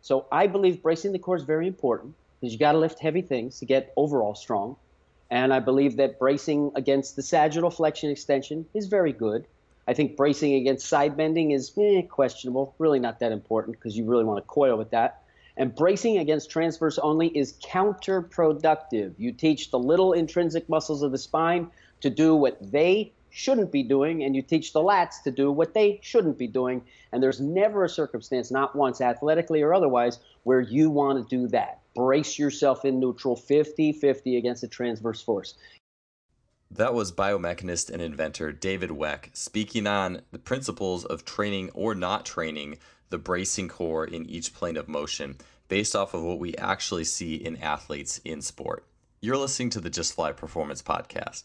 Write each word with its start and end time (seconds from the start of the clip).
So 0.00 0.26
I 0.32 0.46
believe 0.46 0.82
bracing 0.82 1.12
the 1.12 1.18
core 1.18 1.36
is 1.36 1.42
very 1.42 1.66
important 1.66 2.14
because 2.40 2.52
you 2.52 2.58
got 2.58 2.72
to 2.72 2.78
lift 2.78 2.98
heavy 2.98 3.20
things 3.20 3.58
to 3.58 3.66
get 3.66 3.92
overall 3.94 4.34
strong. 4.34 4.76
And 5.30 5.52
I 5.52 5.60
believe 5.60 5.96
that 5.98 6.18
bracing 6.18 6.72
against 6.74 7.14
the 7.14 7.22
sagittal 7.22 7.70
flexion 7.70 8.10
extension 8.10 8.64
is 8.72 8.86
very 8.86 9.12
good. 9.12 9.46
I 9.86 9.92
think 9.92 10.16
bracing 10.16 10.54
against 10.54 10.86
side 10.86 11.16
bending 11.16 11.50
is 11.50 11.72
eh, 11.78 12.02
questionable, 12.02 12.74
really 12.78 13.00
not 13.00 13.20
that 13.20 13.32
important 13.32 13.78
because 13.78 13.96
you 13.96 14.06
really 14.06 14.24
want 14.24 14.42
to 14.42 14.46
coil 14.46 14.78
with 14.78 14.90
that. 14.90 15.22
And 15.58 15.74
bracing 15.74 16.18
against 16.18 16.50
transverse 16.50 16.98
only 16.98 17.28
is 17.28 17.54
counterproductive. 17.64 19.14
You 19.18 19.32
teach 19.32 19.70
the 19.70 19.78
little 19.78 20.12
intrinsic 20.12 20.68
muscles 20.68 21.02
of 21.02 21.10
the 21.10 21.18
spine 21.18 21.70
to 22.00 22.08
do 22.10 22.34
what 22.34 22.56
they 22.72 23.12
shouldn't 23.38 23.70
be 23.70 23.84
doing, 23.84 24.24
and 24.24 24.34
you 24.34 24.42
teach 24.42 24.72
the 24.72 24.80
lats 24.80 25.22
to 25.22 25.30
do 25.30 25.52
what 25.52 25.72
they 25.72 26.00
shouldn't 26.02 26.36
be 26.36 26.48
doing. 26.48 26.82
And 27.12 27.22
there's 27.22 27.40
never 27.40 27.84
a 27.84 27.88
circumstance, 27.88 28.50
not 28.50 28.74
once, 28.74 29.00
athletically 29.00 29.62
or 29.62 29.72
otherwise, 29.72 30.18
where 30.42 30.60
you 30.60 30.90
want 30.90 31.18
to 31.18 31.36
do 31.36 31.46
that. 31.48 31.80
Brace 31.94 32.36
yourself 32.36 32.84
in 32.84 32.98
neutral 32.98 33.36
50 33.36 33.92
50 33.92 34.36
against 34.36 34.64
a 34.64 34.68
transverse 34.68 35.22
force. 35.22 35.54
That 36.70 36.94
was 36.94 37.12
biomechanist 37.12 37.90
and 37.90 38.02
inventor 38.02 38.52
David 38.52 38.90
Weck 38.90 39.34
speaking 39.36 39.86
on 39.86 40.22
the 40.32 40.38
principles 40.40 41.04
of 41.04 41.24
training 41.24 41.70
or 41.74 41.94
not 41.94 42.26
training 42.26 42.78
the 43.08 43.18
bracing 43.18 43.68
core 43.68 44.04
in 44.04 44.28
each 44.28 44.52
plane 44.52 44.76
of 44.76 44.88
motion 44.88 45.36
based 45.68 45.94
off 45.94 46.12
of 46.12 46.22
what 46.22 46.40
we 46.40 46.56
actually 46.56 47.04
see 47.04 47.36
in 47.36 47.56
athletes 47.58 48.20
in 48.24 48.42
sport. 48.42 48.84
You're 49.20 49.36
listening 49.36 49.70
to 49.70 49.80
the 49.80 49.90
Just 49.90 50.14
Fly 50.14 50.32
Performance 50.32 50.82
Podcast. 50.82 51.44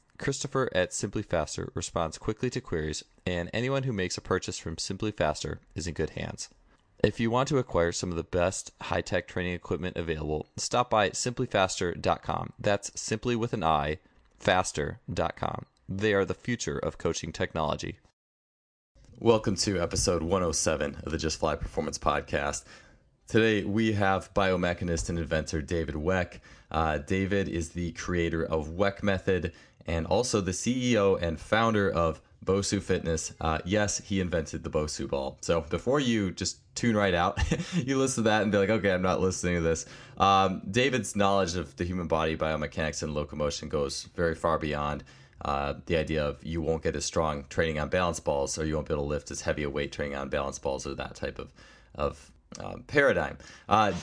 Christopher 0.21 0.69
at 0.71 0.93
Simply 0.93 1.23
Faster 1.23 1.71
responds 1.73 2.19
quickly 2.19 2.51
to 2.51 2.61
queries, 2.61 3.03
and 3.25 3.49
anyone 3.51 3.83
who 3.83 3.91
makes 3.91 4.19
a 4.19 4.21
purchase 4.21 4.59
from 4.59 4.77
Simply 4.77 5.11
Faster 5.11 5.59
is 5.73 5.87
in 5.87 5.95
good 5.95 6.11
hands. 6.11 6.47
If 7.03 7.19
you 7.19 7.31
want 7.31 7.47
to 7.47 7.57
acquire 7.57 7.91
some 7.91 8.11
of 8.11 8.15
the 8.15 8.23
best 8.23 8.71
high 8.81 9.01
tech 9.01 9.27
training 9.27 9.53
equipment 9.53 9.97
available, 9.97 10.45
stop 10.57 10.91
by 10.91 11.09
simplyfaster.com. 11.09 12.53
That's 12.59 12.91
simply 12.93 13.35
with 13.35 13.53
an 13.53 13.63
I, 13.63 13.97
faster.com. 14.37 15.65
They 15.89 16.13
are 16.13 16.25
the 16.25 16.35
future 16.35 16.77
of 16.77 16.99
coaching 16.99 17.31
technology. 17.31 17.97
Welcome 19.19 19.55
to 19.57 19.81
episode 19.81 20.21
107 20.21 20.97
of 21.03 21.11
the 21.11 21.17
Just 21.17 21.39
Fly 21.39 21.55
Performance 21.55 21.97
Podcast. 21.97 22.63
Today 23.31 23.63
we 23.63 23.93
have 23.93 24.33
biomechanist 24.33 25.07
and 25.07 25.17
inventor 25.17 25.61
David 25.61 25.95
Weck. 25.95 26.41
Uh, 26.69 26.97
David 26.97 27.47
is 27.47 27.69
the 27.69 27.93
creator 27.93 28.43
of 28.43 28.71
Weck 28.71 29.03
Method 29.03 29.53
and 29.87 30.05
also 30.05 30.41
the 30.41 30.51
CEO 30.51 31.17
and 31.21 31.39
founder 31.39 31.89
of 31.89 32.19
Bosu 32.45 32.81
Fitness. 32.81 33.33
Uh, 33.39 33.59
yes, 33.63 33.99
he 33.99 34.19
invented 34.19 34.65
the 34.65 34.69
Bosu 34.69 35.09
ball. 35.09 35.37
So 35.39 35.61
before 35.61 36.01
you 36.01 36.31
just 36.31 36.57
tune 36.75 36.97
right 36.97 37.13
out, 37.13 37.39
you 37.73 37.97
listen 37.97 38.25
to 38.25 38.29
that 38.29 38.41
and 38.41 38.51
be 38.51 38.57
like, 38.57 38.69
okay, 38.69 38.91
I'm 38.91 39.01
not 39.01 39.21
listening 39.21 39.55
to 39.55 39.61
this. 39.61 39.85
Um, 40.17 40.61
David's 40.69 41.15
knowledge 41.15 41.55
of 41.55 41.73
the 41.77 41.85
human 41.85 42.07
body, 42.07 42.35
biomechanics, 42.35 43.01
and 43.01 43.13
locomotion 43.13 43.69
goes 43.69 44.09
very 44.13 44.35
far 44.35 44.59
beyond 44.59 45.05
uh, 45.45 45.75
the 45.85 45.95
idea 45.95 46.21
of 46.21 46.43
you 46.43 46.61
won't 46.61 46.83
get 46.83 46.97
as 46.97 47.05
strong 47.05 47.45
training 47.47 47.79
on 47.79 47.87
balance 47.87 48.19
balls, 48.19 48.59
or 48.59 48.65
you 48.65 48.75
won't 48.75 48.89
be 48.89 48.93
able 48.93 49.05
to 49.05 49.09
lift 49.09 49.31
as 49.31 49.39
heavy 49.39 49.63
a 49.63 49.69
weight 49.69 49.93
training 49.93 50.17
on 50.17 50.27
balance 50.27 50.59
balls, 50.59 50.85
or 50.85 50.95
that 50.95 51.15
type 51.15 51.39
of 51.39 51.53
of 51.95 52.31
um, 52.59 52.83
paradigm. 52.87 53.37
Uh, 53.69 53.93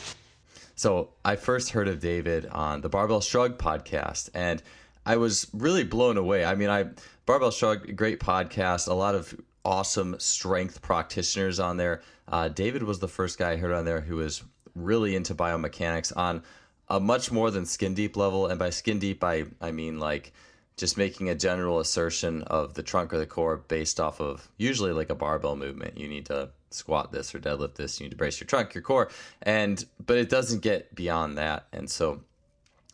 so 0.74 1.10
I 1.24 1.36
first 1.36 1.70
heard 1.70 1.88
of 1.88 2.00
David 2.00 2.46
on 2.46 2.80
the 2.80 2.88
Barbell 2.88 3.20
Shrug 3.20 3.58
podcast, 3.58 4.30
and 4.34 4.62
I 5.04 5.16
was 5.16 5.48
really 5.52 5.84
blown 5.84 6.16
away. 6.16 6.44
I 6.44 6.54
mean, 6.54 6.70
I 6.70 6.86
Barbell 7.26 7.50
Shrug, 7.50 7.96
great 7.96 8.20
podcast, 8.20 8.88
a 8.88 8.94
lot 8.94 9.14
of 9.14 9.34
awesome 9.64 10.16
strength 10.18 10.80
practitioners 10.80 11.60
on 11.60 11.76
there. 11.76 12.02
Uh, 12.26 12.48
David 12.48 12.82
was 12.82 12.98
the 13.00 13.08
first 13.08 13.38
guy 13.38 13.52
I 13.52 13.56
heard 13.56 13.72
on 13.72 13.84
there 13.84 14.00
who 14.00 14.16
was 14.16 14.42
really 14.74 15.16
into 15.16 15.34
biomechanics 15.34 16.16
on 16.16 16.42
a 16.88 16.98
much 17.00 17.30
more 17.30 17.50
than 17.50 17.66
skin 17.66 17.94
deep 17.94 18.16
level. 18.16 18.46
And 18.46 18.58
by 18.58 18.70
skin 18.70 18.98
deep, 18.98 19.22
I, 19.22 19.44
I 19.60 19.72
mean 19.72 19.98
like 19.98 20.32
just 20.78 20.96
making 20.96 21.28
a 21.28 21.34
general 21.34 21.80
assertion 21.80 22.42
of 22.44 22.74
the 22.74 22.82
trunk 22.82 23.12
or 23.12 23.18
the 23.18 23.26
core 23.26 23.56
based 23.56 23.98
off 23.98 24.20
of 24.20 24.48
usually 24.56 24.92
like 24.92 25.10
a 25.10 25.14
barbell 25.14 25.56
movement. 25.56 25.98
You 25.98 26.08
need 26.08 26.26
to 26.26 26.50
squat 26.70 27.12
this 27.12 27.34
or 27.34 27.40
deadlift 27.40 27.74
this. 27.74 28.00
You 28.00 28.04
need 28.04 28.12
to 28.12 28.16
brace 28.16 28.40
your 28.40 28.46
trunk, 28.46 28.74
your 28.74 28.82
core, 28.82 29.10
and 29.42 29.84
but 30.06 30.16
it 30.16 30.30
doesn't 30.30 30.62
get 30.62 30.94
beyond 30.94 31.36
that. 31.36 31.66
And 31.72 31.90
so 31.90 32.20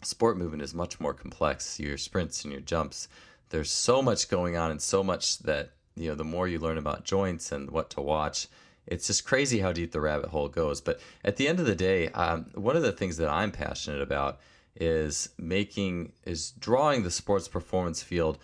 sport 0.02 0.38
movement 0.38 0.62
is 0.62 0.74
much 0.74 0.98
more 0.98 1.12
complex. 1.12 1.78
Your 1.78 1.98
sprints 1.98 2.42
and 2.42 2.52
your 2.52 2.62
jumps, 2.62 3.08
there's 3.50 3.70
so 3.70 4.00
much 4.00 4.28
going 4.28 4.56
on 4.56 4.70
and 4.70 4.80
so 4.80 5.04
much 5.04 5.38
that, 5.40 5.72
you 5.94 6.08
know, 6.08 6.14
the 6.14 6.24
more 6.24 6.48
you 6.48 6.58
learn 6.58 6.78
about 6.78 7.04
joints 7.04 7.52
and 7.52 7.70
what 7.70 7.90
to 7.90 8.00
watch, 8.00 8.48
it's 8.86 9.06
just 9.06 9.26
crazy 9.26 9.60
how 9.60 9.72
deep 9.72 9.92
the 9.92 10.00
rabbit 10.00 10.30
hole 10.30 10.48
goes. 10.48 10.80
But 10.80 11.00
at 11.22 11.36
the 11.36 11.48
end 11.48 11.60
of 11.60 11.66
the 11.66 11.74
day, 11.74 12.08
um, 12.08 12.46
one 12.54 12.76
of 12.76 12.82
the 12.82 12.92
things 12.92 13.18
that 13.18 13.28
I'm 13.28 13.50
passionate 13.50 14.00
about 14.00 14.40
is 14.76 15.28
making, 15.38 16.12
is 16.24 16.52
drawing 16.52 17.02
the 17.02 17.10
sports 17.10 17.48
performance 17.48 18.02
field 18.02 18.38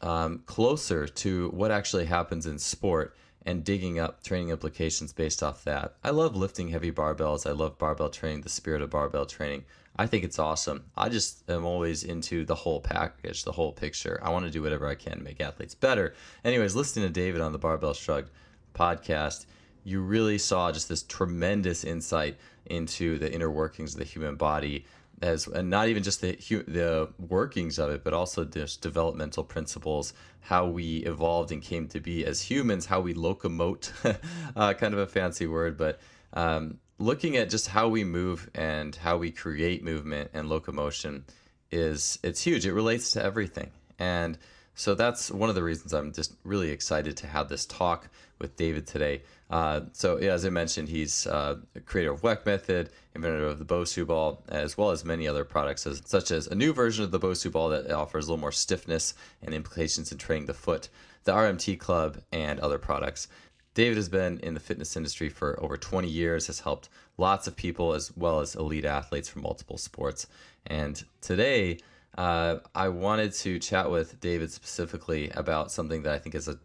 um, 0.00 0.42
closer 0.46 1.06
to 1.06 1.48
what 1.50 1.70
actually 1.70 2.06
happens 2.06 2.46
in 2.46 2.58
sport 2.58 3.16
and 3.46 3.64
digging 3.64 3.98
up 3.98 4.22
training 4.22 4.50
implications 4.50 5.12
based 5.12 5.42
off 5.42 5.64
that. 5.64 5.94
I 6.04 6.10
love 6.10 6.36
lifting 6.36 6.68
heavy 6.68 6.92
barbells. 6.92 7.48
I 7.48 7.52
love 7.52 7.78
barbell 7.78 8.10
training, 8.10 8.42
the 8.42 8.48
spirit 8.48 8.82
of 8.82 8.90
barbell 8.90 9.26
training. 9.26 9.64
I 9.96 10.06
think 10.06 10.22
it's 10.22 10.38
awesome. 10.38 10.84
I 10.96 11.08
just 11.08 11.48
am 11.50 11.64
always 11.64 12.04
into 12.04 12.44
the 12.44 12.54
whole 12.54 12.80
package, 12.80 13.44
the 13.44 13.52
whole 13.52 13.72
picture. 13.72 14.20
I 14.22 14.30
want 14.30 14.44
to 14.44 14.50
do 14.50 14.62
whatever 14.62 14.86
I 14.86 14.94
can 14.94 15.18
to 15.18 15.24
make 15.24 15.40
athletes 15.40 15.74
better. 15.74 16.14
Anyways, 16.44 16.76
listening 16.76 17.06
to 17.06 17.12
David 17.12 17.40
on 17.40 17.52
the 17.52 17.58
Barbell 17.58 17.94
Shrugged 17.94 18.30
podcast, 18.74 19.46
you 19.82 20.02
really 20.02 20.38
saw 20.38 20.70
just 20.70 20.88
this 20.88 21.02
tremendous 21.02 21.82
insight 21.82 22.36
into 22.66 23.18
the 23.18 23.32
inner 23.32 23.50
workings 23.50 23.94
of 23.94 23.98
the 23.98 24.04
human 24.04 24.36
body 24.36 24.84
as 25.22 25.46
and 25.46 25.70
not 25.70 25.88
even 25.88 26.02
just 26.02 26.20
the 26.20 26.36
the 26.66 27.08
workings 27.18 27.78
of 27.78 27.90
it, 27.90 28.04
but 28.04 28.14
also 28.14 28.44
just 28.44 28.80
developmental 28.80 29.44
principles, 29.44 30.12
how 30.40 30.66
we 30.66 30.98
evolved 30.98 31.52
and 31.52 31.62
came 31.62 31.88
to 31.88 32.00
be 32.00 32.24
as 32.24 32.42
humans, 32.42 32.86
how 32.86 33.00
we 33.00 33.14
locomote, 33.14 33.90
uh, 34.56 34.74
kind 34.74 34.94
of 34.94 35.00
a 35.00 35.06
fancy 35.06 35.46
word, 35.46 35.76
but 35.76 36.00
um, 36.32 36.78
looking 36.98 37.36
at 37.36 37.50
just 37.50 37.68
how 37.68 37.88
we 37.88 38.04
move 38.04 38.50
and 38.54 38.94
how 38.96 39.16
we 39.16 39.30
create 39.30 39.82
movement 39.82 40.30
and 40.34 40.48
locomotion 40.48 41.24
is 41.70 42.18
it's 42.22 42.42
huge. 42.42 42.66
It 42.66 42.72
relates 42.72 43.12
to 43.12 43.22
everything. 43.22 43.70
And 43.98 44.38
so 44.74 44.94
that's 44.94 45.30
one 45.30 45.48
of 45.48 45.54
the 45.54 45.62
reasons 45.62 45.92
I'm 45.92 46.12
just 46.12 46.34
really 46.44 46.70
excited 46.70 47.16
to 47.18 47.26
have 47.26 47.48
this 47.48 47.66
talk 47.66 48.08
with 48.38 48.56
David 48.56 48.86
today. 48.86 49.22
Uh, 49.50 49.80
so 49.92 50.18
yeah, 50.18 50.32
as 50.32 50.44
I 50.44 50.50
mentioned, 50.50 50.88
he's 50.88 51.26
uh, 51.26 51.56
creator 51.86 52.12
of 52.12 52.22
Weck 52.22 52.44
Method, 52.44 52.90
inventor 53.14 53.46
of 53.46 53.58
the 53.58 53.64
Bosu 53.64 54.06
ball, 54.06 54.42
as 54.48 54.76
well 54.76 54.90
as 54.90 55.04
many 55.04 55.26
other 55.26 55.44
products, 55.44 55.86
as, 55.86 56.02
such 56.04 56.30
as 56.30 56.46
a 56.46 56.54
new 56.54 56.72
version 56.72 57.04
of 57.04 57.10
the 57.10 57.20
Bosu 57.20 57.50
ball 57.50 57.68
that 57.70 57.90
offers 57.90 58.26
a 58.26 58.30
little 58.30 58.40
more 58.40 58.52
stiffness 58.52 59.14
and 59.42 59.54
implications 59.54 60.12
in 60.12 60.18
training 60.18 60.46
the 60.46 60.54
foot, 60.54 60.88
the 61.24 61.32
RMT 61.32 61.78
Club, 61.78 62.18
and 62.32 62.60
other 62.60 62.78
products. 62.78 63.28
David 63.74 63.96
has 63.96 64.08
been 64.08 64.40
in 64.40 64.54
the 64.54 64.60
fitness 64.60 64.96
industry 64.96 65.28
for 65.28 65.62
over 65.62 65.76
20 65.76 66.08
years, 66.08 66.48
has 66.48 66.60
helped 66.60 66.88
lots 67.16 67.46
of 67.46 67.54
people 67.56 67.94
as 67.94 68.14
well 68.16 68.40
as 68.40 68.56
elite 68.56 68.84
athletes 68.84 69.28
from 69.28 69.42
multiple 69.42 69.78
sports. 69.78 70.26
And 70.66 71.02
today, 71.20 71.78
uh, 72.16 72.58
I 72.74 72.88
wanted 72.88 73.32
to 73.34 73.60
chat 73.60 73.88
with 73.88 74.18
David 74.20 74.50
specifically 74.50 75.30
about 75.30 75.70
something 75.70 76.02
that 76.02 76.12
I 76.12 76.18
think 76.18 76.34
is 76.34 76.48
a 76.48 76.58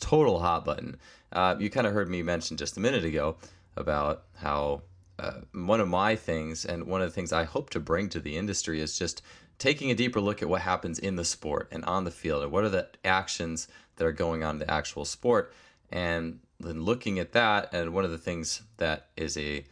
total 0.00 0.40
hot 0.40 0.64
button. 0.64 0.96
Uh, 1.32 1.56
you 1.58 1.70
kind 1.70 1.86
of 1.86 1.92
heard 1.92 2.08
me 2.08 2.22
mention 2.22 2.56
just 2.56 2.76
a 2.76 2.80
minute 2.80 3.04
ago 3.04 3.36
about 3.76 4.24
how 4.36 4.82
uh, 5.18 5.40
one 5.52 5.80
of 5.80 5.88
my 5.88 6.16
things 6.16 6.64
and 6.64 6.86
one 6.86 7.00
of 7.00 7.08
the 7.08 7.14
things 7.14 7.32
I 7.32 7.44
hope 7.44 7.70
to 7.70 7.80
bring 7.80 8.08
to 8.10 8.20
the 8.20 8.36
industry 8.36 8.80
is 8.80 8.98
just 8.98 9.22
taking 9.58 9.90
a 9.90 9.94
deeper 9.94 10.20
look 10.20 10.42
at 10.42 10.48
what 10.48 10.62
happens 10.62 10.98
in 10.98 11.16
the 11.16 11.24
sport 11.24 11.68
and 11.70 11.84
on 11.84 12.04
the 12.04 12.10
field 12.10 12.42
and 12.42 12.52
what 12.52 12.64
are 12.64 12.68
the 12.68 12.88
actions 13.04 13.68
that 13.96 14.04
are 14.04 14.12
going 14.12 14.42
on 14.42 14.56
in 14.56 14.58
the 14.58 14.70
actual 14.70 15.04
sport 15.04 15.52
and 15.90 16.40
then 16.58 16.82
looking 16.82 17.18
at 17.18 17.32
that 17.32 17.72
and 17.72 17.92
one 17.92 18.04
of 18.04 18.10
the 18.10 18.18
things 18.18 18.62
that 18.78 19.08
is 19.16 19.36
a 19.36 19.64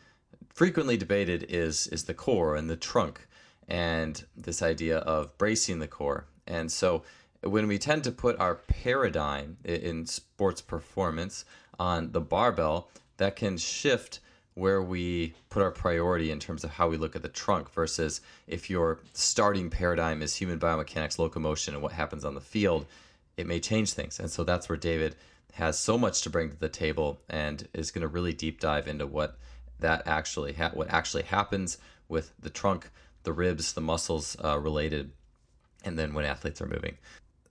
frequently 0.54 0.96
debated 0.96 1.46
is 1.48 1.86
is 1.88 2.04
the 2.04 2.14
core 2.14 2.54
and 2.54 2.70
the 2.70 2.76
trunk 2.76 3.26
and 3.68 4.24
this 4.36 4.62
idea 4.62 4.98
of 4.98 5.36
bracing 5.38 5.78
the 5.78 5.88
core 5.88 6.26
and 6.46 6.70
so 6.70 7.02
when 7.42 7.66
we 7.66 7.78
tend 7.78 8.04
to 8.04 8.12
put 8.12 8.38
our 8.38 8.54
paradigm 8.54 9.56
in 9.64 10.06
sports 10.06 10.60
performance 10.60 11.44
on 11.78 12.12
the 12.12 12.20
barbell 12.20 12.88
that 13.16 13.36
can 13.36 13.56
shift 13.56 14.20
where 14.54 14.82
we 14.82 15.34
put 15.48 15.62
our 15.62 15.70
priority 15.70 16.30
in 16.30 16.38
terms 16.38 16.62
of 16.62 16.70
how 16.70 16.88
we 16.88 16.96
look 16.96 17.16
at 17.16 17.22
the 17.22 17.28
trunk 17.28 17.70
versus 17.70 18.20
if 18.46 18.68
your 18.68 19.00
starting 19.14 19.70
paradigm 19.70 20.22
is 20.22 20.36
human 20.36 20.58
biomechanics, 20.58 21.18
locomotion, 21.18 21.74
and 21.74 21.82
what 21.82 21.92
happens 21.92 22.24
on 22.24 22.34
the 22.34 22.40
field, 22.40 22.86
it 23.36 23.46
may 23.46 23.58
change 23.58 23.92
things. 23.92 24.20
And 24.20 24.30
so 24.30 24.44
that's 24.44 24.68
where 24.68 24.76
David 24.76 25.16
has 25.54 25.78
so 25.78 25.96
much 25.96 26.22
to 26.22 26.30
bring 26.30 26.50
to 26.50 26.58
the 26.58 26.68
table 26.68 27.20
and 27.28 27.66
is 27.72 27.90
going 27.90 28.02
to 28.02 28.08
really 28.08 28.32
deep 28.32 28.60
dive 28.60 28.88
into 28.88 29.06
what 29.06 29.38
that 29.80 30.02
actually 30.06 30.52
ha- 30.52 30.70
what 30.74 30.88
actually 30.90 31.24
happens 31.24 31.78
with 32.08 32.32
the 32.38 32.50
trunk, 32.50 32.90
the 33.24 33.32
ribs, 33.32 33.72
the 33.72 33.80
muscles 33.80 34.36
uh, 34.44 34.58
related, 34.58 35.12
and 35.84 35.98
then 35.98 36.14
when 36.14 36.24
athletes 36.24 36.60
are 36.60 36.66
moving. 36.66 36.96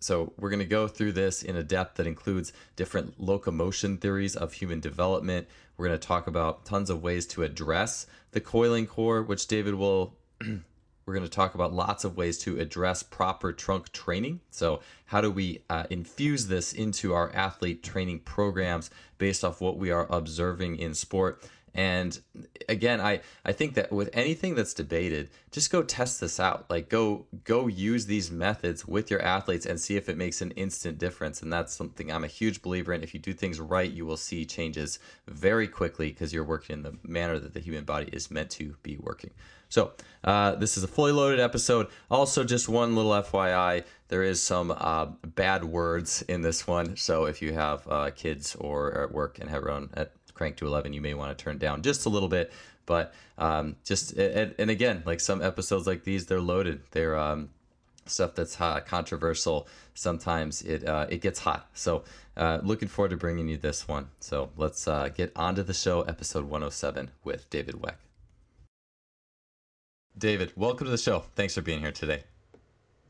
So, 0.02 0.34
we're 0.38 0.50
going 0.50 0.60
to 0.60 0.66
go 0.66 0.88
through 0.88 1.14
this 1.14 1.44
in 1.44 1.56
a 1.56 1.64
depth 1.64 1.98
that 1.98 2.08
includes 2.08 2.52
different 2.76 3.20
locomotion 3.20 3.98
theories 3.98 4.36
of 4.36 4.54
human 4.54 4.80
development. 4.80 5.48
We're 5.78 5.88
going 5.88 6.00
to 6.00 6.08
talk 6.08 6.28
about 6.28 6.66
tons 6.66 6.90
of 6.90 7.02
ways 7.02 7.26
to 7.28 7.44
address 7.44 8.08
the 8.32 8.42
coiling 8.42 8.88
core, 8.88 9.24
which 9.24 9.48
David 9.48 9.76
will. 9.76 10.18
we're 11.06 11.14
going 11.14 11.28
to 11.28 11.32
talk 11.32 11.56
about 11.56 11.74
lots 11.74 12.04
of 12.04 12.16
ways 12.16 12.38
to 12.38 12.60
address 12.60 13.04
proper 13.04 13.52
trunk 13.52 13.92
training. 13.92 14.40
So, 14.50 14.82
how 15.06 15.22
do 15.22 15.32
we 15.32 15.64
uh, 15.70 15.86
infuse 15.90 16.48
this 16.48 16.74
into 16.74 17.14
our 17.14 17.34
athlete 17.36 17.84
training 17.84 18.20
programs 18.20 18.90
based 19.18 19.44
off 19.44 19.62
what 19.62 19.78
we 19.78 19.92
are 19.92 20.08
observing 20.10 20.78
in 20.78 20.94
sport? 20.94 21.44
And 21.74 22.20
again, 22.68 23.00
I, 23.00 23.22
I 23.46 23.54
think 23.54 23.76
that 23.76 23.92
with 23.92 24.10
anything 24.14 24.56
that's 24.56 24.74
debated, 24.74 25.30
just 25.52 25.72
go 25.72 25.84
test 25.84 26.20
this 26.20 26.40
out. 26.40 26.70
Like 26.70 26.90
go 26.90 27.26
go 27.44 27.68
use 27.68 28.06
these 28.06 28.30
methods 28.30 28.86
with 28.86 29.10
your 29.10 29.22
athletes 29.22 29.66
and 29.66 29.80
see 29.80 29.96
if 29.96 30.10
it 30.10 30.18
makes 30.18 30.42
an 30.42 30.52
instant 30.52 30.98
difference. 30.98 31.42
And 31.42 31.52
that's 31.52 31.74
something 31.74 32.12
I'm 32.12 32.24
a 32.24 32.28
huge 32.28 32.62
believer 32.62 32.94
in. 32.94 33.04
If 33.04 33.14
you 33.14 33.20
do 33.20 33.34
things 33.34 33.60
right, 33.60 33.90
you 33.90 34.06
will 34.06 34.18
see 34.18 34.46
changes 34.46 35.00
very 35.28 35.68
quickly 35.68 36.10
because 36.10 36.34
you're 36.34 36.44
working 36.44 36.78
in 36.78 36.84
the 36.84 36.98
manner 37.04 37.40
that 37.40 37.54
the 37.54 37.60
human 37.60 37.86
body 37.86 38.10
is 38.12 38.30
meant 38.30 38.50
to 38.52 38.76
be 38.84 38.98
working. 38.98 39.32
So 39.72 39.94
uh, 40.26 40.56
this 40.56 40.78
is 40.78 40.84
a 40.84 40.88
fully 40.88 41.14
loaded 41.14 41.40
episode. 41.40 41.88
Also, 42.10 42.44
just 42.44 42.68
one 42.68 42.94
little 42.94 43.12
FYI: 43.12 43.86
there 44.10 44.22
is 44.22 44.42
some 44.44 44.70
uh, 44.70 45.06
bad 45.24 45.64
words 45.64 46.22
in 46.24 46.42
this 46.42 46.68
one. 46.68 46.98
So 46.98 47.26
if 47.26 47.42
you 47.42 47.54
have 47.54 47.88
uh, 47.88 48.12
kids 48.12 48.56
or 48.60 49.04
at 49.04 49.14
work 49.14 49.40
and 49.40 49.50
have 49.50 49.62
your 49.62 49.72
own 49.72 49.90
at 49.94 50.12
crank 50.42 50.56
to 50.56 50.66
11 50.66 50.92
you 50.92 51.02
may 51.02 51.14
want 51.14 51.38
to 51.38 51.44
turn 51.44 51.60
down 51.60 51.84
just 51.84 52.08
a 52.08 52.10
little 52.10 52.28
bit 52.28 52.52
but 52.88 53.14
um, 53.38 53.76
just 53.86 54.14
and, 54.14 54.56
and, 54.58 54.72
again 54.72 55.04
like 55.06 55.20
some 55.20 55.40
episodes 55.40 55.86
like 55.86 56.04
these 56.04 56.26
they're 56.26 56.42
loaded 56.42 56.82
they're 56.90 57.16
um, 57.16 57.48
stuff 58.08 58.34
that's 58.34 58.56
hot, 58.56 58.88
controversial 58.88 59.68
sometimes 59.94 60.64
it 60.64 60.84
uh, 60.88 61.06
it 61.12 61.22
gets 61.22 61.38
hot 61.38 61.70
so 61.76 62.04
uh, 62.38 62.58
looking 62.64 62.88
forward 62.88 63.10
to 63.10 63.18
bringing 63.18 63.48
you 63.48 63.56
this 63.56 63.88
one 63.88 64.08
so 64.20 64.50
let's 64.58 64.88
uh, 64.88 65.10
get 65.10 65.32
onto 65.36 65.62
the 65.62 65.76
show 65.76 66.02
episode 66.02 66.46
107 66.46 67.12
with 67.24 67.48
david 67.52 67.76
weck 67.76 67.98
david 70.18 70.52
welcome 70.56 70.86
to 70.86 70.92
the 70.92 70.98
show 70.98 71.24
thanks 71.36 71.54
for 71.54 71.62
being 71.62 71.82
here 71.82 71.92
today 71.92 72.24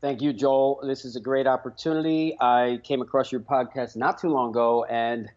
Thank 0.02 0.20
you, 0.20 0.32
Joel. 0.32 0.80
This 0.82 1.04
is 1.04 1.14
a 1.14 1.20
great 1.20 1.46
opportunity. 1.46 2.36
I 2.40 2.80
came 2.82 3.02
across 3.02 3.30
your 3.30 3.40
podcast 3.40 3.94
not 3.94 4.18
too 4.18 4.30
long 4.30 4.50
ago, 4.50 4.84
and 4.86 5.30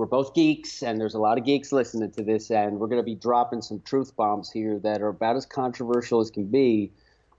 we're 0.00 0.06
both 0.06 0.32
geeks, 0.32 0.82
and 0.82 0.98
there's 0.98 1.12
a 1.12 1.18
lot 1.18 1.36
of 1.36 1.44
geeks 1.44 1.72
listening 1.72 2.10
to 2.10 2.22
this, 2.22 2.50
and 2.50 2.80
we're 2.80 2.86
going 2.86 3.02
to 3.02 3.04
be 3.04 3.14
dropping 3.14 3.60
some 3.60 3.82
truth 3.82 4.16
bombs 4.16 4.50
here 4.50 4.78
that 4.78 5.02
are 5.02 5.08
about 5.08 5.36
as 5.36 5.44
controversial 5.44 6.20
as 6.20 6.30
can 6.30 6.46
be, 6.46 6.90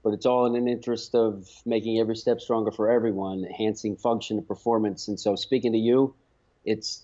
but 0.03 0.13
it's 0.13 0.27
all 0.27 0.45
in 0.45 0.55
an 0.55 0.67
interest 0.67 1.15
of 1.15 1.49
making 1.65 1.97
every 1.97 2.15
step 2.15 2.39
stronger 2.39 2.69
for 2.69 2.87
everyone, 2.87 3.43
enhancing 3.45 3.95
function 3.95 4.37
and 4.37 4.47
performance. 4.47 5.07
And 5.07 5.19
so, 5.19 5.35
speaking 5.35 5.71
to 5.71 5.79
you, 5.79 6.13
it's 6.63 7.01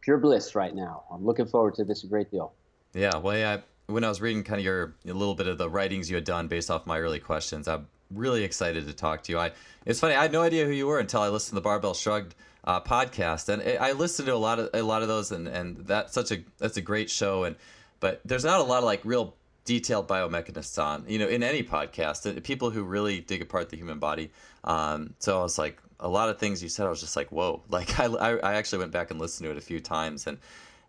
pure 0.00 0.16
bliss 0.16 0.54
right 0.54 0.74
now. 0.74 1.02
I'm 1.12 1.26
looking 1.26 1.46
forward 1.46 1.74
to 1.74 1.84
this 1.84 2.02
a 2.02 2.06
great 2.06 2.30
deal. 2.30 2.54
Yeah, 2.94 3.18
well, 3.18 3.36
yeah. 3.36 3.58
When 3.88 4.02
I 4.02 4.08
was 4.08 4.22
reading 4.22 4.44
kind 4.44 4.60
of 4.60 4.64
your 4.64 4.94
a 5.06 5.12
little 5.12 5.34
bit 5.34 5.46
of 5.46 5.58
the 5.58 5.68
writings 5.68 6.08
you 6.08 6.16
had 6.16 6.24
done 6.24 6.48
based 6.48 6.70
off 6.70 6.86
my 6.86 6.98
early 6.98 7.20
questions, 7.20 7.68
I'm 7.68 7.86
really 8.10 8.44
excited 8.44 8.86
to 8.86 8.94
talk 8.94 9.24
to 9.24 9.32
you. 9.32 9.38
I 9.38 9.52
it's 9.84 10.00
funny, 10.00 10.14
I 10.14 10.22
had 10.22 10.32
no 10.32 10.40
idea 10.40 10.64
who 10.64 10.72
you 10.72 10.86
were 10.86 11.00
until 11.00 11.20
I 11.20 11.28
listened 11.28 11.50
to 11.50 11.54
the 11.56 11.60
Barbell 11.60 11.92
Shrugged 11.92 12.34
uh, 12.66 12.80
podcast, 12.80 13.48
and 13.48 13.62
I 13.78 13.92
listened 13.92 14.26
to 14.26 14.34
a 14.34 14.36
lot 14.36 14.58
of 14.58 14.70
a 14.74 14.82
lot 14.82 15.02
of 15.02 15.08
those, 15.08 15.32
and 15.32 15.46
and 15.46 15.78
that's 15.86 16.12
such 16.12 16.32
a 16.32 16.38
that's 16.58 16.76
a 16.76 16.82
great 16.82 17.10
show, 17.10 17.44
and 17.44 17.56
but 18.00 18.20
there's 18.24 18.44
not 18.44 18.60
a 18.60 18.64
lot 18.64 18.78
of 18.78 18.84
like 18.84 19.00
real 19.04 19.34
detailed 19.66 20.06
biomechanists 20.06 20.82
on 20.82 21.04
you 21.08 21.18
know 21.18 21.28
in 21.28 21.42
any 21.42 21.62
podcast 21.62 22.24
uh, 22.24 22.40
people 22.40 22.70
who 22.70 22.84
really 22.84 23.20
dig 23.20 23.42
apart 23.42 23.68
the 23.68 23.76
human 23.76 23.98
body. 23.98 24.30
Um, 24.64 25.14
so 25.18 25.40
i 25.40 25.42
was 25.42 25.58
like 25.58 25.80
a 26.00 26.08
lot 26.08 26.28
of 26.28 26.38
things 26.38 26.62
you 26.62 26.68
said 26.68 26.86
i 26.86 26.90
was 26.90 27.00
just 27.00 27.16
like 27.16 27.30
whoa. 27.30 27.62
Like 27.68 27.98
I, 28.00 28.06
I 28.06 28.54
actually 28.54 28.78
went 28.78 28.92
back 28.92 29.10
and 29.10 29.20
listened 29.20 29.46
to 29.46 29.50
it 29.50 29.58
a 29.58 29.60
few 29.60 29.80
times 29.80 30.26
and 30.26 30.38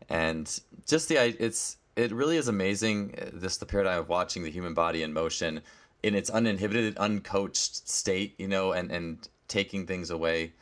and 0.10 0.60
just 0.88 1.10
the 1.10 1.18
it's 1.18 1.78
it 1.96 2.12
really 2.12 2.38
is 2.38 2.48
amazing 2.48 3.16
uh, 3.20 3.30
this 3.34 3.58
the 3.58 3.66
paradigm 3.66 4.00
of 4.00 4.10
watching 4.10 4.44
the 4.44 4.52
human 4.52 4.74
body 4.74 5.04
in 5.04 5.12
motion 5.12 5.62
in 6.04 6.14
its 6.16 6.30
uninhibited 6.30 6.96
uncoached 6.98 7.88
state 7.88 8.36
you 8.38 8.48
know 8.48 8.72
and 8.72 8.92
and 8.92 9.28
taking 9.48 9.88
things 9.88 10.12
away 10.12 10.54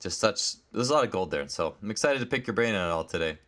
just 0.00 0.18
such 0.18 0.54
there's 0.72 0.90
a 0.90 0.94
lot 0.94 1.04
of 1.04 1.10
gold 1.10 1.30
there. 1.30 1.46
So 1.48 1.76
I'm 1.80 1.90
excited 1.90 2.18
to 2.20 2.26
pick 2.26 2.46
your 2.46 2.54
brain 2.54 2.74
on 2.74 2.88
it 2.88 2.92
all 2.92 3.04
today. 3.04 3.38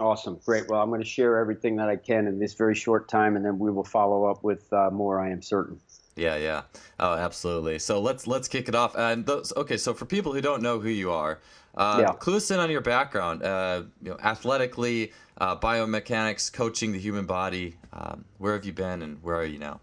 Awesome, 0.00 0.38
great. 0.44 0.68
Well, 0.68 0.80
I'm 0.80 0.90
going 0.90 1.00
to 1.00 1.06
share 1.06 1.38
everything 1.38 1.74
that 1.76 1.88
I 1.88 1.96
can 1.96 2.28
in 2.28 2.38
this 2.38 2.54
very 2.54 2.76
short 2.76 3.08
time, 3.08 3.34
and 3.34 3.44
then 3.44 3.58
we 3.58 3.68
will 3.72 3.84
follow 3.84 4.26
up 4.26 4.44
with 4.44 4.72
uh, 4.72 4.90
more. 4.92 5.20
I 5.20 5.30
am 5.30 5.42
certain. 5.42 5.80
Yeah, 6.14 6.36
yeah. 6.36 6.62
Oh, 7.00 7.14
absolutely. 7.14 7.80
So 7.80 8.00
let's 8.00 8.26
let's 8.26 8.46
kick 8.46 8.68
it 8.68 8.76
off. 8.76 8.96
And 8.96 9.26
those, 9.26 9.52
okay, 9.56 9.76
so 9.76 9.94
for 9.94 10.04
people 10.04 10.32
who 10.32 10.40
don't 10.40 10.62
know 10.62 10.78
who 10.78 10.88
you 10.88 11.10
are, 11.10 11.40
uh, 11.76 12.04
yeah. 12.06 12.12
clue 12.12 12.36
us 12.36 12.50
in 12.50 12.60
on 12.60 12.70
your 12.70 12.80
background. 12.80 13.42
Uh, 13.42 13.82
you 14.02 14.10
know, 14.10 14.18
athletically, 14.22 15.12
uh, 15.38 15.56
biomechanics, 15.56 16.52
coaching 16.52 16.92
the 16.92 16.98
human 16.98 17.26
body. 17.26 17.76
Um, 17.92 18.24
where 18.38 18.52
have 18.54 18.64
you 18.64 18.72
been, 18.72 19.02
and 19.02 19.22
where 19.22 19.36
are 19.36 19.44
you 19.44 19.58
now? 19.58 19.80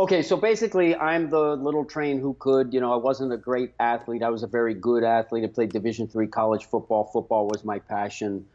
Okay, 0.00 0.22
so 0.22 0.34
basically, 0.34 0.96
I'm 0.96 1.28
the 1.28 1.56
little 1.56 1.84
train 1.84 2.20
who 2.20 2.34
could. 2.38 2.72
You 2.72 2.80
know, 2.80 2.90
I 2.90 2.96
wasn't 2.96 3.34
a 3.34 3.36
great 3.36 3.74
athlete. 3.78 4.22
I 4.22 4.30
was 4.30 4.42
a 4.42 4.46
very 4.46 4.72
good 4.72 5.04
athlete. 5.04 5.44
I 5.44 5.48
played 5.48 5.72
Division 5.72 6.08
three 6.08 6.26
college 6.26 6.64
football. 6.64 7.04
Football 7.12 7.48
was 7.48 7.64
my 7.66 7.80
passion. 7.80 8.46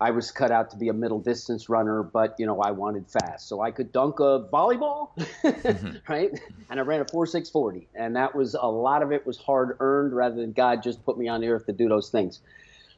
I 0.00 0.12
was 0.12 0.30
cut 0.30 0.50
out 0.50 0.70
to 0.70 0.78
be 0.78 0.88
a 0.88 0.94
middle 0.94 1.20
distance 1.20 1.68
runner, 1.68 2.02
but 2.02 2.36
you 2.38 2.46
know, 2.46 2.62
I 2.62 2.70
wanted 2.70 3.06
fast, 3.06 3.46
so 3.48 3.60
I 3.60 3.70
could 3.70 3.92
dunk 3.92 4.18
a 4.18 4.48
volleyball, 4.50 5.10
mm-hmm. 5.44 6.10
right? 6.10 6.30
And 6.70 6.80
I 6.80 6.82
ran 6.82 7.02
a 7.02 7.04
four 7.04 7.26
six 7.26 7.50
forty, 7.50 7.86
and 7.94 8.16
that 8.16 8.34
was 8.34 8.54
a 8.54 8.66
lot 8.66 9.02
of 9.02 9.12
it 9.12 9.26
was 9.26 9.36
hard 9.36 9.76
earned 9.80 10.14
rather 10.14 10.36
than 10.36 10.52
God 10.52 10.82
just 10.82 11.04
put 11.04 11.18
me 11.18 11.28
on 11.28 11.42
the 11.42 11.48
earth 11.48 11.66
to 11.66 11.72
do 11.74 11.86
those 11.86 12.08
things. 12.08 12.40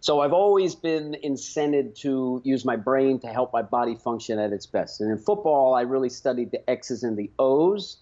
So 0.01 0.21
I've 0.21 0.33
always 0.33 0.75
been 0.75 1.17
incented 1.25 1.97
to 2.01 2.41
use 2.45 2.65
my 2.65 2.77
brain 2.77 3.19
to 3.21 3.29
help 3.29 3.53
my 3.53 3.63
body 3.63 3.97
function 3.97 4.39
at 4.39 4.53
its 4.53 4.67
best. 4.67 5.01
And 5.01 5.11
in 5.11 5.19
football, 5.19 5.75
I 5.75 5.83
really 5.83 6.11
studied 6.11 6.51
the 6.51 6.69
X's 6.69 7.03
and 7.03 7.17
the 7.17 7.31
O's 7.39 7.99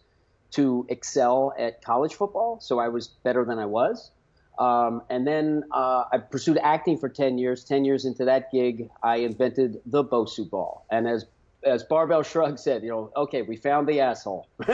to 0.52 0.86
excel 0.88 1.54
at 1.58 1.82
college 1.82 2.14
football. 2.14 2.60
So 2.60 2.78
I 2.78 2.88
was 2.88 3.08
better 3.08 3.44
than 3.44 3.58
I 3.58 3.66
was. 3.66 4.10
Um, 4.58 5.02
and 5.10 5.26
then 5.26 5.64
uh, 5.72 6.04
I 6.12 6.18
pursued 6.18 6.58
acting 6.62 6.98
for 6.98 7.08
10 7.08 7.38
years. 7.38 7.64
10 7.64 7.84
years 7.84 8.04
into 8.04 8.24
that 8.26 8.52
gig, 8.52 8.90
I 9.02 9.16
invented 9.16 9.80
the 9.86 10.04
Bosu 10.04 10.48
ball. 10.48 10.86
And 10.90 11.08
as 11.08 11.26
as 11.64 11.82
Barbell 11.82 12.22
Shrug 12.22 12.58
said, 12.58 12.82
you 12.82 12.90
know, 12.90 13.10
okay, 13.16 13.40
we 13.42 13.56
found 13.56 13.88
the 13.88 14.00
asshole, 14.00 14.46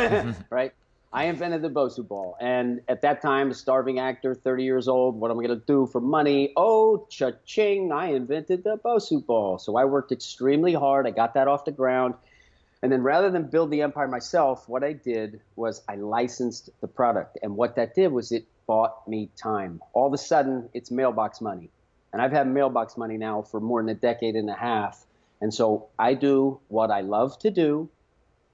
right? 0.51 0.73
I 1.13 1.25
invented 1.25 1.63
the 1.63 1.71
Bosu 1.71 2.07
ball. 2.07 2.37
And 2.41 2.83
at 2.89 3.03
that 3.03 3.21
time, 3.21 3.51
a 3.51 3.55
starving 3.55 3.99
actor, 3.99 4.33
30 4.33 4.63
years 4.63 4.87
old, 4.87 5.17
what 5.17 5.31
am 5.33 5.41
I 5.41 5.45
going 5.45 5.59
to 5.59 5.67
do 5.67 5.87
for 5.87 6.01
money? 6.01 6.53
Oh, 6.57 7.07
cha-ching, 7.11 7.91
I 7.91 8.13
invented 8.13 8.63
the 8.63 8.77
Bosu 8.77 9.25
ball. 9.25 9.59
So 9.59 9.77
I 9.77 9.87
worked 9.87 10.13
extremely 10.13 10.73
hard. 10.73 11.09
I 11.09 11.11
got 11.11 11.35
that 11.35 11.49
off 11.49 11.65
the 11.65 11.73
ground. 11.73 12.15
And 12.83 12.93
then 12.93 13.03
rather 13.03 13.29
than 13.29 13.51
build 13.51 13.73
the 13.73 13.83
empire 13.83 14.07
myself, 14.07 14.69
what 14.69 14.85
I 14.85 14.93
did 14.93 15.41
was 15.57 15.83
I 15.89 15.97
licensed 15.97 16.71
the 16.81 16.87
product. 16.87 17.39
And 17.43 17.57
what 17.57 17.75
that 17.75 17.95
did 17.95 18.13
was 18.13 18.31
it 18.31 18.47
bought 18.67 19.07
me 19.09 19.31
time. 19.37 19.81
All 19.93 20.07
of 20.07 20.13
a 20.13 20.19
sudden, 20.19 20.69
it's 20.75 20.93
mailbox 20.93 21.41
money. 21.41 21.71
And 22.13 22.23
I've 22.23 22.33
had 22.33 22.47
mailbox 22.47 22.97
money 22.97 23.19
now 23.19 23.43
for 23.43 23.61
more 23.61 23.83
than 23.83 23.89
a 23.89 23.95
decade 23.95 24.37
and 24.37 24.49
a 24.49 24.55
half. 24.55 25.05
And 25.41 25.53
so 25.53 25.89
I 25.99 26.15
do 26.15 26.61
what 26.69 26.91
I 26.93 27.01
love 27.01 27.37
to 27.41 27.51
do 27.51 27.89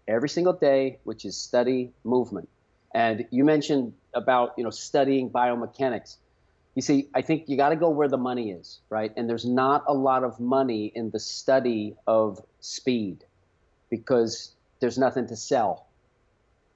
every 0.09 0.29
single 0.29 0.53
day, 0.53 0.99
which 1.05 1.25
is 1.25 1.37
study 1.37 1.93
movement. 2.05 2.49
And 2.95 3.27
you 3.31 3.45
mentioned 3.45 3.95
about 4.15 4.55
you 4.57 4.65
know 4.65 4.71
studying 4.71 5.31
biomechanics. 5.31 6.17
You 6.75 6.83
see, 6.83 7.09
I 7.15 7.23
think 7.23 7.49
you 7.49 7.57
got 7.57 7.71
to 7.71 7.77
go 7.77 7.89
where 7.91 8.09
the 8.09 8.19
money 8.19 8.51
is, 8.51 8.81
right? 8.91 9.11
And 9.17 9.29
there's 9.29 9.47
not 9.47 9.85
a 9.89 9.95
lot 9.95 10.25
of 10.25 10.39
money 10.39 10.93
in 10.95 11.11
the 11.11 11.19
study 11.19 11.97
of 12.07 12.39
speed 12.61 13.25
because 13.91 14.53
there's 14.81 14.99
nothing 14.99 15.27
to 15.29 15.37
sell. 15.37 15.87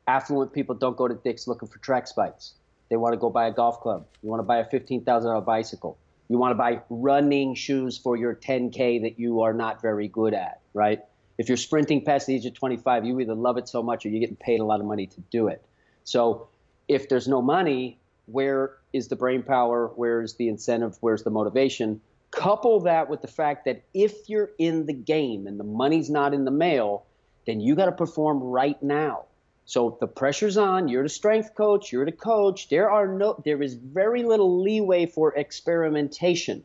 Affluent 0.07 0.53
people 0.55 0.75
don't 0.75 0.97
go 0.97 1.07
to 1.07 1.15
Dick's 1.15 1.47
looking 1.47 1.69
for 1.69 1.79
track 1.79 2.07
spikes. 2.07 2.55
They 2.89 2.97
want 2.97 3.13
to 3.13 3.19
go 3.19 3.31
buy 3.31 3.47
a 3.47 3.53
golf 3.53 3.81
club. 3.81 4.07
You 4.23 4.31
want 4.31 4.41
to 4.41 4.45
buy 4.45 4.59
a 4.59 4.65
$15,000 4.65 5.45
bicycle. 5.45 5.99
You 6.29 6.39
want 6.39 6.53
to 6.53 6.57
buy 6.57 6.81
running 6.89 7.55
shoes 7.55 7.99
for 7.99 8.17
your 8.17 8.35
10K 8.35 9.03
that 9.03 9.19
you 9.19 9.43
are 9.43 9.53
not 9.53 9.83
very 9.83 10.09
good 10.09 10.33
at, 10.33 10.61
right? 10.75 11.01
If 11.41 11.49
you're 11.49 11.57
sprinting 11.57 12.05
past 12.05 12.27
the 12.27 12.35
age 12.35 12.45
of 12.45 12.53
25, 12.53 13.07
you 13.07 13.19
either 13.19 13.35
love 13.35 13.57
it 13.57 13.67
so 13.67 13.83
much 13.83 14.05
or 14.05 14.11
you're 14.11 14.21
getting 14.21 14.37
paid 14.37 14.61
a 14.61 14.65
lot 14.65 14.81
of 14.81 14.85
money 14.85 15.07
to 15.07 15.21
do 15.31 15.49
it. 15.49 15.65
So 16.05 16.49
if 16.87 17.09
there's 17.09 17.27
no 17.27 17.41
money, 17.41 17.99
where 18.27 18.77
is 18.93 19.09
the 19.09 19.17
brain 19.17 19.43
power? 19.43 19.91
Where's 19.97 20.35
the 20.35 20.49
incentive? 20.49 20.99
Where's 21.01 21.23
the 21.23 21.31
motivation? 21.31 22.03
Couple 22.31 22.81
that 22.81 23.09
with 23.09 23.23
the 23.23 23.27
fact 23.27 23.65
that 23.65 23.85
if 23.95 24.29
you're 24.29 24.51
in 24.59 24.85
the 24.85 24.93
game 24.93 25.47
and 25.47 25.59
the 25.59 25.65
money's 25.65 26.11
not 26.11 26.35
in 26.35 26.45
the 26.45 26.51
mail, 26.51 27.07
then 27.47 27.59
you 27.59 27.75
got 27.75 27.87
to 27.87 27.93
perform 27.93 28.43
right 28.43 28.81
now. 28.83 29.25
So 29.65 29.97
the 29.99 30.09
pressure's 30.09 30.59
on. 30.59 30.89
You're 30.89 31.05
the 31.05 31.09
strength 31.09 31.55
coach. 31.55 31.91
You're 31.91 32.05
the 32.05 32.13
coach. 32.13 32.69
There 32.69 32.91
are 32.91 33.09
no. 33.09 33.41
There 33.47 33.63
is 33.63 33.73
very 33.73 34.25
little 34.25 34.61
leeway 34.61 35.07
for 35.07 35.35
experimentation, 35.35 36.65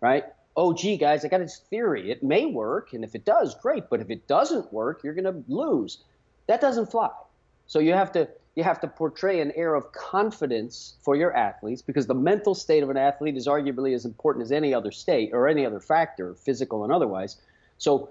right? 0.00 0.24
Oh, 0.56 0.72
gee, 0.72 0.96
guys, 0.96 1.24
I 1.24 1.28
got 1.28 1.38
this 1.38 1.58
theory. 1.58 2.10
It 2.10 2.22
may 2.22 2.46
work, 2.46 2.94
and 2.94 3.04
if 3.04 3.14
it 3.14 3.24
does, 3.26 3.54
great. 3.56 3.90
But 3.90 4.00
if 4.00 4.10
it 4.10 4.26
doesn't 4.26 4.72
work, 4.72 5.02
you're 5.04 5.14
going 5.14 5.24
to 5.24 5.44
lose. 5.48 5.98
That 6.46 6.60
doesn't 6.60 6.90
fly. 6.90 7.10
So 7.66 7.78
you 7.78 7.92
have 7.92 8.12
to 8.12 8.28
you 8.54 8.64
have 8.64 8.80
to 8.80 8.88
portray 8.88 9.40
an 9.40 9.52
air 9.54 9.74
of 9.74 9.92
confidence 9.92 10.96
for 11.02 11.14
your 11.14 11.36
athletes 11.36 11.82
because 11.82 12.06
the 12.06 12.14
mental 12.14 12.54
state 12.54 12.82
of 12.82 12.88
an 12.88 12.96
athlete 12.96 13.36
is 13.36 13.46
arguably 13.46 13.94
as 13.94 14.06
important 14.06 14.42
as 14.42 14.50
any 14.50 14.72
other 14.72 14.90
state 14.90 15.30
or 15.34 15.46
any 15.46 15.66
other 15.66 15.78
factor, 15.78 16.34
physical 16.34 16.82
and 16.82 16.90
otherwise. 16.90 17.36
So 17.76 18.10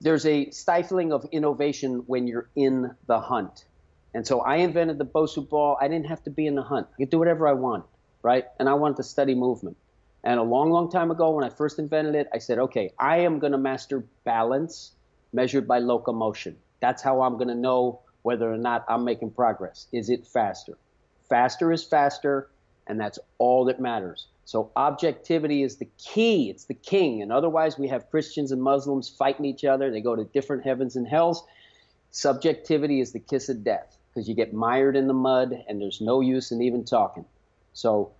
there's 0.00 0.24
a 0.24 0.48
stifling 0.50 1.12
of 1.12 1.26
innovation 1.30 2.04
when 2.06 2.26
you're 2.26 2.48
in 2.56 2.94
the 3.06 3.20
hunt. 3.20 3.66
And 4.14 4.26
so 4.26 4.40
I 4.40 4.56
invented 4.56 4.96
the 4.96 5.04
Bosu 5.04 5.46
ball. 5.46 5.76
I 5.78 5.88
didn't 5.88 6.06
have 6.06 6.24
to 6.24 6.30
be 6.30 6.46
in 6.46 6.54
the 6.54 6.62
hunt. 6.62 6.86
I 6.94 6.96
could 6.96 7.10
do 7.10 7.18
whatever 7.18 7.46
I 7.46 7.52
wanted, 7.52 7.86
right? 8.22 8.46
And 8.58 8.70
I 8.70 8.74
wanted 8.74 8.96
to 8.96 9.02
study 9.02 9.34
movement. 9.34 9.76
And 10.24 10.38
a 10.38 10.42
long, 10.42 10.70
long 10.70 10.90
time 10.90 11.10
ago, 11.10 11.30
when 11.30 11.44
I 11.44 11.48
first 11.48 11.78
invented 11.78 12.14
it, 12.14 12.28
I 12.32 12.38
said, 12.38 12.58
okay, 12.58 12.92
I 12.98 13.18
am 13.18 13.38
going 13.38 13.52
to 13.52 13.58
master 13.58 14.04
balance 14.24 14.92
measured 15.32 15.66
by 15.66 15.78
locomotion. 15.78 16.56
That's 16.80 17.02
how 17.02 17.22
I'm 17.22 17.34
going 17.34 17.48
to 17.48 17.54
know 17.54 18.00
whether 18.22 18.52
or 18.52 18.58
not 18.58 18.84
I'm 18.88 19.04
making 19.04 19.30
progress. 19.32 19.86
Is 19.92 20.10
it 20.10 20.26
faster? 20.26 20.78
Faster 21.28 21.72
is 21.72 21.82
faster, 21.82 22.50
and 22.86 23.00
that's 23.00 23.18
all 23.38 23.64
that 23.64 23.80
matters. 23.80 24.28
So 24.44 24.70
objectivity 24.76 25.62
is 25.62 25.76
the 25.76 25.88
key. 25.98 26.50
It's 26.50 26.64
the 26.64 26.74
king. 26.74 27.22
And 27.22 27.32
otherwise, 27.32 27.78
we 27.78 27.88
have 27.88 28.10
Christians 28.10 28.52
and 28.52 28.62
Muslims 28.62 29.08
fighting 29.08 29.44
each 29.44 29.64
other. 29.64 29.90
They 29.90 30.00
go 30.00 30.16
to 30.16 30.24
different 30.24 30.64
heavens 30.64 30.96
and 30.96 31.06
hells. 31.06 31.44
Subjectivity 32.10 33.00
is 33.00 33.12
the 33.12 33.20
kiss 33.20 33.48
of 33.48 33.64
death 33.64 33.96
because 34.08 34.28
you 34.28 34.34
get 34.34 34.52
mired 34.52 34.96
in 34.96 35.06
the 35.06 35.14
mud 35.14 35.64
and 35.68 35.80
there's 35.80 36.00
no 36.00 36.20
use 36.20 36.52
in 36.52 36.60
even 36.60 36.84
talking. 36.84 37.24
So 37.72 38.12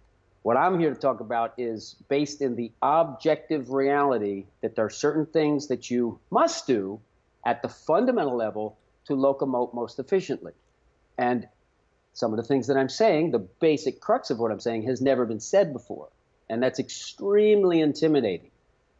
what 0.42 0.56
I'm 0.56 0.78
here 0.78 0.92
to 0.92 1.00
talk 1.00 1.20
about 1.20 1.54
is 1.56 1.96
based 2.08 2.42
in 2.42 2.56
the 2.56 2.72
objective 2.82 3.70
reality 3.70 4.46
that 4.60 4.74
there 4.74 4.84
are 4.84 4.90
certain 4.90 5.26
things 5.26 5.68
that 5.68 5.90
you 5.90 6.18
must 6.30 6.66
do 6.66 7.00
at 7.46 7.62
the 7.62 7.68
fundamental 7.68 8.36
level 8.36 8.76
to 9.06 9.14
locomote 9.14 9.72
most 9.74 9.98
efficiently. 9.98 10.52
And 11.16 11.48
some 12.12 12.32
of 12.32 12.36
the 12.36 12.42
things 12.42 12.66
that 12.66 12.76
I'm 12.76 12.88
saying, 12.88 13.30
the 13.30 13.38
basic 13.38 14.00
crux 14.00 14.30
of 14.30 14.38
what 14.38 14.50
I'm 14.50 14.60
saying, 14.60 14.82
has 14.84 15.00
never 15.00 15.24
been 15.26 15.40
said 15.40 15.72
before. 15.72 16.08
And 16.50 16.62
that's 16.62 16.78
extremely 16.78 17.80
intimidating. 17.80 18.50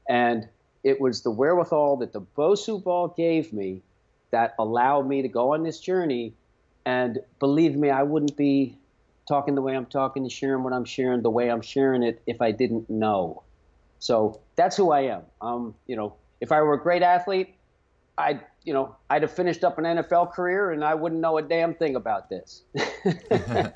And 0.09 0.49
it 0.85 1.01
was 1.01 1.23
the 1.23 1.31
wherewithal 1.31 1.99
that 1.99 2.13
the 2.13 2.23
Bosu 2.23 2.83
ball 2.83 3.09
gave 3.09 3.53
me 3.53 3.83
that 4.31 4.55
allowed 4.59 5.07
me 5.09 5.23
to 5.23 5.29
go 5.29 5.55
on 5.55 5.63
this 5.63 5.79
journey. 5.79 6.35
And 6.87 7.19
believe 7.39 7.77
me, 7.77 7.91
I 7.91 8.03
wouldn't 8.03 8.37
be 8.37 8.79
talking 9.27 9.55
the 9.55 9.63
way 9.63 9.77
I'm 9.77 9.87
talking, 9.87 10.29
sharing 10.29 10.63
what 10.63 10.73
I'm 10.73 10.85
sharing, 10.85 11.23
the 11.23 11.31
way 11.31 11.51
I'm 11.51 11.63
sharing 11.63 12.03
it, 12.03 12.23
if 12.27 12.41
I 12.41 12.53
didn't 12.53 12.89
know. 12.91 13.43
So 13.99 14.41
that's 14.57 14.77
who 14.77 14.91
I 14.91 15.03
am. 15.03 15.23
Um, 15.41 15.75
you 15.87 15.97
know, 15.97 16.15
if 16.41 16.51
I 16.53 16.61
were 16.61 16.75
a 16.75 16.81
great 16.81 17.03
athlete, 17.03 17.55
I'd 18.19 18.41
you 18.65 18.75
know 18.75 18.97
I'd 19.09 19.23
have 19.23 19.33
finished 19.33 19.65
up 19.65 19.79
an 19.79 19.85
NFL 19.85 20.33
career 20.33 20.73
and 20.73 20.85
I 20.85 20.95
wouldn't 20.95 21.21
know 21.21 21.39
a 21.39 21.43
damn 21.43 21.75
thing 21.75 21.97
about 21.97 22.29
this. 22.29 22.63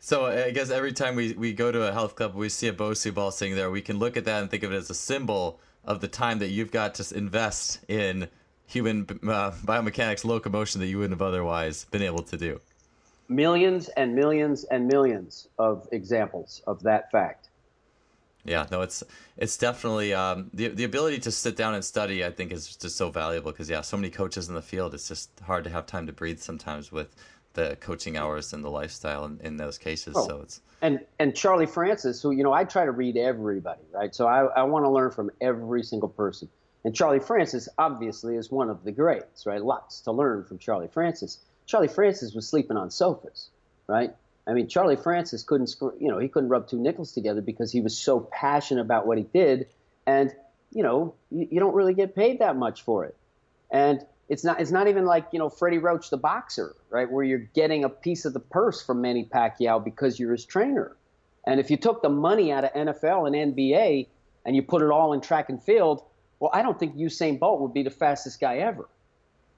so 0.00 0.26
I 0.26 0.50
guess 0.50 0.70
every 0.70 0.92
time 0.92 1.16
we, 1.16 1.32
we 1.32 1.52
go 1.52 1.72
to 1.72 1.88
a 1.88 1.92
health 1.92 2.16
club, 2.16 2.34
we 2.34 2.48
see 2.48 2.68
a 2.68 2.72
Bosu 2.72 3.14
ball 3.14 3.30
sitting 3.30 3.54
there. 3.54 3.70
We 3.70 3.80
can 3.80 3.98
look 3.98 4.16
at 4.16 4.24
that 4.24 4.42
and 4.42 4.50
think 4.50 4.64
of 4.64 4.72
it 4.72 4.76
as 4.76 4.90
a 4.90 4.94
symbol 4.94 5.60
of 5.84 6.00
the 6.00 6.08
time 6.08 6.38
that 6.40 6.48
you've 6.48 6.70
got 6.70 6.94
to 6.96 7.16
invest 7.16 7.80
in 7.88 8.28
human 8.66 9.02
uh, 9.02 9.50
biomechanics 9.64 10.24
locomotion 10.24 10.80
that 10.80 10.86
you 10.86 10.98
wouldn't 10.98 11.12
have 11.12 11.26
otherwise 11.26 11.84
been 11.90 12.02
able 12.02 12.22
to 12.22 12.36
do. 12.36 12.60
Millions 13.28 13.88
and 13.90 14.14
millions 14.14 14.64
and 14.64 14.86
millions 14.86 15.48
of 15.58 15.88
examples 15.92 16.62
of 16.66 16.82
that 16.82 17.10
fact. 17.10 17.48
Yeah, 18.44 18.66
no, 18.70 18.80
it's 18.80 19.04
it's 19.36 19.56
definitely 19.56 20.12
um, 20.12 20.50
the 20.52 20.68
the 20.68 20.84
ability 20.84 21.20
to 21.20 21.30
sit 21.30 21.56
down 21.56 21.74
and 21.74 21.84
study. 21.84 22.24
I 22.24 22.30
think 22.30 22.52
is 22.52 22.76
just 22.76 22.96
so 22.96 23.10
valuable 23.10 23.52
because 23.52 23.70
yeah, 23.70 23.82
so 23.82 23.96
many 23.96 24.10
coaches 24.10 24.48
in 24.48 24.54
the 24.54 24.62
field. 24.62 24.94
It's 24.94 25.06
just 25.06 25.30
hard 25.40 25.64
to 25.64 25.70
have 25.70 25.86
time 25.86 26.06
to 26.08 26.12
breathe 26.12 26.40
sometimes 26.40 26.90
with 26.90 27.14
the 27.54 27.76
coaching 27.80 28.16
hours 28.16 28.52
and 28.52 28.64
the 28.64 28.70
lifestyle 28.70 29.24
in, 29.24 29.38
in 29.42 29.56
those 29.58 29.78
cases. 29.78 30.14
Oh, 30.16 30.26
so 30.26 30.40
it's 30.40 30.60
and 30.80 31.00
and 31.20 31.36
Charlie 31.36 31.66
Francis, 31.66 32.20
who 32.20 32.32
you 32.32 32.42
know 32.42 32.52
I 32.52 32.64
try 32.64 32.84
to 32.84 32.90
read 32.90 33.16
everybody, 33.16 33.82
right? 33.92 34.12
So 34.14 34.26
I 34.26 34.44
I 34.46 34.64
want 34.64 34.84
to 34.84 34.90
learn 34.90 35.12
from 35.12 35.30
every 35.40 35.84
single 35.84 36.08
person. 36.08 36.48
And 36.84 36.94
Charlie 36.94 37.20
Francis 37.20 37.68
obviously 37.78 38.36
is 38.36 38.50
one 38.50 38.68
of 38.68 38.82
the 38.82 38.90
greats, 38.90 39.46
right? 39.46 39.62
Lots 39.62 40.00
to 40.00 40.12
learn 40.12 40.44
from 40.44 40.58
Charlie 40.58 40.88
Francis. 40.88 41.38
Charlie 41.72 41.88
Francis 41.88 42.34
was 42.34 42.46
sleeping 42.46 42.76
on 42.76 42.90
sofas, 42.90 43.48
right? 43.86 44.14
I 44.46 44.52
mean, 44.52 44.68
Charlie 44.68 44.94
Francis 44.94 45.42
couldn't, 45.42 45.74
you 45.98 46.10
know, 46.10 46.18
he 46.18 46.28
couldn't 46.28 46.50
rub 46.50 46.68
two 46.68 46.78
nickels 46.78 47.12
together 47.12 47.40
because 47.40 47.72
he 47.72 47.80
was 47.80 47.96
so 47.96 48.20
passionate 48.30 48.82
about 48.82 49.06
what 49.06 49.16
he 49.16 49.24
did, 49.24 49.68
and 50.06 50.34
you 50.70 50.82
know, 50.82 51.14
you, 51.30 51.48
you 51.50 51.60
don't 51.60 51.74
really 51.74 51.94
get 51.94 52.14
paid 52.14 52.40
that 52.40 52.56
much 52.56 52.82
for 52.82 53.06
it, 53.06 53.16
and 53.70 54.04
it's 54.28 54.44
not, 54.44 54.60
it's 54.60 54.70
not 54.70 54.86
even 54.86 55.06
like 55.06 55.28
you 55.32 55.38
know 55.38 55.48
Freddie 55.48 55.78
Roach, 55.78 56.10
the 56.10 56.18
boxer, 56.18 56.76
right, 56.90 57.10
where 57.10 57.24
you're 57.24 57.38
getting 57.38 57.84
a 57.84 57.88
piece 57.88 58.26
of 58.26 58.34
the 58.34 58.40
purse 58.40 58.82
from 58.82 59.00
Manny 59.00 59.24
Pacquiao 59.24 59.82
because 59.82 60.20
you're 60.20 60.32
his 60.32 60.44
trainer, 60.44 60.94
and 61.46 61.58
if 61.58 61.70
you 61.70 61.78
took 61.78 62.02
the 62.02 62.10
money 62.10 62.52
out 62.52 62.64
of 62.64 62.72
NFL 62.74 63.26
and 63.26 63.56
NBA 63.56 64.08
and 64.44 64.54
you 64.54 64.60
put 64.60 64.82
it 64.82 64.90
all 64.90 65.14
in 65.14 65.22
track 65.22 65.48
and 65.48 65.62
field, 65.62 66.02
well, 66.38 66.50
I 66.52 66.60
don't 66.60 66.78
think 66.78 66.96
Usain 66.96 67.38
Bolt 67.38 67.62
would 67.62 67.72
be 67.72 67.82
the 67.82 67.88
fastest 67.90 68.42
guy 68.42 68.58
ever, 68.58 68.90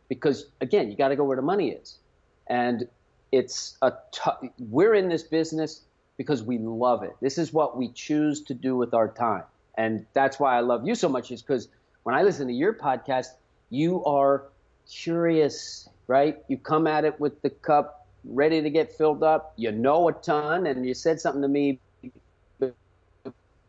because 0.09 0.47
again, 0.61 0.93
you 0.93 0.97
got 0.97 1.09
to 1.09 1.17
go 1.17 1.25
where 1.25 1.35
the 1.35 1.43
money 1.43 1.71
is, 1.71 1.99
and 2.47 2.89
it's 3.33 3.77
a 3.83 3.93
t- 4.13 4.51
we're 4.59 4.95
in 4.95 5.09
this 5.09 5.23
business 5.23 5.83
because 6.17 6.43
we 6.43 6.59
love 6.59 7.03
it. 7.03 7.17
This 7.21 7.39
is 7.39 7.53
what 7.53 7.77
we 7.77 7.89
choose 7.89 8.41
to 8.43 8.55
do 8.55 8.77
with 8.77 8.95
our 8.95 9.09
time. 9.09 9.43
And 9.77 10.07
that's 10.13 10.39
why 10.39 10.57
I 10.57 10.61
love 10.61 10.87
you 10.87 10.95
so 10.95 11.09
much 11.09 11.33
is 11.33 11.43
because 11.43 11.69
when 12.05 12.15
I 12.15 12.23
listen 12.23 12.47
to 12.47 12.53
your 12.53 12.73
podcast, 12.73 13.27
you 13.71 14.05
are 14.05 14.45
curious, 14.89 15.89
right? 16.07 16.39
You 16.49 16.59
come 16.59 16.87
at 16.87 17.05
it 17.05 17.19
with 17.19 17.43
the 17.43 17.51
cup 17.51 18.07
ready 18.25 18.63
to 18.63 18.71
get 18.71 18.93
filled 18.93 19.23
up. 19.25 19.53
You 19.57 19.73
know 19.73 20.09
a 20.09 20.13
ton, 20.13 20.67
and 20.67 20.87
you 20.87 20.95
said 20.95 21.21
something 21.21 21.43
to 21.43 21.49
me 21.49 21.81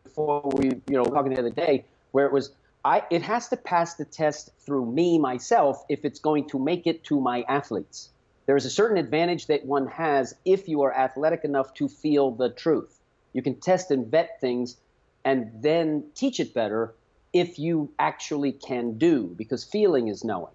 before 0.04 0.42
we, 0.54 0.68
you 0.68 0.96
know, 0.96 1.04
talking 1.04 1.34
the 1.34 1.40
other 1.40 1.50
day, 1.50 1.84
where 2.12 2.26
it 2.26 2.32
was, 2.32 2.52
I, 2.84 3.02
it 3.10 3.22
has 3.22 3.48
to 3.48 3.56
pass 3.56 3.94
the 3.94 4.04
test 4.04 4.50
through 4.60 4.86
me 4.86 5.18
myself 5.18 5.84
if 5.88 6.04
it's 6.04 6.20
going 6.20 6.48
to 6.50 6.58
make 6.58 6.86
it 6.86 7.02
to 7.04 7.20
my 7.20 7.42
athletes 7.48 8.10
there 8.46 8.56
is 8.56 8.64
a 8.64 8.70
certain 8.70 8.96
advantage 8.96 9.46
that 9.46 9.66
one 9.66 9.88
has 9.88 10.34
if 10.44 10.68
you 10.68 10.82
are 10.82 10.94
athletic 10.94 11.44
enough 11.44 11.74
to 11.74 11.88
feel 11.88 12.30
the 12.30 12.48
truth. 12.48 12.98
You 13.32 13.42
can 13.42 13.56
test 13.56 13.90
and 13.90 14.06
vet 14.06 14.40
things 14.40 14.76
and 15.24 15.50
then 15.60 16.04
teach 16.14 16.38
it 16.40 16.54
better 16.54 16.94
if 17.32 17.58
you 17.58 17.92
actually 17.98 18.52
can 18.52 18.96
do, 18.96 19.34
because 19.36 19.64
feeling 19.64 20.08
is 20.08 20.24
knowing. 20.24 20.54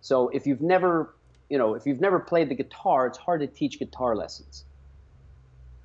So 0.00 0.28
if 0.28 0.46
you've 0.46 0.60
never, 0.60 1.14
you 1.48 1.56
know, 1.56 1.74
if 1.74 1.86
you've 1.86 2.00
never 2.00 2.18
played 2.18 2.48
the 2.48 2.54
guitar, 2.54 3.06
it's 3.06 3.16
hard 3.16 3.40
to 3.40 3.46
teach 3.46 3.78
guitar 3.78 4.14
lessons. 4.14 4.64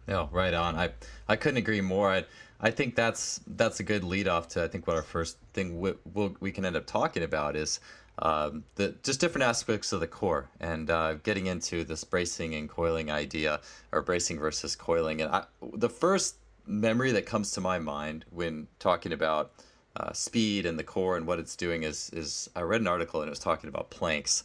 No, 0.07 0.27
right 0.31 0.53
on. 0.53 0.75
I 0.75 0.89
I 1.29 1.35
couldn't 1.37 1.57
agree 1.57 1.79
more. 1.79 2.09
I 2.09 2.25
I 2.59 2.71
think 2.71 2.95
that's 2.95 3.39
that's 3.47 3.79
a 3.79 3.83
good 3.83 4.03
lead 4.03 4.27
off 4.27 4.49
to 4.49 4.63
I 4.63 4.67
think 4.67 4.85
what 4.85 4.95
our 4.95 5.01
first 5.01 5.37
thing 5.53 5.79
we, 5.79 5.93
we'll, 6.13 6.35
we 6.39 6.51
can 6.51 6.65
end 6.65 6.75
up 6.75 6.85
talking 6.85 7.23
about 7.23 7.55
is 7.55 7.79
um, 8.19 8.63
the 8.75 8.95
just 9.03 9.19
different 9.19 9.43
aspects 9.43 9.91
of 9.91 9.99
the 9.99 10.07
core 10.07 10.49
and 10.59 10.89
uh, 10.89 11.15
getting 11.15 11.47
into 11.47 11.83
this 11.83 12.03
bracing 12.03 12.53
and 12.53 12.69
coiling 12.69 13.09
idea 13.09 13.61
or 13.91 14.01
bracing 14.01 14.39
versus 14.39 14.75
coiling. 14.75 15.21
And 15.21 15.33
I, 15.33 15.45
the 15.73 15.89
first 15.89 16.35
memory 16.65 17.11
that 17.11 17.25
comes 17.25 17.51
to 17.51 17.61
my 17.61 17.79
mind 17.79 18.25
when 18.29 18.67
talking 18.79 19.11
about 19.13 19.51
uh, 19.97 20.11
speed 20.13 20.65
and 20.65 20.77
the 20.77 20.83
core 20.83 21.17
and 21.17 21.27
what 21.27 21.39
it's 21.39 21.55
doing 21.55 21.83
is 21.83 22.09
is 22.11 22.49
I 22.55 22.61
read 22.61 22.81
an 22.81 22.87
article 22.87 23.21
and 23.21 23.27
it 23.27 23.31
was 23.31 23.39
talking 23.39 23.67
about 23.67 23.89
planks. 23.89 24.43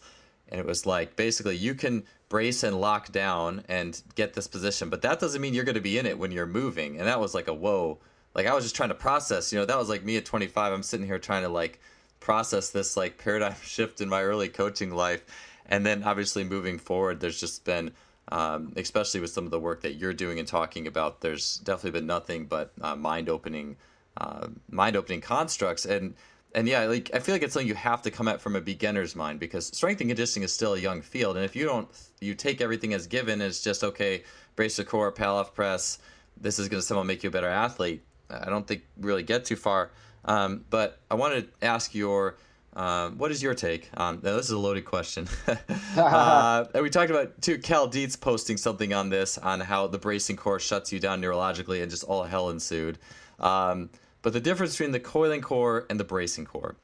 and 0.49 0.59
it 0.59 0.67
was 0.67 0.87
like 0.87 1.15
basically 1.17 1.57
you 1.57 1.75
can 1.75 2.05
brace 2.29 2.63
and 2.63 2.81
lock 2.81 3.13
down 3.13 3.65
and 3.69 4.03
get 4.15 4.35
this 4.35 4.47
position, 4.47 4.89
but 4.91 5.03
that 5.03 5.21
doesn't 5.21 5.41
mean 5.41 5.55
you're 5.55 5.65
going 5.65 5.75
to 5.75 5.81
be 5.81 5.99
in 5.99 6.07
it 6.07 6.19
when 6.19 6.33
you're 6.33 6.47
moving. 6.47 6.99
And 6.99 7.07
that 7.07 7.21
was 7.21 7.35
like 7.35 7.49
a 7.49 7.55
whoa. 7.55 7.99
Like 8.35 8.47
I 8.47 8.55
was 8.55 8.65
just 8.65 8.77
trying 8.77 8.91
to 8.91 8.95
process, 8.95 9.53
you 9.53 9.59
know, 9.59 9.65
that 9.65 9.79
was 9.79 9.89
like 9.89 10.05
me 10.05 10.17
at 10.17 10.25
25. 10.25 10.73
I'm 10.73 10.83
sitting 10.83 11.07
here 11.07 11.19
trying 11.19 11.43
to 11.43 11.49
like 11.49 11.81
process 12.21 12.71
this 12.71 12.97
like 12.97 13.19
paradigm 13.19 13.55
shift 13.63 14.01
in 14.01 14.09
my 14.09 14.23
early 14.23 14.49
coaching 14.49 14.91
life. 14.91 15.25
And 15.67 15.85
then 15.85 16.03
obviously 16.03 16.45
moving 16.45 16.79
forward, 16.79 17.21
there's 17.21 17.41
just 17.41 17.65
been, 17.65 17.93
um, 18.33 18.73
especially 18.77 19.21
with 19.21 19.31
some 19.31 19.45
of 19.45 19.51
the 19.51 19.61
work 19.61 19.83
that 19.83 19.95
you're 19.95 20.15
doing 20.15 20.39
and 20.39 20.49
talking 20.49 20.87
about, 20.87 21.21
there's 21.21 21.59
definitely 21.59 22.01
been 22.01 22.07
nothing 22.07 22.47
but 22.47 22.73
uh, 22.81 22.97
mind 22.97 23.29
opening, 23.29 23.77
uh, 24.17 24.49
mind 24.71 24.97
opening 24.97 25.21
constructs. 25.21 25.85
And 25.85 26.15
and 26.55 26.67
yeah, 26.67 26.85
like 26.85 27.11
I 27.13 27.19
feel 27.19 27.35
like 27.35 27.43
it's 27.43 27.53
something 27.53 27.69
you 27.69 27.75
have 27.75 28.03
to 28.03 28.11
come 28.11 28.27
at 28.27 28.41
from 28.41 28.57
a 28.57 28.61
beginner's 28.61 29.15
mind 29.15 29.39
because 29.39 29.67
strength 29.67 30.01
and 30.01 30.09
conditioning 30.09 30.45
is 30.45 30.53
still 30.53 30.75
a 30.75 30.79
young 30.79 31.03
field, 31.03 31.37
and 31.37 31.45
if 31.45 31.55
you 31.55 31.67
don't, 31.67 31.89
you 32.21 32.35
take 32.35 32.61
everything 32.61 32.95
as 32.95 33.07
given, 33.07 33.41
it's 33.41 33.63
just 33.63 33.85
okay, 33.85 34.25
brace 34.57 34.77
the 34.77 34.85
core, 34.85 35.13
Pallof 35.13 35.53
press. 35.53 35.99
This 36.41 36.59
is 36.59 36.69
going 36.69 36.81
to 36.81 36.87
somehow 36.87 37.03
make 37.03 37.23
you 37.23 37.29
a 37.29 37.33
better 37.33 37.49
athlete. 37.49 38.03
I 38.31 38.49
don't 38.49 38.67
think 38.67 38.83
really 38.99 39.23
get 39.23 39.45
too 39.45 39.57
far. 39.57 39.91
Um, 40.29 40.65
but 40.69 41.01
I 41.11 41.15
wanted 41.15 41.49
to 41.61 41.67
ask 41.67 41.95
your, 41.95 42.37
uh, 42.77 43.11
what 43.11 43.31
is 43.31 43.43
your 43.43 43.55
take 43.55 43.91
on? 43.97 44.21
Now 44.23 44.37
this 44.37 44.47
is 44.47 44.53
a 44.53 44.59
loaded 44.59 44.85
question. 44.85 45.27
uh, 45.97 46.67
we 46.75 46.91
talked 46.91 47.11
about 47.11 47.41
too. 47.41 47.59
Cal 47.59 47.89
Dietz 47.89 48.15
posting 48.15 48.57
something 48.57 48.93
on 48.93 49.09
this 49.09 49.39
on 49.39 49.61
how 49.61 49.87
the 49.87 49.99
bracing 49.99 50.37
core 50.37 50.61
shuts 50.61 50.93
you 50.93 51.01
down 51.01 51.23
neurologically, 51.23 51.81
and 51.83 51.91
just 51.91 52.05
all 52.05 52.25
hell 52.25 52.51
ensued. 52.51 52.99
Um, 53.41 53.89
but 54.23 54.33
the 54.33 54.41
difference 54.41 54.73
between 54.75 54.93
the 54.93 55.01
coiling 55.01 55.41
core 55.41 55.87
and 55.89 55.99
the 55.99 56.05
bracing 56.05 56.45
core. 56.45 56.77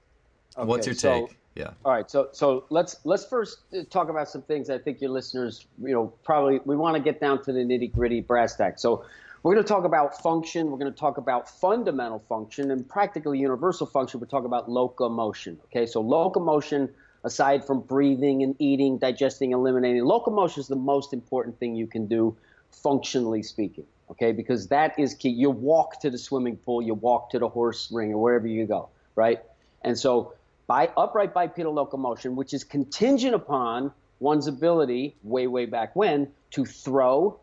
Okay, 0.57 0.67
What's 0.67 0.87
your 0.87 0.95
take? 0.95 1.29
So, 1.29 1.35
yeah. 1.55 1.71
All 1.85 1.93
right. 1.93 2.11
So 2.11 2.31
so 2.33 2.65
let's 2.71 2.97
let's 3.05 3.27
first 3.27 3.59
uh, 3.77 3.83
talk 3.91 4.09
about 4.09 4.29
some 4.29 4.43
things 4.43 4.71
I 4.71 4.79
think 4.79 5.01
your 5.01 5.11
listeners, 5.11 5.67
you 5.81 5.93
know, 5.93 6.13
probably 6.25 6.61
we 6.65 6.77
want 6.77 6.97
to 6.97 7.03
get 7.03 7.21
down 7.21 7.43
to 7.43 7.53
the 7.53 7.61
nitty 7.61 7.93
gritty 7.93 8.21
brass 8.21 8.57
tacks. 8.57 8.81
So 8.81 9.05
we're 9.45 9.55
going 9.55 9.65
to 9.65 9.69
talk 9.69 9.85
about 9.85 10.21
function. 10.21 10.73
We're 10.73 10.79
going 10.79 10.93
to 10.93 10.99
talk 10.99 11.19
about 11.19 11.49
fundamental 11.49 12.19
function 12.19 12.73
and 12.73 12.89
practically 12.89 13.39
universal 13.39 13.87
function. 13.87 14.19
We're 14.19 14.27
talking 14.27 14.47
about 14.47 14.69
locomotion. 14.69 15.61
Okay. 15.67 15.87
So 15.87 16.01
locomotion, 16.01 16.89
aside 17.23 17.65
from 17.65 17.83
breathing 17.83 18.43
and 18.43 18.57
eating, 18.59 18.99
digesting, 18.99 19.53
eliminating, 19.53 20.05
locomotion 20.05 20.61
is 20.61 20.67
the 20.67 20.75
most 20.75 21.13
important 21.13 21.61
thing 21.61 21.77
you 21.77 21.87
can 21.87 22.07
do, 22.07 22.37
functionally 22.73 23.45
speaking 23.45 23.85
okay? 24.11 24.33
Because 24.33 24.69
that 24.69 24.99
is 24.99 25.15
key. 25.15 25.31
You 25.31 25.51
walk 25.51 26.01
to 26.01 26.11
the 26.11 26.19
swimming 26.19 26.57
pool, 26.57 26.83
you 26.83 26.95
walk 26.95 27.31
to 27.31 27.39
the 27.39 27.49
horse 27.49 27.91
ring, 27.93 28.13
or 28.13 28.19
wherever 28.19 28.47
you 28.47 28.67
go, 28.67 28.89
right? 29.15 29.41
And 29.83 29.99
so, 29.99 30.35
by 30.67 30.91
upright 30.97 31.35
bipedal 31.35 31.75
locomotion, 31.75 32.37
which 32.37 32.55
is 32.55 32.65
contingent 32.65 33.35
upon 33.35 33.93
one's 34.21 34.47
ability, 34.47 35.15
way, 35.23 35.47
way 35.47 35.67
back 35.67 35.95
when, 35.95 36.29
to 36.53 36.65
throw 36.65 37.39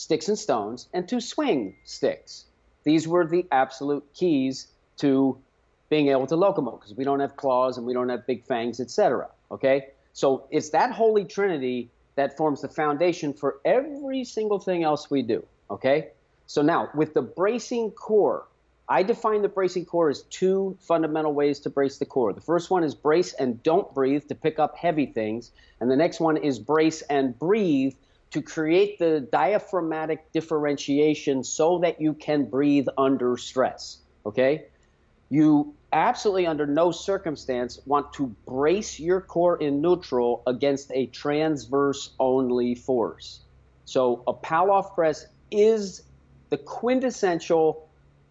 sticks 0.00 0.28
and 0.28 0.38
stones 0.38 0.88
and 0.94 1.06
to 1.08 1.20
swing 1.20 1.76
sticks. 1.84 2.46
These 2.84 3.06
were 3.06 3.26
the 3.26 3.44
absolute 3.52 4.04
keys 4.14 4.68
to 4.96 5.38
being 5.90 6.08
able 6.08 6.26
to 6.26 6.36
locomote 6.36 6.80
because 6.80 6.94
we 6.94 7.04
don't 7.04 7.20
have 7.20 7.36
claws 7.36 7.76
and 7.76 7.86
we 7.86 7.92
don't 7.92 8.08
have 8.08 8.26
big 8.26 8.46
fangs, 8.46 8.80
etc. 8.80 9.28
Okay? 9.50 9.88
So 10.14 10.46
it's 10.50 10.70
that 10.70 10.90
holy 10.92 11.26
trinity 11.26 11.90
that 12.14 12.36
forms 12.38 12.62
the 12.62 12.68
foundation 12.68 13.34
for 13.34 13.60
every 13.64 14.24
single 14.24 14.58
thing 14.58 14.84
else 14.84 15.10
we 15.10 15.20
do. 15.20 15.44
Okay? 15.70 16.08
So 16.46 16.62
now, 16.62 16.88
with 16.94 17.12
the 17.12 17.22
bracing 17.22 17.90
core, 17.90 18.46
I 18.88 19.02
define 19.02 19.42
the 19.42 19.48
bracing 19.48 19.84
core 19.84 20.08
as 20.08 20.22
two 20.22 20.76
fundamental 20.80 21.34
ways 21.34 21.60
to 21.60 21.70
brace 21.70 21.98
the 21.98 22.06
core. 22.06 22.32
The 22.32 22.40
first 22.40 22.70
one 22.70 22.82
is 22.82 22.94
brace 22.94 23.34
and 23.34 23.62
don't 23.62 23.92
breathe 23.94 24.26
to 24.28 24.34
pick 24.34 24.58
up 24.58 24.76
heavy 24.76 25.06
things, 25.06 25.52
and 25.78 25.90
the 25.90 25.96
next 25.96 26.20
one 26.20 26.38
is 26.38 26.58
brace 26.58 27.02
and 27.02 27.38
breathe 27.38 27.94
to 28.30 28.42
create 28.42 28.98
the 28.98 29.28
diaphragmatic 29.32 30.32
differentiation 30.32 31.42
so 31.42 31.78
that 31.80 32.00
you 32.00 32.14
can 32.14 32.44
breathe 32.44 32.86
under 32.96 33.36
stress. 33.36 33.98
Okay? 34.24 34.66
You 35.30 35.74
absolutely, 35.92 36.46
under 36.46 36.66
no 36.66 36.90
circumstance, 36.92 37.80
want 37.86 38.12
to 38.14 38.34
brace 38.46 39.00
your 39.00 39.20
core 39.20 39.56
in 39.60 39.80
neutral 39.80 40.42
against 40.46 40.90
a 40.92 41.06
transverse 41.06 42.14
only 42.18 42.74
force. 42.74 43.40
So 43.84 44.22
a 44.26 44.34
Pallof 44.34 44.94
press 44.94 45.26
is 45.50 46.02
the 46.50 46.58
quintessential 46.58 47.88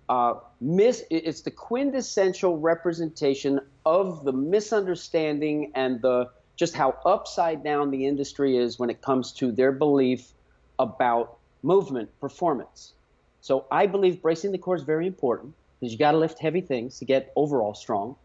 uh, 0.09 0.33
mis- 0.59 1.03
it's 1.12 1.41
the 1.41 1.51
quintessential 1.51 2.57
representation 2.57 3.59
of 3.85 4.23
the 4.23 4.31
misunderstanding 4.31 5.71
and 5.75 6.01
the 6.01 6.29
just 6.60 6.76
how 6.76 6.93
upside 7.06 7.63
down 7.63 7.89
the 7.89 8.06
industry 8.06 8.58
is 8.58 8.78
when 8.78 8.89
it 8.89 9.02
comes 9.02 9.32
to 9.32 9.50
their 9.50 9.72
belief 9.72 10.34
about 10.78 11.38
movement 11.63 12.10
performance. 12.19 12.91
So 13.39 13.65
I 13.72 13.86
believe 13.86 14.22
bracing 14.22 14.52
the 14.52 14.58
core 14.58 14.76
is 14.76 14.84
very 14.84 15.08
important 15.08 15.54
because 15.80 15.93
you 15.93 15.98
got 15.98 16.12
to 16.12 16.17
lift 16.17 16.38
heavy 16.38 16.60
things 16.60 17.00
to 17.00 17.06
get 17.06 17.32
overall 17.38 17.74
strong. 17.74 18.17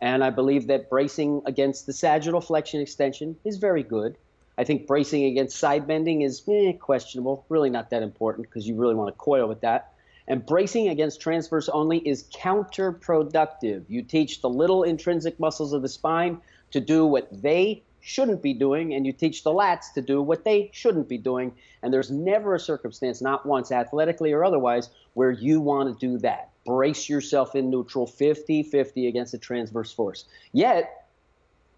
And 0.00 0.22
I 0.22 0.30
believe 0.30 0.68
that 0.68 0.88
bracing 0.88 1.42
against 1.46 1.86
the 1.86 1.92
sagittal 1.92 2.40
flexion 2.40 2.80
extension 2.80 3.36
is 3.44 3.56
very 3.56 3.82
good. 3.82 4.16
I 4.56 4.62
think 4.62 4.86
bracing 4.86 5.24
against 5.24 5.58
side 5.58 5.88
bending 5.88 6.22
is 6.22 6.44
eh, 6.48 6.72
questionable, 6.74 7.44
really 7.48 7.70
not 7.70 7.90
that 7.90 8.04
important 8.04 8.48
because 8.48 8.68
you 8.68 8.76
really 8.76 8.94
want 8.94 9.12
to 9.12 9.18
coil 9.18 9.48
with 9.48 9.62
that. 9.62 9.94
And 10.28 10.46
bracing 10.46 10.88
against 10.88 11.20
transverse 11.20 11.68
only 11.68 11.98
is 11.98 12.22
counterproductive. 12.32 13.86
You 13.88 14.02
teach 14.02 14.42
the 14.42 14.48
little 14.48 14.84
intrinsic 14.84 15.40
muscles 15.40 15.72
of 15.72 15.82
the 15.82 15.88
spine 15.88 16.40
to 16.70 16.80
do 16.80 17.06
what 17.06 17.28
they 17.42 17.82
shouldn't 18.00 18.42
be 18.42 18.54
doing, 18.54 18.94
and 18.94 19.06
you 19.06 19.12
teach 19.12 19.44
the 19.44 19.50
lats 19.50 19.92
to 19.94 20.02
do 20.02 20.22
what 20.22 20.44
they 20.44 20.70
shouldn't 20.72 21.08
be 21.08 21.18
doing. 21.18 21.52
And 21.82 21.92
there's 21.92 22.10
never 22.10 22.54
a 22.54 22.60
circumstance, 22.60 23.20
not 23.20 23.46
once 23.46 23.70
athletically 23.70 24.32
or 24.32 24.44
otherwise, 24.44 24.90
where 25.14 25.30
you 25.30 25.60
want 25.60 25.98
to 25.98 26.06
do 26.06 26.18
that. 26.18 26.50
Brace 26.64 27.08
yourself 27.08 27.54
in 27.54 27.70
neutral 27.70 28.06
50 28.06 28.62
50 28.64 29.06
against 29.06 29.34
a 29.34 29.38
transverse 29.38 29.92
force. 29.92 30.24
Yet, 30.52 31.06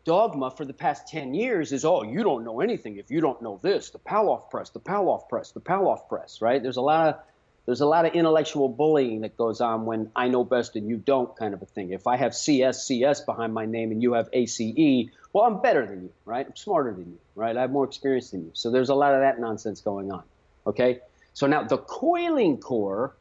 dogma 0.05 0.51
for 0.51 0.65
the 0.65 0.73
past 0.73 1.09
10 1.09 1.35
years 1.35 1.73
is, 1.73 1.85
oh, 1.85 2.03
you 2.03 2.23
don't 2.23 2.45
know 2.45 2.61
anything 2.61 2.97
if 2.97 3.11
you 3.11 3.21
don't 3.21 3.41
know 3.43 3.61
this, 3.63 3.91
the 3.91 3.99
Pallof 3.99 4.51
press, 4.51 4.71
the 4.71 4.81
Pallof 4.81 5.29
press, 5.29 5.53
the 5.53 5.61
Pallof 5.61 6.09
press, 6.09 6.41
right? 6.41 6.63
There's 6.63 6.77
a 6.77 6.83
lot 6.83 7.09
of 7.09 7.21
there's 7.67 7.81
a 7.81 7.87
lot 7.87 8.07
of 8.07 8.15
intellectual 8.15 8.69
bullying 8.69 9.21
that 9.21 9.37
goes 9.37 9.61
on 9.61 9.85
when 9.85 10.11
I 10.17 10.29
know 10.29 10.45
best 10.45 10.75
and 10.75 10.89
you 10.89 10.97
don't 10.97 11.35
kind 11.37 11.55
of 11.55 11.63
a 11.63 11.67
thing. 11.67 11.91
If 11.93 12.07
I 12.07 12.17
have 12.17 12.35
CS, 12.35 12.87
CS 12.87 13.21
behind 13.21 13.55
my 13.55 13.67
name 13.67 13.93
and 13.93 14.03
you 14.03 14.15
have 14.15 14.29
ACE, 14.33 15.11
well, 15.33 15.45
I'm 15.45 15.61
better 15.61 15.87
than 15.87 16.03
you, 16.03 16.13
right? 16.25 16.47
I'm 16.47 16.57
smarter 16.57 16.93
than 16.93 17.07
you, 17.07 17.19
right? 17.37 17.57
I 17.57 17.61
have 17.61 17.71
more 17.71 17.85
experience 17.85 18.31
than 18.31 18.43
you. 18.45 18.51
So 18.55 18.71
there's 18.71 18.89
a 18.89 18.95
lot 18.95 19.15
of 19.15 19.21
that 19.21 19.39
nonsense 19.39 19.81
going 19.81 20.11
on, 20.11 20.25
okay? 20.67 21.01
So 21.35 21.47
now 21.47 21.63
the 21.63 21.79
coiling 21.79 22.59
core, 22.59 23.15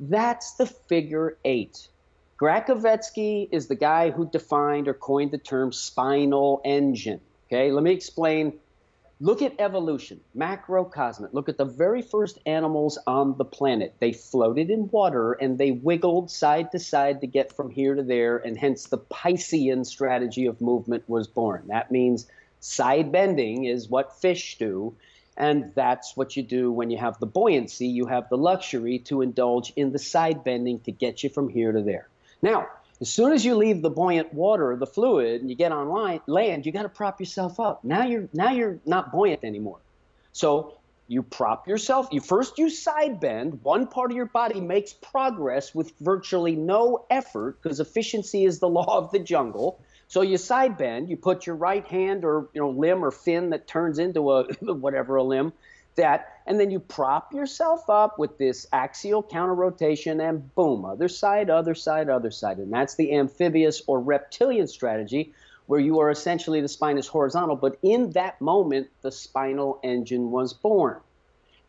that's 0.00 0.54
the 0.54 0.66
figure 0.66 1.36
eight. 1.44 1.88
Gracovetsky 2.40 3.48
is 3.52 3.68
the 3.68 3.76
guy 3.76 4.10
who 4.10 4.28
defined 4.28 4.88
or 4.88 4.94
coined 4.94 5.30
the 5.30 5.38
term 5.38 5.72
spinal 5.72 6.60
engine. 6.64 7.20
Okay, 7.46 7.70
let 7.70 7.84
me 7.84 7.92
explain. 7.92 8.54
Look 9.20 9.42
at 9.42 9.54
evolution, 9.60 10.20
macrocosmic. 10.36 11.32
Look 11.32 11.48
at 11.48 11.56
the 11.56 11.64
very 11.64 12.02
first 12.02 12.38
animals 12.46 12.98
on 13.06 13.38
the 13.38 13.44
planet. 13.44 13.94
They 14.00 14.12
floated 14.12 14.70
in 14.70 14.88
water 14.90 15.34
and 15.34 15.56
they 15.56 15.70
wiggled 15.70 16.30
side 16.32 16.72
to 16.72 16.80
side 16.80 17.20
to 17.20 17.28
get 17.28 17.54
from 17.54 17.70
here 17.70 17.94
to 17.94 18.02
there, 18.02 18.38
and 18.38 18.58
hence 18.58 18.86
the 18.86 18.98
Piscean 18.98 19.86
strategy 19.86 20.46
of 20.46 20.60
movement 20.60 21.04
was 21.08 21.28
born. 21.28 21.64
That 21.68 21.92
means 21.92 22.26
side 22.58 23.12
bending 23.12 23.64
is 23.64 23.88
what 23.88 24.20
fish 24.20 24.58
do, 24.58 24.96
and 25.36 25.72
that's 25.76 26.16
what 26.16 26.36
you 26.36 26.42
do 26.42 26.72
when 26.72 26.90
you 26.90 26.98
have 26.98 27.18
the 27.20 27.26
buoyancy. 27.26 27.86
You 27.86 28.06
have 28.06 28.28
the 28.28 28.36
luxury 28.36 28.98
to 29.00 29.22
indulge 29.22 29.72
in 29.76 29.92
the 29.92 29.98
side 29.98 30.42
bending 30.42 30.80
to 30.80 30.92
get 30.92 31.22
you 31.22 31.30
from 31.30 31.48
here 31.48 31.70
to 31.70 31.82
there. 31.82 32.08
Now, 32.42 32.66
as 33.00 33.10
soon 33.10 33.32
as 33.32 33.44
you 33.44 33.56
leave 33.56 33.82
the 33.82 33.90
buoyant 33.90 34.32
water, 34.32 34.76
the 34.76 34.86
fluid, 34.86 35.40
and 35.40 35.50
you 35.50 35.56
get 35.56 35.72
on 35.72 36.20
land, 36.26 36.64
you 36.64 36.72
got 36.72 36.82
to 36.82 36.88
prop 36.88 37.20
yourself 37.20 37.58
up. 37.58 37.84
Now 37.84 38.04
you're 38.04 38.28
now 38.32 38.52
you're 38.52 38.78
not 38.86 39.12
buoyant 39.12 39.44
anymore. 39.44 39.80
So 40.32 40.78
you 41.08 41.22
prop 41.22 41.68
yourself. 41.68 42.08
You 42.12 42.20
first 42.20 42.56
you 42.56 42.70
side 42.70 43.20
bend. 43.20 43.62
One 43.62 43.88
part 43.88 44.10
of 44.10 44.16
your 44.16 44.26
body 44.26 44.60
makes 44.60 44.92
progress 44.92 45.74
with 45.74 45.92
virtually 46.00 46.56
no 46.56 47.04
effort 47.10 47.60
because 47.62 47.80
efficiency 47.80 48.44
is 48.44 48.60
the 48.60 48.68
law 48.80 48.98
of 48.98 49.10
the 49.10 49.18
jungle. 49.18 49.80
So 50.06 50.22
you 50.22 50.38
side 50.38 50.78
bend. 50.78 51.10
You 51.10 51.16
put 51.16 51.46
your 51.46 51.56
right 51.56 51.86
hand 51.86 52.24
or 52.24 52.48
you 52.54 52.60
know 52.60 52.70
limb 52.70 53.04
or 53.04 53.10
fin 53.10 53.50
that 53.50 53.66
turns 53.66 53.98
into 53.98 54.30
a 54.30 54.44
whatever 54.60 55.16
a 55.16 55.22
limb 55.22 55.52
that, 55.96 56.40
and 56.46 56.58
then 56.58 56.70
you 56.70 56.80
prop 56.80 57.32
yourself 57.32 57.88
up 57.88 58.18
with 58.18 58.38
this 58.38 58.66
axial 58.72 59.22
counter 59.22 59.54
rotation, 59.54 60.20
and 60.20 60.54
boom, 60.54 60.84
other 60.84 61.08
side, 61.08 61.50
other 61.50 61.74
side, 61.74 62.08
other 62.08 62.30
side. 62.30 62.58
And 62.58 62.72
that's 62.72 62.96
the 62.96 63.14
amphibious 63.14 63.82
or 63.86 64.00
reptilian 64.00 64.68
strategy, 64.68 65.32
where 65.66 65.80
you 65.80 66.00
are 66.00 66.10
essentially 66.10 66.60
the 66.60 66.68
spine 66.68 66.98
is 66.98 67.06
horizontal, 67.06 67.56
but 67.56 67.78
in 67.82 68.10
that 68.10 68.40
moment, 68.40 68.88
the 69.02 69.10
spinal 69.10 69.80
engine 69.82 70.30
was 70.30 70.52
born. 70.52 71.00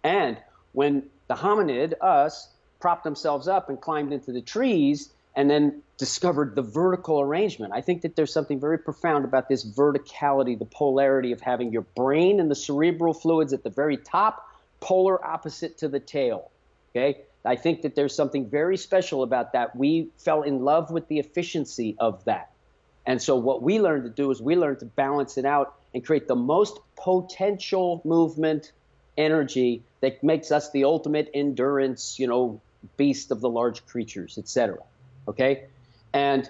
And 0.04 0.38
when 0.74 1.04
the 1.28 1.36
hominid, 1.36 1.94
us, 2.02 2.50
propped 2.80 3.04
themselves 3.04 3.48
up 3.48 3.70
and 3.70 3.80
climbed 3.80 4.12
into 4.12 4.32
the 4.32 4.42
trees, 4.42 5.14
and 5.36 5.50
then 5.50 5.82
discovered 5.98 6.56
the 6.56 6.62
vertical 6.62 7.20
arrangement. 7.20 7.74
I 7.74 7.82
think 7.82 8.02
that 8.02 8.16
there's 8.16 8.32
something 8.32 8.60
very 8.60 8.78
profound 8.78 9.26
about 9.26 9.50
this 9.50 9.66
verticality, 9.66 10.58
the 10.58 10.66
polarity 10.66 11.32
of 11.32 11.42
having 11.42 11.72
your 11.72 11.84
brain 11.96 12.40
and 12.40 12.50
the 12.50 12.56
cerebral 12.56 13.14
fluids 13.14 13.54
at 13.54 13.64
the 13.64 13.70
very 13.70 13.98
top, 13.98 14.50
polar 14.80 15.24
opposite 15.26 15.78
to 15.80 15.88
the 15.88 16.00
tail. 16.00 16.52
Okay? 16.92 17.22
I 17.44 17.56
think 17.56 17.84
that 17.84 17.96
there's 17.96 18.16
something 18.16 18.50
very 18.50 18.78
special 18.78 19.24
about 19.24 19.54
that. 19.54 19.76
We 19.76 20.10
fell 20.18 20.42
in 20.42 20.64
love 20.64 20.90
with 20.90 21.08
the 21.08 21.20
efficiency 21.20 21.96
of 22.00 22.24
that. 22.26 22.50
And 23.06 23.22
so 23.22 23.36
what 23.36 23.62
we 23.62 23.80
learned 23.80 24.04
to 24.06 24.10
do 24.10 24.32
is 24.32 24.42
we 24.42 24.56
learned 24.56 24.80
to 24.80 24.86
balance 24.86 25.38
it 25.38 25.46
out 25.46 25.76
and 25.94 26.04
create 26.04 26.28
the 26.28 26.36
most 26.36 26.80
potential 26.96 28.02
movement 28.04 28.72
energy 29.18 29.84
that 30.02 30.24
makes 30.24 30.52
us 30.52 30.72
the 30.72 30.86
ultimate 30.86 31.30
endurance, 31.34 32.18
you 32.20 32.28
know, 32.28 32.62
beast 32.98 33.32
of 33.32 33.42
the 33.42 33.50
large 33.50 33.86
creatures, 33.86 34.38
etc. 34.38 34.80
Okay? 35.28 35.66
And 36.14 36.50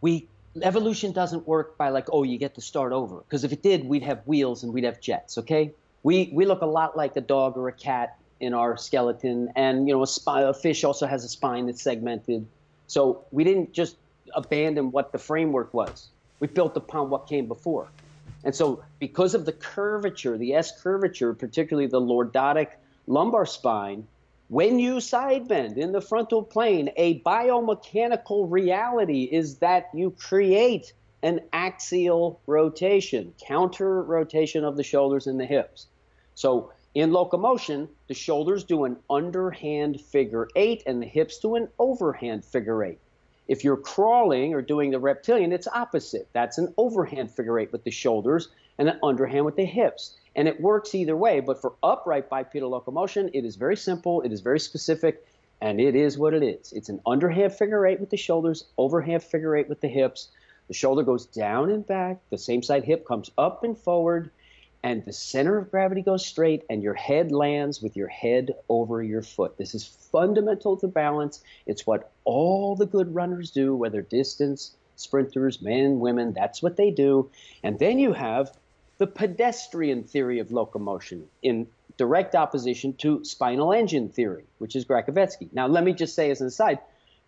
we 0.00 0.28
evolution 0.62 1.12
doesn't 1.12 1.46
work 1.46 1.76
by 1.76 1.90
like, 1.90 2.06
oh, 2.12 2.22
you 2.22 2.38
get 2.38 2.54
to 2.54 2.60
start 2.60 2.92
over. 2.92 3.18
Because 3.18 3.44
if 3.44 3.52
it 3.52 3.62
did, 3.62 3.84
we'd 3.84 4.02
have 4.02 4.26
wheels 4.26 4.62
and 4.62 4.72
we'd 4.72 4.84
have 4.84 5.00
jets, 5.00 5.38
okay? 5.38 5.72
We 6.02 6.30
we 6.32 6.46
look 6.46 6.62
a 6.62 6.66
lot 6.66 6.96
like 6.96 7.16
a 7.16 7.20
dog 7.20 7.56
or 7.56 7.68
a 7.68 7.72
cat 7.72 8.16
in 8.38 8.54
our 8.54 8.76
skeleton, 8.76 9.50
and 9.56 9.88
you 9.88 9.94
know, 9.94 10.02
a, 10.02 10.06
spine, 10.06 10.44
a 10.44 10.54
fish 10.54 10.84
also 10.84 11.06
has 11.06 11.24
a 11.24 11.28
spine 11.28 11.66
that's 11.66 11.82
segmented. 11.82 12.46
So 12.86 13.24
we 13.32 13.44
didn't 13.44 13.72
just 13.72 13.96
abandon 14.34 14.90
what 14.90 15.12
the 15.12 15.18
framework 15.18 15.72
was. 15.72 16.08
We 16.38 16.48
built 16.48 16.76
upon 16.76 17.10
what 17.10 17.28
came 17.28 17.46
before. 17.46 17.88
And 18.44 18.54
so, 18.54 18.84
because 18.98 19.34
of 19.34 19.44
the 19.46 19.52
curvature, 19.52 20.38
the 20.38 20.54
S 20.54 20.80
curvature, 20.80 21.34
particularly 21.34 21.88
the 21.88 22.00
lordotic 22.00 22.68
lumbar 23.06 23.46
spine, 23.46 24.06
when 24.48 24.78
you 24.78 25.00
side 25.00 25.48
bend 25.48 25.76
in 25.76 25.92
the 25.92 26.00
frontal 26.00 26.42
plane, 26.42 26.90
a 26.96 27.20
biomechanical 27.20 28.50
reality 28.50 29.24
is 29.24 29.58
that 29.58 29.90
you 29.92 30.12
create 30.12 30.92
an 31.22 31.40
axial 31.52 32.40
rotation, 32.46 33.34
counter 33.44 34.02
rotation 34.02 34.64
of 34.64 34.76
the 34.76 34.84
shoulders 34.84 35.26
and 35.26 35.40
the 35.40 35.46
hips. 35.46 35.86
So 36.34 36.72
in 36.94 37.12
locomotion, 37.12 37.88
the 38.06 38.14
shoulders 38.14 38.62
do 38.62 38.84
an 38.84 38.96
underhand 39.10 40.00
figure 40.00 40.48
eight 40.54 40.84
and 40.86 41.02
the 41.02 41.06
hips 41.06 41.38
do 41.38 41.56
an 41.56 41.68
overhand 41.78 42.44
figure 42.44 42.84
eight. 42.84 43.00
If 43.48 43.64
you're 43.64 43.76
crawling 43.76 44.54
or 44.54 44.62
doing 44.62 44.90
the 44.90 45.00
reptilian, 45.00 45.52
it's 45.52 45.68
opposite. 45.68 46.28
That's 46.32 46.58
an 46.58 46.72
overhand 46.76 47.30
figure 47.30 47.58
eight 47.58 47.72
with 47.72 47.84
the 47.84 47.90
shoulders 47.90 48.48
and 48.78 48.88
an 48.88 48.98
underhand 49.02 49.44
with 49.44 49.56
the 49.56 49.64
hips. 49.64 50.16
And 50.36 50.46
it 50.46 50.60
works 50.60 50.94
either 50.94 51.16
way, 51.16 51.40
but 51.40 51.60
for 51.62 51.74
upright 51.82 52.28
bipedal 52.28 52.70
locomotion, 52.70 53.30
it 53.32 53.46
is 53.46 53.56
very 53.56 53.76
simple, 53.76 54.20
it 54.20 54.32
is 54.32 54.42
very 54.42 54.60
specific, 54.60 55.26
and 55.62 55.80
it 55.80 55.96
is 55.96 56.18
what 56.18 56.34
it 56.34 56.42
is. 56.42 56.74
It's 56.74 56.90
an 56.90 57.00
underhand 57.06 57.54
figure 57.54 57.86
eight 57.86 58.00
with 58.00 58.10
the 58.10 58.18
shoulders, 58.18 58.64
overhand 58.76 59.22
figure 59.22 59.56
eight 59.56 59.68
with 59.68 59.80
the 59.80 59.88
hips. 59.88 60.28
The 60.68 60.74
shoulder 60.74 61.02
goes 61.02 61.24
down 61.24 61.70
and 61.70 61.86
back, 61.86 62.18
the 62.28 62.36
same 62.36 62.62
side 62.62 62.84
hip 62.84 63.06
comes 63.06 63.30
up 63.38 63.64
and 63.64 63.78
forward, 63.78 64.30
and 64.82 65.02
the 65.06 65.12
center 65.12 65.56
of 65.56 65.70
gravity 65.70 66.02
goes 66.02 66.26
straight, 66.26 66.64
and 66.68 66.82
your 66.82 66.94
head 66.94 67.32
lands 67.32 67.80
with 67.80 67.96
your 67.96 68.08
head 68.08 68.54
over 68.68 69.02
your 69.02 69.22
foot. 69.22 69.56
This 69.56 69.74
is 69.74 69.86
fundamental 69.86 70.76
to 70.76 70.86
balance. 70.86 71.42
It's 71.64 71.86
what 71.86 72.12
all 72.24 72.76
the 72.76 72.86
good 72.86 73.14
runners 73.14 73.50
do, 73.50 73.74
whether 73.74 74.02
distance, 74.02 74.76
sprinters, 74.96 75.62
men, 75.62 75.98
women, 75.98 76.34
that's 76.34 76.62
what 76.62 76.76
they 76.76 76.90
do. 76.90 77.30
And 77.62 77.78
then 77.78 77.98
you 77.98 78.12
have 78.12 78.52
the 78.98 79.06
pedestrian 79.06 80.04
theory 80.04 80.38
of 80.38 80.50
locomotion 80.50 81.26
in 81.42 81.66
direct 81.96 82.34
opposition 82.34 82.92
to 82.94 83.24
spinal 83.24 83.72
engine 83.72 84.08
theory, 84.08 84.44
which 84.58 84.76
is 84.76 84.84
Gracovetsky. 84.84 85.48
Now, 85.52 85.66
let 85.66 85.84
me 85.84 85.92
just 85.92 86.14
say 86.14 86.30
as 86.30 86.40
an 86.40 86.48
aside, 86.48 86.78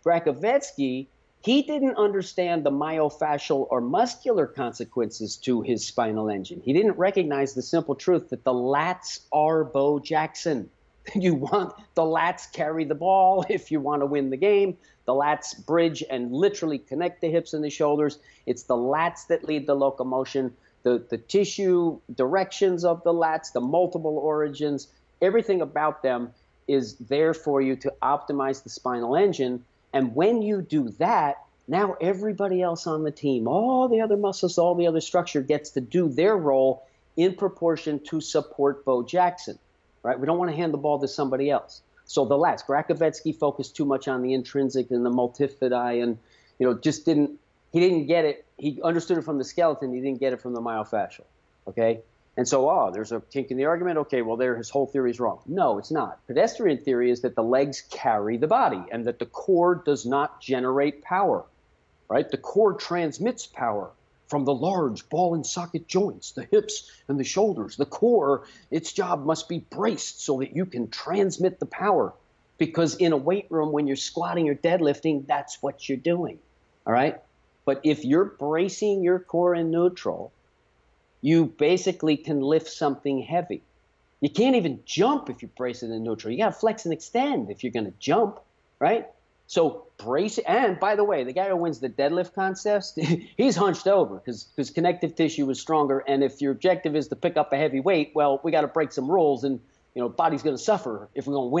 Gracovetsky, 0.05 1.07
he 1.41 1.61
didn't 1.61 1.95
understand 1.95 2.63
the 2.63 2.71
myofascial 2.71 3.67
or 3.69 3.81
muscular 3.81 4.45
consequences 4.45 5.37
to 5.37 5.61
his 5.61 5.85
spinal 5.85 6.29
engine. 6.29 6.61
He 6.63 6.73
didn't 6.73 6.97
recognize 6.97 7.53
the 7.53 7.61
simple 7.61 7.95
truth 7.95 8.29
that 8.29 8.43
the 8.43 8.53
lats 8.53 9.21
are 9.31 9.63
Bo 9.63 9.99
Jackson. 9.99 10.69
You 11.15 11.33
want 11.33 11.73
the 11.95 12.03
lats 12.03 12.51
carry 12.51 12.83
the 12.83 12.93
ball 12.93 13.43
if 13.49 13.71
you 13.71 13.79
want 13.79 14.03
to 14.03 14.05
win 14.05 14.29
the 14.29 14.37
game. 14.37 14.77
The 15.05 15.13
lats 15.13 15.65
bridge 15.65 16.03
and 16.07 16.31
literally 16.31 16.77
connect 16.77 17.21
the 17.21 17.31
hips 17.31 17.53
and 17.53 17.63
the 17.63 17.69
shoulders. 17.71 18.19
It's 18.45 18.63
the 18.63 18.75
lats 18.75 19.25
that 19.27 19.43
lead 19.43 19.65
the 19.65 19.73
locomotion 19.73 20.53
the, 20.83 21.03
the 21.09 21.17
tissue 21.17 21.99
directions 22.13 22.85
of 22.85 23.03
the 23.03 23.13
lats, 23.13 23.51
the 23.53 23.61
multiple 23.61 24.17
origins, 24.17 24.87
everything 25.21 25.61
about 25.61 26.03
them 26.03 26.31
is 26.67 26.95
there 26.95 27.33
for 27.33 27.61
you 27.61 27.75
to 27.75 27.93
optimize 28.01 28.63
the 28.63 28.69
spinal 28.69 29.15
engine. 29.15 29.65
And 29.93 30.15
when 30.15 30.41
you 30.41 30.61
do 30.61 30.89
that, 30.99 31.37
now 31.67 31.95
everybody 31.99 32.61
else 32.61 32.87
on 32.87 33.03
the 33.03 33.11
team, 33.11 33.47
all 33.47 33.87
the 33.87 34.01
other 34.01 34.17
muscles, 34.17 34.57
all 34.57 34.75
the 34.75 34.87
other 34.87 35.01
structure 35.01 35.41
gets 35.41 35.71
to 35.71 35.81
do 35.81 36.09
their 36.09 36.35
role 36.35 36.83
in 37.17 37.35
proportion 37.35 37.99
to 38.05 38.21
support 38.21 38.85
Bo 38.85 39.03
Jackson. 39.03 39.59
Right? 40.01 40.19
We 40.19 40.25
don't 40.25 40.37
want 40.37 40.51
to 40.51 40.57
hand 40.57 40.73
the 40.73 40.77
ball 40.77 40.99
to 40.99 41.07
somebody 41.07 41.49
else. 41.49 41.81
So 42.05 42.25
the 42.25 42.35
lats, 42.35 42.65
Gracovetsky 42.65 43.35
focused 43.35 43.75
too 43.75 43.85
much 43.85 44.07
on 44.07 44.23
the 44.23 44.33
intrinsic 44.33 44.89
and 44.89 45.05
the 45.05 45.11
multifidi 45.11 46.01
and 46.01 46.17
you 46.57 46.65
know 46.65 46.73
just 46.73 47.05
didn't 47.05 47.39
he 47.71 47.79
didn't 47.79 48.07
get 48.07 48.25
it. 48.25 48.45
He 48.59 48.81
understood 48.83 49.17
it 49.17 49.23
from 49.23 49.37
the 49.37 49.43
skeleton. 49.43 49.93
He 49.93 50.01
didn't 50.01 50.19
get 50.19 50.33
it 50.33 50.41
from 50.41 50.53
the 50.53 50.61
myofascial. 50.61 51.25
Okay. 51.67 52.01
And 52.37 52.47
so, 52.47 52.69
oh, 52.69 52.91
there's 52.93 53.11
a 53.11 53.19
kink 53.19 53.51
in 53.51 53.57
the 53.57 53.65
argument. 53.65 53.97
Okay, 53.99 54.21
well, 54.21 54.37
there 54.37 54.55
his 54.55 54.69
whole 54.69 54.87
theory 54.87 55.11
is 55.11 55.19
wrong. 55.19 55.41
No, 55.45 55.77
it's 55.77 55.91
not. 55.91 56.25
Pedestrian 56.27 56.77
theory 56.77 57.11
is 57.11 57.21
that 57.21 57.35
the 57.35 57.43
legs 57.43 57.83
carry 57.89 58.37
the 58.37 58.47
body 58.47 58.81
and 58.91 59.05
that 59.05 59.19
the 59.19 59.25
core 59.25 59.75
does 59.75 60.05
not 60.05 60.39
generate 60.41 61.01
power. 61.01 61.43
Right? 62.07 62.29
The 62.29 62.37
core 62.37 62.73
transmits 62.73 63.45
power 63.45 63.91
from 64.27 64.45
the 64.45 64.53
large 64.53 65.09
ball 65.09 65.33
and 65.33 65.45
socket 65.45 65.87
joints, 65.87 66.31
the 66.31 66.43
hips 66.43 66.89
and 67.07 67.19
the 67.19 67.23
shoulders. 67.23 67.75
The 67.75 67.85
core, 67.85 68.45
its 68.71 68.93
job 68.93 69.25
must 69.25 69.49
be 69.49 69.59
braced 69.59 70.21
so 70.21 70.39
that 70.39 70.55
you 70.55 70.65
can 70.65 70.89
transmit 70.89 71.59
the 71.59 71.65
power. 71.65 72.13
Because 72.57 72.95
in 72.95 73.11
a 73.11 73.17
weight 73.17 73.47
room, 73.49 73.71
when 73.71 73.87
you're 73.87 73.95
squatting 73.95 74.47
or 74.49 74.55
deadlifting, 74.55 75.25
that's 75.25 75.61
what 75.61 75.89
you're 75.89 75.97
doing. 75.97 76.39
All 76.85 76.93
right? 76.93 77.19
But 77.65 77.81
if 77.83 78.03
you're 78.03 78.25
bracing 78.25 79.03
your 79.03 79.19
core 79.19 79.55
in 79.55 79.71
neutral, 79.71 80.31
you 81.21 81.45
basically 81.45 82.17
can 82.17 82.41
lift 82.41 82.67
something 82.67 83.21
heavy. 83.21 83.61
You 84.21 84.29
can't 84.29 84.55
even 84.55 84.81
jump 84.85 85.29
if 85.29 85.41
you 85.41 85.49
brace 85.55 85.83
it 85.83 85.91
in 85.91 86.03
neutral. 86.03 86.31
You 86.31 86.39
got 86.39 86.53
to 86.53 86.59
flex 86.59 86.85
and 86.85 86.93
extend 86.93 87.49
if 87.49 87.63
you're 87.63 87.71
going 87.71 87.85
to 87.85 87.93
jump, 87.99 88.39
right? 88.79 89.07
So 89.47 89.87
brace 89.97 90.37
and 90.37 90.79
by 90.79 90.95
the 90.95 91.03
way, 91.03 91.23
the 91.23 91.33
guy 91.33 91.49
who 91.49 91.55
wins 91.55 91.79
the 91.79 91.89
deadlift 91.89 92.35
contest, 92.35 92.99
he's 93.37 93.55
hunched 93.55 93.87
over 93.87 94.15
because 94.15 94.43
because 94.43 94.69
connective 94.69 95.15
tissue 95.15 95.49
is 95.49 95.59
stronger. 95.59 95.99
And 95.99 96.23
if 96.23 96.41
your 96.41 96.51
objective 96.51 96.95
is 96.95 97.07
to 97.07 97.15
pick 97.15 97.35
up 97.35 97.51
a 97.51 97.57
heavy 97.57 97.79
weight, 97.79 98.11
well, 98.13 98.39
we 98.43 98.51
got 98.51 98.61
to 98.61 98.67
break 98.67 98.91
some 98.91 99.09
rules, 99.09 99.43
and 99.43 99.59
you 99.95 100.01
know, 100.01 100.09
body's 100.09 100.43
going 100.43 100.55
to 100.55 100.61
suffer 100.61 101.09
if 101.15 101.25
we're 101.25 101.33
going 101.33 101.49
to 101.49 101.53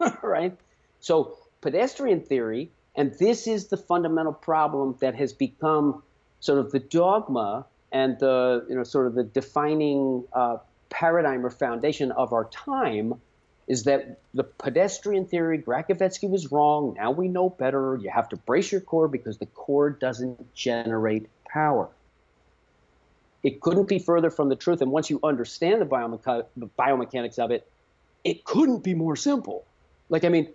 win, 0.00 0.14
right? 0.22 0.56
So 1.00 1.36
pedestrian 1.60 2.20
theory 2.20 2.70
and 2.96 3.14
this 3.18 3.46
is 3.46 3.68
the 3.68 3.76
fundamental 3.76 4.32
problem 4.32 4.96
that 5.00 5.14
has 5.14 5.32
become 5.32 6.02
sort 6.40 6.58
of 6.58 6.70
the 6.70 6.78
dogma 6.78 7.66
and 7.92 8.18
the 8.18 8.64
you 8.68 8.74
know 8.74 8.84
sort 8.84 9.06
of 9.06 9.14
the 9.14 9.24
defining 9.24 10.24
uh, 10.32 10.58
paradigm 10.90 11.44
or 11.44 11.50
foundation 11.50 12.12
of 12.12 12.32
our 12.32 12.44
time 12.46 13.20
is 13.66 13.84
that 13.84 14.20
the 14.34 14.44
pedestrian 14.44 15.24
theory, 15.26 15.58
Gracovetsky 15.58 16.28
was 16.28 16.52
wrong. 16.52 16.94
Now 16.96 17.10
we 17.10 17.28
know 17.28 17.48
better. 17.48 17.98
You 18.00 18.10
have 18.10 18.28
to 18.30 18.36
brace 18.36 18.70
your 18.70 18.80
core 18.80 19.08
because 19.08 19.38
the 19.38 19.46
core 19.46 19.90
doesn't 19.90 20.54
generate 20.54 21.28
power. 21.48 21.88
It 23.42 23.60
couldn't 23.60 23.88
be 23.88 23.98
further 23.98 24.30
from 24.30 24.48
the 24.48 24.56
truth. 24.56 24.82
And 24.82 24.90
once 24.90 25.08
you 25.08 25.18
understand 25.22 25.80
the, 25.80 26.46
the 26.56 26.66
biomechanics 26.78 27.38
of 27.38 27.50
it, 27.50 27.66
it 28.22 28.44
couldn't 28.44 28.82
be 28.82 28.94
more 28.94 29.16
simple. 29.16 29.64
Like, 30.08 30.24
I 30.24 30.28
mean, 30.28 30.48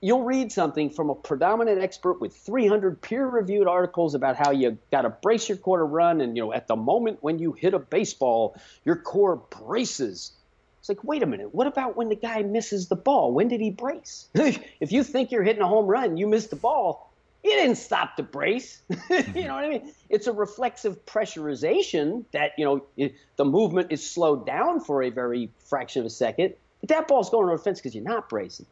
you'll 0.00 0.22
read 0.22 0.52
something 0.52 0.90
from 0.90 1.10
a 1.10 1.14
predominant 1.14 1.80
expert 1.80 2.20
with 2.20 2.36
300 2.36 3.00
peer-reviewed 3.00 3.66
articles 3.66 4.14
about 4.14 4.36
how 4.36 4.50
you 4.50 4.76
got 4.90 5.02
to 5.02 5.10
brace 5.10 5.48
your 5.48 5.58
core 5.58 5.78
to 5.78 5.84
run 5.84 6.20
and 6.20 6.36
you 6.36 6.42
know 6.44 6.52
at 6.52 6.68
the 6.68 6.76
moment 6.76 7.18
when 7.22 7.38
you 7.38 7.52
hit 7.52 7.74
a 7.74 7.78
baseball 7.78 8.56
your 8.84 8.96
core 8.96 9.36
braces. 9.36 10.32
It's 10.80 10.88
like 10.88 11.02
wait 11.02 11.22
a 11.22 11.26
minute 11.26 11.54
what 11.54 11.66
about 11.66 11.96
when 11.96 12.08
the 12.08 12.16
guy 12.16 12.42
misses 12.42 12.88
the 12.88 12.96
ball? 12.96 13.32
When 13.32 13.48
did 13.48 13.60
he 13.60 13.70
brace? 13.70 14.28
If 14.34 14.92
you 14.92 15.02
think 15.02 15.32
you're 15.32 15.42
hitting 15.42 15.62
a 15.62 15.68
home 15.68 15.86
run 15.86 16.16
you 16.16 16.26
missed 16.26 16.50
the 16.50 16.56
ball 16.56 17.12
he 17.42 17.50
didn't 17.50 17.76
stop 17.76 18.16
to 18.16 18.24
brace. 18.24 18.82
You 18.90 18.96
mm-hmm. 18.98 19.40
know 19.46 19.54
what 19.54 19.64
i 19.64 19.68
mean? 19.68 19.92
It's 20.10 20.26
a 20.26 20.32
reflexive 20.32 21.06
pressurization 21.06 22.24
that 22.32 22.52
you 22.58 22.64
know 22.66 22.84
it, 22.96 23.14
the 23.36 23.44
movement 23.44 23.90
is 23.90 24.08
slowed 24.08 24.46
down 24.46 24.80
for 24.80 25.02
a 25.02 25.10
very 25.10 25.50
fraction 25.70 26.00
of 26.00 26.06
a 26.06 26.10
second 26.10 26.54
but 26.80 26.90
that 26.90 27.08
ball's 27.08 27.30
going 27.30 27.46
over 27.46 27.56
the 27.56 27.62
fence 27.62 27.78
because 27.78 27.94
you're 27.94 28.04
not 28.04 28.28
bracing 28.28 28.66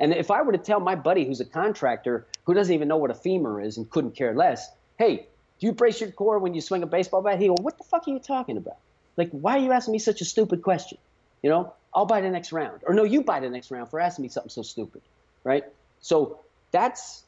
and 0.00 0.12
if 0.12 0.30
I 0.30 0.42
were 0.42 0.52
to 0.52 0.58
tell 0.58 0.80
my 0.80 0.94
buddy 0.96 1.24
who's 1.24 1.40
a 1.40 1.44
contractor 1.44 2.26
who 2.44 2.54
doesn't 2.54 2.74
even 2.74 2.88
know 2.88 2.96
what 2.96 3.10
a 3.10 3.14
femur 3.14 3.60
is 3.60 3.76
and 3.76 3.88
couldn't 3.88 4.16
care 4.16 4.34
less, 4.34 4.68
hey, 4.98 5.26
do 5.60 5.66
you 5.66 5.72
brace 5.72 6.00
your 6.00 6.10
core 6.10 6.38
when 6.38 6.54
you 6.54 6.62
swing 6.62 6.82
a 6.82 6.86
baseball 6.86 7.22
bat? 7.22 7.38
He 7.38 7.48
go, 7.48 7.56
what 7.60 7.76
the 7.76 7.84
fuck 7.84 8.08
are 8.08 8.10
you 8.10 8.18
talking 8.18 8.56
about? 8.56 8.78
Like, 9.16 9.30
why 9.30 9.58
are 9.58 9.60
you 9.60 9.72
asking 9.72 9.92
me 9.92 9.98
such 9.98 10.22
a 10.22 10.24
stupid 10.24 10.62
question? 10.62 10.98
You 11.42 11.50
know, 11.50 11.74
I'll 11.94 12.06
buy 12.06 12.22
the 12.22 12.30
next 12.30 12.52
round. 12.52 12.80
Or 12.86 12.94
no, 12.94 13.04
you 13.04 13.22
buy 13.22 13.40
the 13.40 13.50
next 13.50 13.70
round 13.70 13.90
for 13.90 14.00
asking 14.00 14.22
me 14.22 14.28
something 14.30 14.50
so 14.50 14.62
stupid, 14.62 15.02
right? 15.44 15.64
So 16.00 16.40
that's 16.70 17.22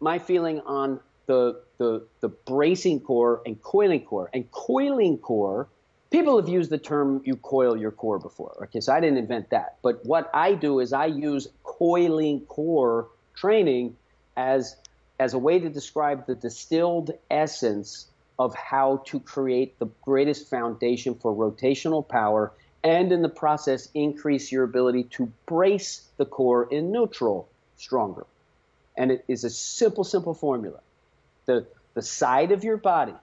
my 0.00 0.18
feeling 0.18 0.60
on 0.60 1.00
the 1.26 1.62
the 1.78 2.06
the 2.20 2.28
bracing 2.28 3.00
core 3.00 3.42
and 3.46 3.60
coiling 3.62 4.02
core. 4.02 4.30
And 4.32 4.50
coiling 4.50 5.18
core, 5.18 5.68
people 6.16 6.40
have 6.40 6.48
used 6.48 6.70
the 6.70 6.78
term 6.78 7.20
you 7.26 7.36
coil 7.36 7.76
your 7.76 7.90
core 7.90 8.18
before. 8.18 8.56
Okay, 8.62 8.80
so 8.80 8.90
I 8.90 9.00
didn't 9.00 9.18
invent 9.18 9.50
that. 9.50 9.76
But 9.82 10.04
what 10.06 10.30
I 10.32 10.54
do 10.54 10.80
is 10.80 10.94
I 10.94 11.06
use 11.06 11.46
coiling 11.62 12.40
core 12.46 13.08
training 13.34 13.96
as 14.34 14.76
as 15.18 15.34
a 15.34 15.38
way 15.38 15.58
to 15.58 15.68
describe 15.68 16.26
the 16.26 16.34
distilled 16.34 17.10
essence 17.30 18.06
of 18.38 18.54
how 18.54 19.02
to 19.06 19.20
create 19.20 19.78
the 19.78 19.88
greatest 20.02 20.48
foundation 20.48 21.14
for 21.14 21.34
rotational 21.34 22.06
power 22.06 22.52
and 22.82 23.12
in 23.12 23.20
the 23.22 23.28
process 23.28 23.88
increase 23.94 24.52
your 24.52 24.64
ability 24.64 25.04
to 25.04 25.30
brace 25.46 26.02
the 26.16 26.24
core 26.24 26.66
in 26.70 26.92
neutral 26.92 27.48
stronger. 27.76 28.26
And 28.96 29.10
it 29.10 29.24
is 29.28 29.44
a 29.44 29.50
simple, 29.50 30.04
simple 30.04 30.34
formula. 30.34 30.80
The, 31.46 31.66
the 31.94 32.02
side 32.02 32.52
of 32.52 32.62
your 32.64 32.76
body 32.76 33.14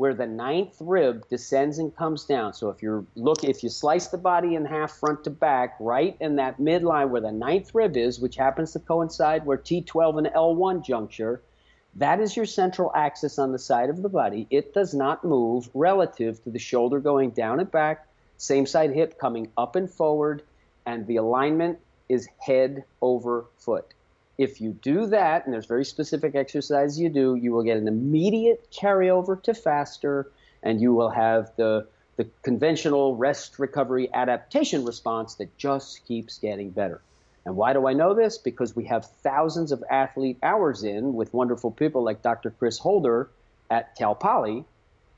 where 0.00 0.14
the 0.14 0.26
ninth 0.26 0.78
rib 0.80 1.28
descends 1.28 1.76
and 1.76 1.94
comes 1.94 2.24
down. 2.24 2.54
So 2.54 2.70
if 2.70 2.82
you're 2.82 3.04
look, 3.16 3.44
if 3.44 3.62
you 3.62 3.68
slice 3.68 4.06
the 4.06 4.16
body 4.16 4.54
in 4.54 4.64
half 4.64 4.92
front 4.92 5.24
to 5.24 5.30
back, 5.30 5.76
right 5.78 6.16
in 6.20 6.36
that 6.36 6.58
midline 6.58 7.10
where 7.10 7.20
the 7.20 7.30
ninth 7.30 7.74
rib 7.74 7.98
is, 7.98 8.18
which 8.18 8.36
happens 8.36 8.72
to 8.72 8.78
coincide 8.78 9.44
where 9.44 9.58
T12 9.58 10.16
and 10.16 10.26
L1 10.28 10.82
juncture, 10.82 11.42
that 11.96 12.18
is 12.18 12.34
your 12.34 12.46
central 12.46 12.90
axis 12.94 13.38
on 13.38 13.52
the 13.52 13.58
side 13.58 13.90
of 13.90 14.00
the 14.00 14.08
body. 14.08 14.46
It 14.48 14.72
does 14.72 14.94
not 14.94 15.22
move 15.22 15.68
relative 15.74 16.42
to 16.44 16.50
the 16.50 16.58
shoulder 16.58 16.98
going 16.98 17.32
down 17.32 17.60
and 17.60 17.70
back, 17.70 18.08
same 18.38 18.64
side 18.64 18.94
hip 18.94 19.18
coming 19.18 19.48
up 19.58 19.76
and 19.76 19.90
forward, 19.90 20.42
and 20.86 21.06
the 21.06 21.16
alignment 21.16 21.78
is 22.08 22.26
head 22.38 22.84
over 23.02 23.44
foot. 23.58 23.92
If 24.40 24.58
you 24.58 24.72
do 24.72 25.04
that, 25.08 25.44
and 25.44 25.52
there's 25.52 25.66
very 25.66 25.84
specific 25.84 26.34
exercises 26.34 26.98
you 26.98 27.10
do, 27.10 27.34
you 27.34 27.52
will 27.52 27.62
get 27.62 27.76
an 27.76 27.86
immediate 27.86 28.70
carryover 28.70 29.40
to 29.42 29.52
faster, 29.52 30.32
and 30.62 30.80
you 30.80 30.94
will 30.94 31.10
have 31.10 31.54
the 31.56 31.86
the 32.16 32.26
conventional 32.40 33.16
rest 33.16 33.58
recovery 33.58 34.08
adaptation 34.14 34.82
response 34.86 35.34
that 35.34 35.58
just 35.58 36.06
keeps 36.06 36.38
getting 36.38 36.70
better. 36.70 37.02
And 37.44 37.54
why 37.54 37.74
do 37.74 37.86
I 37.86 37.92
know 37.92 38.14
this? 38.14 38.38
Because 38.38 38.74
we 38.74 38.84
have 38.86 39.04
thousands 39.04 39.72
of 39.72 39.84
athlete 39.90 40.38
hours 40.42 40.84
in 40.84 41.12
with 41.12 41.34
wonderful 41.34 41.70
people 41.70 42.02
like 42.02 42.22
Dr. 42.22 42.48
Chris 42.50 42.78
Holder 42.78 43.28
at 43.70 43.94
Cal 43.94 44.14
Poly 44.14 44.64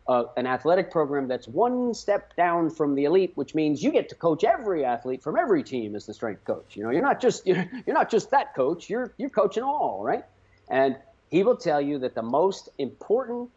uh, 0.08 0.24
an 0.36 0.46
athletic 0.46 0.90
program 0.90 1.28
that's 1.28 1.46
one 1.46 1.94
step 1.94 2.34
down 2.36 2.70
from 2.70 2.94
the 2.94 3.04
elite, 3.04 3.32
which 3.36 3.54
means 3.54 3.82
you 3.82 3.92
get 3.92 4.08
to 4.08 4.14
coach 4.14 4.42
every 4.44 4.84
athlete 4.84 5.22
from 5.22 5.36
every 5.36 5.62
team 5.62 5.94
as 5.94 6.06
the 6.06 6.14
strength 6.14 6.44
coach. 6.44 6.76
You 6.76 6.84
know, 6.84 6.90
you're 6.90 7.02
not 7.02 7.20
just 7.20 7.46
you're, 7.46 7.64
you're 7.86 7.94
not 7.94 8.10
just 8.10 8.30
that 8.30 8.54
coach. 8.54 8.90
You're 8.90 9.14
you're 9.16 9.30
coaching 9.30 9.62
all, 9.62 10.02
right? 10.02 10.24
And 10.68 10.96
he 11.30 11.42
will 11.42 11.56
tell 11.56 11.80
you 11.80 11.98
that 12.00 12.14
the 12.14 12.22
most 12.22 12.68
important 12.78 13.50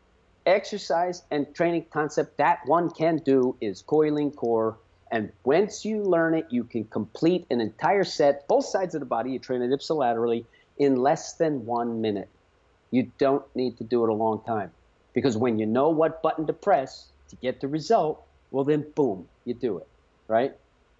exercise 0.45 1.23
and 1.31 1.53
training 1.55 1.85
concept 1.91 2.37
that 2.37 2.59
one 2.65 2.89
can 2.91 3.17
do 3.17 3.55
is 3.59 3.81
coiling 3.81 4.31
core. 4.31 4.77
And 5.11 5.31
once 5.43 5.85
you 5.85 6.03
learn 6.03 6.35
it, 6.35 6.47
you 6.49 6.63
can 6.63 6.85
complete 6.85 7.45
an 7.49 7.61
entire 7.61 8.03
set, 8.03 8.47
both 8.47 8.65
sides 8.65 8.95
of 8.95 8.99
the 8.99 9.05
body. 9.05 9.31
You 9.31 9.39
train 9.39 9.61
it 9.61 9.71
ipsilaterally 9.71 10.45
in 10.77 10.97
less 10.97 11.33
than 11.33 11.65
one 11.65 12.01
minute. 12.01 12.29
You 12.91 13.11
don't 13.17 13.43
need 13.55 13.77
to 13.77 13.83
do 13.83 14.03
it 14.03 14.09
a 14.09 14.13
long 14.13 14.41
time. 14.45 14.71
Because 15.15 15.35
when 15.35 15.57
you 15.57 15.65
know 15.65 15.89
what 15.89 16.21
button 16.21 16.45
to 16.45 16.53
press 16.53 17.07
to 17.29 17.35
get 17.37 17.61
the 17.61 17.67
result, 17.67 18.23
well, 18.51 18.63
then 18.63 18.85
boom, 18.93 19.27
you 19.45 19.55
do 19.55 19.77
it, 19.77 19.87
right? 20.27 20.53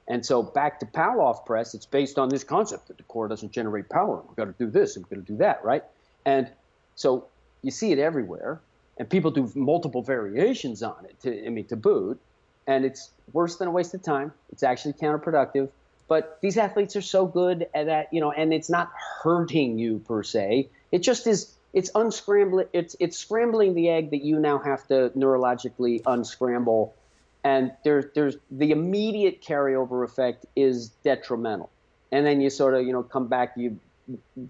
And 0.08 0.26
so 0.26 0.42
back 0.42 0.80
to 0.80 0.88
Pallof 0.88 1.46
press, 1.46 1.76
it's 1.76 1.86
based 1.86 2.18
on 2.18 2.30
this 2.30 2.44
concept 2.44 2.88
that 2.88 2.98
the 2.98 3.04
core 3.04 3.28
doesn't 3.28 3.52
generate 3.52 3.90
power. 3.90 4.24
We've 4.28 4.36
got 4.36 4.46
to 4.46 4.56
do 4.58 4.72
this 4.72 4.96
and 4.96 5.06
we've 5.06 5.20
got 5.20 5.28
to 5.28 5.34
do 5.34 5.38
that, 5.38 5.64
right? 5.64 5.84
And 6.26 6.50
so 6.96 7.28
you 7.62 7.72
see 7.72 7.92
it 7.92 8.00
everywhere, 8.00 8.62
and 8.98 9.10
people 9.10 9.32
do 9.32 9.52
multiple 9.56 10.02
variations 10.02 10.82
on 10.82 11.06
it. 11.06 11.20
To, 11.22 11.46
I 11.46 11.50
mean, 11.50 11.66
to 11.66 11.76
boot, 11.76 12.20
and 12.68 12.86
it's 12.86 13.12
worse 13.34 13.58
than 13.58 13.68
a 13.68 13.72
waste 13.72 13.94
of 13.94 14.02
time. 14.02 14.32
It's 14.52 14.64
actually 14.64 14.94
counterproductive. 14.94 15.70
But 16.08 16.38
these 16.42 16.58
athletes 16.58 16.96
are 16.96 17.02
so 17.02 17.26
good 17.26 17.68
at 17.74 17.88
that, 17.88 18.14
you 18.14 18.22
know, 18.22 18.32
and 18.32 18.54
it's 18.54 18.70
not 18.70 18.92
hurting 19.24 19.80
you 19.80 20.00
per 20.00 20.22
se. 20.24 20.70
It 20.92 21.00
just 21.00 21.28
is 21.28 21.54
it's 21.74 21.92
unscrambling 21.92 22.68
it's 22.74 22.96
it's 23.00 23.18
scrambling 23.18 23.76
the 23.76 23.90
egg 23.90 24.12
that 24.12 24.24
you 24.24 24.40
now 24.40 24.60
have 24.60 24.88
to 24.88 25.12
neurologically 25.16 26.02
unscramble. 26.06 26.96
And 27.44 27.72
there's 27.84 28.06
there's 28.16 28.38
the 28.50 28.72
immediate 28.72 29.42
carryover 29.42 30.04
effect 30.04 30.46
is 30.56 30.90
detrimental. 31.04 31.70
And 32.12 32.26
then 32.26 32.42
you 32.42 32.50
sort 32.50 32.76
of 32.76 32.86
you 32.86 32.94
know 32.94 33.04
come 33.04 33.28
back 33.28 33.54
you 33.58 33.80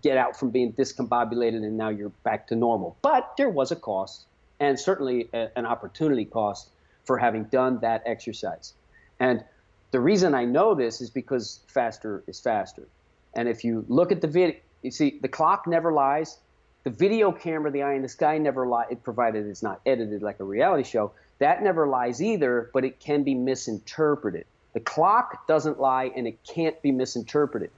get 0.02 0.18
out 0.18 0.38
from 0.38 0.50
being 0.50 0.74
discombobulated 0.74 1.64
and 1.64 1.78
now 1.78 1.90
you're 1.90 2.12
back 2.24 2.48
to 2.48 2.56
normal. 2.56 2.98
But 3.02 3.34
there 3.38 3.50
was 3.50 3.72
a 3.72 3.76
cost 3.76 4.26
and 4.60 4.80
certainly 4.80 5.30
a, 5.34 5.50
an 5.58 5.66
opportunity 5.66 6.26
cost 6.26 6.70
for 7.06 7.18
having 7.18 7.46
done 7.46 7.80
that 7.80 8.04
exercise. 8.06 8.74
And 9.20 9.44
the 9.92 10.00
reason 10.00 10.36
i 10.36 10.44
know 10.44 10.76
this 10.76 11.00
is 11.00 11.10
because 11.10 11.62
faster 11.68 12.24
is 12.28 12.40
faster. 12.40 12.88
And 13.34 13.48
if 13.48 13.64
you 13.64 13.86
look 13.88 14.12
at 14.12 14.22
the 14.22 14.28
video 14.28 14.56
you 14.86 14.92
see 14.92 15.20
the 15.22 15.28
clock 15.28 15.68
never 15.68 15.92
lies 15.92 16.38
the 16.86 16.92
video 16.92 17.32
camera, 17.32 17.72
the 17.72 17.82
eye 17.82 17.96
in 17.96 18.04
the 18.04 18.08
sky, 18.08 18.38
never 18.38 18.68
lies, 18.68 18.96
provided 19.04 19.48
it's 19.48 19.64
not 19.64 19.82
edited 19.88 20.22
like 20.22 20.40
a 20.40 20.44
reality 20.44 20.88
show. 20.88 21.12
That 21.40 21.64
never 21.64 21.88
lies 21.88 22.22
either, 22.22 22.70
but 22.74 22.86
it 22.86 23.00
can 23.00 23.24
be 23.24 23.34
misinterpreted. 23.34 24.46
The 24.74 24.80
clock 24.80 25.48
doesn't 25.48 25.80
lie 25.80 26.12
and 26.16 26.28
it 26.28 26.38
can't 26.48 26.80
be 26.84 26.92
misinterpreted. 26.92 27.72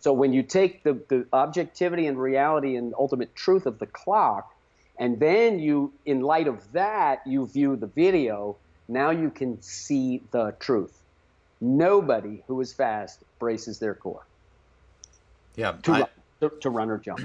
So 0.00 0.12
when 0.12 0.32
you 0.32 0.42
take 0.42 0.82
the, 0.82 0.94
the 1.08 1.26
objectivity 1.32 2.08
and 2.08 2.20
reality 2.20 2.74
and 2.74 2.94
ultimate 2.98 3.34
truth 3.36 3.66
of 3.66 3.78
the 3.78 3.86
clock, 3.86 4.52
and 4.98 5.20
then 5.20 5.60
you, 5.60 5.92
in 6.04 6.20
light 6.20 6.48
of 6.48 6.72
that, 6.72 7.24
you 7.26 7.46
view 7.46 7.76
the 7.76 7.86
video, 7.86 8.56
now 8.88 9.10
you 9.10 9.30
can 9.30 9.62
see 9.62 10.20
the 10.32 10.56
truth. 10.58 11.00
Nobody 11.60 12.42
who 12.48 12.60
is 12.60 12.72
fast 12.72 13.22
braces 13.38 13.78
their 13.78 13.94
core. 13.94 14.26
Yeah, 15.54 15.76
I, 15.86 16.06
to, 16.40 16.50
to 16.60 16.70
run 16.70 16.90
or 16.90 16.98
jump. 16.98 17.20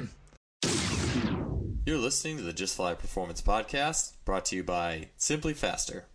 You're 1.86 1.98
listening 1.98 2.38
to 2.38 2.44
the 2.44 2.54
Just 2.54 2.76
Fly 2.76 2.94
Performance 2.94 3.42
Podcast, 3.42 4.14
brought 4.26 4.46
to 4.46 4.56
you 4.56 4.64
by 4.64 5.10
Simply 5.18 5.54
Faster. 5.54 6.06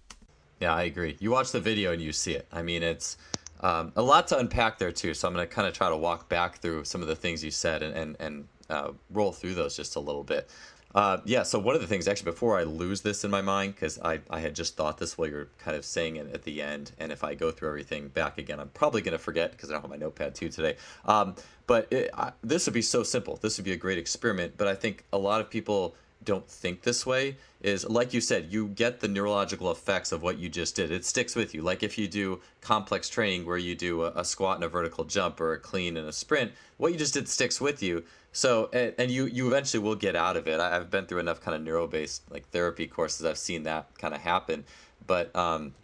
Yeah, 0.60 0.74
I 0.74 0.82
agree. 0.84 1.16
You 1.20 1.30
watch 1.30 1.52
the 1.52 1.60
video 1.60 1.92
and 1.92 2.02
you 2.02 2.12
see 2.12 2.32
it. 2.32 2.48
I 2.50 2.62
mean, 2.62 2.82
it's 2.82 3.16
um, 3.60 3.92
a 3.94 4.02
lot 4.02 4.28
to 4.28 4.38
unpack 4.38 4.78
there 4.78 4.92
too. 4.92 5.14
So 5.14 5.28
I'm 5.28 5.34
going 5.34 5.46
to 5.46 5.54
kind 5.54 5.68
of 5.68 5.74
try 5.74 5.88
to 5.88 5.96
walk 5.96 6.28
back 6.28 6.58
through 6.58 6.84
some 6.84 7.02
of 7.02 7.08
the 7.08 7.16
things 7.16 7.44
you 7.44 7.50
said 7.50 7.82
and 7.82 7.94
and, 7.94 8.16
and 8.18 8.48
uh, 8.70 8.92
roll 9.10 9.32
through 9.32 9.54
those 9.54 9.76
just 9.76 9.96
a 9.96 10.00
little 10.00 10.24
bit. 10.24 10.48
Uh, 10.94 11.18
yeah, 11.24 11.42
so 11.42 11.58
one 11.58 11.74
of 11.74 11.80
the 11.80 11.86
things, 11.86 12.08
actually, 12.08 12.30
before 12.30 12.58
I 12.58 12.62
lose 12.62 13.02
this 13.02 13.22
in 13.22 13.30
my 13.30 13.42
mind, 13.42 13.74
because 13.74 13.98
I, 14.00 14.20
I 14.30 14.40
had 14.40 14.54
just 14.54 14.76
thought 14.76 14.98
this 14.98 15.18
while 15.18 15.28
you're 15.28 15.48
kind 15.58 15.76
of 15.76 15.84
saying 15.84 16.16
it 16.16 16.32
at 16.32 16.44
the 16.44 16.62
end, 16.62 16.92
and 16.98 17.12
if 17.12 17.22
I 17.22 17.34
go 17.34 17.50
through 17.50 17.68
everything 17.68 18.08
back 18.08 18.38
again, 18.38 18.58
I'm 18.58 18.70
probably 18.70 19.02
going 19.02 19.12
to 19.12 19.18
forget 19.18 19.52
because 19.52 19.70
I 19.70 19.74
don't 19.74 19.82
have 19.82 19.90
my 19.90 19.96
notepad 19.96 20.34
too 20.34 20.48
today. 20.48 20.76
Um, 21.04 21.34
but 21.66 21.92
it, 21.92 22.10
I, 22.14 22.32
this 22.42 22.66
would 22.66 22.74
be 22.74 22.82
so 22.82 23.02
simple. 23.02 23.36
This 23.36 23.58
would 23.58 23.64
be 23.64 23.72
a 23.72 23.76
great 23.76 23.98
experiment, 23.98 24.54
but 24.56 24.66
I 24.66 24.74
think 24.74 25.04
a 25.12 25.18
lot 25.18 25.42
of 25.42 25.50
people 25.50 25.94
don't 26.24 26.48
think 26.48 26.82
this 26.82 27.06
way 27.06 27.36
is 27.60 27.88
like 27.88 28.12
you 28.12 28.20
said 28.20 28.52
you 28.52 28.68
get 28.68 29.00
the 29.00 29.08
neurological 29.08 29.70
effects 29.70 30.12
of 30.12 30.22
what 30.22 30.38
you 30.38 30.48
just 30.48 30.74
did 30.74 30.90
it 30.90 31.04
sticks 31.04 31.34
with 31.34 31.54
you 31.54 31.62
like 31.62 31.82
if 31.82 31.96
you 31.96 32.08
do 32.08 32.40
complex 32.60 33.08
training 33.08 33.46
where 33.46 33.56
you 33.56 33.74
do 33.74 34.02
a, 34.02 34.12
a, 34.16 34.24
squat 34.24 34.56
and 34.56 34.64
a 34.64 34.68
vertical 34.68 35.04
jump 35.04 35.40
or 35.40 35.52
a 35.52 35.58
clean 35.58 35.96
and 35.96 36.08
a 36.08 36.12
sprint 36.12 36.50
what 36.76 36.92
you 36.92 36.98
just 36.98 37.14
did 37.14 37.28
sticks 37.28 37.60
with 37.60 37.82
you 37.82 38.04
so 38.32 38.68
and, 38.72 38.94
and 38.98 39.10
you 39.10 39.26
you 39.26 39.46
eventually 39.48 39.82
will 39.82 39.94
get 39.94 40.14
out 40.14 40.36
of 40.36 40.46
it. 40.46 40.60
I, 40.60 40.74
have 40.74 40.90
been 40.90 41.06
through 41.06 41.20
enough 41.20 41.40
kind 41.40 41.54
of 41.54 41.62
neuro 41.62 41.86
based 41.86 42.22
like 42.30 42.48
therapy 42.50 42.86
courses. 42.86 43.24
I've 43.24 43.38
seen 43.38 43.64
that 43.64 43.86
kind 43.98 44.14
of 44.14 44.20
happen. 44.20 44.64
But 45.06 45.34
um, 45.34 45.74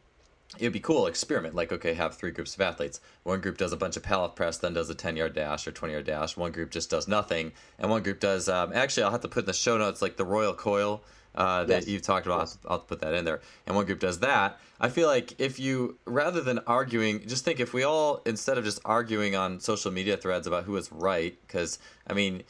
it'd 0.59 0.73
be 0.73 0.81
cool 0.81 1.07
experiment 1.07 1.55
like 1.55 1.73
okay 1.73 1.95
have 1.95 2.14
three 2.17 2.31
groups 2.31 2.55
of 2.55 2.61
athletes 2.61 3.01
one 3.23 3.40
group 3.40 3.57
does 3.57 3.73
a 3.73 3.77
bunch 3.77 3.97
of 3.97 4.03
Pallof 4.03 4.35
press 4.35 4.59
then 4.59 4.75
does 4.75 4.90
a 4.90 4.95
10 4.95 5.17
yard 5.17 5.35
dash 5.35 5.67
or 5.67 5.73
20 5.73 5.93
yard 5.93 6.07
dash 6.07 6.37
one 6.37 6.53
group 6.53 6.71
just 6.71 6.90
does 6.90 7.09
nothing 7.09 7.53
and 7.79 7.90
one 7.90 8.03
group 8.03 8.21
does 8.21 8.49
um, 8.49 8.73
actually 8.75 9.03
i'll 9.03 9.11
have 9.11 9.21
to 9.21 9.29
put 9.29 9.40
in 9.40 9.47
the 9.47 9.53
show 9.53 9.79
notes 9.79 10.03
like 10.03 10.17
the 10.17 10.25
royal 10.25 10.55
coil 10.55 11.03
uh, 11.35 11.64
that 11.64 11.83
yes. 11.83 11.88
you've 11.88 12.03
talked 12.03 12.27
about. 12.27 12.40
Yes. 12.40 12.59
I'll, 12.64 12.73
I'll, 12.73 12.79
put 12.79 13.01
that 13.01 13.14
in 13.14 13.25
there. 13.25 13.40
And 13.67 13.75
one 13.75 13.87
group 13.87 13.99
does 13.99 14.21
that. 14.21 14.61
I 14.81 14.88
feel 14.88 15.09
like 15.09 15.35
if 15.40 15.59
you, 15.59 15.99
rather 16.05 16.40
than 16.40 16.61
arguing, 16.67 17.27
just 17.27 17.45
think 17.45 17.61
if 17.61 17.73
we 17.73 17.83
all, 17.83 18.23
instead 18.25 18.59
of 18.59 18.64
just 18.64 18.81
arguing 18.85 19.35
on 19.35 19.61
social 19.61 19.90
media 19.90 20.17
threads 20.17 20.47
about 20.47 20.64
who 20.64 20.77
is 20.77 20.93
right, 20.93 21.37
because, 21.47 21.79
I 22.07 22.12
mean, 22.12 22.45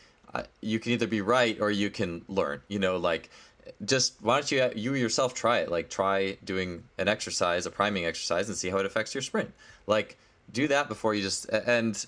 you 0.61 0.79
can 0.79 0.93
either 0.93 1.07
be 1.07 1.21
right 1.21 1.59
or 1.61 1.71
you 1.71 1.91
can 1.91 2.25
learn, 2.29 2.61
you 2.69 2.79
know, 2.79 2.97
like, 2.97 3.31
just 3.85 4.15
why 4.23 4.37
don't 4.37 4.51
you 4.51 4.71
you 4.75 4.95
yourself 4.95 5.35
try 5.35 5.59
it 5.59 5.71
like 5.71 5.89
try 5.91 6.37
doing 6.45 6.85
an 6.99 7.09
exercise 7.09 7.67
a 7.67 7.71
priming 7.71 8.05
exercise 8.05 8.49
and 8.49 8.57
see 8.57 8.71
how 8.71 8.79
it 8.79 8.87
affects 8.87 9.15
your 9.15 9.23
sprint. 9.23 9.53
Like 9.87 10.19
do 10.53 10.69
that 10.69 10.89
before 10.89 11.15
you 11.15 11.23
just 11.23 11.47
and 11.49 12.07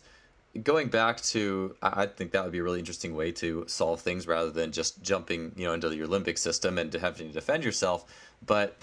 going 0.62 0.88
back 0.88 1.20
to 1.20 1.76
i 1.82 2.06
think 2.06 2.32
that 2.32 2.42
would 2.42 2.52
be 2.52 2.58
a 2.58 2.62
really 2.62 2.78
interesting 2.78 3.14
way 3.14 3.30
to 3.30 3.64
solve 3.66 4.00
things 4.00 4.26
rather 4.26 4.50
than 4.50 4.72
just 4.72 5.02
jumping 5.02 5.52
you 5.54 5.64
know 5.66 5.74
into 5.74 5.94
your 5.94 6.06
limbic 6.06 6.38
system 6.38 6.78
and 6.78 6.92
having 6.94 7.28
to 7.28 7.32
defend 7.32 7.64
yourself. 7.64 8.04
But 8.44 8.76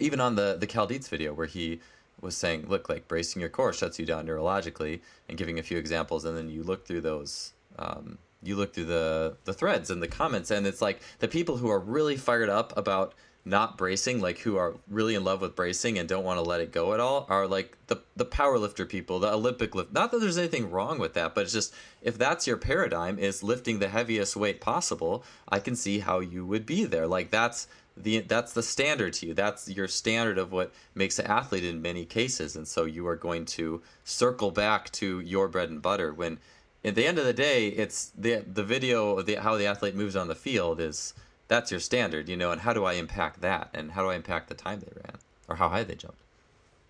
even 0.00 0.20
on 0.20 0.34
the 0.34 0.56
the 0.58 0.66
Cal 0.66 0.86
Dietz 0.86 1.08
video 1.08 1.32
where 1.32 1.46
he 1.46 1.80
was 2.20 2.36
saying 2.36 2.66
look 2.68 2.88
like 2.88 3.06
bracing 3.06 3.40
your 3.40 3.48
core 3.48 3.72
shuts 3.72 3.98
you 3.98 4.06
down 4.06 4.26
neurologically 4.26 5.00
and 5.28 5.38
giving 5.38 5.58
a 5.58 5.62
few 5.62 5.78
examples 5.78 6.24
and 6.24 6.36
then 6.36 6.48
you 6.48 6.62
look 6.64 6.84
through 6.86 7.00
those 7.00 7.52
um, 7.78 8.18
you 8.42 8.56
look 8.56 8.74
through 8.74 8.86
the 8.86 9.36
the 9.44 9.52
threads 9.52 9.90
and 9.90 10.02
the 10.02 10.08
comments, 10.08 10.50
and 10.50 10.66
it's 10.66 10.82
like 10.82 11.00
the 11.18 11.28
people 11.28 11.56
who 11.56 11.68
are 11.70 11.80
really 11.80 12.16
fired 12.16 12.48
up 12.48 12.76
about 12.76 13.14
not 13.44 13.78
bracing, 13.78 14.20
like 14.20 14.38
who 14.40 14.56
are 14.56 14.76
really 14.88 15.14
in 15.14 15.24
love 15.24 15.40
with 15.40 15.56
bracing 15.56 15.98
and 15.98 16.08
don't 16.08 16.24
want 16.24 16.38
to 16.38 16.42
let 16.42 16.60
it 16.60 16.70
go 16.70 16.92
at 16.92 17.00
all, 17.00 17.26
are 17.28 17.46
like 17.46 17.76
the 17.86 17.96
the 18.16 18.24
power 18.24 18.58
lifter 18.58 18.84
people, 18.84 19.18
the 19.18 19.32
Olympic 19.32 19.74
lift. 19.74 19.92
Not 19.92 20.10
that 20.10 20.20
there's 20.20 20.38
anything 20.38 20.70
wrong 20.70 20.98
with 20.98 21.14
that, 21.14 21.34
but 21.34 21.44
it's 21.44 21.52
just 21.52 21.74
if 22.02 22.18
that's 22.18 22.46
your 22.46 22.58
paradigm 22.58 23.18
is 23.18 23.42
lifting 23.42 23.78
the 23.78 23.88
heaviest 23.88 24.36
weight 24.36 24.60
possible, 24.60 25.24
I 25.48 25.60
can 25.60 25.76
see 25.76 26.00
how 26.00 26.20
you 26.20 26.44
would 26.44 26.66
be 26.66 26.84
there. 26.84 27.06
Like 27.06 27.30
that's 27.30 27.68
the 27.96 28.20
that's 28.20 28.52
the 28.52 28.62
standard 28.62 29.14
to 29.14 29.26
you. 29.26 29.34
That's 29.34 29.68
your 29.68 29.88
standard 29.88 30.38
of 30.38 30.52
what 30.52 30.72
makes 30.94 31.18
an 31.18 31.26
athlete 31.26 31.64
in 31.64 31.82
many 31.82 32.04
cases, 32.04 32.54
and 32.54 32.68
so 32.68 32.84
you 32.84 33.06
are 33.08 33.16
going 33.16 33.46
to 33.46 33.82
circle 34.04 34.50
back 34.50 34.92
to 34.92 35.20
your 35.20 35.48
bread 35.48 35.70
and 35.70 35.82
butter 35.82 36.12
when. 36.12 36.38
At 36.84 36.94
the 36.94 37.06
end 37.06 37.18
of 37.18 37.24
the 37.24 37.32
day, 37.32 37.68
it's 37.68 38.12
the 38.16 38.44
the 38.46 38.62
video 38.62 39.18
of 39.18 39.26
the, 39.26 39.36
how 39.36 39.56
the 39.56 39.66
athlete 39.66 39.94
moves 39.94 40.16
on 40.16 40.28
the 40.28 40.34
field 40.34 40.80
is 40.80 41.14
that's 41.48 41.70
your 41.70 41.80
standard, 41.80 42.28
you 42.28 42.36
know, 42.36 42.52
and 42.52 42.60
how 42.60 42.72
do 42.72 42.84
I 42.84 42.94
impact 42.94 43.40
that? 43.40 43.70
And 43.74 43.92
how 43.92 44.02
do 44.02 44.10
I 44.10 44.14
impact 44.14 44.48
the 44.48 44.54
time 44.54 44.80
they 44.80 44.92
ran 44.94 45.16
or 45.48 45.56
how 45.56 45.68
high 45.68 45.82
they 45.82 45.94
jumped? 45.94 46.20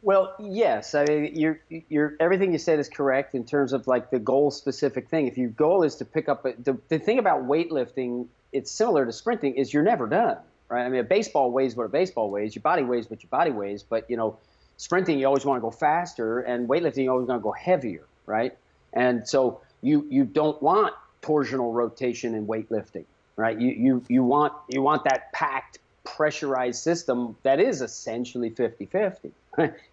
Well, 0.03 0.35
yes. 0.39 0.95
I 0.95 1.05
mean, 1.05 1.33
you're, 1.35 1.61
you're, 1.89 2.15
everything 2.21 2.53
you 2.53 2.59
said 2.59 2.79
is 2.79 2.89
correct 2.89 3.35
in 3.35 3.45
terms 3.45 3.73
of 3.73 3.87
like 3.87 4.11
the 4.11 4.19
goal 4.19 4.51
specific 4.51 5.09
thing. 5.09 5.27
If 5.27 5.39
your 5.39 5.51
goal 5.51 5.83
is 5.83 5.97
to 5.97 6.05
pick 6.05 6.29
up, 6.29 6.45
a, 6.45 6.55
the, 6.63 6.79
the 6.89 6.99
thing 6.99 7.19
about 7.19 7.47
weightlifting, 7.47 8.27
it's 8.53 8.71
similar 8.71 9.07
to 9.07 9.13
sprinting, 9.13 9.55
is 9.57 9.73
you're 9.73 9.83
never 9.83 10.07
done, 10.07 10.39
right? 10.69 10.85
I 10.85 10.89
mean, 10.89 11.01
a 11.01 11.05
baseball 11.05 11.51
weighs 11.51 11.75
what 11.75 11.85
a 11.85 11.89
baseball 11.89 12.31
weighs, 12.31 12.55
your 12.55 12.63
body 12.63 12.83
weighs 12.83 13.11
what 13.11 13.23
your 13.23 13.31
body 13.31 13.51
weighs, 13.51 13.83
but, 13.83 14.09
you 14.09 14.17
know, 14.17 14.39
sprinting, 14.77 15.19
you 15.19 15.27
always 15.27 15.45
want 15.45 15.59
to 15.59 15.63
go 15.63 15.71
faster, 15.71 16.41
and 16.41 16.69
weightlifting, 16.69 17.03
you 17.05 17.11
always 17.11 17.27
want 17.27 17.41
to 17.41 17.43
go 17.43 17.53
heavier, 17.53 18.05
right? 18.27 18.57
And 18.93 19.29
so 19.29 19.61
you, 19.83 20.07
you 20.11 20.25
don't 20.25 20.61
want 20.63 20.95
torsional 21.23 21.73
rotation 21.73 22.35
in 22.35 22.47
weightlifting 22.47 23.05
right? 23.39 23.59
You, 23.59 23.71
you, 23.71 24.05
you, 24.09 24.25
want, 24.25 24.53
you 24.69 24.83
want 24.83 25.05
that 25.05 25.33
packed, 25.33 25.79
pressurized 26.05 26.83
system 26.83 27.37
that 27.45 27.61
is 27.61 27.81
essentially 27.81 28.51
50 28.51 28.87
50 28.87 29.31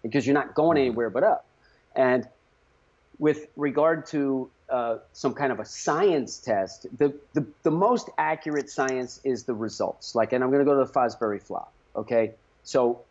because 0.02 0.26
you're 0.26 0.34
not 0.34 0.54
going 0.54 0.76
anywhere 0.76 1.08
but 1.08 1.22
up. 1.22 1.46
And 1.94 2.28
with 3.18 3.46
regard 3.56 4.06
to 4.06 4.50
uh, 4.68 4.98
some 5.12 5.32
kind 5.32 5.52
of 5.52 5.60
a 5.60 5.64
science 5.64 6.38
test, 6.38 6.86
the, 6.98 7.14
the, 7.34 7.46
the 7.62 7.70
most 7.70 8.10
accurate 8.18 8.68
science 8.68 9.20
is 9.24 9.44
the 9.44 9.54
results. 9.54 10.14
Like, 10.14 10.32
and 10.32 10.42
I'm 10.42 10.50
going 10.50 10.64
to 10.64 10.70
go 10.70 10.78
to 10.78 10.84
the 10.84 10.92
Fosbury 10.92 11.40
flop. 11.40 11.72
Okay. 11.94 12.32
So 12.64 13.02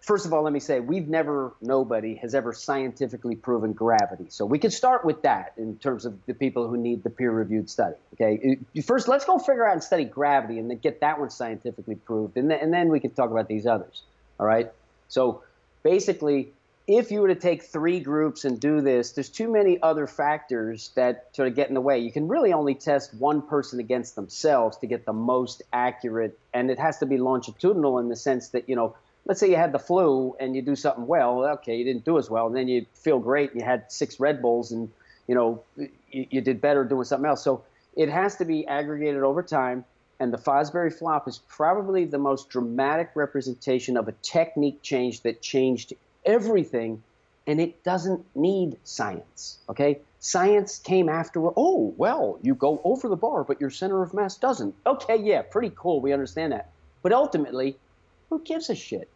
first 0.00 0.26
of 0.26 0.32
all, 0.32 0.42
let 0.42 0.52
me 0.52 0.60
say 0.60 0.80
we've 0.80 1.08
never, 1.08 1.52
nobody 1.60 2.16
has 2.16 2.34
ever 2.34 2.52
scientifically 2.52 3.36
proven 3.36 3.72
gravity. 3.72 4.26
So 4.28 4.44
we 4.44 4.58
could 4.58 4.72
start 4.72 5.04
with 5.04 5.22
that 5.22 5.52
in 5.56 5.78
terms 5.78 6.04
of 6.04 6.18
the 6.26 6.34
people 6.34 6.68
who 6.68 6.76
need 6.76 7.02
the 7.02 7.10
peer-reviewed 7.10 7.70
study. 7.70 7.96
Okay, 8.14 8.58
first 8.84 9.08
let's 9.08 9.24
go 9.24 9.38
figure 9.38 9.66
out 9.66 9.72
and 9.72 9.82
study 9.82 10.04
gravity, 10.04 10.58
and 10.58 10.70
then 10.70 10.78
get 10.78 11.00
that 11.00 11.18
one 11.18 11.30
scientifically 11.30 11.94
proved, 11.94 12.36
and 12.36 12.50
then, 12.50 12.60
and 12.60 12.72
then 12.72 12.88
we 12.88 13.00
can 13.00 13.10
talk 13.10 13.30
about 13.30 13.48
these 13.48 13.66
others. 13.66 14.02
All 14.38 14.46
right. 14.46 14.70
So 15.08 15.42
basically, 15.82 16.52
if 16.88 17.12
you 17.12 17.20
were 17.20 17.28
to 17.28 17.36
take 17.36 17.62
three 17.62 18.00
groups 18.00 18.44
and 18.44 18.58
do 18.58 18.80
this, 18.80 19.12
there's 19.12 19.28
too 19.28 19.50
many 19.50 19.80
other 19.80 20.06
factors 20.08 20.90
that 20.96 21.28
sort 21.32 21.46
of 21.46 21.54
get 21.54 21.68
in 21.68 21.74
the 21.74 21.80
way. 21.80 22.00
You 22.00 22.10
can 22.10 22.26
really 22.26 22.52
only 22.52 22.74
test 22.74 23.14
one 23.14 23.42
person 23.42 23.78
against 23.78 24.16
themselves 24.16 24.78
to 24.78 24.86
get 24.86 25.04
the 25.06 25.12
most 25.12 25.62
accurate, 25.72 26.38
and 26.52 26.70
it 26.70 26.80
has 26.80 26.98
to 26.98 27.06
be 27.06 27.18
longitudinal 27.18 27.98
in 27.98 28.08
the 28.08 28.16
sense 28.16 28.48
that 28.48 28.68
you 28.68 28.74
know 28.74 28.96
let's 29.26 29.40
say 29.40 29.48
you 29.48 29.56
had 29.56 29.72
the 29.72 29.78
flu 29.78 30.34
and 30.40 30.56
you 30.56 30.62
do 30.62 30.74
something 30.76 31.06
well, 31.06 31.44
okay, 31.44 31.76
you 31.76 31.84
didn't 31.84 32.04
do 32.04 32.18
as 32.18 32.28
well, 32.28 32.46
and 32.46 32.56
then 32.56 32.68
you 32.68 32.86
feel 32.94 33.18
great 33.18 33.52
and 33.52 33.60
you 33.60 33.66
had 33.66 33.90
six 33.90 34.18
Red 34.18 34.42
Bulls 34.42 34.72
and 34.72 34.90
you 35.28 35.34
know 35.34 35.62
you, 35.76 36.26
you 36.30 36.40
did 36.40 36.60
better 36.60 36.84
doing 36.84 37.04
something 37.04 37.28
else. 37.28 37.42
So 37.42 37.64
it 37.96 38.08
has 38.08 38.36
to 38.36 38.44
be 38.44 38.66
aggregated 38.66 39.22
over 39.22 39.42
time. 39.42 39.84
And 40.20 40.32
the 40.32 40.38
Fosbury 40.38 40.96
flop 40.96 41.26
is 41.26 41.40
probably 41.48 42.04
the 42.04 42.18
most 42.18 42.48
dramatic 42.48 43.10
representation 43.16 43.96
of 43.96 44.06
a 44.06 44.12
technique 44.22 44.80
change 44.80 45.22
that 45.22 45.42
changed 45.42 45.94
everything, 46.24 47.02
and 47.44 47.60
it 47.60 47.82
doesn't 47.82 48.24
need 48.36 48.76
science. 48.84 49.58
Okay, 49.68 49.98
science 50.20 50.78
came 50.78 51.08
after. 51.08 51.40
Oh 51.56 51.92
well, 51.96 52.38
you 52.40 52.54
go 52.54 52.80
over 52.84 53.08
the 53.08 53.16
bar, 53.16 53.42
but 53.42 53.60
your 53.60 53.70
center 53.70 54.00
of 54.00 54.14
mass 54.14 54.36
doesn't. 54.36 54.76
Okay, 54.86 55.16
yeah, 55.16 55.42
pretty 55.42 55.72
cool. 55.74 56.00
We 56.00 56.12
understand 56.12 56.52
that. 56.52 56.70
But 57.02 57.12
ultimately, 57.12 57.76
who 58.32 58.40
gives 58.42 58.70
a 58.70 58.74
shit? 58.74 59.10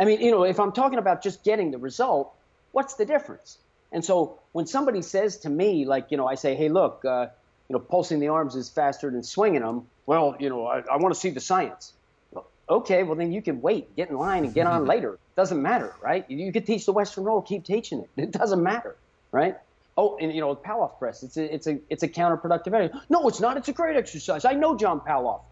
I 0.00 0.04
mean, 0.04 0.20
you 0.20 0.32
know, 0.32 0.42
if 0.42 0.58
I'm 0.58 0.72
talking 0.72 0.98
about 0.98 1.22
just 1.22 1.44
getting 1.44 1.70
the 1.70 1.78
result, 1.78 2.34
what's 2.72 2.94
the 2.94 3.04
difference? 3.04 3.56
And 3.92 4.04
so 4.04 4.40
when 4.50 4.66
somebody 4.66 5.00
says 5.00 5.38
to 5.38 5.48
me, 5.48 5.84
like, 5.84 6.10
you 6.10 6.16
know, 6.16 6.26
I 6.26 6.34
say, 6.34 6.56
hey, 6.56 6.68
look, 6.68 7.04
uh, 7.04 7.28
you 7.68 7.74
know, 7.74 7.78
pulsing 7.78 8.18
the 8.18 8.28
arms 8.28 8.56
is 8.56 8.68
faster 8.68 9.12
than 9.12 9.22
swinging 9.22 9.60
them. 9.60 9.86
Well, 10.06 10.34
you 10.40 10.48
know, 10.48 10.66
I, 10.66 10.82
I 10.90 10.96
want 10.96 11.14
to 11.14 11.20
see 11.20 11.30
the 11.30 11.40
science. 11.40 11.92
Well, 12.32 12.48
okay, 12.68 13.04
well, 13.04 13.14
then 13.14 13.30
you 13.30 13.42
can 13.42 13.60
wait, 13.60 13.94
get 13.94 14.10
in 14.10 14.16
line, 14.16 14.44
and 14.44 14.52
get 14.52 14.66
on 14.66 14.86
later. 14.86 15.20
Doesn't 15.36 15.62
matter, 15.62 15.94
right? 16.02 16.28
You 16.28 16.52
could 16.52 16.66
teach 16.66 16.84
the 16.84 16.92
Western 16.92 17.22
roll, 17.22 17.42
keep 17.42 17.64
teaching 17.64 18.00
it. 18.00 18.10
It 18.24 18.32
doesn't 18.32 18.62
matter, 18.62 18.96
right? 19.30 19.56
Oh, 19.96 20.16
and 20.20 20.34
you 20.34 20.40
know, 20.40 20.56
Pallof 20.56 20.98
press, 20.98 21.22
it's 21.22 21.36
a, 21.36 21.54
it's 21.54 21.68
a, 21.68 21.78
it's 21.88 22.02
a 22.02 22.08
counterproductive 22.08 22.74
area. 22.74 23.02
No, 23.08 23.28
it's 23.28 23.38
not. 23.38 23.56
It's 23.56 23.68
a 23.68 23.72
great 23.72 23.94
exercise. 23.94 24.44
I 24.44 24.54
know 24.54 24.76
John 24.76 24.98
Pallof. 24.98 25.42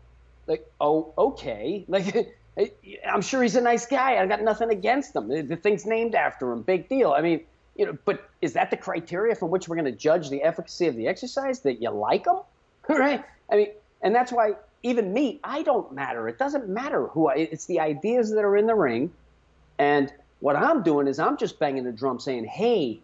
Like, 0.48 0.66
oh, 0.80 1.12
okay. 1.16 1.84
Like, 1.88 2.34
I'm 3.06 3.20
sure 3.20 3.42
he's 3.42 3.56
a 3.56 3.60
nice 3.60 3.86
guy. 3.86 4.16
I 4.16 4.26
got 4.26 4.42
nothing 4.42 4.70
against 4.70 5.14
him. 5.14 5.28
The 5.28 5.56
thing's 5.56 5.84
named 5.84 6.14
after 6.14 6.50
him. 6.52 6.62
Big 6.62 6.88
deal. 6.88 7.12
I 7.12 7.20
mean, 7.20 7.40
you 7.76 7.86
know, 7.86 7.98
but 8.04 8.30
is 8.40 8.54
that 8.54 8.70
the 8.70 8.76
criteria 8.76 9.34
from 9.34 9.50
which 9.50 9.68
we're 9.68 9.76
going 9.76 9.92
to 9.92 9.92
judge 9.92 10.30
the 10.30 10.42
efficacy 10.42 10.86
of 10.86 10.96
the 10.96 11.06
exercise? 11.06 11.60
That 11.60 11.82
you 11.82 11.90
like 11.90 12.24
them, 12.24 12.40
right? 12.88 13.22
I 13.50 13.56
mean, 13.56 13.68
and 14.02 14.14
that's 14.14 14.32
why 14.32 14.54
even 14.82 15.12
me, 15.12 15.40
I 15.44 15.62
don't 15.62 15.92
matter. 15.92 16.28
It 16.28 16.38
doesn't 16.38 16.68
matter 16.68 17.08
who 17.08 17.28
I. 17.28 17.34
It's 17.34 17.66
the 17.66 17.80
ideas 17.80 18.30
that 18.30 18.44
are 18.44 18.56
in 18.56 18.66
the 18.66 18.74
ring, 18.74 19.12
and 19.78 20.12
what 20.40 20.56
I'm 20.56 20.82
doing 20.82 21.08
is 21.08 21.18
I'm 21.18 21.36
just 21.36 21.58
banging 21.58 21.84
the 21.84 21.92
drum, 21.92 22.18
saying, 22.20 22.46
"Hey, 22.46 23.00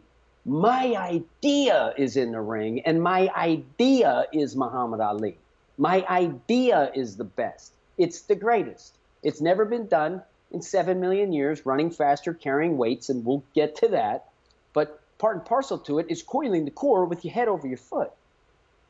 my 0.46 0.94
idea 0.96 1.92
is 1.98 2.16
in 2.16 2.32
the 2.32 2.40
ring, 2.40 2.80
and 2.80 3.02
my 3.02 3.28
idea 3.36 4.26
is 4.32 4.56
Muhammad 4.56 5.00
Ali. 5.00 5.36
My 5.76 6.06
idea 6.08 6.90
is 6.94 7.16
the 7.16 7.24
best. 7.24 7.72
It's 7.98 8.22
the 8.22 8.34
greatest." 8.34 8.96
It's 9.22 9.40
never 9.40 9.64
been 9.64 9.86
done 9.86 10.22
in 10.50 10.62
seven 10.62 11.00
million 11.00 11.32
years, 11.32 11.64
running 11.64 11.90
faster, 11.90 12.34
carrying 12.34 12.76
weights, 12.76 13.08
and 13.08 13.24
we'll 13.24 13.42
get 13.54 13.76
to 13.76 13.88
that. 13.88 14.26
But 14.72 15.00
part 15.18 15.36
and 15.36 15.44
parcel 15.44 15.78
to 15.78 15.98
it 15.98 16.06
is 16.08 16.22
coiling 16.22 16.64
the 16.64 16.70
core 16.70 17.04
with 17.04 17.24
your 17.24 17.32
head 17.32 17.48
over 17.48 17.66
your 17.66 17.78
foot. 17.78 18.10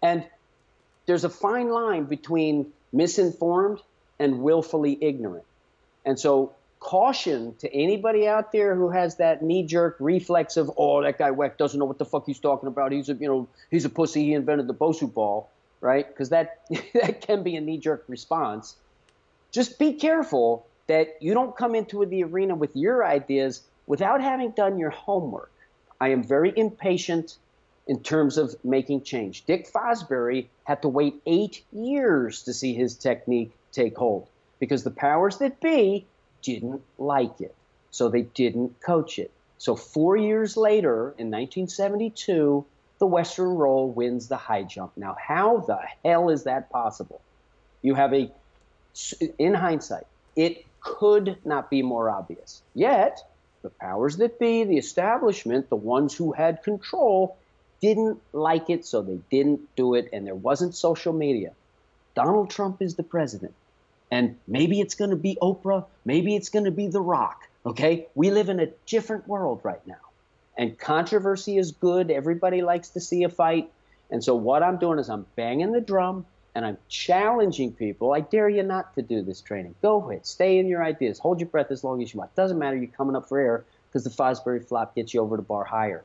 And 0.03 0.25
there's 1.07 1.25
a 1.25 1.31
fine 1.31 1.69
line 1.69 2.05
between 2.05 2.73
misinformed 2.93 3.81
and 4.19 4.43
willfully 4.43 4.99
ignorant. 5.01 5.45
And 6.05 6.19
so, 6.19 6.53
caution 6.81 7.55
to 7.61 7.73
anybody 7.73 8.27
out 8.27 8.51
there 8.51 8.75
who 8.75 8.91
has 8.91 9.17
that 9.17 9.41
knee-jerk 9.41 9.97
reflex 10.01 10.57
of, 10.57 10.71
"Oh, 10.77 11.03
that 11.03 11.17
guy 11.17 11.31
Weck 11.31 11.57
doesn't 11.57 11.79
know 11.79 11.85
what 11.85 11.99
the 11.99 12.05
fuck 12.05 12.27
he's 12.27 12.41
talking 12.41 12.67
about. 12.67 12.91
He's 12.91 13.09
a, 13.09 13.15
you 13.15 13.29
know, 13.29 13.49
he's 13.71 13.85
a 13.85 13.89
pussy. 13.89 14.25
He 14.25 14.35
invented 14.35 14.67
the 14.67 14.75
Bosu 14.75 15.13
ball." 15.13 15.49
Right? 15.81 16.07
Because 16.07 16.31
that 16.31 16.61
that 16.95 17.21
can 17.21 17.43
be 17.43 17.57
a 17.57 17.61
knee-jerk 17.61 18.05
response 18.09 18.77
just 19.53 19.79
be 19.79 19.93
careful 19.93 20.67
that 20.89 21.17
you 21.21 21.35
don't 21.35 21.57
come 21.57 21.75
into 21.75 22.05
the 22.05 22.25
arena 22.25 22.55
with 22.55 22.75
your 22.75 23.05
ideas 23.05 23.63
without 23.87 24.21
having 24.21 24.51
done 24.53 24.79
your 24.79 24.91
homework. 24.91 25.53
I 26.01 26.09
am 26.09 26.25
very 26.25 26.53
impatient 26.57 27.37
in 27.87 28.03
terms 28.03 28.39
of 28.39 28.55
making 28.65 29.03
change. 29.03 29.45
Dick 29.45 29.71
Fosbury 29.71 30.47
had 30.65 30.83
to 30.83 30.89
wait 30.89 31.21
eight 31.27 31.63
years 31.73 32.43
to 32.45 32.53
see 32.53 32.75
his 32.75 32.97
technique 32.97 33.53
take 33.73 33.97
hold 33.97 34.27
because 34.59 34.85
the 34.85 34.91
powers 34.91 35.39
that 35.39 35.61
be 35.61 36.07
didn't 36.43 36.83
like 36.99 37.41
it. 37.41 37.55
So 37.91 38.09
they 38.09 38.23
didn't 38.23 38.81
coach 38.81 39.19
it. 39.19 39.31
So 39.59 39.77
four 39.77 40.17
years 40.17 40.57
later, 40.57 41.15
in 41.19 41.31
1972, 41.31 42.65
the 42.99 43.07
Western 43.07 43.51
roll 43.51 43.91
wins 43.91 44.29
the 44.29 44.37
high 44.37 44.63
jump. 44.63 44.93
Now, 44.97 45.17
how 45.21 45.59
the 45.59 45.79
hell 46.05 46.31
is 46.31 46.45
that 46.45 46.71
possible? 46.71 47.21
You 47.83 47.95
have 47.95 48.15
a 48.15 48.31
in 49.39 49.55
hindsight, 49.55 50.07
it 50.37 50.65
could 50.81 51.39
not 51.45 51.71
be 51.71 51.83
more 51.83 52.11
obvious. 52.11 52.63
Yet, 52.75 53.23
the 53.63 53.71
powers 53.71 54.17
that 54.19 54.39
be, 54.39 54.65
the 54.65 54.77
establishment, 54.77 55.69
the 55.69 55.77
ones 55.77 56.15
who 56.15 56.33
had 56.33 56.63
control, 56.63 57.37
didn't 57.81 58.21
like 58.33 58.71
it, 58.71 58.85
so 58.85 59.03
they 59.03 59.21
didn't 59.31 59.61
do 59.77 59.95
it, 59.95 60.09
and 60.13 60.27
there 60.27 60.35
wasn't 60.35 60.75
social 60.75 61.13
media. 61.13 61.53
Donald 62.15 62.51
Trump 62.51 62.83
is 62.83 62.95
the 62.95 63.03
president. 63.03 63.55
And 64.11 64.37
maybe 64.47 64.81
it's 64.81 64.95
going 64.95 65.11
to 65.11 65.17
be 65.17 65.39
Oprah, 65.41 65.87
maybe 66.05 66.37
it's 66.37 66.51
going 66.51 66.67
to 66.67 66.71
be 66.71 66.89
The 66.89 67.01
Rock. 67.01 67.49
Okay? 67.65 68.07
We 68.15 68.31
live 68.31 68.49
in 68.49 68.61
a 68.61 68.67
different 68.87 69.27
world 69.27 69.61
right 69.63 69.85
now. 69.87 69.95
And 70.57 70.79
controversy 70.79 71.57
is 71.57 71.73
good. 71.73 72.11
Everybody 72.11 72.61
likes 72.61 72.91
to 72.91 73.01
see 73.01 73.25
a 73.25 73.31
fight. 73.31 73.71
And 74.11 74.23
so 74.23 74.35
what 74.35 74.63
I'm 74.63 74.77
doing 74.77 74.99
is 74.99 75.09
I'm 75.09 75.25
banging 75.35 75.73
the 75.73 75.81
drum 75.81 76.27
and 76.55 76.65
I'm 76.65 76.79
challenging 76.89 77.73
people. 77.73 78.13
I 78.13 78.21
dare 78.21 78.49
you 78.49 78.63
not 78.63 78.95
to 78.95 79.03
do 79.03 79.23
this 79.23 79.41
training. 79.41 79.75
Go 79.83 80.09
ahead, 80.09 80.27
stay 80.27 80.59
in 80.59 80.67
your 80.67 80.85
ideas, 80.85 81.19
hold 81.19 81.41
your 81.41 81.49
breath 81.49 81.71
as 81.71 81.83
long 81.83 82.03
as 82.03 82.13
you 82.13 82.19
want. 82.19 82.35
Doesn't 82.35 82.59
matter 82.59 82.77
you're 82.77 82.89
coming 82.89 83.17
up 83.17 83.29
for 83.29 83.39
air 83.39 83.65
because 83.89 84.05
the 84.05 84.11
Fosbury 84.11 84.67
flop 84.67 84.95
gets 84.95 85.15
you 85.15 85.21
over 85.21 85.37
the 85.37 85.43
bar 85.43 85.65
higher. 85.65 86.03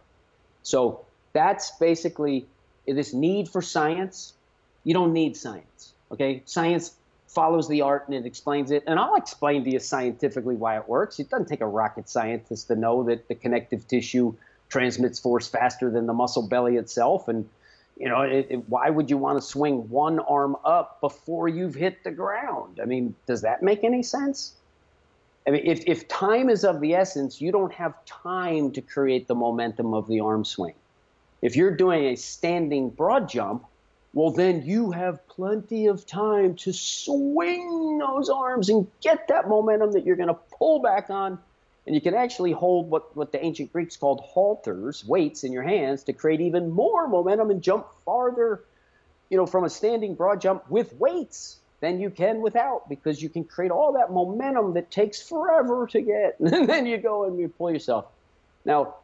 So 0.63 1.05
that's 1.33 1.71
basically 1.71 2.45
this 2.85 3.13
need 3.13 3.49
for 3.49 3.61
science 3.61 4.33
you 4.87 4.93
don't 4.93 5.11
need 5.11 5.35
science. 5.35 5.91
Okay, 6.13 6.43
science 6.45 6.93
follows 7.27 7.67
the 7.67 7.81
art 7.81 8.07
and 8.07 8.15
it 8.15 8.25
explains 8.25 8.71
it. 8.71 8.85
And 8.87 8.97
I'll 8.97 9.17
explain 9.17 9.65
to 9.65 9.69
you 9.69 9.79
scientifically 9.79 10.55
why 10.55 10.77
it 10.77 10.87
works. 10.87 11.19
It 11.19 11.29
doesn't 11.29 11.47
take 11.49 11.59
a 11.59 11.67
rocket 11.67 12.07
scientist 12.07 12.69
to 12.69 12.75
know 12.77 13.03
that 13.03 13.27
the 13.27 13.35
connective 13.35 13.85
tissue 13.85 14.33
transmits 14.69 15.19
force 15.19 15.45
faster 15.49 15.91
than 15.91 16.05
the 16.05 16.13
muscle 16.13 16.47
belly 16.47 16.77
itself. 16.77 17.27
And, 17.27 17.49
you 17.99 18.09
know, 18.09 18.21
it, 18.21 18.47
it, 18.49 18.69
why 18.69 18.89
would 18.89 19.09
you 19.09 19.17
want 19.17 19.39
to 19.39 19.41
swing 19.41 19.89
one 19.89 20.19
arm 20.19 20.55
up 20.63 21.01
before 21.01 21.47
you've 21.47 21.75
hit 21.75 22.03
the 22.03 22.11
ground? 22.11 22.79
I 22.81 22.85
mean, 22.85 23.15
does 23.25 23.41
that 23.41 23.63
make 23.63 23.83
any 23.83 24.03
sense? 24.03 24.53
I 25.47 25.51
mean, 25.51 25.61
if, 25.65 25.83
if 25.87 26.07
time 26.07 26.49
is 26.49 26.63
of 26.63 26.81
the 26.81 26.93
essence, 26.93 27.41
you 27.41 27.51
don't 27.51 27.73
have 27.73 27.93
time 28.05 28.71
to 28.71 28.81
create 28.81 29.27
the 29.27 29.35
momentum 29.35 29.93
of 29.93 30.07
the 30.07 30.19
arm 30.19 30.45
swing. 30.45 30.75
If 31.41 31.55
you're 31.55 31.75
doing 31.75 32.05
a 32.05 32.15
standing 32.15 32.89
broad 32.89 33.29
jump, 33.29 33.65
well, 34.13 34.31
then 34.31 34.63
you 34.65 34.91
have 34.91 35.25
plenty 35.27 35.87
of 35.87 36.05
time 36.05 36.55
to 36.55 36.73
swing 36.73 37.99
those 37.99 38.29
arms 38.29 38.69
and 38.69 38.87
get 39.01 39.27
that 39.27 39.47
momentum 39.47 39.91
that 39.93 40.05
you're 40.05 40.15
going 40.15 40.29
to 40.29 40.37
pull 40.57 40.79
back 40.79 41.09
on. 41.09 41.39
And 41.87 41.95
you 41.95 42.01
can 42.01 42.13
actually 42.13 42.51
hold 42.51 42.91
what, 42.91 43.15
what 43.15 43.31
the 43.31 43.43
ancient 43.43 43.73
Greeks 43.73 43.97
called 43.97 44.21
halters, 44.21 45.03
weights 45.05 45.43
in 45.43 45.51
your 45.51 45.63
hands, 45.63 46.03
to 46.03 46.13
create 46.13 46.41
even 46.41 46.69
more 46.69 47.07
momentum 47.07 47.49
and 47.49 47.61
jump 47.61 47.87
farther, 48.05 48.63
you 49.29 49.37
know, 49.37 49.47
from 49.47 49.63
a 49.63 49.69
standing 49.69 50.13
broad 50.13 50.41
jump 50.41 50.69
with 50.69 50.93
weights 50.93 51.57
than 51.79 51.99
you 51.99 52.09
can 52.09 52.41
without, 52.41 52.89
because 52.89 53.21
you 53.21 53.29
can 53.29 53.45
create 53.45 53.71
all 53.71 53.93
that 53.93 54.11
momentum 54.11 54.73
that 54.73 54.91
takes 54.91 55.21
forever 55.21 55.87
to 55.87 56.01
get. 56.01 56.37
And 56.39 56.69
then 56.69 56.85
you 56.85 56.97
go 56.97 57.23
and 57.23 57.39
you 57.39 57.47
pull 57.47 57.71
yourself. 57.71 58.05
Now, 58.65 58.95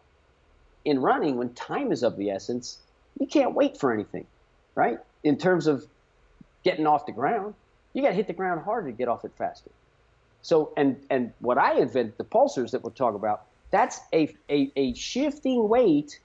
in 0.86 1.00
running, 1.00 1.38
when 1.38 1.54
time 1.54 1.92
is 1.92 2.04
of 2.04 2.18
the 2.18 2.32
essence, 2.32 2.78
you 3.20 3.28
can't 3.28 3.56
wait 3.56 3.80
for 3.80 3.94
anything 3.94 4.28
right? 4.76 4.98
In 5.24 5.38
terms 5.38 5.68
of 5.68 5.86
getting 6.64 6.88
off 6.88 7.06
the 7.06 7.12
ground, 7.12 7.54
you 7.94 8.02
got 8.02 8.10
to 8.10 8.16
hit 8.16 8.28
the 8.28 8.34
ground 8.34 8.62
harder 8.62 8.92
to 8.92 8.98
get 8.98 9.08
off 9.08 9.26
it 9.26 9.32
faster. 9.38 9.72
So, 10.44 10.74
and 10.78 10.98
and 11.10 11.34
what 11.40 11.58
I 11.58 11.80
invented, 11.80 12.18
the 12.18 12.26
pulsars 12.26 12.72
that 12.72 12.84
we'll 12.84 12.92
talk 12.92 13.16
about, 13.16 13.46
that's 13.72 14.00
a, 14.14 14.36
a, 14.50 14.72
a 14.76 14.94
shifting 14.94 15.68
weight 15.68 16.20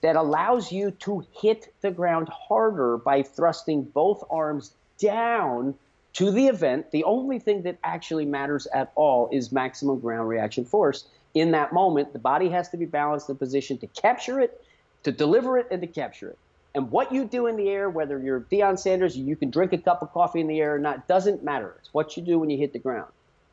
that 0.00 0.16
allows 0.16 0.72
you 0.72 0.90
to 0.92 1.24
hit 1.40 1.72
the 1.82 1.90
ground 1.90 2.28
harder 2.30 2.96
by 2.96 3.22
thrusting 3.22 3.82
both 3.82 4.24
arms 4.30 4.72
down 4.98 5.74
to 6.14 6.30
the 6.30 6.46
event. 6.46 6.90
The 6.90 7.04
only 7.04 7.38
thing 7.38 7.62
that 7.62 7.78
actually 7.84 8.24
matters 8.24 8.66
at 8.74 8.92
all 8.94 9.28
is 9.30 9.52
maximum 9.52 10.00
ground 10.00 10.28
reaction 10.28 10.64
force. 10.64 11.06
In 11.34 11.50
that 11.52 11.72
moment, 11.72 12.12
the 12.14 12.18
body 12.18 12.48
has 12.48 12.70
to 12.70 12.78
be 12.78 12.86
balanced 12.86 13.28
in 13.28 13.36
position 13.36 13.78
to 13.78 13.86
capture 13.88 14.40
it, 14.40 14.64
to 15.04 15.12
deliver 15.12 15.58
it, 15.58 15.68
and 15.70 15.80
to 15.82 15.86
capture 15.86 16.30
it. 16.30 16.38
And 16.74 16.90
what 16.90 17.12
you 17.12 17.24
do 17.24 17.46
in 17.46 17.56
the 17.56 17.68
air, 17.68 17.90
whether 17.90 18.18
you're 18.18 18.40
Deion 18.40 18.78
Sanders, 18.78 19.16
you 19.16 19.36
can 19.36 19.50
drink 19.50 19.72
a 19.72 19.78
cup 19.78 20.02
of 20.02 20.12
coffee 20.12 20.40
in 20.40 20.46
the 20.46 20.60
air 20.60 20.74
or 20.74 20.78
not, 20.78 21.06
doesn't 21.06 21.44
matter. 21.44 21.76
It's 21.78 21.92
what 21.92 22.16
you 22.16 22.22
do 22.22 22.38
when 22.38 22.48
you 22.48 22.56
hit 22.56 22.72
the 22.72 22.78
ground. 22.78 23.10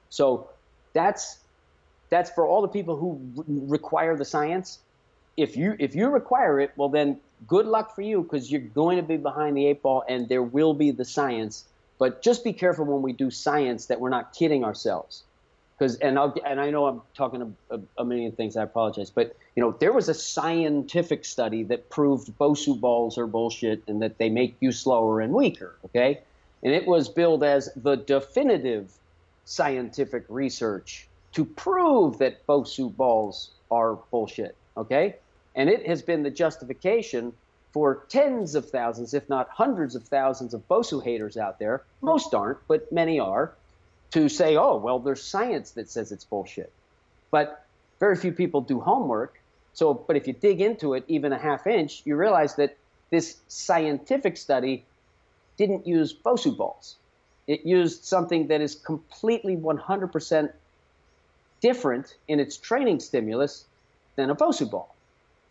So 0.10 0.50
that's 0.94 1.40
that's 2.10 2.30
for 2.32 2.48
all 2.48 2.62
the 2.62 2.68
people 2.68 2.96
who 2.96 3.20
re- 3.36 3.44
require 3.68 4.16
the 4.16 4.26
science. 4.26 4.80
If 5.36 5.58
you 5.58 5.76
if 5.80 5.96
you 5.96 6.08
require 6.08 6.60
it, 6.60 6.72
well 6.76 6.90
then 6.90 7.20
good 7.48 7.66
luck 7.66 7.96
for 7.96 8.02
you 8.02 8.24
because 8.24 8.52
you're 8.52 8.62
going 8.62 8.98
to 8.98 9.04
be 9.04 9.18
behind 9.18 9.56
the 9.56 9.68
eight 9.68 9.82
ball 9.82 10.04
and 10.08 10.28
there 10.28 10.44
will 10.44 10.74
be 10.74 10.92
the 10.92 11.06
science. 11.06 11.66
But 12.00 12.22
just 12.22 12.44
be 12.44 12.54
careful 12.54 12.86
when 12.86 13.02
we 13.02 13.14
do 13.14 13.32
science 13.32 13.88
that 13.88 14.00
we're 14.00 14.10
not 14.10 14.34
kidding 14.34 14.64
ourselves 14.64 15.24
because 15.78 15.96
and 15.98 16.18
I'll, 16.18 16.36
and 16.46 16.60
I 16.60 16.70
know 16.70 16.88
I'm 16.88 17.02
talking 17.16 17.56
a, 17.70 17.76
a, 17.76 17.80
a, 18.00 18.06
million 18.06 18.32
things. 18.32 18.58
I 18.58 18.64
apologize, 18.64 19.10
but 19.10 19.36
you 19.56 19.62
know 19.62 19.76
there 19.80 19.94
was 19.94 20.10
a 20.10 20.14
scientific 20.14 21.26
study 21.26 21.64
that 21.64 21.90
proved 21.90 22.36
Bosu 22.38 22.80
balls 22.80 23.18
are 23.18 23.28
bullshit 23.28 23.84
and 23.88 24.02
that 24.02 24.18
they 24.18 24.30
make 24.30 24.56
you 24.60 24.72
slower 24.72 25.22
and 25.22 25.34
weaker. 25.34 25.76
Okay, 25.86 26.22
and 26.64 26.74
it 26.74 26.88
was 26.88 27.10
billed 27.10 27.44
as 27.44 27.70
the 27.76 27.96
definitive 27.96 28.92
scientific 29.48 30.26
research 30.28 31.08
to 31.32 31.46
prove 31.46 32.18
that 32.18 32.46
Bosu 32.46 32.94
balls 32.96 33.52
are 33.72 33.96
bullshit. 34.12 34.56
Okay, 34.76 35.16
and 35.56 35.70
it 35.70 35.88
has 35.88 36.02
been 36.02 36.22
the 36.22 36.30
justification 36.30 37.34
for 37.72 38.04
tens 38.10 38.56
of 38.56 38.70
thousands, 38.70 39.14
if 39.14 39.28
not 39.30 39.50
hundreds 39.50 39.96
of 39.96 40.04
thousands, 40.04 40.54
of 40.54 40.68
Bosu 40.68 41.04
haters 41.04 41.38
out 41.38 41.60
there. 41.60 41.84
Most 42.02 42.34
aren't, 42.34 42.60
but 42.68 42.92
many 42.92 43.20
are 43.20 43.54
to 44.12 44.30
say, 44.30 44.58
oh, 44.58 44.78
well, 44.78 45.00
there's 45.00 45.24
science 45.24 45.72
that 45.72 45.90
says 45.90 46.12
it's 46.12 46.26
bullshit. 46.26 46.72
But 47.32 47.66
very 48.00 48.16
few 48.16 48.32
people 48.32 48.62
do 48.62 48.80
homework. 48.80 49.40
So, 49.74 49.94
but 49.94 50.16
if 50.16 50.28
you 50.28 50.34
dig 50.34 50.62
into 50.62 50.94
it 50.94 51.04
even 51.08 51.34
a 51.34 51.38
half 51.38 51.68
inch, 51.68 52.02
you 52.06 52.16
realize 52.16 52.56
that 52.56 52.78
this 53.10 53.38
scientific 53.48 54.38
study 54.38 54.86
didn't 55.58 55.88
use 55.88 56.14
Bosu 56.14 56.56
balls. 56.56 56.96
It 57.48 57.66
used 57.66 58.04
something 58.04 58.48
that 58.48 58.62
is 58.62 58.76
completely 58.76 59.56
100% 59.56 60.52
different 61.62 62.16
in 62.28 62.40
its 62.40 62.58
training 62.58 63.00
stimulus 63.00 63.66
than 64.16 64.30
a 64.30 64.36
Bosu 64.36 64.70
ball. 64.70 64.94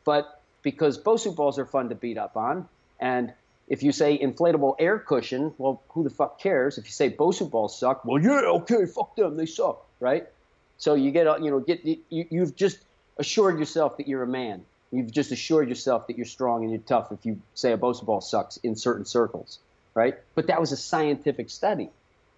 But 0.04 0.40
because 0.62 0.98
Bosu 0.98 1.34
balls 1.34 1.58
are 1.58 1.64
fun 1.64 1.88
to 1.88 1.94
beat 1.94 2.18
up 2.18 2.36
on, 2.36 2.68
and 3.00 3.32
if 3.68 3.82
you 3.82 3.92
say 3.92 4.16
inflatable 4.18 4.76
air 4.78 4.98
cushion, 4.98 5.52
well, 5.58 5.82
who 5.88 6.04
the 6.04 6.10
fuck 6.10 6.40
cares? 6.40 6.78
If 6.78 6.84
you 6.84 6.92
say 6.92 7.10
Bosu 7.10 7.50
balls 7.50 7.78
suck, 7.78 8.04
well, 8.04 8.22
yeah, 8.22 8.42
okay, 8.60 8.86
fuck 8.86 9.16
them, 9.16 9.36
they 9.36 9.46
suck, 9.46 9.84
right? 9.98 10.26
So 10.78 10.94
you 10.94 11.10
get, 11.10 11.42
you 11.42 11.50
know, 11.50 11.60
get 11.60 11.84
you, 11.84 11.98
you've 12.10 12.54
just 12.54 12.78
assured 13.16 13.58
yourself 13.58 13.96
that 13.96 14.06
you're 14.06 14.22
a 14.22 14.28
man. 14.28 14.64
You've 14.92 15.10
just 15.10 15.32
assured 15.32 15.68
yourself 15.68 16.06
that 16.06 16.16
you're 16.16 16.26
strong 16.26 16.62
and 16.62 16.70
you're 16.70 16.80
tough 16.80 17.10
if 17.10 17.26
you 17.26 17.40
say 17.54 17.72
a 17.72 17.78
Bosu 17.78 18.04
ball 18.04 18.20
sucks 18.20 18.56
in 18.58 18.76
certain 18.76 19.04
circles, 19.04 19.58
right? 19.96 20.14
But 20.36 20.46
that 20.46 20.60
was 20.60 20.70
a 20.70 20.76
scientific 20.76 21.50
study 21.50 21.88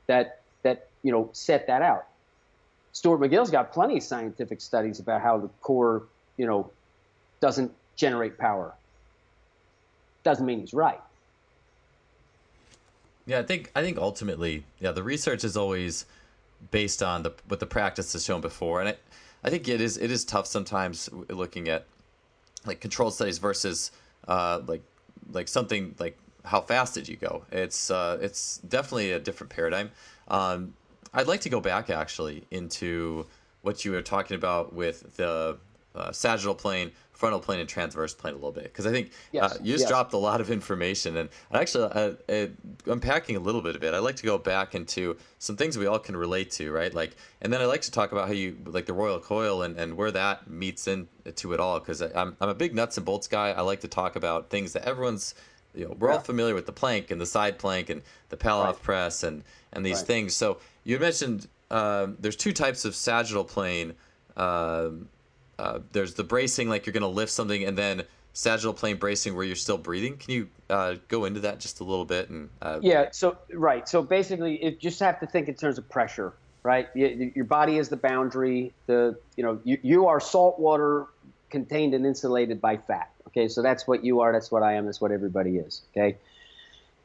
that 0.07 0.41
that 0.63 0.87
you 1.03 1.13
know 1.13 1.29
set 1.33 1.67
that 1.67 1.83
out. 1.83 2.07
Stuart 2.93 3.19
McGill's 3.19 3.51
got 3.51 3.73
plenty 3.73 3.99
of 3.99 4.03
scientific 4.03 4.63
studies 4.63 4.99
about 4.99 5.21
how 5.21 5.37
the 5.39 5.49
core, 5.61 6.05
you 6.39 6.47
know, 6.47 6.71
doesn't 7.41 7.73
generate 7.97 8.39
power. 8.39 8.73
Doesn't 10.25 10.47
mean 10.47 10.61
he's 10.61 10.73
right. 10.73 11.01
Yeah, 13.27 13.41
I 13.41 13.43
think 13.43 13.71
I 13.75 13.83
think 13.83 13.99
ultimately, 13.99 14.65
yeah, 14.81 14.93
the 14.93 15.03
research 15.03 15.45
is 15.45 15.57
always 15.57 16.07
based 16.71 17.03
on 17.03 17.25
the 17.25 17.33
what 17.49 17.61
the 17.61 17.67
practice 17.67 18.13
has 18.15 18.25
shown 18.25 18.41
before, 18.41 18.81
and 18.81 18.91
I, 18.91 18.97
I 19.45 19.51
think 19.51 19.69
it 19.69 19.81
is 19.81 19.99
it 19.99 20.11
is 20.11 20.25
tough 20.25 20.47
sometimes 20.47 21.11
looking 21.29 21.69
at 21.69 21.87
like 22.65 22.81
controlled 22.81 23.15
studies 23.15 23.39
versus 23.39 23.91
uh, 24.29 24.61
like 24.67 24.83
like 25.33 25.49
something 25.49 25.95
like 25.99 26.17
how 26.49 26.61
fast 26.61 26.95
did 26.95 27.09
you 27.09 27.17
go? 27.17 27.45
It's 27.53 27.91
uh, 27.91 28.19
it's 28.21 28.59
definitely 28.59 29.13
a 29.13 29.21
different 29.21 29.51
paradigm. 29.51 29.91
Um, 30.29 30.75
I'd 31.13 31.27
like 31.27 31.43
to 31.43 31.49
go 31.49 31.61
back 31.61 31.91
actually 31.91 32.45
into 32.51 33.27
what 33.63 33.85
you 33.85 33.93
were 33.93 34.03
talking 34.03 34.37
about 34.37 34.73
with 34.73 35.17
the 35.17 35.59
uh, 35.95 36.13
sagittal 36.13 36.55
plane 36.55 36.93
frontal 37.19 37.41
plane 37.41 37.59
and 37.59 37.69
transverse 37.69 38.15
plane 38.15 38.33
a 38.33 38.37
little 38.37 38.53
bit 38.53 38.63
because 38.63 38.87
I 38.87 38.93
think 38.93 39.11
yes, 39.33 39.43
uh, 39.43 39.59
you 39.61 39.73
just 39.73 39.83
yes. 39.83 39.91
dropped 39.91 40.13
a 40.13 40.17
lot 40.17 40.41
of 40.41 40.53
information 40.53 41.17
and 41.17 41.29
actually 41.53 41.91
uh, 41.93 42.13
uh, 42.29 42.47
unpacking 42.87 43.35
a 43.35 43.41
little 43.41 43.61
bit 43.61 43.75
of 43.75 43.83
it. 43.83 43.93
I'd 43.93 43.99
like 43.99 44.15
to 44.17 44.23
go 44.23 44.39
back 44.39 44.77
into 44.77 45.17
some 45.41 45.57
things 45.57 45.77
we 45.77 45.87
all 45.87 45.99
can 45.99 46.17
relate 46.17 46.53
to, 46.53 46.71
right? 46.71 46.95
Like, 46.95 47.17
and 47.43 47.53
then 47.53 47.61
I 47.61 47.65
like 47.65 47.83
to 47.83 47.91
talk 47.91 48.13
about 48.13 48.29
how 48.29 48.35
you 48.35 48.57
like 48.67 48.87
the 48.87 48.93
royal 48.93 49.19
coil 49.19 49.63
and, 49.63 49.77
and 49.77 49.97
where 49.97 50.13
that 50.13 50.49
meets 50.49 50.87
into 50.87 51.53
it 51.53 51.59
all 51.59 51.81
because 51.81 52.01
I'm 52.01 52.37
I'm 52.41 52.51
a 52.51 52.55
big 52.55 52.73
nuts 52.73 52.97
and 52.97 53.05
bolts 53.05 53.27
guy. 53.27 53.51
I 53.51 53.63
like 53.63 53.81
to 53.81 53.89
talk 53.89 54.15
about 54.15 54.49
things 54.49 54.73
that 54.75 54.85
everyone's 54.85 55.35
you 55.79 55.87
know 55.87 55.97
we're 55.99 56.09
yeah. 56.09 56.15
all 56.15 56.21
familiar 56.21 56.55
with 56.55 56.67
the 56.67 56.73
plank 56.73 57.11
and 57.11 57.21
the 57.21 57.27
side 57.27 57.59
plank 57.59 57.89
and 57.89 58.03
the 58.29 58.37
Pallof 58.37 58.67
right. 58.67 58.83
press 58.83 59.23
and 59.23 59.45
and 59.73 59.87
these 59.87 59.99
right. 59.99 60.07
things. 60.07 60.35
So 60.35 60.59
you 60.85 60.99
mentioned 60.99 61.47
um, 61.71 62.17
there's 62.19 62.37
two 62.37 62.53
types 62.53 62.85
of 62.85 62.95
sagittal 62.95 63.45
plane. 63.45 63.95
Um, 64.37 65.09
uh, 65.59 65.81
there's 65.93 66.15
the 66.15 66.25
bracing, 66.25 66.69
like 66.69 66.87
you're 66.87 66.93
going 66.93 67.03
to 67.03 67.09
lift 67.09 67.33
something, 67.33 67.65
and 67.65 67.77
then 67.77 68.05
sagittal 68.33 68.73
plane 68.73 68.97
bracing 68.97 69.35
where 69.35 69.45
you're 69.45 69.57
still 69.57 69.79
breathing. 69.79 70.17
Can 70.17 70.33
you 70.33 70.49
uh, 70.71 70.97
go 71.09 71.25
into 71.25 71.41
that 71.41 71.61
just 71.61 71.81
a 71.81 71.85
little 71.85 72.05
bit? 72.05 72.31
And 72.31 72.49
uh, 72.63 72.79
yeah, 72.81 73.09
so 73.11 73.37
right, 73.53 73.89
so 73.89 74.03
basically, 74.03 74.65
you 74.65 74.71
just 74.73 75.01
have 75.01 75.21
to 75.21 75.27
think 75.27 75.49
in 75.49 75.55
terms 75.55 75.79
of 75.79 75.89
pressure, 75.89 76.33
right? 76.63 76.89
You, 76.95 77.33
your 77.35 77.45
body 77.45 77.79
is 77.79 77.89
the 77.89 77.97
boundary. 77.97 78.73
The 78.87 79.19
you 79.37 79.45
know 79.45 79.61
you, 79.65 79.79
you 79.83 80.07
are 80.07 80.21
salt 80.21 80.59
water 80.59 81.07
contained 81.51 81.95
and 81.95 82.07
insulated 82.07 82.61
by 82.61 82.77
fat. 82.77 83.11
Okay, 83.29 83.49
so 83.49 83.63
that's 83.63 83.87
what 83.87 84.05
you 84.05 84.21
are. 84.21 84.33
That's 84.33 84.51
what 84.51 84.63
I 84.63 84.75
am. 84.75 84.87
That's 84.87 85.01
what 85.01 85.13
everybody 85.13 85.57
is. 85.57 85.83
Okay, 85.93 86.17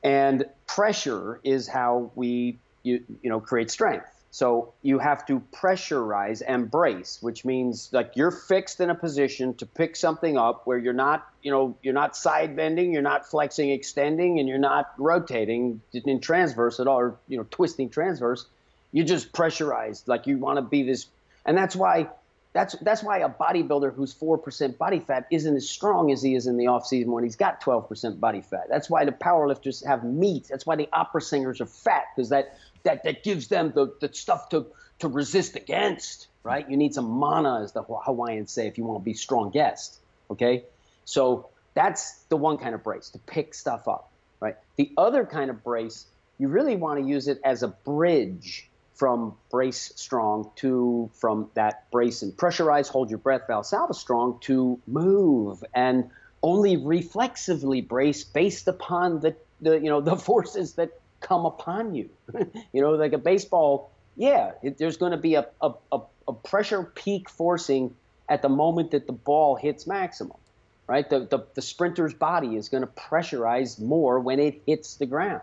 and 0.03 0.45
pressure 0.67 1.39
is 1.43 1.67
how 1.67 2.11
we 2.15 2.57
you 2.83 3.03
you 3.21 3.29
know 3.29 3.39
create 3.39 3.71
strength. 3.71 4.09
So 4.33 4.73
you 4.81 4.97
have 4.97 5.27
to 5.27 5.43
pressurize 5.53 6.41
and 6.45 6.69
brace, 6.69 7.19
which 7.21 7.45
means 7.45 7.89
like 7.91 8.13
you're 8.15 8.31
fixed 8.31 8.79
in 8.79 8.89
a 8.89 8.95
position 8.95 9.53
to 9.57 9.67
pick 9.67 9.95
something 9.95 10.39
up 10.39 10.65
where 10.65 10.79
you're 10.79 10.91
not, 10.91 11.27
you 11.43 11.51
know, 11.51 11.77
you're 11.83 11.93
not 11.93 12.17
side 12.17 12.55
bending, 12.55 12.91
you're 12.91 13.03
not 13.03 13.27
flexing, 13.29 13.69
extending, 13.69 14.39
and 14.39 14.49
you're 14.49 14.57
not 14.57 14.91
rotating 14.97 15.81
in 15.93 16.19
transverse 16.19 16.79
at 16.79 16.87
all, 16.87 16.97
or 16.99 17.15
you 17.27 17.37
know, 17.37 17.45
twisting 17.51 17.91
transverse. 17.91 18.47
You 18.91 19.03
just 19.03 19.33
pressurized, 19.33 20.07
like 20.07 20.25
you 20.25 20.39
want 20.39 20.57
to 20.57 20.63
be 20.63 20.81
this, 20.81 21.05
and 21.45 21.55
that's 21.55 21.75
why 21.75 22.09
That's 22.53 22.75
that's 22.81 23.03
why 23.03 23.19
a 23.19 23.29
bodybuilder 23.29 23.95
who's 23.95 24.13
four 24.13 24.37
percent 24.37 24.77
body 24.77 24.99
fat 24.99 25.25
isn't 25.31 25.55
as 25.55 25.67
strong 25.67 26.11
as 26.11 26.21
he 26.21 26.35
is 26.35 26.45
in 26.45 26.55
the 26.55 26.67
off 26.67 26.85
season 26.85 27.11
when 27.11 27.23
he's 27.23 27.35
got 27.35 27.61
twelve 27.61 27.89
percent 27.89 28.21
body 28.21 28.41
fat. 28.41 28.67
That's 28.69 28.89
why 28.89 29.05
the 29.05 29.11
powerlifters 29.11 29.83
have 29.85 30.03
meat. 30.03 30.47
That's 30.49 30.65
why 30.65 30.75
the 30.75 30.87
opera 30.93 31.21
singers 31.21 31.61
are 31.61 31.65
fat 31.65 32.05
because 32.15 32.29
that 32.29 32.57
that 32.83 33.03
that 33.05 33.23
gives 33.23 33.47
them 33.47 33.71
the, 33.73 33.93
the 33.99 34.13
stuff 34.13 34.49
to 34.49 34.67
to 34.99 35.07
resist 35.07 35.55
against. 35.55 36.27
Right? 36.43 36.69
You 36.69 36.77
need 36.77 36.93
some 36.93 37.09
mana, 37.09 37.61
as 37.63 37.71
the 37.71 37.81
Hawaiians 37.81 38.51
say, 38.51 38.67
if 38.67 38.77
you 38.77 38.83
want 38.83 38.99
to 38.99 39.05
be 39.05 39.13
strong 39.13 39.49
guest. 39.49 39.97
Okay, 40.29 40.65
so 41.05 41.49
that's 41.73 42.19
the 42.29 42.37
one 42.37 42.57
kind 42.57 42.75
of 42.75 42.83
brace 42.83 43.09
to 43.11 43.19
pick 43.19 43.55
stuff 43.55 43.87
up. 43.87 44.11
Right? 44.39 44.57
The 44.75 44.91
other 44.97 45.25
kind 45.25 45.49
of 45.49 45.63
brace, 45.63 46.05
you 46.37 46.49
really 46.49 46.75
want 46.75 46.99
to 46.99 47.07
use 47.07 47.27
it 47.27 47.39
as 47.43 47.63
a 47.63 47.69
bridge 47.69 48.69
from 49.03 49.35
brace 49.51 49.91
strong 49.97 50.49
to 50.55 51.11
from 51.15 51.49
that 51.55 51.91
brace 51.91 52.21
and 52.21 52.31
pressurize, 52.31 52.87
hold 52.87 53.09
your 53.09 53.19
breath, 53.19 53.41
Valsalva 53.49 53.93
strong 53.93 54.39
to 54.39 54.79
move 54.87 55.61
and 55.73 56.09
only 56.41 56.77
reflexively 56.77 57.81
brace 57.81 58.23
based 58.23 58.69
upon 58.69 59.19
the, 59.19 59.35
the 59.59 59.73
you 59.73 59.89
know 59.89 59.99
the 60.11 60.15
forces 60.15 60.75
that 60.75 61.01
come 61.19 61.45
upon 61.45 61.93
you. 61.93 62.09
you 62.71 62.81
know, 62.81 62.91
like 62.91 63.11
a 63.11 63.17
baseball, 63.17 63.91
yeah, 64.15 64.51
it, 64.61 64.77
there's 64.77 64.95
going 64.95 65.11
to 65.11 65.17
be 65.17 65.35
a, 65.35 65.47
a, 65.61 65.73
a, 65.91 65.99
a 66.29 66.33
pressure 66.33 66.83
peak 66.83 67.29
forcing 67.29 67.93
at 68.29 68.41
the 68.41 68.47
moment 68.47 68.91
that 68.91 69.05
the 69.05 69.11
ball 69.11 69.57
hits 69.57 69.85
maximum 69.85 70.37
right? 70.85 71.09
The, 71.09 71.19
the, 71.21 71.45
the 71.55 71.61
sprinter's 71.61 72.13
body 72.13 72.57
is 72.57 72.67
going 72.67 72.83
to 72.83 72.87
pressurize 72.87 73.81
more 73.81 74.19
when 74.19 74.39
it 74.39 74.61
hits 74.65 74.95
the 74.95 75.05
ground, 75.05 75.41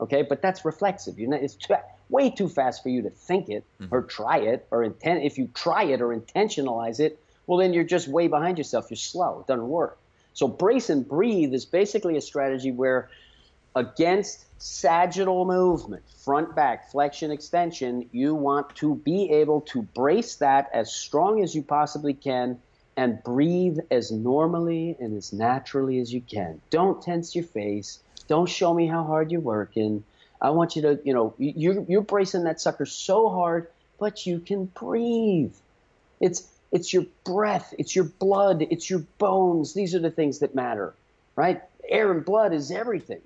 okay? 0.00 0.22
But 0.22 0.42
that's 0.42 0.64
reflexive. 0.64 1.20
You 1.20 1.28
know, 1.28 1.36
it's 1.36 1.54
way 2.10 2.30
too 2.30 2.48
fast 2.48 2.82
for 2.82 2.88
you 2.88 3.02
to 3.02 3.10
think 3.10 3.48
it 3.48 3.64
mm-hmm. 3.80 3.94
or 3.94 4.02
try 4.02 4.38
it 4.38 4.66
or 4.70 4.84
intent. 4.84 5.24
If 5.24 5.38
you 5.38 5.48
try 5.54 5.84
it 5.84 6.00
or 6.00 6.08
intentionalize 6.08 7.00
it, 7.00 7.18
well, 7.46 7.58
then 7.58 7.72
you're 7.72 7.84
just 7.84 8.08
way 8.08 8.28
behind 8.28 8.58
yourself. 8.58 8.86
You're 8.90 8.96
slow. 8.96 9.40
It 9.40 9.46
doesn't 9.46 9.68
work. 9.68 9.98
So 10.34 10.46
brace 10.48 10.90
and 10.90 11.06
breathe 11.06 11.52
is 11.52 11.64
basically 11.64 12.16
a 12.16 12.20
strategy 12.20 12.70
where 12.70 13.10
against 13.74 14.44
sagittal 14.58 15.44
movement, 15.44 16.02
front 16.24 16.54
back, 16.54 16.90
flexion, 16.90 17.30
extension, 17.30 18.08
you 18.12 18.34
want 18.34 18.74
to 18.76 18.96
be 18.96 19.30
able 19.30 19.62
to 19.62 19.82
brace 19.82 20.36
that 20.36 20.70
as 20.72 20.92
strong 20.92 21.42
as 21.42 21.54
you 21.54 21.62
possibly 21.62 22.14
can 22.14 22.58
and 22.96 23.22
breathe 23.22 23.78
as 23.90 24.10
normally 24.10 24.96
and 25.00 25.16
as 25.16 25.32
naturally 25.32 25.98
as 26.00 26.12
you 26.12 26.20
can. 26.20 26.60
Don't 26.70 27.02
tense 27.02 27.34
your 27.34 27.44
face. 27.44 28.00
Don't 28.28 28.48
show 28.48 28.74
me 28.74 28.86
how 28.86 29.04
hard 29.04 29.32
you're 29.32 29.40
working. 29.40 30.04
I 30.40 30.50
want 30.50 30.76
you 30.76 30.82
to, 30.82 31.00
you 31.04 31.12
know, 31.12 31.34
you're, 31.38 31.84
you're 31.88 32.02
bracing 32.02 32.44
that 32.44 32.60
sucker 32.60 32.86
so 32.86 33.28
hard, 33.28 33.68
but 33.98 34.26
you 34.26 34.40
can 34.40 34.66
breathe. 34.66 35.54
It's, 36.20 36.46
it's 36.72 36.92
your 36.92 37.04
breath, 37.24 37.74
it's 37.78 37.94
your 37.94 38.04
blood, 38.04 38.62
it's 38.62 38.88
your 38.88 39.00
bones. 39.18 39.74
These 39.74 39.94
are 39.94 39.98
the 39.98 40.10
things 40.10 40.38
that 40.38 40.54
matter, 40.54 40.94
right? 41.36 41.62
Air 41.88 42.10
and 42.12 42.24
blood 42.24 42.52
is 42.52 42.70
everything. 42.70 43.20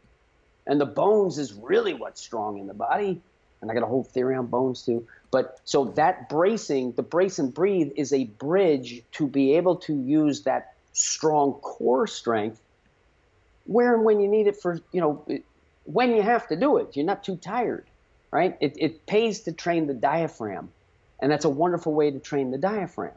And 0.66 0.80
the 0.80 0.86
bones 0.86 1.38
is 1.38 1.52
really 1.52 1.94
what's 1.94 2.20
strong 2.20 2.58
in 2.58 2.66
the 2.66 2.74
body. 2.74 3.20
And 3.60 3.70
I 3.70 3.74
got 3.74 3.82
a 3.82 3.86
whole 3.86 4.04
theory 4.04 4.34
on 4.34 4.46
bones 4.46 4.84
too. 4.84 5.06
But 5.30 5.60
so 5.64 5.86
that 5.96 6.28
bracing, 6.28 6.92
the 6.92 7.02
brace 7.02 7.38
and 7.38 7.52
breathe 7.52 7.92
is 7.96 8.12
a 8.12 8.24
bridge 8.24 9.02
to 9.12 9.26
be 9.26 9.56
able 9.56 9.76
to 9.76 9.94
use 9.94 10.42
that 10.42 10.74
strong 10.92 11.54
core 11.54 12.06
strength 12.06 12.60
where 13.66 13.94
and 13.94 14.04
when 14.04 14.20
you 14.20 14.28
need 14.28 14.46
it 14.46 14.60
for, 14.60 14.80
you 14.92 15.00
know, 15.00 15.24
when 15.84 16.14
you 16.14 16.22
have 16.22 16.48
to 16.48 16.56
do 16.56 16.78
it. 16.78 16.96
You're 16.96 17.06
not 17.06 17.24
too 17.24 17.36
tired, 17.36 17.88
right? 18.30 18.56
It, 18.60 18.74
it 18.78 19.06
pays 19.06 19.40
to 19.42 19.52
train 19.52 19.86
the 19.86 19.94
diaphragm. 19.94 20.70
And 21.20 21.30
that's 21.30 21.44
a 21.44 21.50
wonderful 21.50 21.94
way 21.94 22.10
to 22.10 22.18
train 22.18 22.50
the 22.50 22.58
diaphragm 22.58 23.14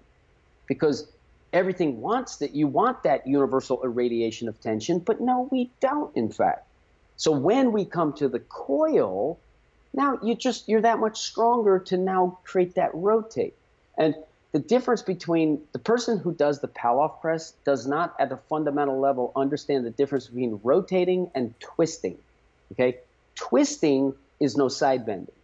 because 0.68 1.12
everything 1.52 2.00
wants 2.02 2.38
that. 2.38 2.56
You 2.56 2.68
want 2.68 3.04
that 3.04 3.28
universal 3.28 3.82
irradiation 3.84 4.48
of 4.48 4.60
tension, 4.62 5.00
but 5.00 5.20
no, 5.20 5.48
we 5.52 5.72
don't, 5.82 6.16
in 6.16 6.32
fact. 6.32 6.68
So 7.16 7.32
when 7.32 7.72
we 7.72 7.86
come 7.86 8.14
to 8.14 8.30
the 8.30 8.40
coil, 8.40 9.40
now 9.94 10.20
you 10.22 10.36
just 10.36 10.70
you're 10.70 10.82
that 10.82 11.00
much 11.00 11.20
stronger 11.20 11.80
to 11.80 11.98
now 11.98 12.40
create 12.44 12.76
that 12.76 12.94
rotate. 12.94 13.56
And 13.98 14.16
the 14.54 14.60
difference 14.60 15.02
between 15.02 15.64
the 15.74 15.80
person 15.80 16.20
who 16.20 16.34
does 16.34 16.62
the 16.62 16.68
Pallof 16.68 17.20
press 17.20 17.54
does 17.66 17.88
not 17.88 18.16
at 18.20 18.30
the 18.30 18.38
fundamental 18.38 19.00
level 19.00 19.32
understand 19.36 19.86
the 19.86 19.92
difference 19.92 20.28
between 20.28 20.60
rotating 20.64 21.32
and 21.36 21.54
twisting. 21.60 22.18
Okay? 22.72 22.98
Twisting 23.36 24.14
is 24.40 24.58
no 24.58 24.68
side 24.68 25.06
bending, 25.06 25.36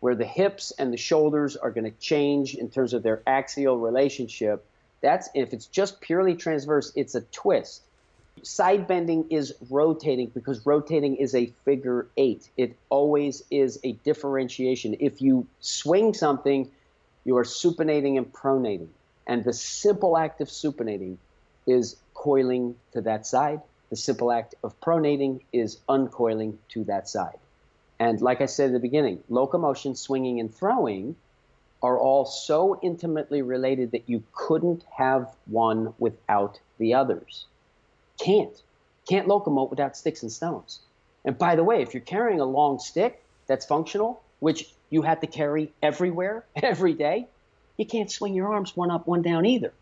where 0.00 0.14
the 0.14 0.24
hips 0.24 0.72
and 0.78 0.92
the 0.92 0.96
shoulders 0.96 1.56
are 1.56 1.70
going 1.70 1.84
to 1.84 1.98
change 1.98 2.54
in 2.54 2.68
terms 2.68 2.92
of 2.92 3.02
their 3.02 3.22
axial 3.26 3.78
relationship. 3.78 4.64
That's 5.00 5.28
if 5.34 5.52
it's 5.52 5.66
just 5.66 6.00
purely 6.00 6.34
transverse, 6.34 6.92
it's 6.96 7.14
a 7.14 7.20
twist. 7.20 7.82
Side 8.42 8.88
bending 8.88 9.26
is 9.30 9.54
rotating 9.70 10.26
because 10.28 10.66
rotating 10.66 11.16
is 11.16 11.34
a 11.34 11.46
figure 11.64 12.06
eight. 12.16 12.50
It 12.56 12.76
always 12.88 13.44
is 13.50 13.78
a 13.84 13.92
differentiation. 13.92 14.96
If 14.98 15.22
you 15.22 15.46
swing 15.60 16.14
something, 16.14 16.70
you 17.24 17.36
are 17.36 17.44
supinating 17.44 18.18
and 18.18 18.30
pronating. 18.32 18.88
And 19.26 19.44
the 19.44 19.52
simple 19.52 20.18
act 20.18 20.40
of 20.40 20.48
supinating 20.48 21.16
is 21.66 21.96
coiling 22.12 22.74
to 22.92 23.00
that 23.02 23.26
side 23.26 23.60
the 23.94 24.00
simple 24.00 24.32
act 24.32 24.56
of 24.64 24.80
pronating 24.80 25.40
is 25.52 25.78
uncoiling 25.88 26.58
to 26.68 26.82
that 26.82 27.08
side. 27.08 27.38
And 28.00 28.20
like 28.20 28.40
I 28.40 28.46
said 28.46 28.70
at 28.70 28.72
the 28.72 28.80
beginning, 28.80 29.22
locomotion, 29.28 29.94
swinging, 29.94 30.40
and 30.40 30.52
throwing 30.52 31.14
are 31.80 31.96
all 31.96 32.24
so 32.24 32.80
intimately 32.82 33.40
related 33.40 33.92
that 33.92 34.08
you 34.08 34.24
couldn't 34.32 34.84
have 34.96 35.32
one 35.46 35.94
without 36.00 36.58
the 36.78 36.94
others. 36.94 37.46
Can't. 38.18 38.60
Can't 39.08 39.28
locomote 39.28 39.70
without 39.70 39.96
sticks 39.96 40.24
and 40.24 40.32
stones. 40.32 40.80
And 41.24 41.38
by 41.38 41.54
the 41.54 41.62
way, 41.62 41.80
if 41.80 41.94
you're 41.94 42.00
carrying 42.00 42.40
a 42.40 42.44
long 42.44 42.80
stick 42.80 43.22
that's 43.46 43.64
functional, 43.64 44.20
which 44.40 44.68
you 44.90 45.02
have 45.02 45.20
to 45.20 45.28
carry 45.28 45.72
everywhere, 45.84 46.44
every 46.56 46.94
day, 46.94 47.28
you 47.76 47.86
can't 47.86 48.10
swing 48.10 48.34
your 48.34 48.52
arms 48.52 48.76
one 48.76 48.90
up, 48.90 49.06
one 49.06 49.22
down 49.22 49.46
either. 49.46 49.72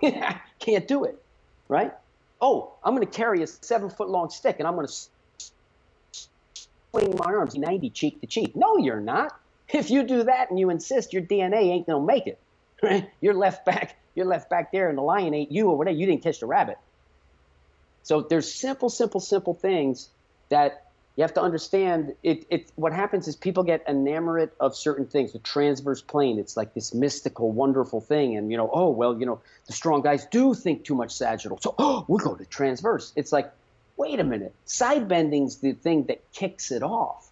can't 0.60 0.88
do 0.88 1.04
it, 1.04 1.22
right? 1.68 1.92
Oh, 2.40 2.74
I'm 2.82 2.94
going 2.94 3.06
to 3.06 3.12
carry 3.12 3.42
a 3.42 3.46
seven 3.46 3.90
foot 3.90 4.08
long 4.08 4.30
stick 4.30 4.56
and 4.58 4.66
I'm 4.66 4.74
going 4.74 4.86
to 4.86 4.92
swing 6.90 7.16
my 7.16 7.26
arms 7.26 7.54
90 7.54 7.90
cheek 7.90 8.20
to 8.20 8.26
cheek. 8.26 8.56
No, 8.56 8.78
you're 8.78 9.00
not. 9.00 9.38
If 9.68 9.90
you 9.90 10.02
do 10.02 10.24
that 10.24 10.50
and 10.50 10.58
you 10.58 10.70
insist, 10.70 11.12
your 11.12 11.22
DNA 11.22 11.70
ain't 11.70 11.86
going 11.86 12.00
to 12.00 12.06
make 12.06 12.26
it. 12.26 12.38
Right? 12.80 13.10
You're 13.20 13.34
left 13.34 13.66
back. 13.66 13.96
You're 14.14 14.26
left 14.26 14.50
back 14.50 14.70
there, 14.72 14.88
and 14.88 14.96
the 14.96 15.02
lion 15.02 15.34
ate 15.34 15.50
you 15.50 15.68
or 15.68 15.76
whatever. 15.76 15.96
You 15.96 16.06
didn't 16.06 16.22
catch 16.22 16.38
the 16.40 16.46
rabbit. 16.46 16.78
So 18.02 18.20
there's 18.20 18.52
simple, 18.52 18.88
simple, 18.88 19.20
simple 19.20 19.52
things 19.52 20.08
that 20.48 20.87
you 21.18 21.22
have 21.22 21.34
to 21.34 21.42
understand 21.42 22.14
it, 22.22 22.46
it 22.48 22.70
what 22.76 22.92
happens 22.92 23.26
is 23.26 23.34
people 23.34 23.64
get 23.64 23.82
enamored 23.88 24.52
of 24.60 24.76
certain 24.76 25.04
things. 25.04 25.32
The 25.32 25.40
transverse 25.40 26.00
plane 26.00 26.38
it's 26.38 26.56
like 26.56 26.74
this 26.74 26.94
mystical 26.94 27.50
wonderful 27.50 28.00
thing. 28.00 28.36
And 28.36 28.52
you 28.52 28.56
know 28.56 28.70
oh 28.72 28.90
well 28.90 29.18
you 29.18 29.26
know 29.26 29.40
the 29.66 29.72
strong 29.72 30.00
guys 30.00 30.26
do 30.26 30.54
think 30.54 30.84
too 30.84 30.94
much 30.94 31.10
sagittal. 31.10 31.58
So 31.60 31.74
oh 31.76 32.04
we'll 32.06 32.20
go 32.20 32.36
to 32.36 32.44
transverse. 32.44 33.12
It's 33.16 33.32
like 33.32 33.52
wait 33.96 34.20
a 34.20 34.24
minute. 34.24 34.54
Side 34.64 35.08
bending's 35.08 35.56
the 35.56 35.72
thing 35.72 36.04
that 36.04 36.22
kicks 36.32 36.70
it 36.70 36.84
off. 36.84 37.28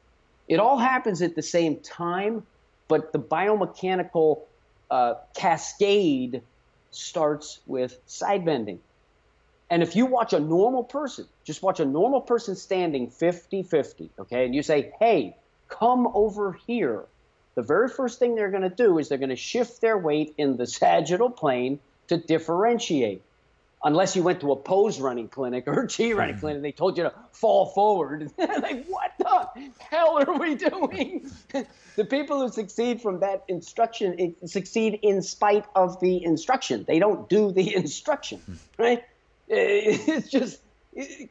It 0.48 0.58
all 0.58 0.78
happens 0.78 1.22
at 1.22 1.36
the 1.36 1.42
same 1.42 1.76
time 1.76 2.42
but 2.88 3.12
the 3.12 3.20
biomechanical 3.20 4.40
uh, 4.90 5.14
cascade 5.36 6.42
starts 6.90 7.60
with 7.66 8.00
side 8.06 8.44
bending 8.44 8.80
and 9.68 9.82
if 9.82 9.96
you 9.96 10.06
watch 10.06 10.32
a 10.32 10.40
normal 10.40 10.84
person, 10.84 11.26
just 11.44 11.62
watch 11.62 11.80
a 11.80 11.84
normal 11.84 12.20
person 12.20 12.54
standing 12.54 13.10
50 13.10 13.64
50, 13.64 14.10
okay, 14.20 14.44
and 14.44 14.54
you 14.54 14.62
say, 14.62 14.92
hey, 15.00 15.36
come 15.68 16.06
over 16.14 16.58
here, 16.66 17.04
the 17.56 17.62
very 17.62 17.88
first 17.88 18.18
thing 18.18 18.34
they're 18.34 18.50
going 18.50 18.62
to 18.62 18.68
do 18.68 18.98
is 18.98 19.08
they're 19.08 19.18
going 19.18 19.30
to 19.30 19.36
shift 19.36 19.80
their 19.80 19.98
weight 19.98 20.34
in 20.38 20.56
the 20.56 20.66
sagittal 20.66 21.30
plane 21.30 21.80
to 22.08 22.16
differentiate. 22.16 23.22
Unless 23.82 24.16
you 24.16 24.22
went 24.22 24.40
to 24.40 24.52
a 24.52 24.56
pose 24.56 25.00
running 25.00 25.28
clinic 25.28 25.64
or 25.66 25.82
a 25.82 25.88
Chi 25.88 26.12
running 26.12 26.34
mm-hmm. 26.34 26.40
clinic, 26.40 26.62
they 26.62 26.72
told 26.72 26.96
you 26.96 27.04
to 27.04 27.14
fall 27.32 27.66
forward. 27.66 28.30
like, 28.38 28.86
what 28.86 29.12
the 29.18 29.70
hell 29.78 30.18
are 30.18 30.38
we 30.38 30.54
doing? 30.54 31.30
the 31.96 32.04
people 32.04 32.40
who 32.40 32.52
succeed 32.52 33.00
from 33.00 33.20
that 33.20 33.44
instruction 33.48 34.34
succeed 34.44 34.98
in 35.02 35.22
spite 35.22 35.64
of 35.74 36.00
the 36.00 36.24
instruction. 36.24 36.84
They 36.86 36.98
don't 36.98 37.28
do 37.28 37.52
the 37.52 37.74
instruction, 37.76 38.38
hmm. 38.38 38.54
right? 38.78 39.04
it's 39.48 40.28
just 40.28 40.60
it, 40.94 41.30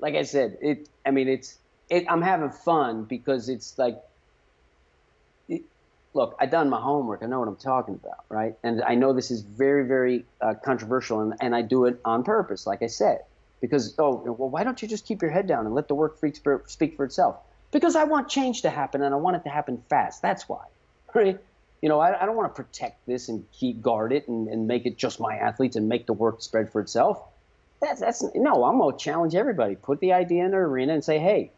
like 0.00 0.14
I 0.14 0.22
said. 0.22 0.58
It. 0.60 0.88
I 1.06 1.10
mean, 1.10 1.28
it's. 1.28 1.58
It, 1.88 2.06
I'm 2.08 2.22
having 2.22 2.50
fun 2.50 3.04
because 3.04 3.48
it's 3.48 3.78
like. 3.78 3.98
It, 5.48 5.62
look, 6.14 6.36
I 6.40 6.46
done 6.46 6.70
my 6.70 6.80
homework. 6.80 7.22
I 7.22 7.26
know 7.26 7.38
what 7.38 7.48
I'm 7.48 7.56
talking 7.56 7.94
about, 7.94 8.24
right? 8.28 8.54
And 8.62 8.82
I 8.82 8.94
know 8.94 9.12
this 9.12 9.30
is 9.30 9.42
very, 9.42 9.86
very 9.86 10.24
uh, 10.40 10.54
controversial, 10.54 11.20
and, 11.20 11.34
and 11.40 11.54
I 11.54 11.62
do 11.62 11.84
it 11.86 12.00
on 12.04 12.24
purpose, 12.24 12.66
like 12.66 12.82
I 12.82 12.88
said, 12.88 13.20
because 13.60 13.94
oh, 13.98 14.16
well, 14.16 14.48
why 14.48 14.64
don't 14.64 14.80
you 14.82 14.88
just 14.88 15.06
keep 15.06 15.22
your 15.22 15.30
head 15.30 15.46
down 15.46 15.66
and 15.66 15.74
let 15.74 15.88
the 15.88 15.94
work 15.94 16.18
speak 16.66 16.96
for 16.96 17.04
itself? 17.04 17.36
Because 17.70 17.96
I 17.96 18.04
want 18.04 18.28
change 18.28 18.62
to 18.62 18.70
happen, 18.70 19.02
and 19.02 19.14
I 19.14 19.18
want 19.18 19.36
it 19.36 19.44
to 19.44 19.50
happen 19.50 19.82
fast. 19.88 20.20
That's 20.20 20.48
why, 20.48 20.64
right? 21.14 21.38
you 21.82 21.88
know, 21.88 21.98
I, 21.98 22.22
I 22.22 22.26
don't 22.26 22.36
want 22.36 22.54
to 22.54 22.62
protect 22.62 23.04
this 23.06 23.28
and 23.28 23.44
keep 23.52 23.82
guard 23.82 24.12
it 24.12 24.28
and, 24.28 24.48
and 24.48 24.68
make 24.68 24.86
it 24.86 24.96
just 24.96 25.18
my 25.18 25.36
athletes 25.36 25.74
and 25.76 25.88
make 25.88 26.06
the 26.06 26.12
work 26.12 26.40
spread 26.40 26.70
for 26.70 26.80
itself. 26.80 27.20
That's 27.82 28.00
that's 28.00 28.22
no. 28.36 28.64
I'm 28.64 28.78
gonna 28.78 28.96
challenge 28.96 29.34
everybody. 29.34 29.74
Put 29.74 29.98
the 29.98 30.12
idea 30.12 30.44
in 30.44 30.52
the 30.52 30.58
arena 30.58 30.94
and 30.94 31.04
say, 31.04 31.18
hey, 31.18 31.50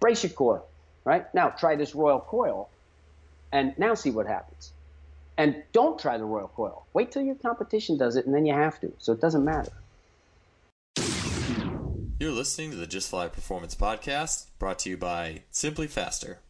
brace 0.00 0.22
your 0.22 0.32
core, 0.32 0.62
right 1.04 1.32
now. 1.34 1.50
Try 1.50 1.76
this 1.76 1.94
royal 1.94 2.20
coil, 2.20 2.70
and 3.52 3.78
now 3.78 3.94
see 3.94 4.10
what 4.10 4.26
happens. 4.26 4.72
And 5.36 5.62
don't 5.72 6.00
try 6.00 6.16
the 6.16 6.24
royal 6.24 6.48
coil. 6.48 6.86
Wait 6.94 7.12
till 7.12 7.22
your 7.22 7.36
competition 7.36 7.98
does 7.98 8.16
it, 8.16 8.24
and 8.24 8.34
then 8.34 8.46
you 8.46 8.54
have 8.54 8.80
to. 8.80 8.92
So 8.98 9.12
it 9.12 9.20
doesn't 9.20 9.44
matter. 9.44 9.72
You're 12.18 12.32
listening 12.32 12.70
to 12.70 12.76
the 12.76 12.86
Just 12.86 13.10
Fly 13.10 13.28
Performance 13.28 13.76
Podcast, 13.76 14.46
brought 14.58 14.80
to 14.80 14.90
you 14.90 14.96
by 14.96 15.42
Simply 15.50 15.86
Faster. 15.86 16.40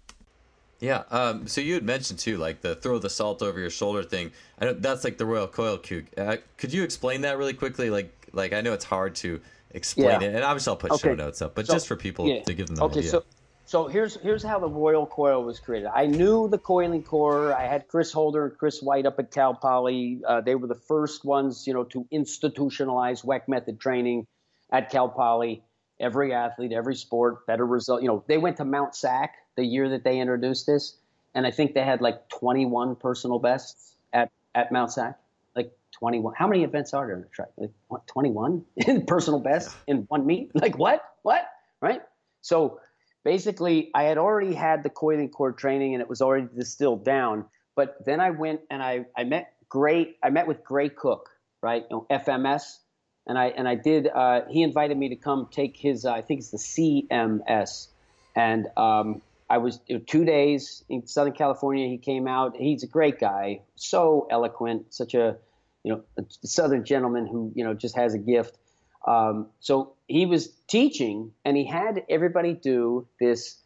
Yeah. 0.81 1.03
Um, 1.11 1.47
so 1.47 1.61
you 1.61 1.75
had 1.75 1.83
mentioned 1.83 2.19
too, 2.19 2.37
like 2.37 2.61
the 2.61 2.77
throw 2.77 2.99
the 2.99 3.11
salt 3.11 3.43
over 3.43 3.59
your 3.59 3.71
shoulder 3.71 4.03
thing. 4.03 4.31
I 4.61 4.67
know 4.67 4.73
that's 4.75 5.05
like 5.05 5.19
the 5.19 5.27
royal 5.27 5.49
coil 5.49 5.79
cue. 5.79 6.05
Uh, 6.17 6.37
could 6.57 6.73
you 6.73 6.83
explain 6.83 7.23
that 7.23 7.39
really 7.39 7.55
quickly? 7.55 7.91
Like, 7.91 8.13
like 8.33 8.53
I 8.53 8.61
know 8.61 8.73
it's 8.73 8.85
hard 8.85 9.15
to 9.17 9.41
explain 9.73 10.21
yeah. 10.21 10.29
it, 10.29 10.35
and 10.35 10.45
obviously 10.45 10.71
I'll 10.71 10.77
put 10.77 10.93
okay. 10.93 11.09
show 11.09 11.15
notes 11.15 11.43
up, 11.43 11.55
but 11.55 11.67
so, 11.67 11.73
just 11.73 11.89
for 11.89 11.97
people 11.97 12.29
yeah. 12.29 12.43
to 12.43 12.55
give 12.55 12.69
them 12.69 12.77
an 12.77 12.83
okay, 12.85 13.01
idea. 13.01 13.11
So, 13.11 13.25
so 13.65 13.87
here's 13.87 14.17
here's 14.21 14.43
how 14.43 14.59
the 14.61 14.69
royal 14.69 15.05
coil 15.05 15.43
was 15.43 15.59
created. 15.59 15.91
I 15.93 16.07
knew 16.07 16.49
the 16.49 16.59
coiling 16.59 17.03
core. 17.03 17.53
I 17.53 17.67
had 17.67 17.89
Chris 17.89 18.13
Holder 18.13 18.47
and 18.47 18.57
Chris 18.57 18.81
White 18.81 19.05
up 19.05 19.19
at 19.19 19.31
Cal 19.31 19.55
Poly. 19.55 20.21
Uh, 20.27 20.41
they 20.41 20.55
were 20.55 20.69
the 20.69 20.75
first 20.75 21.25
ones, 21.25 21.67
you 21.67 21.75
know, 21.75 21.85
to 21.85 22.07
institutionalize 22.13 23.25
Weck 23.25 23.49
method 23.49 23.81
training 23.81 24.27
at 24.73 24.91
Cal 24.91 25.09
Poly. 25.09 25.63
Every 26.01 26.33
athlete, 26.33 26.73
every 26.73 26.95
sport, 26.95 27.45
better 27.47 27.67
result. 27.67 28.03
You 28.03 28.09
know, 28.09 28.25
they 28.29 28.39
went 28.39 28.59
to 28.59 28.65
Mount 28.65 28.95
SAC 28.95 29.35
the 29.59 29.65
year 29.65 29.91
that 29.91 30.05
they 30.05 30.21
introduced 30.21 30.67
this, 30.67 30.97
and 31.35 31.47
I 31.47 31.51
think 31.51 31.75
they 31.75 31.83
had 31.83 32.01
like 32.01 32.29
21 32.31 32.97
personal 32.97 33.39
bests 33.39 33.95
at 34.15 34.31
at 34.55 34.73
Mount 34.73 34.93
SAC. 34.93 35.19
Like 35.55 35.73
21. 35.99 36.35
How 36.37 36.47
many 36.47 36.65
events 36.65 36.95
are 36.95 37.07
there 37.07 37.17
in 37.17 37.23
the 37.23 37.29
track? 37.29 37.49
Like 37.57 37.73
21 38.07 38.65
personal 39.07 39.41
best 39.41 39.75
in 39.87 40.07
one 40.09 40.25
meet? 40.25 40.51
Like 40.55 40.79
what? 40.79 41.03
What? 41.23 41.47
Right? 41.81 42.01
So 42.41 42.81
basically 43.25 43.91
I 43.95 44.05
had 44.05 44.19
already 44.19 44.55
had 44.55 44.83
the 44.83 44.91
coiling 44.91 45.29
core 45.29 45.53
training 45.53 45.95
and 45.95 46.01
it 46.01 46.09
was 46.09 46.23
already 46.23 46.49
distilled 46.55 47.05
down. 47.05 47.47
But 47.75 48.05
then 48.05 48.21
I 48.21 48.31
went 48.31 48.61
and 48.71 48.83
I, 48.83 49.07
I 49.17 49.25
met 49.25 49.53
great. 49.69 50.17
I 50.23 50.31
met 50.31 50.47
with 50.47 50.65
Gray 50.65 50.89
Cook, 50.89 51.31
right? 51.63 51.85
You 51.91 51.97
know, 51.97 52.07
FMS. 52.11 52.79
And 53.27 53.39
I, 53.39 53.49
and 53.49 53.69
I 53.69 53.75
did, 53.75 54.09
uh, 54.09 54.43
he 54.49 54.63
invited 54.63 54.97
me 54.97 55.11
to 55.11 55.17
come 55.17 55.49
take 55.51 55.77
his, 55.77 56.07
uh, 56.07 56.13
I 56.13 56.23
think 56.23 56.41
it's 56.41 56.51
the 56.51 56.57
CMS. 56.57 57.89
And 58.35 58.67
um, 58.77 59.21
I 59.51 59.59
was 59.59 59.81
two 60.07 60.25
days 60.25 60.85
in 60.89 61.07
Southern 61.07 61.33
California. 61.33 61.89
He 61.89 61.99
came 61.99 62.29
out. 62.29 62.57
He's 62.57 62.83
a 62.83 62.87
great 62.87 63.19
guy, 63.19 63.61
so 63.77 64.27
eloquent, 64.31 64.93
such 64.93 65.15
a, 65.15 65.37
you 65.85 65.93
know, 65.93 66.03
a 66.19 66.47
Southern 66.47 66.85
gentleman 66.85 67.27
who, 67.27 67.53
you 67.55 67.65
know, 67.65 67.73
just 67.73 67.97
has 67.97 68.15
a 68.15 68.19
gift. 68.19 68.59
Um, 69.07 69.47
so 69.61 69.95
he 70.07 70.27
was 70.27 70.49
teaching, 70.67 71.33
and 71.45 71.57
he 71.57 71.65
had 71.65 72.05
everybody 72.11 72.53
do 72.53 73.07
this 73.19 73.57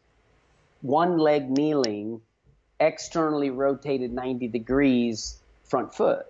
one 0.83 1.19
leg 1.19 1.51
kneeling, 1.51 2.21
externally 2.79 3.51
rotated 3.51 4.13
90 4.13 4.49
degrees 4.49 5.39
front 5.65 5.95
foot. 5.95 6.27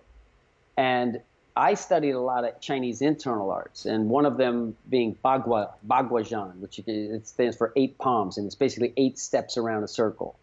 And 0.76 1.20
I 1.54 1.74
studied 1.74 2.12
a 2.12 2.20
lot 2.20 2.44
of 2.44 2.60
Chinese 2.60 3.02
internal 3.02 3.50
arts, 3.50 3.84
and 3.84 4.08
one 4.08 4.24
of 4.24 4.36
them 4.36 4.76
being 4.88 5.14
Bagua, 5.22 5.72
Baguazhang, 5.86 6.56
which 6.56 6.78
it 6.78 7.26
stands 7.26 7.56
for 7.56 7.72
eight 7.76 7.98
palms, 7.98 8.38
and 8.38 8.46
it's 8.46 8.54
basically 8.54 8.92
eight 8.96 9.18
steps 9.18 9.56
around 9.58 9.82
a 9.82 9.88
circle. 9.88 10.38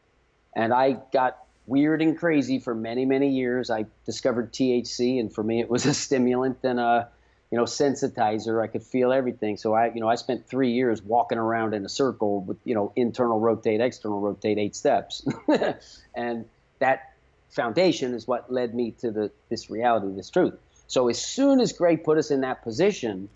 And 0.56 0.74
I 0.74 0.98
got 1.12 1.38
weird 1.66 2.02
and 2.02 2.18
crazy 2.18 2.60
for 2.60 2.76
many, 2.76 3.06
many 3.06 3.30
years. 3.30 3.70
I 3.72 3.86
discovered 4.06 4.54
THC, 4.54 5.20
and 5.20 5.34
for 5.34 5.44
me, 5.44 5.60
it 5.60 5.70
was 5.70 5.86
a 5.86 5.94
stimulant 5.94 6.60
and 6.64 6.80
a 6.80 7.10
you 7.52 7.58
know, 7.58 7.64
sensitizer. 7.64 8.62
I 8.62 8.68
could 8.68 8.84
feel 8.84 9.12
everything. 9.12 9.58
So 9.58 9.74
I, 9.74 9.92
you 9.92 10.02
know, 10.02 10.08
I 10.08 10.16
spent 10.16 10.48
three 10.48 10.72
years 10.72 11.02
walking 11.02 11.38
around 11.38 11.74
in 11.74 11.84
a 11.84 11.90
circle 11.90 12.42
with, 12.42 12.58
you 12.64 12.76
know, 12.76 12.94
internal 12.96 13.40
rotate, 13.40 13.82
external 13.82 14.20
rotate, 14.20 14.58
eight 14.58 14.76
steps, 14.76 15.28
and 16.16 16.46
that 16.78 17.14
foundation 17.50 18.14
is 18.14 18.28
what 18.28 18.52
led 18.52 18.76
me 18.76 18.92
to 19.00 19.10
the 19.10 19.32
this 19.50 19.70
reality, 19.70 20.14
this 20.16 20.30
truth. 20.30 20.54
So 20.90 21.08
as 21.08 21.22
soon 21.22 21.62
as 21.62 21.72
Gray 21.72 21.96
put 21.96 22.18
us 22.18 22.32
in 22.32 22.42
that 22.42 22.64
position, 22.64 23.30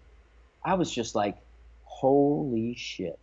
I 0.66 0.74
was 0.74 0.92
just 0.92 1.16
like, 1.16 1.38
holy 1.86 2.76
shit. 2.76 3.18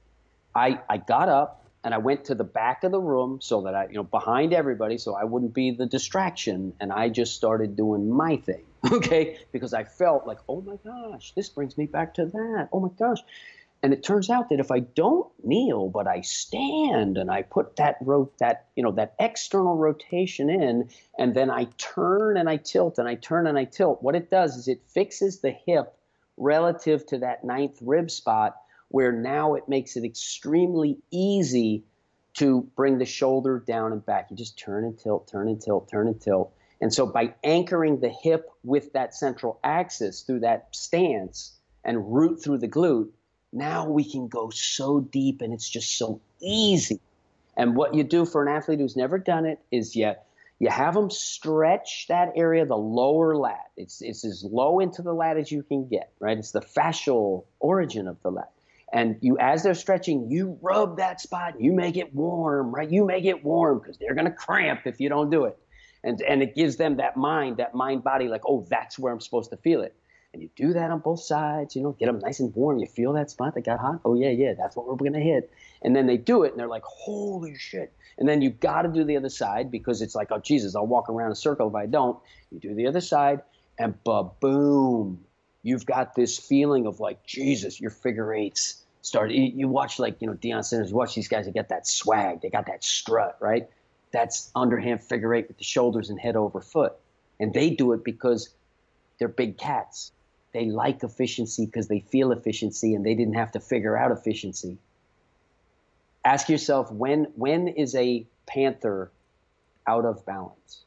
I 0.54 0.80
I 0.88 0.96
got 0.96 1.28
up 1.28 1.66
and 1.84 1.92
I 1.92 1.98
went 1.98 2.26
to 2.26 2.34
the 2.34 2.44
back 2.44 2.84
of 2.84 2.92
the 2.92 3.00
room 3.00 3.40
so 3.42 3.62
that 3.62 3.74
I, 3.74 3.86
you 3.88 3.94
know, 3.94 4.04
behind 4.04 4.54
everybody, 4.54 4.98
so 4.98 5.14
I 5.14 5.24
wouldn't 5.24 5.52
be 5.52 5.72
the 5.72 5.86
distraction, 5.86 6.74
and 6.80 6.92
I 6.92 7.08
just 7.08 7.34
started 7.34 7.76
doing 7.76 8.08
my 8.10 8.36
thing 8.36 8.64
okay? 8.92 9.38
Because 9.52 9.74
I 9.74 9.84
felt 9.84 10.26
like, 10.26 10.38
oh 10.48 10.60
my 10.60 10.76
gosh, 10.84 11.32
this 11.34 11.48
brings 11.48 11.76
me 11.76 11.86
back 11.86 12.14
to 12.14 12.26
that. 12.26 12.68
Oh 12.72 12.80
my 12.80 12.88
gosh. 12.98 13.18
And 13.82 13.94
it 13.94 14.02
turns 14.02 14.28
out 14.28 14.50
that 14.50 14.60
if 14.60 14.70
I 14.70 14.80
don't 14.80 15.30
kneel, 15.42 15.88
but 15.88 16.06
I 16.06 16.20
stand 16.20 17.16
and 17.16 17.30
I 17.30 17.42
put 17.42 17.76
that 17.76 17.96
rot 18.02 18.36
that 18.38 18.66
you 18.76 18.82
know 18.82 18.92
that 18.92 19.14
external 19.18 19.76
rotation 19.76 20.50
in, 20.50 20.90
and 21.18 21.34
then 21.34 21.50
I 21.50 21.64
turn 21.78 22.36
and 22.36 22.48
I 22.48 22.56
tilt 22.56 22.98
and 22.98 23.08
I 23.08 23.14
turn 23.14 23.46
and 23.46 23.58
I 23.58 23.64
tilt, 23.64 24.02
what 24.02 24.14
it 24.14 24.30
does 24.30 24.56
is 24.56 24.68
it 24.68 24.82
fixes 24.88 25.40
the 25.40 25.50
hip 25.50 25.96
relative 26.36 27.06
to 27.06 27.18
that 27.18 27.42
ninth 27.44 27.78
rib 27.80 28.10
spot, 28.10 28.56
where 28.88 29.12
now 29.12 29.54
it 29.54 29.68
makes 29.68 29.96
it 29.96 30.04
extremely 30.04 30.98
easy 31.10 31.84
to 32.34 32.68
bring 32.76 32.98
the 32.98 33.06
shoulder 33.06 33.62
down 33.66 33.92
and 33.92 34.04
back. 34.04 34.30
You 34.30 34.36
just 34.36 34.58
turn 34.58 34.84
and 34.84 34.98
tilt, 34.98 35.26
turn 35.26 35.48
and 35.48 35.60
tilt, 35.60 35.88
turn 35.88 36.06
and 36.06 36.20
tilt. 36.20 36.52
And 36.80 36.92
so 36.92 37.06
by 37.06 37.34
anchoring 37.44 38.00
the 38.00 38.08
hip 38.08 38.50
with 38.62 38.92
that 38.92 39.14
central 39.14 39.58
axis 39.64 40.22
through 40.22 40.40
that 40.40 40.68
stance 40.74 41.56
and 41.84 42.14
root 42.14 42.42
through 42.42 42.58
the 42.58 42.68
glute, 42.68 43.10
now 43.52 43.88
we 43.88 44.10
can 44.10 44.28
go 44.28 44.50
so 44.50 45.00
deep 45.00 45.40
and 45.42 45.52
it's 45.52 45.68
just 45.68 45.96
so 45.96 46.20
easy. 46.40 47.00
And 47.56 47.76
what 47.76 47.94
you 47.94 48.04
do 48.04 48.24
for 48.24 48.42
an 48.42 48.48
athlete 48.48 48.78
who's 48.78 48.96
never 48.96 49.18
done 49.18 49.44
it 49.44 49.60
is 49.70 49.96
you, 49.96 50.14
you 50.58 50.68
have 50.68 50.94
them 50.94 51.10
stretch 51.10 52.06
that 52.08 52.32
area, 52.36 52.64
the 52.64 52.76
lower 52.76 53.36
lat. 53.36 53.70
It's, 53.76 54.00
it's 54.00 54.24
as 54.24 54.44
low 54.44 54.80
into 54.80 55.02
the 55.02 55.12
lat 55.12 55.36
as 55.36 55.50
you 55.50 55.62
can 55.62 55.88
get, 55.88 56.12
right? 56.20 56.38
It's 56.38 56.52
the 56.52 56.60
fascial 56.60 57.44
origin 57.58 58.08
of 58.08 58.20
the 58.22 58.30
lat. 58.30 58.50
And 58.92 59.18
you, 59.20 59.38
as 59.38 59.62
they're 59.62 59.74
stretching, 59.74 60.30
you 60.30 60.58
rub 60.62 60.96
that 60.96 61.20
spot, 61.20 61.54
and 61.54 61.64
you 61.64 61.72
make 61.72 61.96
it 61.96 62.12
warm, 62.12 62.74
right? 62.74 62.90
You 62.90 63.04
make 63.04 63.24
it 63.24 63.44
warm 63.44 63.78
because 63.78 63.98
they're 63.98 64.14
going 64.14 64.24
to 64.24 64.32
cramp 64.32 64.80
if 64.84 65.00
you 65.00 65.08
don't 65.08 65.30
do 65.30 65.44
it 65.44 65.56
and 66.02 66.20
and 66.22 66.42
it 66.42 66.54
gives 66.54 66.76
them 66.76 66.96
that 66.96 67.16
mind, 67.16 67.58
that 67.58 67.74
mind 67.74 68.02
body, 68.02 68.28
like 68.28 68.42
oh, 68.46 68.66
that's 68.68 68.98
where 68.98 69.12
I'm 69.12 69.20
supposed 69.20 69.50
to 69.50 69.56
feel 69.56 69.82
it. 69.82 69.94
And 70.32 70.42
you 70.42 70.50
do 70.54 70.72
that 70.74 70.90
on 70.90 71.00
both 71.00 71.20
sides, 71.20 71.74
you 71.74 71.82
know, 71.82 71.92
get 71.92 72.06
them 72.06 72.20
nice 72.20 72.38
and 72.40 72.54
warm. 72.54 72.78
You 72.78 72.86
feel 72.86 73.12
that 73.14 73.30
spot 73.30 73.54
that 73.54 73.64
got 73.64 73.80
hot. 73.80 74.00
Oh 74.04 74.14
yeah, 74.14 74.30
yeah, 74.30 74.54
that's 74.54 74.76
what 74.76 74.86
we're 74.86 74.94
gonna 74.94 75.18
hit. 75.20 75.50
And 75.82 75.94
then 75.96 76.06
they 76.06 76.16
do 76.16 76.44
it, 76.44 76.52
and 76.52 76.60
they're 76.60 76.68
like, 76.68 76.84
holy 76.84 77.56
shit. 77.56 77.92
And 78.18 78.28
then 78.28 78.42
you 78.42 78.50
got 78.50 78.82
to 78.82 78.88
do 78.88 79.02
the 79.02 79.16
other 79.16 79.28
side 79.28 79.70
because 79.70 80.02
it's 80.02 80.14
like, 80.14 80.28
oh 80.30 80.38
Jesus, 80.38 80.76
I'll 80.76 80.86
walk 80.86 81.08
around 81.08 81.32
a 81.32 81.36
circle 81.36 81.68
if 81.68 81.74
I 81.74 81.86
don't. 81.86 82.18
You 82.52 82.60
do 82.60 82.74
the 82.74 82.86
other 82.86 83.00
side, 83.00 83.40
and 83.78 83.94
ba 84.04 84.24
boom, 84.24 85.24
you've 85.62 85.86
got 85.86 86.14
this 86.14 86.38
feeling 86.38 86.86
of 86.86 87.00
like 87.00 87.26
Jesus, 87.26 87.80
your 87.80 87.90
figure 87.90 88.32
eights 88.32 88.84
start. 89.02 89.32
You, 89.32 89.42
you 89.42 89.68
watch 89.68 89.98
like 89.98 90.16
you 90.20 90.28
know 90.28 90.34
Deion 90.34 90.64
Sanders. 90.64 90.92
Watch 90.92 91.14
these 91.14 91.28
guys 91.28 91.46
that 91.46 91.54
get 91.54 91.70
that 91.70 91.86
swag. 91.86 92.40
They 92.42 92.50
got 92.50 92.66
that 92.66 92.84
strut, 92.84 93.36
right? 93.40 93.68
that's 94.12 94.50
underhand 94.54 95.02
figure 95.02 95.34
eight 95.34 95.48
with 95.48 95.58
the 95.58 95.64
shoulders 95.64 96.10
and 96.10 96.18
head 96.18 96.36
over 96.36 96.60
foot. 96.60 96.94
And 97.38 97.54
they 97.54 97.70
do 97.70 97.92
it 97.92 98.04
because 98.04 98.50
they're 99.18 99.28
big 99.28 99.56
cats. 99.58 100.12
They 100.52 100.66
like 100.66 101.02
efficiency 101.04 101.66
because 101.66 101.88
they 101.88 102.00
feel 102.00 102.32
efficiency 102.32 102.94
and 102.94 103.04
they 103.04 103.14
didn't 103.14 103.34
have 103.34 103.52
to 103.52 103.60
figure 103.60 103.96
out 103.96 104.10
efficiency. 104.10 104.78
Ask 106.24 106.48
yourself 106.48 106.90
when 106.90 107.24
when 107.36 107.68
is 107.68 107.94
a 107.94 108.26
panther 108.46 109.10
out 109.86 110.04
of 110.04 110.26
balance? 110.26 110.84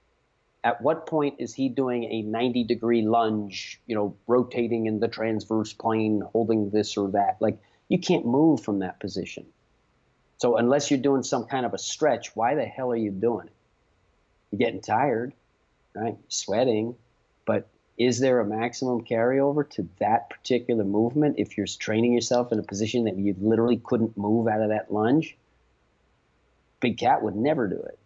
At 0.64 0.82
what 0.82 1.08
point 1.08 1.36
is 1.40 1.54
he 1.54 1.68
doing 1.70 2.06
a 2.06 2.22
90 2.22 2.64
degree 2.66 3.02
lunge, 3.02 3.82
you 3.86 3.96
know, 3.96 4.16
rotating 4.28 4.86
in 4.86 5.00
the 5.00 5.08
transverse 5.08 5.74
plane, 5.74 6.22
holding 6.32 6.70
this 6.70 6.96
or 6.98 7.10
that? 7.12 7.38
Like 7.40 7.58
you 7.90 8.00
can't 8.00 8.26
move 8.26 8.62
from 8.62 8.80
that 8.80 9.00
position. 9.00 9.46
So 10.38 10.58
unless 10.58 10.92
you're 10.92 11.00
doing 11.00 11.24
some 11.24 11.46
kind 11.46 11.66
of 11.66 11.74
a 11.74 11.78
stretch, 11.78 12.36
why 12.36 12.56
the 12.56 12.66
hell 12.66 12.92
are 12.92 12.98
you 12.98 13.12
doing 13.12 13.48
it? 13.48 13.54
You're 14.52 14.60
getting 14.60 14.82
tired, 14.82 15.34
right? 15.96 16.18
sweating, 16.28 16.96
is 17.98 18.20
there 18.20 18.40
a 18.40 18.46
maximum 18.46 19.04
carryover 19.04 19.70
to 19.72 19.88
that 20.00 20.30
particular 20.30 20.84
movement 20.84 21.36
if 21.38 21.58
you're 21.58 21.68
training 21.68 22.14
yourself 22.14 22.52
in 22.52 22.60
a 22.60 22.64
position 22.64 23.04
that 23.06 23.18
you 23.18 23.36
literally 23.40 23.80
couldn't 23.84 24.18
move 24.18 24.48
out 24.48 24.62
of 24.62 24.70
that 24.70 24.92
lunge? 24.92 25.38
Big 26.80 26.98
cat 26.98 27.22
would 27.22 27.36
never 27.36 27.68
do 27.68 27.76
it. 27.76 28.00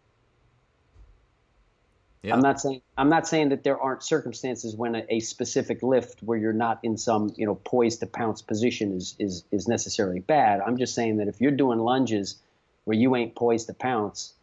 Yeah. 2.24 2.34
I'm 2.34 2.42
not 2.42 2.60
saying 2.60 2.82
I'm 2.98 3.10
not 3.10 3.28
saying 3.28 3.50
that 3.50 3.64
there 3.64 3.80
aren't 3.80 4.04
circumstances 4.04 4.76
when 4.76 4.96
a, 4.96 5.06
a, 5.10 5.20
specific 5.22 5.82
lift 5.82 6.22
where 6.22 6.38
you're 6.38 6.52
not 6.52 6.80
in 6.84 6.98
some 6.98 7.32
you 7.38 7.46
know 7.46 7.56
poised 7.56 8.02
to 8.02 8.08
pounce 8.08 8.42
position 8.42 8.92
is 8.92 9.16
is 9.18 9.46
is 9.52 9.68
necessarily 9.68 10.20
bad. 10.20 10.60
I'm 10.60 10.78
just 10.78 10.94
saying 10.94 11.18
that 11.18 11.28
if 11.28 11.40
you're 11.40 11.52
doing 11.52 11.80
lunges 11.80 12.36
where 12.84 12.98
you 12.98 13.16
ain't 13.16 13.36
poised 13.36 13.68
to 13.68 13.74
pounce, 13.74 14.34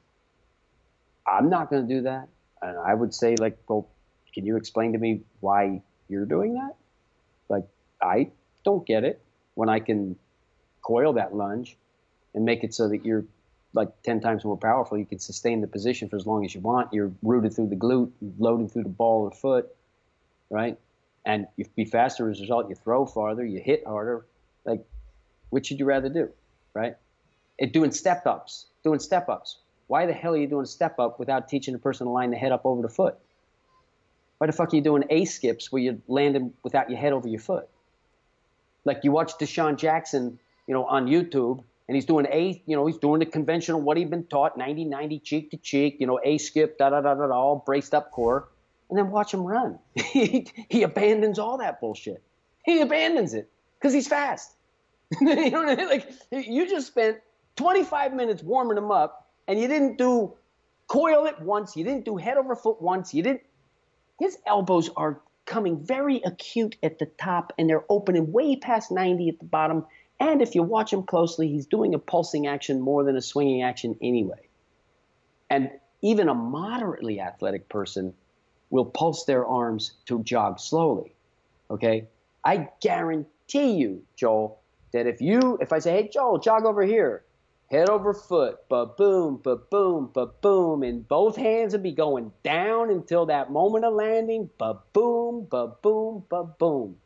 I'm 1.26 1.50
not 1.50 1.68
going 1.68 1.86
to 1.86 1.94
do 1.94 2.02
that. 2.02 2.28
and 2.62 2.78
I 2.78 2.94
would 2.94 3.12
say 3.12 3.36
like, 3.36 3.58
well, 3.68 3.88
can 4.34 4.44
you 4.44 4.56
explain 4.56 4.92
to 4.92 4.98
me 4.98 5.20
why 5.40 5.80
you're 6.08 6.26
doing 6.26 6.54
that? 6.54 6.74
Like, 7.48 7.64
I 8.02 8.30
don't 8.64 8.84
get 8.84 9.04
it 9.04 9.22
when 9.54 9.68
I 9.68 9.78
can 9.78 10.16
coil 10.82 11.12
that 11.14 11.34
lunge 11.34 11.76
and 12.34 12.44
make 12.44 12.64
it 12.64 12.74
so 12.74 12.88
that 12.88 13.04
you're 13.04 13.24
like 13.72 14.02
10 14.02 14.20
times 14.20 14.44
more 14.44 14.56
powerful. 14.56 14.98
You 14.98 15.06
can 15.06 15.18
sustain 15.18 15.60
the 15.60 15.66
position 15.66 16.08
for 16.08 16.16
as 16.16 16.26
long 16.26 16.44
as 16.44 16.54
you 16.54 16.60
want. 16.60 16.92
You're 16.92 17.12
rooted 17.22 17.54
through 17.54 17.68
the 17.68 17.76
glute, 17.76 18.10
loading 18.38 18.68
through 18.68 18.84
the 18.84 18.88
ball 18.88 19.26
of 19.26 19.36
foot, 19.36 19.74
right? 20.50 20.78
And 21.24 21.46
you 21.56 21.64
be 21.76 21.84
faster 21.84 22.28
as 22.30 22.38
a 22.38 22.42
result. 22.42 22.68
You 22.68 22.74
throw 22.74 23.06
farther, 23.06 23.44
you 23.44 23.60
hit 23.60 23.86
harder. 23.86 24.26
Like, 24.64 24.84
which 25.50 25.66
should 25.66 25.78
you 25.78 25.84
rather 25.84 26.08
do, 26.08 26.28
right? 26.74 26.96
It 27.58 27.72
doing 27.72 27.92
step 27.92 28.26
ups, 28.26 28.66
doing 28.82 28.98
step 28.98 29.28
ups. 29.28 29.58
Why 29.86 30.06
the 30.06 30.12
hell 30.12 30.34
are 30.34 30.36
you 30.36 30.46
doing 30.46 30.64
a 30.64 30.66
step 30.66 30.98
up 30.98 31.18
without 31.18 31.48
teaching 31.48 31.74
a 31.74 31.78
person 31.78 32.06
to 32.06 32.12
line 32.12 32.30
the 32.30 32.36
head 32.36 32.52
up 32.52 32.64
over 32.64 32.82
the 32.82 32.88
foot? 32.88 33.18
Why 34.44 34.48
the 34.48 34.52
fuck 34.52 34.74
are 34.74 34.76
you 34.76 34.82
doing 34.82 35.04
A 35.08 35.24
skips 35.24 35.72
where 35.72 35.80
you're 35.80 35.96
landing 36.06 36.52
without 36.62 36.90
your 36.90 36.98
head 36.98 37.14
over 37.14 37.26
your 37.26 37.40
foot? 37.40 37.66
Like 38.84 39.00
you 39.02 39.10
watch 39.10 39.38
DeSean 39.38 39.78
Jackson, 39.78 40.38
you 40.66 40.74
know, 40.74 40.84
on 40.84 41.06
YouTube, 41.06 41.64
and 41.88 41.94
he's 41.94 42.04
doing 42.04 42.26
A, 42.30 42.62
you 42.66 42.76
know, 42.76 42.84
he's 42.86 42.98
doing 42.98 43.20
the 43.20 43.24
conventional 43.24 43.80
what 43.80 43.96
he'd 43.96 44.10
been 44.10 44.26
taught, 44.26 44.58
90 44.58 44.84
90 44.84 45.18
cheek 45.20 45.50
to 45.52 45.56
cheek, 45.56 45.96
you 45.98 46.06
know, 46.06 46.20
A 46.22 46.36
skip, 46.36 46.76
da 46.76 46.90
da 46.90 47.00
da 47.00 47.14
da 47.14 47.26
da, 47.26 47.32
all 47.32 47.62
braced 47.64 47.94
up 47.94 48.10
core, 48.10 48.46
and 48.90 48.98
then 48.98 49.10
watch 49.10 49.32
him 49.32 49.44
run. 49.44 49.78
he, 49.94 50.46
he 50.68 50.82
abandons 50.82 51.38
all 51.38 51.56
that 51.56 51.80
bullshit. 51.80 52.22
He 52.66 52.82
abandons 52.82 53.32
it 53.32 53.50
because 53.78 53.94
he's 53.94 54.08
fast. 54.08 54.52
you 55.22 55.52
know 55.52 55.62
what 55.62 55.70
I 55.70 55.74
mean? 55.74 55.88
Like 55.88 56.12
you 56.30 56.68
just 56.68 56.88
spent 56.88 57.16
25 57.56 58.12
minutes 58.12 58.42
warming 58.42 58.76
him 58.76 58.90
up, 58.90 59.26
and 59.48 59.58
you 59.58 59.68
didn't 59.68 59.96
do 59.96 60.34
coil 60.86 61.24
it 61.24 61.40
once, 61.40 61.78
you 61.78 61.84
didn't 61.84 62.04
do 62.04 62.18
head 62.18 62.36
over 62.36 62.54
foot 62.54 62.82
once, 62.82 63.14
you 63.14 63.22
didn't. 63.22 63.40
His 64.18 64.38
elbows 64.46 64.90
are 64.96 65.20
coming 65.46 65.84
very 65.84 66.22
acute 66.22 66.76
at 66.82 66.98
the 66.98 67.06
top, 67.06 67.52
and 67.58 67.68
they're 67.68 67.84
opening 67.88 68.32
way 68.32 68.56
past 68.56 68.90
90 68.90 69.28
at 69.28 69.38
the 69.38 69.44
bottom 69.44 69.84
and 70.20 70.40
if 70.40 70.54
you 70.54 70.62
watch 70.62 70.92
him 70.92 71.02
closely, 71.02 71.48
he's 71.48 71.66
doing 71.66 71.94
a 71.94 71.98
pulsing 71.98 72.46
action 72.46 72.80
more 72.80 73.04
than 73.04 73.16
a 73.16 73.22
swinging 73.22 73.62
action 73.62 73.96
anyway. 74.00 74.48
And 75.50 75.70
even 76.02 76.28
a 76.28 76.34
moderately 76.34 77.20
athletic 77.20 77.68
person 77.68 78.14
will 78.70 78.84
pulse 78.84 79.24
their 79.24 79.44
arms 79.44 79.92
to 80.06 80.22
jog 80.22 80.60
slowly. 80.60 81.14
Okay? 81.70 82.06
I 82.44 82.68
guarantee 82.80 83.72
you, 83.72 84.04
Joel, 84.16 84.60
that 84.92 85.06
if 85.06 85.20
you, 85.20 85.58
if 85.60 85.72
I 85.72 85.78
say, 85.80 86.02
hey, 86.02 86.08
Joel, 86.08 86.38
jog 86.38 86.64
over 86.64 86.82
here, 86.82 87.24
head 87.70 87.88
over 87.88 88.14
foot, 88.14 88.58
but 88.68 88.96
boom, 88.96 89.40
but 89.42 89.70
boom, 89.70 90.10
but 90.12 90.40
boom, 90.40 90.82
and 90.82 91.06
both 91.08 91.36
hands 91.36 91.72
will 91.72 91.80
be 91.80 91.92
going 91.92 92.32
down 92.42 92.90
until 92.90 93.26
that 93.26 93.50
moment 93.50 93.84
of 93.84 93.94
landing, 93.94 94.50
but 94.58 94.92
boom, 94.92 95.46
but 95.50 95.82
boom, 95.82 96.24
but 96.28 96.58
boom. 96.58 96.96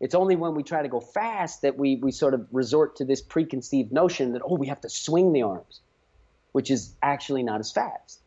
It's 0.00 0.14
only 0.14 0.34
when 0.34 0.54
we 0.54 0.62
try 0.64 0.82
to 0.82 0.88
go 0.88 1.00
fast 1.00 1.62
that 1.62 1.78
we, 1.78 1.96
we 1.96 2.10
sort 2.10 2.34
of 2.34 2.46
resort 2.50 2.96
to 2.96 3.04
this 3.04 3.22
preconceived 3.22 3.92
notion 3.92 4.32
that, 4.32 4.42
oh, 4.44 4.56
we 4.56 4.66
have 4.66 4.80
to 4.80 4.88
swing 4.88 5.32
the 5.32 5.42
arms, 5.42 5.80
which 6.50 6.70
is 6.70 6.94
actually 7.02 7.42
not 7.42 7.60
as 7.60 7.70
fast. 7.70 8.20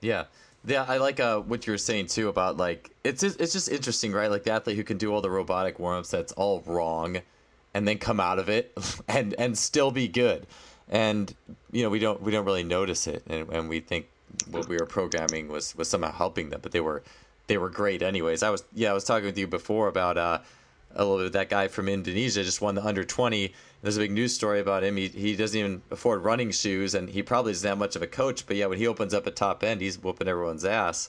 Yeah. 0.00 0.24
Yeah, 0.64 0.84
I 0.86 0.98
like 0.98 1.20
uh, 1.20 1.40
what 1.40 1.66
you 1.66 1.72
were 1.72 1.78
saying 1.78 2.08
too 2.08 2.28
about 2.28 2.58
like 2.58 2.90
it's 3.02 3.22
just, 3.22 3.40
it's 3.40 3.52
just 3.52 3.70
interesting, 3.70 4.12
right? 4.12 4.30
Like 4.30 4.44
the 4.44 4.52
athlete 4.52 4.76
who 4.76 4.84
can 4.84 4.98
do 4.98 5.12
all 5.12 5.22
the 5.22 5.30
robotic 5.30 5.78
warm-ups 5.78 6.10
that's 6.10 6.32
all 6.32 6.62
wrong, 6.66 7.22
and 7.74 7.86
then 7.86 7.98
come 7.98 8.20
out 8.20 8.38
of 8.38 8.48
it 8.48 8.76
and 9.08 9.34
and 9.34 9.56
still 9.56 9.90
be 9.90 10.08
good, 10.08 10.46
and 10.88 11.34
you 11.72 11.82
know 11.82 11.90
we 11.90 11.98
don't 11.98 12.22
we 12.22 12.32
don't 12.32 12.44
really 12.44 12.64
notice 12.64 13.06
it, 13.06 13.22
and, 13.26 13.48
and 13.50 13.68
we 13.68 13.80
think 13.80 14.06
what 14.50 14.68
we 14.68 14.76
were 14.76 14.86
programming 14.86 15.48
was 15.48 15.76
was 15.76 15.88
somehow 15.88 16.12
helping 16.12 16.50
them, 16.50 16.60
but 16.62 16.72
they 16.72 16.80
were 16.80 17.02
they 17.46 17.58
were 17.58 17.70
great 17.70 18.02
anyways. 18.02 18.42
I 18.42 18.50
was 18.50 18.64
yeah, 18.74 18.90
I 18.90 18.94
was 18.94 19.04
talking 19.04 19.26
with 19.26 19.38
you 19.38 19.46
before 19.46 19.88
about 19.88 20.16
uh, 20.16 20.38
a 20.94 21.04
little 21.04 21.24
bit 21.24 21.32
that 21.32 21.48
guy 21.48 21.68
from 21.68 21.88
Indonesia 21.88 22.42
just 22.42 22.60
won 22.60 22.74
the 22.74 22.84
under 22.84 23.04
20. 23.04 23.52
There's 23.82 23.96
a 23.96 24.00
big 24.00 24.12
news 24.12 24.34
story 24.34 24.60
about 24.60 24.84
him. 24.84 24.96
He, 24.96 25.08
he 25.08 25.36
doesn't 25.36 25.58
even 25.58 25.82
afford 25.90 26.22
running 26.22 26.50
shoes, 26.50 26.94
and 26.94 27.08
he 27.08 27.22
probably 27.22 27.52
isn't 27.52 27.68
that 27.68 27.78
much 27.78 27.96
of 27.96 28.02
a 28.02 28.06
coach. 28.06 28.46
But 28.46 28.56
yeah, 28.56 28.66
when 28.66 28.78
he 28.78 28.86
opens 28.86 29.14
up 29.14 29.26
a 29.26 29.30
top 29.30 29.64
end, 29.64 29.80
he's 29.80 29.98
whooping 29.98 30.28
everyone's 30.28 30.64
ass, 30.64 31.08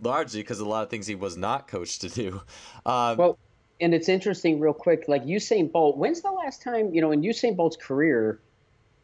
largely 0.00 0.40
because 0.40 0.60
a 0.60 0.66
lot 0.66 0.82
of 0.82 0.90
things 0.90 1.06
he 1.06 1.14
was 1.14 1.36
not 1.36 1.68
coached 1.68 2.00
to 2.02 2.08
do. 2.08 2.42
Um, 2.86 3.16
well, 3.16 3.38
and 3.80 3.94
it's 3.94 4.08
interesting, 4.08 4.60
real 4.60 4.72
quick. 4.72 5.04
Like 5.08 5.24
Usain 5.24 5.70
Bolt, 5.70 5.96
when's 5.96 6.22
the 6.22 6.30
last 6.30 6.62
time 6.62 6.94
you 6.94 7.00
know 7.00 7.12
in 7.12 7.22
Usain 7.22 7.56
Bolt's 7.56 7.76
career? 7.76 8.40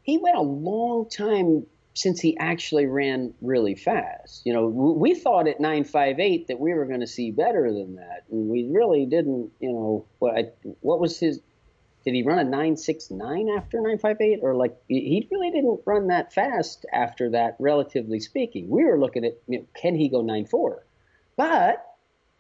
He 0.03 0.19
went 0.19 0.37
a 0.37 0.43
long 0.43 1.09
time 1.09 1.67
since 1.95 2.21
he 2.21 2.37
actually 2.39 2.87
ran 2.87 3.35
really 3.43 3.75
fast. 3.75 4.43
You 4.47 4.53
know, 4.53 4.67
we 4.67 5.15
thought 5.15 5.49
at 5.49 5.61
958 5.61 6.49
that 6.49 6.61
we 6.61 6.73
were 6.73 6.87
going 6.87 7.01
to 7.01 7.07
see 7.07 7.31
better 7.31 7.73
than 7.73 7.97
that, 7.97 8.25
and 8.31 8.49
we 8.49 8.69
really 8.71 9.07
didn't. 9.07 9.51
You 9.61 9.73
know, 9.73 10.07
what 10.19 10.37
I, 10.37 10.45
what 10.81 11.01
was 11.01 11.19
his? 11.19 11.41
Did 12.03 12.15
he 12.15 12.23
run 12.23 12.39
a 12.39 12.45
969 12.45 13.49
after 13.51 13.77
958, 13.77 14.41
or 14.43 14.55
like 14.55 14.77
he 14.89 15.29
really 15.31 15.51
didn't 15.51 15.81
run 15.85 16.07
that 16.09 16.33
fast 16.33 16.87
after 16.93 17.31
that? 17.31 17.57
Relatively 17.59 18.21
speaking, 18.21 18.69
we 18.69 18.85
were 18.85 18.99
looking 18.99 19.25
at 19.25 19.39
you 19.49 19.59
know, 19.59 19.67
can 19.75 19.95
he 19.95 20.09
go 20.09 20.23
94? 20.23 20.87
But 21.37 21.85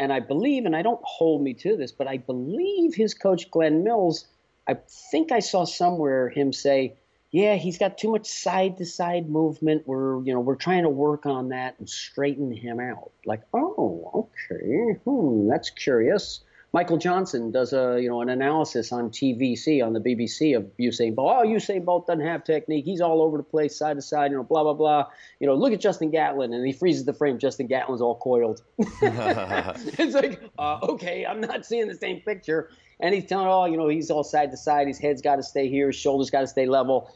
and 0.00 0.12
I 0.12 0.18
believe, 0.18 0.64
and 0.64 0.74
I 0.74 0.82
don't 0.82 1.00
hold 1.04 1.42
me 1.42 1.54
to 1.54 1.76
this, 1.76 1.92
but 1.92 2.08
I 2.08 2.16
believe 2.16 2.94
his 2.94 3.14
coach 3.14 3.50
Glen 3.50 3.84
Mills. 3.84 4.26
I 4.66 4.74
think 5.10 5.30
I 5.30 5.40
saw 5.40 5.64
somewhere 5.64 6.28
him 6.28 6.52
say 6.52 6.96
yeah, 7.32 7.54
he's 7.54 7.78
got 7.78 7.96
too 7.96 8.10
much 8.10 8.26
side 8.26 8.78
to 8.78 8.86
side 8.86 9.30
movement. 9.30 9.86
We're, 9.86 10.22
you 10.24 10.34
know, 10.34 10.40
we're 10.40 10.56
trying 10.56 10.82
to 10.82 10.88
work 10.88 11.26
on 11.26 11.50
that 11.50 11.76
and 11.78 11.88
straighten 11.88 12.50
him 12.50 12.80
out. 12.80 13.12
Like, 13.24 13.42
oh, 13.54 14.28
okay, 14.50 14.98
hmm, 15.04 15.48
that's 15.48 15.70
curious. 15.70 16.40
Michael 16.72 16.98
Johnson 16.98 17.50
does 17.50 17.72
a, 17.72 17.98
you 18.00 18.08
know, 18.08 18.20
an 18.20 18.28
analysis 18.28 18.92
on 18.92 19.10
TVC 19.10 19.84
on 19.84 19.92
the 19.92 20.00
BBC 20.00 20.56
of 20.56 20.70
Usain 20.78 21.16
Bolt. 21.16 21.38
Oh, 21.40 21.46
Usain 21.46 21.84
Bolt 21.84 22.06
doesn't 22.06 22.24
have 22.24 22.44
technique. 22.44 22.84
He's 22.84 23.00
all 23.00 23.22
over 23.22 23.36
the 23.36 23.42
place, 23.42 23.76
side 23.76 23.96
to 23.96 24.02
side, 24.02 24.30
you 24.30 24.36
know, 24.36 24.44
blah 24.44 24.62
blah 24.62 24.74
blah. 24.74 25.06
You 25.40 25.48
know, 25.48 25.54
look 25.54 25.72
at 25.72 25.80
Justin 25.80 26.10
Gatlin, 26.10 26.52
and 26.54 26.64
he 26.64 26.72
freezes 26.72 27.04
the 27.04 27.12
frame. 27.12 27.38
Justin 27.38 27.66
Gatlin's 27.66 28.00
all 28.00 28.14
coiled. 28.14 28.62
it's 28.78 30.14
like, 30.14 30.40
uh, 30.58 30.78
okay, 30.82 31.26
I'm 31.26 31.40
not 31.40 31.66
seeing 31.66 31.88
the 31.88 31.96
same 31.96 32.20
picture. 32.20 32.70
And 33.00 33.14
he's 33.14 33.26
telling, 33.26 33.48
oh, 33.48 33.64
you 33.64 33.76
know, 33.76 33.88
he's 33.88 34.10
all 34.10 34.22
side 34.22 34.50
to 34.52 34.56
side. 34.56 34.86
His 34.86 34.98
head's 34.98 35.22
got 35.22 35.36
to 35.36 35.42
stay 35.42 35.68
here. 35.68 35.88
His 35.88 35.96
shoulders 35.96 36.30
got 36.30 36.42
to 36.42 36.46
stay 36.46 36.66
level. 36.66 37.12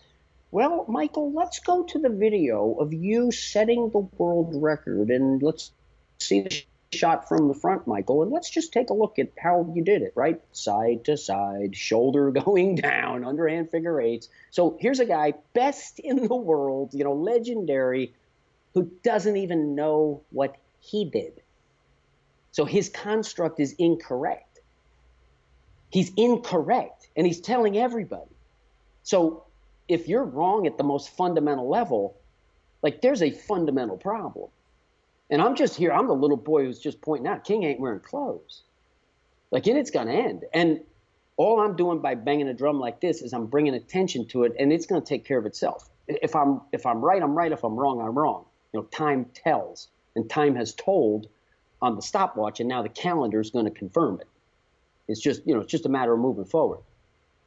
Well, 0.51 0.85
Michael, 0.89 1.33
let's 1.33 1.59
go 1.59 1.83
to 1.83 1.99
the 1.99 2.09
video 2.09 2.75
of 2.75 2.93
you 2.95 3.33
setting 3.33 3.91
the 3.91 3.99
world 3.99 4.55
record 4.55 5.11
and 5.11 5.43
let's 5.43 5.73
see 6.19 6.43
the 6.43 6.65
shot 6.93 7.29
from 7.29 7.49
the 7.49 7.55
front, 7.55 7.87
Michael, 7.87 8.23
and 8.23 8.31
let's 8.31 8.51
just 8.51 8.73
take 8.73 8.91
a 8.91 8.95
look 8.95 9.19
at 9.19 9.31
how 9.39 9.71
you 9.75 9.83
did 9.83 10.03
it, 10.03 10.13
right? 10.15 10.41
Side 10.53 11.05
to 11.05 11.17
side, 11.17 11.77
shoulder 11.77 12.31
going 12.45 12.77
down, 12.77 13.25
underhand 13.25 13.71
figure 13.71 14.01
eights. 14.01 14.29
So 14.51 14.77
here's 14.81 15.01
a 15.01 15.07
guy, 15.07 15.35
best 15.55 15.99
in 15.99 16.27
the 16.27 16.35
world, 16.35 16.95
you 16.95 17.05
know, 17.05 17.15
legendary, 17.15 18.15
who 18.75 18.91
doesn't 19.03 19.37
even 19.37 19.75
know 19.75 20.23
what 20.31 20.57
he 20.81 21.05
did. 21.05 21.41
So 22.53 22.65
his 22.65 22.89
construct 22.89 23.59
is 23.61 23.75
incorrect. 23.79 24.61
He's 25.91 26.13
incorrect, 26.17 27.09
and 27.17 27.27
he's 27.27 27.41
telling 27.41 27.79
everybody. 27.79 28.31
So 29.05 29.45
if 29.89 30.09
you're 30.09 30.25
wrong 30.25 30.67
at 30.67 30.77
the 30.77 30.85
most 30.85 31.11
fundamental 31.17 31.69
level, 31.69 32.17
like 32.83 33.01
there's 33.01 33.23
a 33.23 33.31
fundamental 33.31 33.97
problem. 33.97 34.49
And 35.31 35.41
I'm 35.41 35.55
just 35.55 35.77
here, 35.77 35.93
I'm 35.93 36.07
the 36.07 36.15
little 36.15 36.37
boy 36.37 36.65
who's 36.65 36.79
just 36.79 37.01
pointing 37.01 37.27
out 37.27 37.45
King 37.45 37.65
ain't 37.65 37.81
wearing 37.81 38.01
clothes. 38.01 38.63
Like, 39.51 39.67
and 39.67 39.79
it's 39.79 39.91
going 39.91 40.09
to 40.09 40.13
end. 40.13 40.45
And 40.53 40.81
all 41.37 41.61
I'm 41.61 41.77
doing 41.77 42.01
by 42.01 42.15
banging 42.15 42.49
a 42.49 42.55
drum 42.55 42.79
like 42.79 43.01
this 43.01 43.23
is 43.23 43.33
I'm 43.33 43.47
bringing 43.47 43.75
attention 43.75 44.27
to 44.29 44.45
it, 44.45 44.53
and 44.59 44.73
it's 44.73 44.87
going 44.87 45.01
to 45.01 45.07
take 45.07 45.25
care 45.25 45.39
of 45.39 45.47
itself. 45.47 45.89
If 46.07 46.37
I'm 46.37 46.61
if 46.73 46.87
I'm 46.87 47.01
right, 47.01 47.23
I'm 47.23 47.35
right. 47.35 47.51
If 47.51 47.65
I'm 47.65 47.75
wrong, 47.75 48.01
I'm 48.01 48.17
wrong. 48.17 48.45
You 48.73 48.81
know, 48.81 48.87
time 48.87 49.27
tells, 49.35 49.89
and 50.15 50.29
time 50.29 50.55
has 50.57 50.75
told 50.75 51.29
on 51.81 51.97
the 51.97 52.03
stopwatch, 52.03 52.61
and 52.61 52.69
now 52.69 52.83
the 52.83 52.89
calendar 52.89 53.41
is 53.41 53.51
going 53.51 53.65
to 53.65 53.71
confirm 53.71 54.21
it. 54.21 54.29
It's 55.09 55.21
just 55.21 55.47
you 55.47 55.55
know, 55.55 55.61
it's 55.61 55.71
just 55.71 55.87
a 55.87 55.89
matter 55.89 56.13
of 56.13 56.21
moving 56.21 56.45
forward 56.45 56.81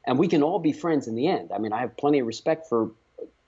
and 0.07 0.17
we 0.17 0.28
can 0.28 0.41
all 0.41 0.57
be 0.57 0.71
friends 0.71 1.07
in 1.07 1.15
the 1.15 1.28
end. 1.28 1.51
I 1.53 1.59
mean, 1.59 1.73
I 1.73 1.82
have 1.82 1.95
plenty 1.97 2.19
of 2.19 2.25
respect 2.25 2.67
for 2.67 2.91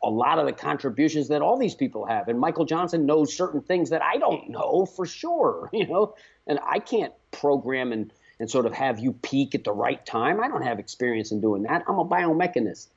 a 0.01 0.09
lot 0.09 0.39
of 0.39 0.45
the 0.45 0.53
contributions 0.53 1.27
that 1.27 1.41
all 1.41 1.57
these 1.57 1.75
people 1.75 2.05
have, 2.05 2.27
and 2.27 2.39
Michael 2.39 2.65
Johnson 2.65 3.05
knows 3.05 3.35
certain 3.35 3.61
things 3.61 3.89
that 3.89 4.01
I 4.01 4.17
don't 4.17 4.49
know 4.49 4.85
for 4.85 5.05
sure, 5.05 5.69
you 5.73 5.87
know, 5.87 6.15
and 6.47 6.59
I 6.65 6.79
can't 6.79 7.13
program 7.31 7.91
and 7.91 8.13
and 8.41 8.49
sort 8.49 8.65
of 8.65 8.73
have 8.73 8.99
you 8.99 9.11
peak 9.11 9.53
at 9.53 9.65
the 9.65 9.73
right 9.73 10.03
time. 10.05 10.39
I 10.39 10.47
don't 10.47 10.61
have 10.61 10.79
experience 10.79 11.33
in 11.33 11.41
doing 11.41 11.63
that. 11.63 11.83
I'm 11.89 11.99
a 11.99 12.05
biomechanist. 12.05 12.87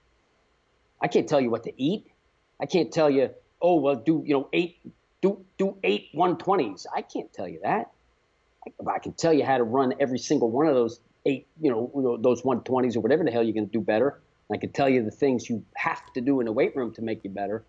I 1.00 1.08
can't 1.08 1.28
tell 1.28 1.40
you 1.40 1.50
what 1.50 1.64
to 1.64 1.82
eat. 1.82 2.06
I 2.60 2.66
can't 2.66 2.92
tell 2.92 3.10
you, 3.10 3.30
oh 3.60 3.80
well, 3.80 3.96
do 3.96 4.22
you 4.24 4.34
know 4.34 4.48
eight 4.52 4.78
do 5.22 5.44
do 5.56 5.76
eight 5.82 6.08
120s. 6.14 6.86
I 6.94 7.02
can't 7.02 7.32
tell 7.32 7.48
you 7.48 7.60
that. 7.62 7.90
I, 8.66 8.90
I 8.90 8.98
can 8.98 9.12
tell 9.14 9.32
you 9.32 9.44
how 9.44 9.56
to 9.56 9.64
run 9.64 9.94
every 9.98 10.18
single 10.18 10.50
one 10.50 10.66
of 10.66 10.74
those 10.74 11.00
eight, 11.24 11.46
you 11.60 11.70
know, 11.70 12.18
those 12.20 12.42
120s 12.42 12.96
or 12.96 13.00
whatever 13.00 13.24
the 13.24 13.30
hell 13.30 13.42
you're 13.42 13.54
going 13.54 13.68
to 13.68 13.72
do 13.72 13.80
better. 13.80 14.20
I 14.50 14.56
can 14.56 14.72
tell 14.72 14.88
you 14.88 15.02
the 15.02 15.10
things 15.10 15.48
you 15.48 15.64
have 15.76 16.12
to 16.14 16.20
do 16.20 16.40
in 16.40 16.46
the 16.46 16.52
weight 16.52 16.76
room 16.76 16.92
to 16.94 17.02
make 17.02 17.24
you 17.24 17.30
better. 17.30 17.64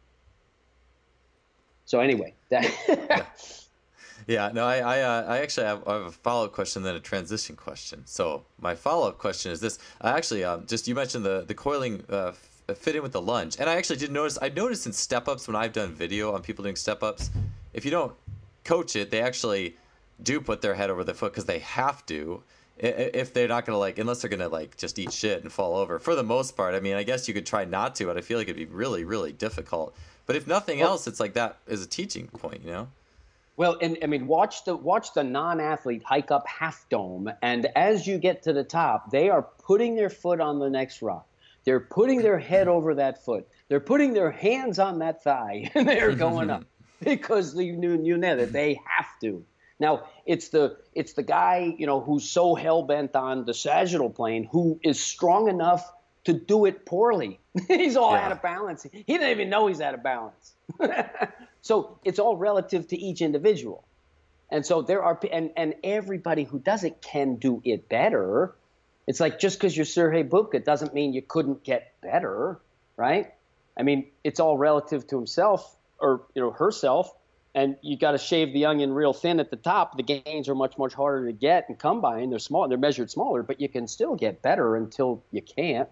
So 1.85 1.99
anyway, 1.99 2.33
that. 2.49 2.71
yeah. 2.87 3.25
yeah. 4.27 4.51
no, 4.53 4.65
I 4.65 4.77
I, 4.77 5.01
uh, 5.01 5.25
I 5.27 5.37
actually 5.39 5.67
have, 5.67 5.87
I 5.87 5.93
have 5.93 6.05
a 6.05 6.11
follow 6.11 6.45
up 6.45 6.53
question, 6.53 6.83
then 6.83 6.95
a 6.95 6.99
transition 6.99 7.55
question. 7.55 8.03
So 8.05 8.45
my 8.59 8.75
follow 8.75 9.07
up 9.07 9.17
question 9.17 9.51
is 9.51 9.59
this: 9.59 9.79
I 10.01 10.11
actually 10.17 10.43
um, 10.43 10.65
just 10.65 10.87
you 10.87 10.95
mentioned 10.95 11.25
the 11.25 11.43
the 11.45 11.53
coiling 11.53 12.03
uh, 12.09 12.31
fit 12.75 12.95
in 12.95 13.03
with 13.03 13.11
the 13.11 13.21
lunge, 13.21 13.57
and 13.59 13.69
I 13.69 13.75
actually 13.75 13.97
did 13.97 14.11
notice. 14.11 14.37
I 14.41 14.49
noticed 14.49 14.85
in 14.85 14.93
step 14.93 15.27
ups 15.27 15.47
when 15.47 15.55
I've 15.55 15.73
done 15.73 15.93
video 15.93 16.33
on 16.33 16.41
people 16.41 16.63
doing 16.63 16.75
step 16.75 17.03
ups, 17.03 17.31
if 17.73 17.83
you 17.85 17.91
don't 17.91 18.13
coach 18.63 18.95
it, 18.95 19.11
they 19.11 19.21
actually 19.21 19.75
do 20.21 20.39
put 20.39 20.61
their 20.61 20.75
head 20.75 20.89
over 20.89 21.03
the 21.03 21.13
foot 21.13 21.33
because 21.33 21.45
they 21.45 21.59
have 21.59 22.05
to 22.05 22.43
if 22.77 23.33
they're 23.33 23.47
not 23.47 23.65
gonna 23.65 23.77
like 23.77 23.99
unless 23.99 24.21
they're 24.21 24.29
gonna 24.29 24.49
like 24.49 24.75
just 24.77 24.97
eat 24.97 25.13
shit 25.13 25.43
and 25.43 25.51
fall 25.51 25.75
over. 25.75 25.99
For 25.99 26.15
the 26.15 26.23
most 26.23 26.57
part 26.57 26.75
i 26.75 26.79
mean 26.79 26.95
i 26.95 27.03
guess 27.03 27.27
you 27.27 27.33
could 27.33 27.45
try 27.45 27.65
not 27.65 27.95
to 27.95 28.05
but 28.05 28.17
i 28.17 28.21
feel 28.21 28.37
like 28.37 28.47
it'd 28.47 28.57
be 28.57 28.73
really 28.73 29.03
really 29.03 29.31
difficult. 29.31 29.95
But 30.25 30.35
if 30.35 30.47
nothing 30.47 30.79
well, 30.79 30.91
else 30.91 31.07
it's 31.07 31.19
like 31.19 31.33
that 31.33 31.57
is 31.67 31.83
a 31.83 31.87
teaching 31.87 32.27
point 32.27 32.63
you 32.63 32.71
know? 32.71 32.87
Well 33.57 33.77
and 33.81 33.97
i 34.01 34.07
mean 34.07 34.27
watch 34.27 34.65
the 34.65 34.75
watch 34.75 35.13
the 35.13 35.23
non-athlete 35.23 36.03
hike 36.03 36.31
up 36.31 36.47
half 36.47 36.85
dome 36.89 37.31
and 37.41 37.67
as 37.75 38.07
you 38.07 38.17
get 38.17 38.41
to 38.43 38.53
the 38.53 38.63
top 38.63 39.11
they 39.11 39.29
are 39.29 39.43
putting 39.43 39.95
their 39.95 40.09
foot 40.09 40.41
on 40.41 40.59
the 40.59 40.69
next 40.69 41.01
rock. 41.01 41.27
They're 41.65 41.79
putting 41.79 42.21
their 42.21 42.39
head 42.39 42.67
over 42.67 42.93
that 42.95 43.23
foot. 43.23 43.47
They're 43.69 43.79
putting 43.79 44.13
their 44.13 44.31
hands 44.31 44.79
on 44.79 44.99
that 44.99 45.23
thigh 45.23 45.71
and 45.75 45.87
they're 45.87 46.15
going 46.15 46.49
up. 46.49 46.65
Because 47.01 47.55
you 47.55 47.73
knew 47.73 48.01
you 48.01 48.17
know 48.17 48.35
that 48.37 48.53
they 48.53 48.79
have 48.85 49.19
to 49.21 49.43
now 49.79 50.03
it's 50.25 50.49
the 50.49 50.77
it's 50.93 51.13
the 51.13 51.23
guy 51.23 51.75
you 51.77 51.85
know 51.85 51.99
who's 51.99 52.29
so 52.29 52.55
hell 52.55 52.83
bent 52.83 53.15
on 53.15 53.45
the 53.45 53.53
sagittal 53.53 54.09
plane 54.09 54.47
who 54.51 54.79
is 54.83 54.99
strong 54.99 55.49
enough 55.49 55.91
to 56.25 56.33
do 56.33 56.65
it 56.65 56.85
poorly. 56.85 57.39
he's 57.67 57.95
all 57.95 58.13
yeah. 58.13 58.25
out 58.25 58.31
of 58.31 58.41
balance. 58.41 58.85
He 58.91 59.17
doesn't 59.17 59.29
even 59.29 59.49
know 59.49 59.67
he's 59.67 59.81
out 59.81 59.93
of 59.93 60.03
balance. 60.03 60.53
so 61.61 61.99
it's 62.03 62.19
all 62.19 62.37
relative 62.37 62.87
to 62.89 62.97
each 62.97 63.21
individual. 63.21 63.83
And 64.49 64.65
so 64.65 64.81
there 64.81 65.03
are 65.03 65.19
and 65.31 65.51
and 65.57 65.75
everybody 65.83 66.43
who 66.43 66.59
does 66.59 66.83
it 66.83 67.01
can 67.01 67.35
do 67.35 67.61
it 67.65 67.89
better. 67.89 68.53
It's 69.07 69.19
like 69.19 69.39
just 69.39 69.57
because 69.57 69.75
you're 69.75 69.85
Sergey 69.85 70.23
Bubka 70.23 70.63
doesn't 70.63 70.93
mean 70.93 71.13
you 71.13 71.21
couldn't 71.21 71.63
get 71.63 71.93
better, 72.01 72.59
right? 72.95 73.33
I 73.75 73.83
mean, 73.83 74.07
it's 74.23 74.39
all 74.39 74.57
relative 74.57 75.07
to 75.07 75.17
himself 75.17 75.75
or 75.99 76.21
you 76.35 76.41
know 76.41 76.51
herself 76.51 77.13
and 77.55 77.77
you 77.81 77.97
got 77.97 78.11
to 78.11 78.17
shave 78.17 78.51
the 78.53 78.65
onion 78.65 78.91
real 78.93 79.13
thin 79.13 79.39
at 79.39 79.49
the 79.49 79.55
top. 79.55 79.95
The 79.95 80.03
gains 80.03 80.49
are 80.49 80.55
much 80.55 80.77
much 80.77 80.93
harder 80.93 81.27
to 81.27 81.33
get 81.33 81.69
and 81.69 81.77
come 81.77 82.01
by, 82.01 82.19
and 82.19 82.31
they're 82.31 82.39
small. 82.39 82.67
They're 82.67 82.77
measured 82.77 83.11
smaller, 83.11 83.43
but 83.43 83.61
you 83.61 83.69
can 83.69 83.87
still 83.87 84.15
get 84.15 84.41
better 84.41 84.75
until 84.75 85.23
you 85.31 85.41
can't. 85.41 85.89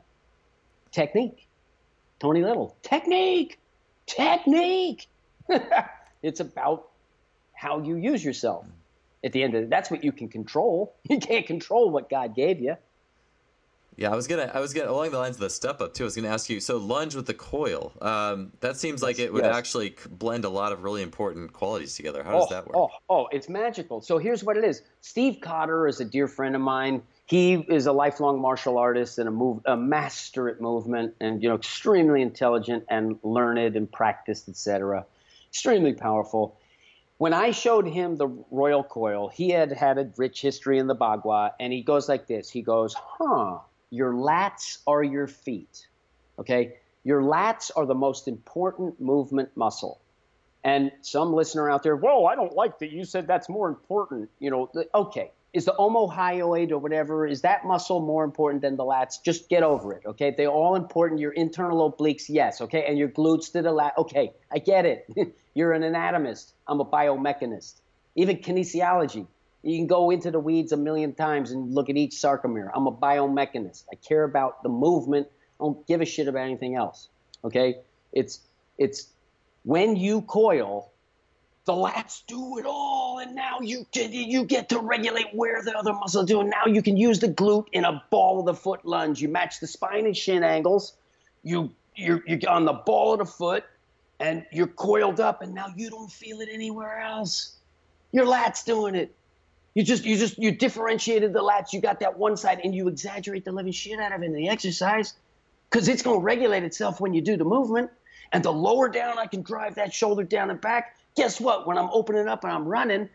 Technique, 0.91 1.47
Tony 2.19 2.41
Little. 2.43 2.75
Technique, 2.81 3.59
technique. 4.05 5.07
it's 6.23 6.39
about 6.39 6.89
how 7.53 7.79
you 7.79 7.95
use 7.95 8.23
yourself. 8.23 8.65
At 9.23 9.33
the 9.33 9.43
end 9.43 9.53
of 9.53 9.63
it, 9.63 9.69
that's 9.69 9.91
what 9.91 10.03
you 10.03 10.11
can 10.11 10.29
control. 10.29 10.95
You 11.09 11.19
can't 11.19 11.45
control 11.45 11.91
what 11.91 12.09
God 12.09 12.35
gave 12.35 12.59
you. 12.59 12.75
Yeah, 14.01 14.11
I 14.11 14.15
was 14.15 14.25
gonna, 14.25 14.49
I 14.51 14.59
was 14.59 14.73
gonna 14.73 14.89
along 14.89 15.11
the 15.11 15.19
lines 15.19 15.35
of 15.35 15.41
the 15.41 15.49
step 15.51 15.79
up 15.79 15.93
too. 15.93 16.05
I 16.05 16.05
was 16.05 16.15
gonna 16.15 16.27
ask 16.27 16.49
you. 16.49 16.59
So 16.59 16.77
lunge 16.77 17.13
with 17.13 17.27
the 17.27 17.35
coil. 17.35 17.93
Um, 18.01 18.51
that 18.59 18.75
seems 18.75 19.03
like 19.03 19.19
it 19.19 19.31
would 19.31 19.43
yes. 19.43 19.55
actually 19.55 19.95
blend 20.09 20.43
a 20.43 20.49
lot 20.49 20.71
of 20.71 20.81
really 20.81 21.03
important 21.03 21.53
qualities 21.53 21.95
together. 21.95 22.23
How 22.23 22.31
does 22.31 22.47
oh, 22.47 22.49
that 22.49 22.65
work? 22.65 22.75
Oh, 22.75 22.89
oh, 23.11 23.27
it's 23.31 23.47
magical. 23.47 24.01
So 24.01 24.17
here's 24.17 24.43
what 24.43 24.57
it 24.57 24.63
is. 24.63 24.81
Steve 25.01 25.37
Cotter 25.39 25.87
is 25.87 25.99
a 25.99 26.05
dear 26.05 26.27
friend 26.27 26.55
of 26.55 26.61
mine. 26.61 27.03
He 27.27 27.53
is 27.53 27.85
a 27.85 27.91
lifelong 27.91 28.41
martial 28.41 28.79
artist 28.79 29.19
and 29.19 29.27
a 29.27 29.31
move, 29.31 29.61
a 29.65 29.77
master 29.77 30.49
at 30.49 30.59
movement, 30.59 31.13
and 31.19 31.43
you 31.43 31.47
know, 31.47 31.53
extremely 31.53 32.23
intelligent 32.23 32.85
and 32.89 33.19
learned 33.21 33.75
and 33.75 33.91
practiced, 33.91 34.49
etc. 34.49 35.05
Extremely 35.51 35.93
powerful. 35.93 36.57
When 37.19 37.33
I 37.33 37.51
showed 37.51 37.85
him 37.85 38.15
the 38.15 38.29
Royal 38.49 38.83
Coil, 38.83 39.29
he 39.29 39.51
had 39.51 39.71
had 39.71 39.99
a 39.99 40.09
rich 40.17 40.41
history 40.41 40.79
in 40.79 40.87
the 40.87 40.95
Bagua, 40.95 41.51
and 41.59 41.71
he 41.71 41.83
goes 41.83 42.09
like 42.09 42.25
this. 42.25 42.49
He 42.49 42.63
goes, 42.63 42.95
"Huh." 42.95 43.59
Your 43.91 44.13
lats 44.13 44.79
are 44.87 45.03
your 45.03 45.27
feet. 45.27 45.87
Okay? 46.39 46.77
Your 47.03 47.21
lats 47.21 47.69
are 47.75 47.85
the 47.85 47.95
most 47.95 48.27
important 48.27 48.99
movement 48.99 49.49
muscle. 49.55 50.01
And 50.63 50.91
some 51.01 51.33
listener 51.33 51.69
out 51.69 51.83
there, 51.83 51.95
whoa, 51.95 52.25
I 52.25 52.35
don't 52.35 52.53
like 52.53 52.79
that 52.79 52.91
you 52.91 53.03
said 53.03 53.27
that's 53.27 53.49
more 53.49 53.67
important. 53.67 54.29
You 54.39 54.51
know, 54.51 54.71
okay, 54.93 55.31
is 55.53 55.65
the 55.65 55.73
omohyoid 55.73 56.71
or 56.71 56.77
whatever, 56.77 57.27
is 57.27 57.41
that 57.41 57.65
muscle 57.65 57.99
more 57.99 58.23
important 58.23 58.61
than 58.61 58.77
the 58.77 58.83
lats? 58.83 59.21
Just 59.23 59.49
get 59.49 59.63
over 59.63 59.93
it, 59.93 60.03
okay? 60.05 60.33
They're 60.35 60.47
all 60.47 60.75
important. 60.75 61.19
Your 61.19 61.33
internal 61.33 61.91
obliques, 61.91 62.25
yes, 62.29 62.61
okay? 62.61 62.85
And 62.87 62.97
your 62.97 63.09
glutes 63.09 63.51
to 63.53 63.61
the 63.61 63.71
lat, 63.71 63.93
okay, 63.97 64.33
I 64.51 64.59
get 64.59 64.85
it. 64.85 65.09
You're 65.53 65.73
an 65.73 65.83
anatomist. 65.83 66.53
I'm 66.67 66.79
a 66.79 66.85
biomechanist. 66.85 67.81
Even 68.15 68.37
kinesiology. 68.37 69.27
You 69.63 69.77
can 69.77 69.87
go 69.87 70.09
into 70.09 70.31
the 70.31 70.39
weeds 70.39 70.71
a 70.71 70.77
million 70.77 71.13
times 71.13 71.51
and 71.51 71.73
look 71.73 71.89
at 71.89 71.97
each 71.97 72.13
sarcomere. 72.13 72.69
I'm 72.73 72.87
a 72.87 72.91
biomechanist. 72.91 73.83
I 73.91 73.95
care 73.95 74.23
about 74.23 74.63
the 74.63 74.69
movement. 74.69 75.27
I 75.59 75.63
don't 75.63 75.85
give 75.87 76.01
a 76.01 76.05
shit 76.05 76.27
about 76.27 76.43
anything 76.43 76.75
else. 76.75 77.09
Okay? 77.43 77.77
It's 78.11 78.39
it's 78.77 79.07
when 79.63 79.95
you 79.95 80.21
coil, 80.21 80.91
the 81.65 81.73
lats 81.73 82.23
do 82.25 82.57
it 82.57 82.65
all, 82.65 83.19
and 83.19 83.35
now 83.35 83.59
you 83.61 83.85
can, 83.91 84.11
you 84.11 84.43
get 84.45 84.69
to 84.69 84.79
regulate 84.79 85.27
where 85.33 85.61
the 85.63 85.77
other 85.77 85.93
muscles 85.93 86.25
do. 86.25 86.39
And 86.41 86.49
now 86.49 86.65
you 86.65 86.81
can 86.81 86.97
use 86.97 87.19
the 87.19 87.27
glute 87.27 87.67
in 87.71 87.85
a 87.85 88.03
ball 88.09 88.39
of 88.39 88.45
the 88.47 88.55
foot 88.55 88.83
lunge. 88.83 89.21
You 89.21 89.29
match 89.29 89.59
the 89.59 89.67
spine 89.67 90.07
and 90.07 90.17
shin 90.17 90.43
angles. 90.43 90.93
You 91.43 91.71
you're, 91.95 92.23
you're 92.25 92.49
on 92.49 92.65
the 92.65 92.73
ball 92.73 93.13
of 93.13 93.19
the 93.19 93.25
foot, 93.25 93.63
and 94.19 94.45
you're 94.51 94.67
coiled 94.67 95.19
up, 95.19 95.41
and 95.41 95.53
now 95.53 95.67
you 95.75 95.89
don't 95.89 96.11
feel 96.11 96.41
it 96.41 96.49
anywhere 96.51 96.99
else. 96.99 97.55
Your 98.11 98.25
lats 98.25 98.65
doing 98.65 98.95
it. 98.95 99.13
You 99.73 99.83
just 99.83 100.03
you 100.03 100.17
just 100.17 100.37
you 100.37 100.51
differentiated 100.51 101.31
the 101.31 101.39
lats. 101.39 101.71
You 101.71 101.79
got 101.79 102.01
that 102.01 102.17
one 102.17 102.35
side, 102.35 102.59
and 102.63 102.75
you 102.75 102.87
exaggerate 102.87 103.45
the 103.45 103.51
living 103.51 103.71
shit 103.71 103.99
out 103.99 104.11
of 104.11 104.21
it 104.21 104.25
in 104.25 104.33
the 104.33 104.49
exercise, 104.49 105.13
because 105.69 105.87
it's 105.87 106.03
to 106.03 106.17
regulate 106.17 106.63
itself 106.63 106.99
when 106.99 107.13
you 107.13 107.21
do 107.21 107.37
the 107.37 107.45
movement. 107.45 107.89
And 108.33 108.43
the 108.43 108.51
lower 108.51 108.89
down 108.89 109.17
I 109.17 109.27
can 109.27 109.41
drive 109.41 109.75
that 109.75 109.93
shoulder 109.93 110.23
down 110.23 110.49
and 110.49 110.59
back. 110.59 110.95
Guess 111.15 111.41
what? 111.41 111.67
When 111.67 111.77
I'm 111.77 111.89
opening 111.91 112.27
up 112.27 112.43
and 112.43 112.53
I'm 112.53 112.65
running, 112.65 113.09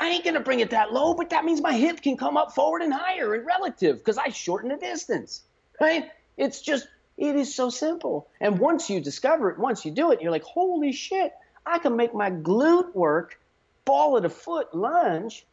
I 0.00 0.08
ain't 0.08 0.24
to 0.24 0.40
bring 0.40 0.60
it 0.60 0.70
that 0.70 0.92
low, 0.92 1.14
but 1.14 1.30
that 1.30 1.44
means 1.44 1.60
my 1.60 1.72
hip 1.72 2.02
can 2.02 2.16
come 2.16 2.36
up 2.36 2.52
forward 2.52 2.82
and 2.82 2.92
higher 2.92 3.34
and 3.34 3.46
relative 3.46 3.98
because 3.98 4.18
I 4.18 4.30
shorten 4.30 4.70
the 4.70 4.76
distance. 4.76 5.42
Right? 5.80 6.10
It's 6.36 6.60
just 6.60 6.88
it 7.16 7.36
is 7.36 7.54
so 7.54 7.70
simple. 7.70 8.28
And 8.40 8.58
once 8.58 8.88
you 8.88 9.00
discover 9.00 9.50
it, 9.50 9.58
once 9.58 9.84
you 9.84 9.90
do 9.90 10.12
it, 10.12 10.22
you're 10.22 10.32
like, 10.32 10.44
holy 10.44 10.92
shit! 10.92 11.32
I 11.66 11.78
can 11.78 11.96
make 11.96 12.14
my 12.14 12.30
glute 12.30 12.94
work, 12.94 13.38
ball 13.84 14.16
of 14.16 14.22
the 14.22 14.30
foot 14.30 14.74
lunge 14.74 15.46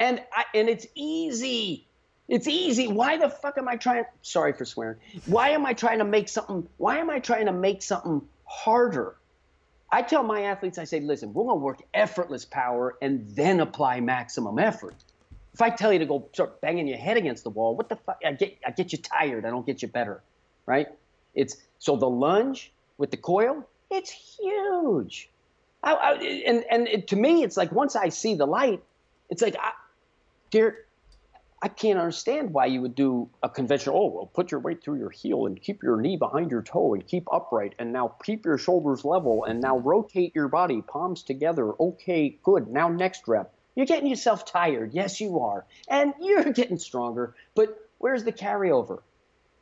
and 0.00 0.20
I, 0.32 0.44
and 0.54 0.68
it's 0.68 0.86
easy. 0.96 1.86
It's 2.26 2.48
easy. 2.48 2.88
Why 2.88 3.18
the 3.18 3.28
fuck 3.28 3.58
am 3.58 3.68
I 3.68 3.76
trying? 3.76 4.04
Sorry 4.22 4.52
for 4.52 4.64
swearing. 4.64 4.96
Why 5.26 5.50
am 5.50 5.66
I 5.66 5.74
trying 5.74 5.98
to 5.98 6.04
make 6.04 6.28
something? 6.28 6.68
Why 6.78 6.98
am 6.98 7.10
I 7.10 7.20
trying 7.20 7.46
to 7.46 7.52
make 7.52 7.82
something 7.82 8.22
harder? 8.44 9.16
I 9.92 10.02
tell 10.02 10.22
my 10.22 10.42
athletes, 10.42 10.78
I 10.78 10.84
say, 10.84 11.00
listen, 11.00 11.34
we're 11.34 11.44
gonna 11.44 11.56
work 11.56 11.82
effortless 11.92 12.44
power 12.44 12.96
and 13.02 13.28
then 13.34 13.60
apply 13.60 14.00
maximum 14.00 14.58
effort. 14.58 14.94
If 15.52 15.60
I 15.60 15.70
tell 15.70 15.92
you 15.92 15.98
to 15.98 16.06
go 16.06 16.28
start 16.32 16.60
banging 16.60 16.86
your 16.86 16.98
head 16.98 17.16
against 17.16 17.42
the 17.42 17.50
wall, 17.50 17.76
what 17.76 17.88
the 17.88 17.96
fuck? 17.96 18.20
I 18.24 18.32
get, 18.32 18.56
I 18.64 18.70
get 18.70 18.92
you 18.92 18.98
tired. 18.98 19.44
I 19.44 19.50
don't 19.50 19.66
get 19.66 19.82
you 19.82 19.88
better, 19.88 20.22
right? 20.64 20.86
It's 21.34 21.56
so 21.80 21.96
the 21.96 22.08
lunge 22.08 22.72
with 22.96 23.10
the 23.10 23.16
coil, 23.16 23.66
it's 23.90 24.10
huge. 24.10 25.28
I, 25.82 25.94
I, 25.94 26.12
and 26.46 26.64
and 26.70 26.86
it, 26.86 27.08
to 27.08 27.16
me, 27.16 27.42
it's 27.42 27.56
like 27.56 27.72
once 27.72 27.96
I 27.96 28.10
see 28.10 28.34
the 28.34 28.46
light, 28.46 28.82
it's 29.30 29.42
like 29.42 29.56
I, 29.58 29.72
Garrett, 30.50 30.86
I 31.62 31.68
can't 31.68 31.98
understand 31.98 32.54
why 32.54 32.66
you 32.66 32.80
would 32.80 32.94
do 32.94 33.28
a 33.42 33.48
conventional. 33.48 33.96
Oh, 33.96 34.06
well, 34.06 34.26
put 34.26 34.50
your 34.50 34.60
weight 34.60 34.82
through 34.82 34.98
your 34.98 35.10
heel 35.10 35.46
and 35.46 35.60
keep 35.60 35.82
your 35.82 36.00
knee 36.00 36.16
behind 36.16 36.50
your 36.50 36.62
toe 36.62 36.94
and 36.94 37.06
keep 37.06 37.28
upright 37.30 37.74
and 37.78 37.92
now 37.92 38.14
keep 38.24 38.46
your 38.46 38.56
shoulders 38.56 39.04
level 39.04 39.44
and 39.44 39.60
now 39.60 39.78
rotate 39.78 40.34
your 40.34 40.48
body, 40.48 40.80
palms 40.80 41.22
together. 41.22 41.72
Okay, 41.78 42.38
good. 42.42 42.68
Now 42.68 42.88
next 42.88 43.28
rep. 43.28 43.54
You're 43.74 43.86
getting 43.86 44.08
yourself 44.08 44.46
tired. 44.46 44.94
Yes, 44.94 45.20
you 45.20 45.40
are, 45.40 45.66
and 45.88 46.14
you're 46.20 46.44
getting 46.52 46.78
stronger. 46.78 47.34
But 47.54 47.78
where's 47.98 48.24
the 48.24 48.32
carryover? 48.32 49.02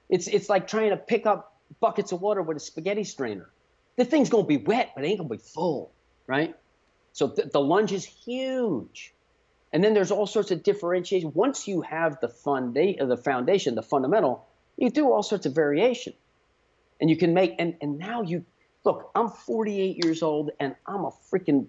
It's 0.08 0.28
it's 0.28 0.48
like 0.48 0.68
trying 0.68 0.90
to 0.90 0.96
pick 0.96 1.26
up 1.26 1.60
buckets 1.80 2.12
of 2.12 2.20
water 2.20 2.42
with 2.42 2.56
a 2.56 2.60
spaghetti 2.60 3.04
strainer. 3.04 3.50
The 3.96 4.04
thing's 4.04 4.30
gonna 4.30 4.46
be 4.46 4.56
wet, 4.56 4.92
but 4.94 5.04
it 5.04 5.08
ain't 5.08 5.18
gonna 5.18 5.28
be 5.28 5.36
full, 5.38 5.92
right? 6.26 6.54
So 7.12 7.28
th- 7.28 7.50
the 7.50 7.60
lunge 7.60 7.92
is 7.92 8.04
huge. 8.04 9.12
And 9.72 9.84
then 9.84 9.94
there's 9.94 10.10
all 10.10 10.26
sorts 10.26 10.50
of 10.50 10.62
differentiation. 10.62 11.32
Once 11.34 11.68
you 11.68 11.82
have 11.82 12.20
the 12.20 12.28
funda- 12.28 13.04
the 13.04 13.16
foundation, 13.16 13.74
the 13.74 13.82
fundamental, 13.82 14.46
you 14.76 14.90
do 14.90 15.12
all 15.12 15.22
sorts 15.22 15.46
of 15.46 15.54
variation. 15.54 16.14
And 17.00 17.10
you 17.10 17.16
can 17.16 17.34
make 17.34 17.54
and, 17.58 17.76
and 17.80 17.98
now 17.98 18.22
you 18.22 18.44
look, 18.84 19.10
I'm 19.14 19.28
48 19.28 20.04
years 20.04 20.22
old 20.22 20.50
and 20.58 20.74
I'm 20.86 21.04
a 21.04 21.10
freaking 21.30 21.66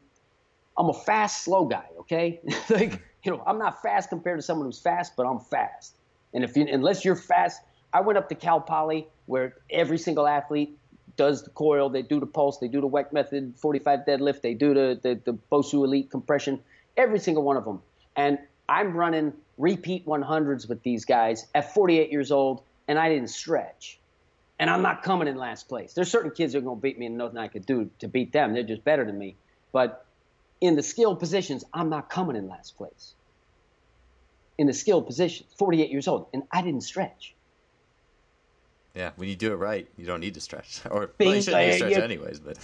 I'm 0.78 0.90
a 0.90 0.94
fast, 0.94 1.44
slow 1.44 1.66
guy, 1.66 1.86
okay? 2.00 2.40
like, 2.70 3.02
you 3.24 3.32
know, 3.32 3.44
I'm 3.46 3.60
not 3.60 3.82
fast 3.82 4.10
compared 4.10 4.40
to 4.40 4.42
someone 4.42 4.66
who's 4.66 4.80
fast, 4.80 5.18
but 5.18 5.26
I'm 5.26 5.40
fast. 5.40 5.96
And 6.34 6.44
if 6.44 6.56
you 6.56 6.68
unless 6.72 7.04
you're 7.04 7.16
fast, 7.16 7.62
I 7.92 8.02
went 8.02 8.18
up 8.18 8.30
to 8.30 8.36
Cal 8.36 8.62
Poly 8.62 9.08
where 9.26 9.56
every 9.70 9.98
single 9.98 10.26
athlete 10.26 10.78
does 11.18 11.44
the 11.44 11.50
coil, 11.50 11.90
they 11.90 12.02
do 12.02 12.20
the 12.20 12.26
pulse, 12.26 12.60
they 12.60 12.70
do 12.70 12.80
the 12.80 12.88
Weck 12.88 13.12
method 13.12 13.54
45 13.58 14.00
deadlift, 14.08 14.42
they 14.42 14.54
do 14.54 14.74
the, 14.74 15.00
the, 15.04 15.20
the 15.26 15.38
Bosu 15.52 15.84
Elite 15.84 16.10
compression, 16.10 16.62
every 16.96 17.20
single 17.20 17.44
one 17.44 17.58
of 17.58 17.66
them. 17.66 17.82
And 18.20 18.38
I'm 18.68 18.98
running 18.98 19.32
repeat 19.58 20.06
100s 20.06 20.68
with 20.68 20.84
these 20.84 21.06
guys 21.06 21.48
at 21.56 21.74
48 21.74 22.12
years 22.12 22.34
old, 22.34 22.62
and 22.86 23.00
I 23.00 23.08
didn't 23.08 23.30
stretch. 23.30 23.98
And 24.60 24.70
I'm 24.70 24.82
not 24.82 25.04
coming 25.04 25.30
in 25.30 25.38
last 25.38 25.70
place. 25.70 25.94
There's 25.94 26.12
certain 26.12 26.32
kids 26.32 26.52
who 26.52 26.60
are 26.60 26.62
going 26.62 26.76
to 26.76 26.82
beat 26.82 27.00
me, 27.00 27.06
and 27.06 27.18
nothing 27.18 27.38
I 27.38 27.48
could 27.48 27.66
do 27.66 27.90
to 28.00 28.10
beat 28.10 28.34
them. 28.34 28.54
They're 28.54 28.64
just 28.64 28.84
better 28.84 29.06
than 29.06 29.18
me. 29.18 29.38
But 29.72 30.06
in 30.60 30.76
the 30.76 30.84
skilled 30.84 31.20
positions, 31.20 31.64
I'm 31.74 31.90
not 31.90 32.10
coming 32.10 32.36
in 32.36 32.50
last 32.50 32.76
place. 32.76 33.14
In 34.58 34.68
the 34.68 34.74
skilled 34.74 35.08
positions, 35.08 35.50
48 35.58 35.90
years 35.90 36.10
old, 36.10 36.28
and 36.34 36.44
I 36.52 36.62
didn't 36.62 36.82
stretch. 36.82 37.34
Yeah, 38.96 39.12
when 39.18 39.30
you 39.30 39.36
do 39.36 39.54
it 39.54 39.58
right, 39.58 39.88
you 39.98 40.06
don't 40.06 40.20
need 40.20 40.34
to 40.34 40.42
stretch, 40.42 40.82
or 40.90 41.12
well, 41.20 41.36
you 41.36 41.42
shouldn't 41.42 41.64
need 41.64 41.72
to 41.72 41.78
stretch 41.78 41.92
yeah. 41.92 42.00
anyways. 42.00 42.40
But 42.40 42.58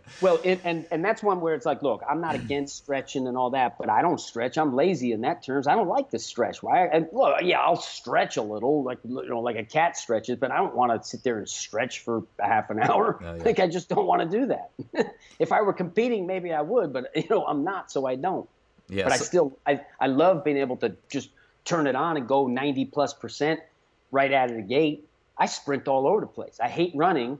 well, 0.20 0.38
it, 0.44 0.60
and 0.62 0.86
and 0.90 1.02
that's 1.02 1.22
one 1.22 1.40
where 1.40 1.54
it's 1.54 1.64
like, 1.64 1.82
look, 1.82 2.02
I'm 2.08 2.20
not 2.20 2.34
against 2.34 2.76
stretching 2.76 3.26
and 3.26 3.36
all 3.36 3.50
that, 3.50 3.78
but 3.78 3.88
I 3.88 4.02
don't 4.02 4.20
stretch. 4.20 4.58
I'm 4.58 4.74
lazy 4.74 5.12
in 5.12 5.22
that 5.22 5.42
terms. 5.42 5.66
I 5.66 5.74
don't 5.74 5.88
like 5.88 6.10
to 6.10 6.18
stretch. 6.18 6.62
Why? 6.62 6.86
And 6.86 7.08
look, 7.12 7.36
yeah, 7.42 7.60
I'll 7.60 7.80
stretch 7.80 8.36
a 8.36 8.42
little, 8.42 8.82
like 8.82 8.98
you 9.04 9.26
know, 9.26 9.40
like 9.40 9.56
a 9.56 9.64
cat 9.64 9.96
stretches, 9.96 10.36
but 10.36 10.50
I 10.50 10.58
don't 10.58 10.74
want 10.76 11.00
to 11.00 11.08
sit 11.08 11.22
there 11.22 11.38
and 11.38 11.48
stretch 11.48 12.00
for 12.00 12.24
a 12.38 12.46
half 12.46 12.68
an 12.68 12.80
hour. 12.80 13.18
Oh, 13.20 13.34
yeah. 13.36 13.42
Like 13.42 13.58
I 13.58 13.68
just 13.68 13.88
don't 13.88 14.06
want 14.06 14.30
to 14.30 14.38
do 14.38 14.46
that. 14.46 15.14
if 15.38 15.50
I 15.50 15.62
were 15.62 15.72
competing, 15.72 16.26
maybe 16.26 16.52
I 16.52 16.60
would, 16.60 16.92
but 16.92 17.10
you 17.16 17.26
know, 17.30 17.46
I'm 17.46 17.64
not, 17.64 17.90
so 17.90 18.04
I 18.04 18.16
don't. 18.16 18.46
Yeah, 18.90 19.04
but 19.04 19.14
so- 19.14 19.14
I 19.14 19.26
still, 19.26 19.58
I 19.66 19.80
I 19.98 20.06
love 20.08 20.44
being 20.44 20.58
able 20.58 20.76
to 20.78 20.94
just 21.08 21.30
turn 21.64 21.86
it 21.86 21.96
on 21.96 22.18
and 22.18 22.28
go 22.28 22.46
90 22.46 22.84
plus 22.86 23.14
percent 23.14 23.60
right 24.10 24.32
out 24.32 24.50
of 24.50 24.56
the 24.56 24.62
gate 24.62 25.04
I 25.38 25.46
sprint 25.46 25.88
all 25.88 26.06
over 26.06 26.20
the 26.20 26.26
place. 26.26 26.58
I 26.60 26.68
hate 26.68 26.92
running, 26.94 27.38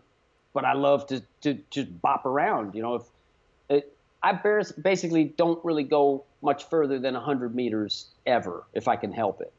but 0.55 0.65
I 0.65 0.75
love 0.75 1.07
to 1.09 1.23
to 1.43 1.59
just 1.71 2.01
bop 2.01 2.25
around. 2.27 2.75
You 2.75 2.83
know, 2.83 2.95
if 2.97 3.03
it, 3.69 3.97
I 4.23 4.33
basically 4.81 5.25
don't 5.25 5.63
really 5.65 5.83
go 5.83 6.25
much 6.41 6.69
further 6.69 6.99
than 6.99 7.15
100 7.15 7.55
meters 7.55 8.07
ever 8.27 8.65
if 8.73 8.87
I 8.89 8.97
can 8.97 9.13
help 9.13 9.41
it. 9.41 9.53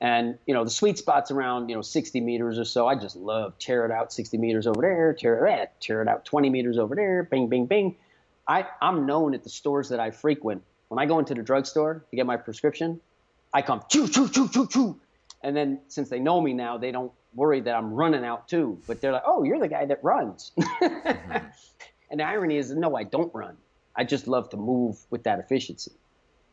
And 0.00 0.38
you 0.46 0.52
know, 0.52 0.64
the 0.64 0.70
sweet 0.70 0.98
spot's 0.98 1.30
around 1.30 1.68
you 1.68 1.76
know 1.76 1.82
60 1.82 2.20
meters 2.20 2.58
or 2.58 2.64
so. 2.64 2.86
I 2.86 2.96
just 2.96 3.16
love 3.16 3.58
tear 3.58 3.84
it 3.86 3.92
out 3.92 4.12
60 4.12 4.36
meters 4.36 4.66
over 4.66 4.82
there, 4.82 5.14
tear 5.14 5.46
it 5.46 5.60
out, 5.60 5.68
tear 5.80 6.02
it 6.02 6.08
out 6.08 6.24
20 6.24 6.50
meters 6.50 6.78
over 6.78 6.94
there, 6.94 7.22
bing, 7.22 7.48
bing, 7.48 7.66
bing. 7.66 7.96
I, 8.48 8.66
I'm 8.80 9.06
known 9.06 9.34
at 9.34 9.42
the 9.42 9.50
stores 9.50 9.88
that 9.88 9.98
I 9.98 10.10
frequent. 10.10 10.62
When 10.88 11.00
I 11.00 11.06
go 11.06 11.18
into 11.18 11.34
the 11.34 11.42
drugstore 11.42 12.04
to 12.10 12.16
get 12.16 12.26
my 12.26 12.36
prescription, 12.36 13.00
I 13.52 13.62
come 13.62 13.82
choo 13.88 14.06
choo 14.06 14.28
choo 14.28 14.48
choo 14.48 14.68
choo, 14.68 15.00
and 15.42 15.56
then 15.56 15.80
since 15.88 16.08
they 16.10 16.20
know 16.20 16.40
me 16.40 16.52
now, 16.52 16.78
they 16.78 16.92
don't 16.92 17.10
worried 17.36 17.64
that 17.64 17.76
I'm 17.76 17.92
running 17.92 18.24
out 18.24 18.48
too. 18.48 18.78
But 18.86 19.00
they're 19.00 19.12
like, 19.12 19.22
oh, 19.26 19.44
you're 19.44 19.60
the 19.60 19.68
guy 19.68 19.84
that 19.86 20.02
runs. 20.02 20.52
mm-hmm. 20.58 21.46
And 22.10 22.20
the 22.20 22.24
irony 22.24 22.56
is, 22.56 22.72
no, 22.72 22.96
I 22.96 23.04
don't 23.04 23.32
run. 23.34 23.56
I 23.94 24.04
just 24.04 24.26
love 24.26 24.50
to 24.50 24.56
move 24.56 24.98
with 25.10 25.22
that 25.24 25.38
efficiency. 25.38 25.92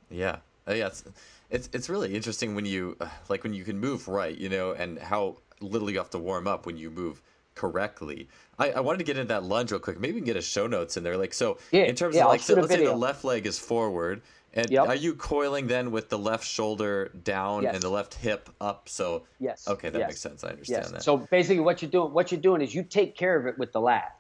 Yeah. 0.09 0.38
Uh, 0.67 0.73
yeah. 0.73 0.88
It's, 0.88 1.03
it's, 1.49 1.69
it's 1.73 1.89
really 1.89 2.15
interesting 2.15 2.55
when 2.55 2.65
you, 2.65 2.97
uh, 2.99 3.07
like, 3.29 3.43
when 3.43 3.53
you 3.53 3.63
can 3.63 3.79
move 3.79 4.07
right, 4.07 4.38
you 4.38 4.49
know, 4.49 4.71
and 4.71 4.97
how 4.99 5.38
little 5.59 5.89
you 5.89 5.97
have 5.97 6.09
to 6.11 6.19
warm 6.19 6.47
up 6.47 6.65
when 6.65 6.77
you 6.77 6.89
move 6.89 7.21
correctly. 7.55 8.27
I, 8.57 8.71
I 8.71 8.79
wanted 8.79 8.99
to 8.99 9.03
get 9.03 9.17
into 9.17 9.27
that 9.29 9.43
lunge 9.43 9.71
real 9.71 9.79
quick. 9.79 9.99
Maybe 9.99 10.13
we 10.13 10.19
can 10.21 10.25
get 10.25 10.38
a 10.38 10.41
show 10.41 10.67
notes 10.67 10.97
in 10.97 11.03
there. 11.03 11.17
Like, 11.17 11.34
so 11.34 11.57
yeah, 11.71 11.84
in 11.84 11.95
terms 11.95 12.15
yeah, 12.15 12.23
of 12.23 12.29
like, 12.29 12.41
so, 12.41 12.55
let's 12.55 12.69
say 12.69 12.84
the 12.84 12.93
left 12.93 13.23
leg 13.23 13.45
is 13.45 13.59
forward 13.59 14.21
and 14.54 14.70
yep. 14.70 14.88
are 14.88 14.95
you 14.95 15.16
coiling 15.16 15.68
then 15.68 15.91
with 15.91 16.10
the 16.10 16.18
left 16.18 16.45
shoulder 16.45 17.12
down 17.24 17.64
yes. 17.64 17.74
and 17.74 17.84
the 17.84 17.89
left 17.89 18.14
hip 18.14 18.49
up? 18.62 18.88
So 18.88 19.24
yes, 19.39 19.68
okay, 19.68 19.89
that 19.89 19.97
yes. 19.99 20.08
makes 20.10 20.22
sense. 20.22 20.43
I 20.43 20.49
understand 20.49 20.84
yes. 20.84 20.91
that. 20.91 21.04
So 21.04 21.18
basically, 21.18 21.62
what 21.62 21.82
you're 21.82 21.91
doing, 21.91 22.14
what 22.14 22.32
you're 22.32 22.41
doing 22.41 22.62
is 22.62 22.74
you 22.74 22.84
take 22.84 23.16
care 23.16 23.38
of 23.38 23.47
it 23.47 23.58
with 23.58 23.72
the 23.72 23.82
lat, 23.82 24.16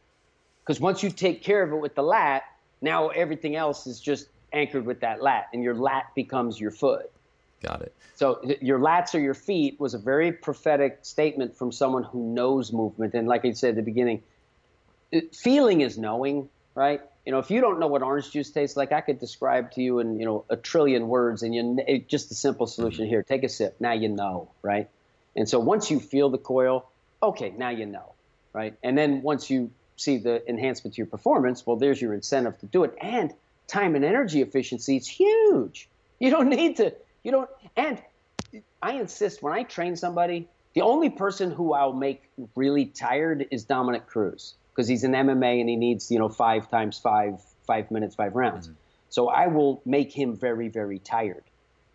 because 0.63 0.79
once 0.79 1.03
you 1.03 1.09
take 1.09 1.43
care 1.43 1.61
of 1.61 1.71
it 1.71 1.77
with 1.77 1.95
the 1.95 2.03
lat, 2.03 2.43
now 2.81 3.09
everything 3.09 3.55
else 3.55 3.85
is 3.85 3.99
just 3.99 4.27
anchored 4.51 4.85
with 4.85 4.99
that 5.01 5.21
lat, 5.21 5.47
and 5.53 5.63
your 5.63 5.75
lat 5.75 6.05
becomes 6.15 6.59
your 6.59 6.71
foot. 6.71 7.11
Got 7.61 7.81
it. 7.81 7.95
So 8.15 8.41
your 8.61 8.79
lats 8.79 9.15
or 9.15 9.19
your 9.19 9.33
feet 9.33 9.79
was 9.79 9.93
a 9.93 9.97
very 9.97 10.31
prophetic 10.31 10.99
statement 11.01 11.55
from 11.55 11.71
someone 11.71 12.03
who 12.03 12.33
knows 12.33 12.73
movement, 12.73 13.13
and 13.13 13.27
like 13.27 13.45
I 13.45 13.51
said 13.53 13.69
at 13.69 13.75
the 13.75 13.81
beginning, 13.81 14.21
feeling 15.31 15.81
is 15.81 15.97
knowing, 15.97 16.49
right? 16.75 17.01
You 17.25 17.31
know, 17.31 17.39
if 17.39 17.49
you 17.49 17.61
don't 17.61 17.79
know 17.79 17.87
what 17.87 18.03
orange 18.03 18.31
juice 18.31 18.51
tastes 18.51 18.75
like, 18.75 18.91
I 18.91 18.99
could 18.99 19.19
describe 19.19 19.71
to 19.71 19.81
you 19.81 19.99
in 19.99 20.19
you 20.19 20.25
know 20.25 20.45
a 20.49 20.57
trillion 20.57 21.07
words, 21.07 21.41
and 21.43 21.55
you 21.55 21.79
it, 21.87 22.09
just 22.09 22.31
a 22.31 22.35
simple 22.35 22.67
solution 22.67 23.07
here. 23.07 23.23
Take 23.23 23.43
a 23.43 23.49
sip. 23.49 23.77
Now 23.79 23.93
you 23.93 24.09
know, 24.09 24.49
right? 24.61 24.89
And 25.35 25.47
so 25.47 25.59
once 25.59 25.89
you 25.89 25.99
feel 25.99 26.29
the 26.29 26.37
coil, 26.37 26.89
okay, 27.21 27.53
now 27.57 27.69
you 27.69 27.85
know, 27.85 28.13
right? 28.51 28.75
And 28.83 28.97
then 28.97 29.21
once 29.21 29.49
you 29.49 29.71
see 29.95 30.17
the 30.17 30.47
enhancement 30.49 30.95
to 30.95 30.97
your 30.97 31.07
performance, 31.07 31.65
well, 31.65 31.77
there's 31.77 32.01
your 32.01 32.13
incentive 32.13 32.59
to 32.59 32.65
do 32.65 32.83
it. 32.83 32.93
And 33.01 33.33
time 33.67 33.95
and 33.95 34.03
energy 34.03 34.41
efficiency, 34.41 34.97
it's 34.97 35.07
huge. 35.07 35.87
You 36.19 36.29
don't 36.29 36.49
need 36.49 36.77
to. 36.77 36.93
You 37.23 37.31
don't. 37.31 37.49
And 37.77 38.01
I 38.81 38.93
insist 38.93 39.41
when 39.41 39.53
I 39.53 39.63
train 39.63 39.95
somebody, 39.95 40.49
the 40.73 40.81
only 40.81 41.09
person 41.09 41.51
who 41.51 41.73
I'll 41.73 41.93
make 41.93 42.23
really 42.55 42.85
tired 42.85 43.47
is 43.49 43.63
Dominick 43.63 44.07
Cruz 44.07 44.55
because 44.73 44.87
he's 44.87 45.03
an 45.03 45.13
MMA 45.13 45.59
and 45.59 45.69
he 45.69 45.75
needs 45.75 46.11
you 46.11 46.19
know 46.19 46.29
five 46.29 46.69
times 46.69 46.97
five 46.99 47.41
five 47.65 47.91
minutes 47.91 48.15
five 48.15 48.35
rounds. 48.35 48.67
Mm-hmm. 48.67 48.77
So 49.09 49.29
I 49.29 49.47
will 49.47 49.81
make 49.85 50.11
him 50.11 50.35
very 50.35 50.69
very 50.69 50.99
tired, 50.99 51.43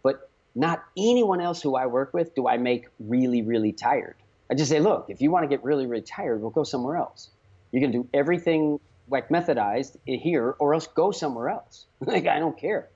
but 0.02 0.30
not 0.54 0.84
anyone 0.96 1.40
else 1.40 1.60
who 1.62 1.76
I 1.76 1.86
work 1.86 2.14
with 2.14 2.34
do 2.34 2.46
I 2.46 2.56
make 2.58 2.88
really 3.00 3.42
really 3.42 3.72
tired. 3.72 4.16
I 4.50 4.54
just 4.54 4.70
say, 4.70 4.80
look, 4.80 5.06
if 5.08 5.20
you 5.20 5.30
want 5.30 5.44
to 5.44 5.48
get 5.48 5.62
really 5.64 5.86
really 5.86 6.02
tired, 6.02 6.40
we'll 6.40 6.50
go 6.50 6.64
somewhere 6.64 6.96
else. 6.96 7.30
You 7.72 7.80
can 7.80 7.90
do 7.90 8.08
everything 8.14 8.80
like 9.10 9.28
methodized 9.28 9.96
here, 10.04 10.54
or 10.58 10.74
else 10.74 10.86
go 10.86 11.10
somewhere 11.10 11.48
else. 11.48 11.86
like 12.00 12.26
I 12.26 12.38
don't 12.38 12.58
care. 12.58 12.88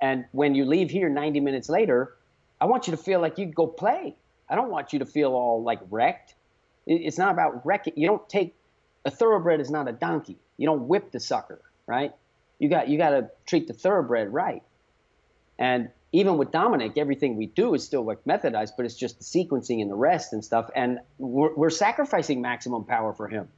And 0.00 0.24
when 0.32 0.54
you 0.54 0.64
leave 0.64 0.90
here 0.90 1.08
90 1.08 1.40
minutes 1.40 1.68
later, 1.68 2.16
I 2.60 2.66
want 2.66 2.88
you 2.88 2.90
to 2.90 2.96
feel 2.96 3.20
like 3.20 3.38
you 3.38 3.46
go 3.46 3.66
play. 3.66 4.16
I 4.48 4.56
don't 4.56 4.70
want 4.70 4.92
you 4.92 4.98
to 4.98 5.06
feel 5.06 5.32
all 5.32 5.62
like 5.62 5.78
wrecked. 5.90 6.34
It's 6.86 7.18
not 7.18 7.32
about 7.32 7.64
wrecking. 7.64 7.94
You 7.96 8.08
don't 8.08 8.28
take 8.28 8.56
a 9.04 9.10
thoroughbred 9.10 9.60
is 9.60 9.70
not 9.70 9.88
a 9.88 9.92
donkey. 9.92 10.38
You 10.56 10.66
don't 10.66 10.88
whip 10.88 11.10
the 11.10 11.20
sucker, 11.20 11.60
right? 11.86 12.12
You 12.58 12.68
got 12.68 12.88
you 12.88 12.98
got 12.98 13.10
to 13.10 13.30
treat 13.46 13.66
the 13.66 13.74
thoroughbred 13.74 14.32
right. 14.32 14.62
And 15.58 15.90
even 16.12 16.36
with 16.36 16.50
Dominick, 16.50 16.98
everything 16.98 17.36
we 17.36 17.46
do 17.46 17.74
is 17.74 17.84
still 17.84 18.04
like 18.04 18.24
methodized, 18.24 18.72
but 18.76 18.84
it's 18.84 18.94
just 18.94 19.18
the 19.18 19.24
sequencing 19.24 19.80
and 19.80 19.90
the 19.90 19.94
rest 19.94 20.32
and 20.32 20.44
stuff. 20.44 20.70
And 20.76 21.00
we're, 21.18 21.54
we're 21.54 21.70
sacrificing 21.70 22.42
maximum 22.42 22.84
power 22.84 23.12
for 23.12 23.28
him. 23.28 23.48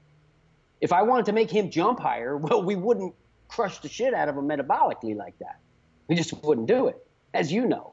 If 0.80 0.92
I 0.92 1.02
wanted 1.02 1.26
to 1.26 1.32
make 1.32 1.50
him 1.50 1.70
jump 1.70 1.98
higher, 1.98 2.36
well, 2.38 2.62
we 2.62 2.76
wouldn't 2.76 3.14
crush 3.48 3.78
the 3.78 3.88
shit 3.88 4.14
out 4.14 4.28
of 4.28 4.36
him 4.36 4.48
metabolically 4.48 5.16
like 5.16 5.38
that. 5.38 5.58
We 6.06 6.14
just 6.14 6.32
wouldn't 6.44 6.68
do 6.68 6.88
it, 6.88 7.06
as 7.32 7.50
you 7.52 7.66
know. 7.66 7.92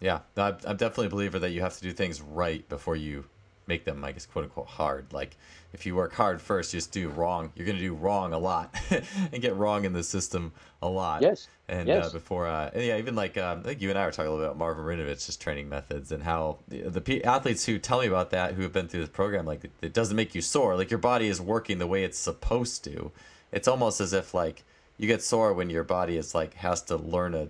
Yeah, 0.00 0.20
I'm 0.36 0.56
definitely 0.58 1.06
a 1.06 1.10
believer 1.10 1.38
that 1.38 1.50
you 1.50 1.60
have 1.60 1.76
to 1.76 1.82
do 1.82 1.92
things 1.92 2.20
right 2.20 2.68
before 2.68 2.96
you 2.96 3.24
make 3.66 3.84
them, 3.84 4.04
I 4.04 4.12
guess, 4.12 4.26
quote 4.26 4.44
unquote, 4.44 4.66
hard. 4.66 5.12
Like 5.12 5.36
if 5.72 5.86
you 5.86 5.96
work 5.96 6.14
hard 6.14 6.40
first, 6.40 6.72
just 6.72 6.92
do 6.92 7.08
wrong. 7.08 7.52
You're 7.54 7.66
going 7.66 7.78
to 7.78 7.82
do 7.82 7.94
wrong 7.94 8.32
a 8.32 8.38
lot 8.38 8.74
and 9.32 9.42
get 9.42 9.56
wrong 9.56 9.84
in 9.84 9.92
the 9.92 10.02
system 10.02 10.52
a 10.82 10.88
lot. 10.88 11.22
Yes. 11.22 11.48
And 11.68 11.88
yes. 11.88 12.06
Uh, 12.06 12.10
before, 12.10 12.46
uh, 12.46 12.70
and 12.74 12.84
yeah, 12.84 12.98
even 12.98 13.14
like 13.14 13.38
um, 13.38 13.60
I 13.60 13.62
think 13.62 13.82
you 13.82 13.90
and 13.90 13.98
I 13.98 14.04
were 14.06 14.12
talking 14.12 14.28
a 14.28 14.30
little 14.30 14.44
bit 14.44 14.50
about 14.50 14.58
Marvin 14.58 14.84
Marinovich's 14.84 15.36
training 15.36 15.68
methods 15.68 16.12
and 16.12 16.22
how 16.22 16.58
the, 16.68 17.00
the 17.00 17.24
athletes 17.24 17.64
who 17.64 17.78
tell 17.78 18.00
me 18.00 18.06
about 18.06 18.30
that, 18.30 18.54
who 18.54 18.62
have 18.62 18.72
been 18.72 18.88
through 18.88 19.00
this 19.00 19.08
program, 19.08 19.46
like 19.46 19.64
it 19.80 19.92
doesn't 19.92 20.16
make 20.16 20.34
you 20.34 20.42
sore. 20.42 20.76
Like 20.76 20.90
your 20.90 20.98
body 20.98 21.26
is 21.26 21.40
working 21.40 21.78
the 21.78 21.86
way 21.86 22.04
it's 22.04 22.18
supposed 22.18 22.84
to. 22.84 23.10
It's 23.50 23.66
almost 23.66 24.00
as 24.00 24.12
if 24.12 24.34
like 24.34 24.62
you 24.98 25.08
get 25.08 25.22
sore 25.22 25.52
when 25.52 25.70
your 25.70 25.84
body 25.84 26.16
is 26.16 26.34
like 26.34 26.54
has 26.54 26.82
to 26.82 26.96
learn 26.96 27.34
a 27.34 27.48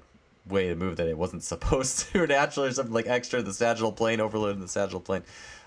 way 0.48 0.68
to 0.68 0.74
move 0.74 0.96
that 0.96 1.08
it 1.08 1.18
wasn't 1.18 1.42
supposed 1.52 2.12
to 2.12 2.26
naturally 2.28 2.68
or 2.68 2.72
something 2.72 2.94
like 2.94 3.06
extra 3.06 3.42
the 3.42 3.52
sagittal 3.52 3.92
plane 3.92 4.20
overloading 4.20 4.60
the 4.60 4.68
sagittal 4.68 5.00
plane 5.00 5.22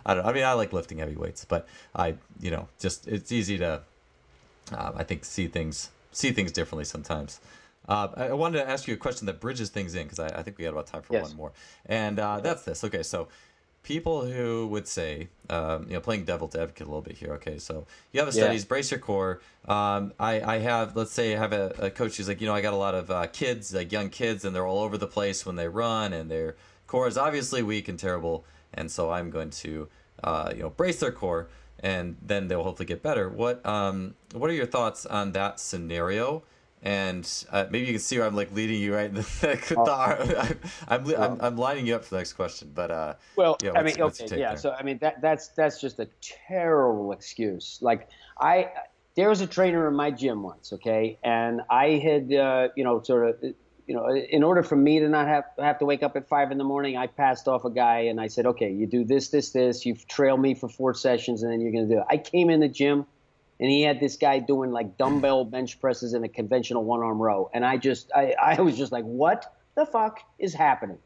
I 0.06 0.14
don't. 0.14 0.26
I 0.26 0.34
mean, 0.34 0.44
I 0.44 0.54
like 0.54 0.74
lifting 0.74 1.00
heavy 1.00 1.16
weights, 1.16 1.46
but 1.46 1.68
I, 1.96 2.16
you 2.40 2.52
know, 2.52 2.68
just 2.80 3.08
it's 3.08 3.32
easy 3.32 3.58
to, 3.58 3.82
uh, 4.72 4.92
I 4.96 5.04
think, 5.04 5.26
see 5.26 5.48
things 5.48 5.90
see 6.12 6.32
things 6.32 6.52
differently 6.52 6.86
sometimes. 6.86 7.40
Uh, 7.88 8.10
I 8.18 8.34
wanted 8.34 8.60
to 8.60 8.70
ask 8.70 8.88
you 8.88 8.94
a 8.96 8.98
question 8.98 9.28
that 9.28 9.40
bridges 9.40 9.70
things 9.70 9.96
in 9.96 10.04
because 10.04 10.20
I, 10.20 10.28
I, 10.28 10.44
think 10.44 10.58
we 10.58 10.66
got 10.66 10.72
about 10.72 10.88
time 10.88 11.02
for 11.04 11.14
yes. 11.14 11.30
one 11.30 11.38
more, 11.38 11.52
and 11.86 12.20
uh, 12.20 12.42
that's 12.42 12.64
this. 12.64 12.84
Okay, 12.84 13.02
so 13.02 13.30
people 13.88 14.26
who 14.26 14.68
would 14.68 14.86
say, 14.86 15.30
um, 15.50 15.86
you 15.88 15.94
know, 15.94 16.02
playing 16.02 16.26
devil's 16.26 16.54
advocate 16.54 16.86
a 16.86 16.90
little 16.90 17.02
bit 17.02 17.16
here. 17.16 17.32
Okay, 17.36 17.58
so 17.58 17.86
you 18.12 18.20
have 18.20 18.28
a 18.28 18.34
studies, 18.34 18.64
yeah. 18.64 18.68
brace 18.68 18.92
your 18.92 19.00
core. 19.00 19.40
Um, 19.66 20.12
I, 20.20 20.42
I 20.42 20.58
have, 20.58 20.98
let's 20.98 21.14
say, 21.14 21.34
I 21.34 21.40
have 21.40 21.54
a, 21.54 21.74
a, 21.80 21.90
coach 21.90 22.18
who's 22.18 22.28
like, 22.28 22.42
you 22.42 22.48
know, 22.48 22.54
I 22.54 22.60
got 22.60 22.74
a 22.74 22.78
lot 22.78 22.96
of 22.96 23.10
uh, 23.10 23.28
kids, 23.28 23.74
like 23.74 23.94
young 23.94 24.10
kids, 24.10 24.44
and 24.44 24.54
they're 24.54 24.68
all 24.68 24.80
over 24.80 24.98
the 24.98 25.08
place 25.08 25.46
when 25.46 25.56
they 25.56 25.70
run, 25.70 26.12
and 26.12 26.30
their 26.30 26.58
core 26.86 27.08
is 27.08 27.18
obviously 27.18 27.64
weak 27.64 27.88
and 27.88 27.98
terrible 27.98 28.44
and 28.78 28.92
so 28.92 29.12
I'm 29.12 29.30
going 29.30 29.50
to 29.50 29.88
uh, 30.24 30.52
you 30.56 30.64
know 30.64 30.70
brace 30.70 31.00
their 31.00 31.12
core, 31.12 31.50
and 31.80 32.18
then 32.22 32.48
they'll 32.48 32.64
hopefully 32.64 32.88
get 32.88 33.02
better. 33.04 33.30
What 33.30 33.66
um, 33.66 34.16
what 34.34 34.50
are 34.50 34.54
your 34.54 34.66
thoughts 34.66 35.06
on 35.06 35.32
that 35.34 35.60
scenario? 35.60 36.44
and 36.84 37.46
uh, 37.52 37.66
maybe 37.70 37.86
you 37.86 37.94
can 37.94 38.00
see 38.00 38.18
where 38.18 38.28
I'm 38.28 38.36
like 38.36 38.54
leading 38.54 38.80
you 38.80 38.94
right. 38.94 39.14
the, 39.14 39.76
oh. 39.76 40.54
I'm, 40.88 41.06
I'm, 41.06 41.16
I'm, 41.16 41.42
I'm, 41.42 41.58
lining 41.58 41.88
you 41.88 41.96
up 41.96 42.04
for 42.04 42.12
the 42.12 42.18
next 42.18 42.34
question, 42.34 42.72
but 42.74 42.92
uh, 42.92 43.14
well, 43.36 43.58
yeah, 43.64 43.72
I 43.76 43.84
mean, 43.84 44.00
okay, 44.00 44.26
yeah. 44.32 44.50
There? 44.50 44.58
So 44.58 44.72
I 44.72 44.84
mean, 44.84 44.98
that 45.00 45.22
that's 45.22 45.50
that's 45.50 45.82
just 45.82 46.00
a 46.00 46.08
terrible 46.22 47.12
excuse. 47.12 47.80
Like 47.82 48.10
I, 48.40 48.70
there 49.16 49.30
was 49.30 49.42
a 49.42 49.48
trainer 49.48 49.88
in 49.88 49.96
my 49.96 50.12
gym 50.12 50.44
once, 50.44 50.72
okay, 50.74 51.18
and 51.24 51.62
I 51.70 51.90
had, 51.94 52.32
uh, 52.32 52.70
you 52.76 52.84
know, 52.84 53.02
sort 53.02 53.30
of, 53.30 53.54
you 53.88 53.96
know, 53.96 54.14
in 54.14 54.44
order 54.44 54.64
for 54.64 54.76
me 54.76 55.00
to 55.00 55.08
not 55.08 55.28
have 55.28 55.46
have 55.58 55.80
to 55.80 55.86
wake 55.86 56.04
up 56.04 56.16
at 56.16 56.28
five 56.28 56.52
in 56.52 56.58
the 56.58 56.64
morning, 56.64 56.98
I 56.98 57.08
passed 57.08 57.48
off 57.48 57.64
a 57.66 57.70
guy 57.70 58.02
and 58.02 58.20
I 58.20 58.28
said, 58.28 58.46
okay, 58.46 58.72
you 58.72 58.86
do 58.86 59.06
this, 59.06 59.30
this, 59.30 59.52
this. 59.52 59.86
You 59.86 59.96
trail 59.96 60.36
me 60.36 60.56
for 60.56 60.68
four 60.68 60.94
sessions, 60.94 61.42
and 61.42 61.52
then 61.52 61.62
you're 61.62 61.72
gonna 61.72 61.88
do 61.88 62.00
it. 62.00 62.06
I 62.10 62.18
came 62.18 62.50
in 62.50 62.60
the 62.60 62.68
gym 62.68 63.06
and 63.60 63.70
he 63.70 63.82
had 63.82 64.00
this 64.00 64.18
guy 64.18 64.40
doing 64.40 64.72
like 64.72 64.98
dumbbell 64.98 65.46
bench 65.46 65.80
presses 65.80 66.14
in 66.14 66.24
a 66.24 66.30
conventional 66.30 66.84
one 66.84 67.02
arm 67.02 67.20
row. 67.20 67.50
And 67.54 67.66
I 67.66 67.78
just, 67.78 68.12
I, 68.16 68.36
I 68.40 68.62
was 68.62 68.78
just 68.78 68.92
like, 68.92 69.04
what 69.04 69.52
the 69.76 69.86
fuck 69.86 70.20
is 70.38 70.54
happening? 70.54 71.00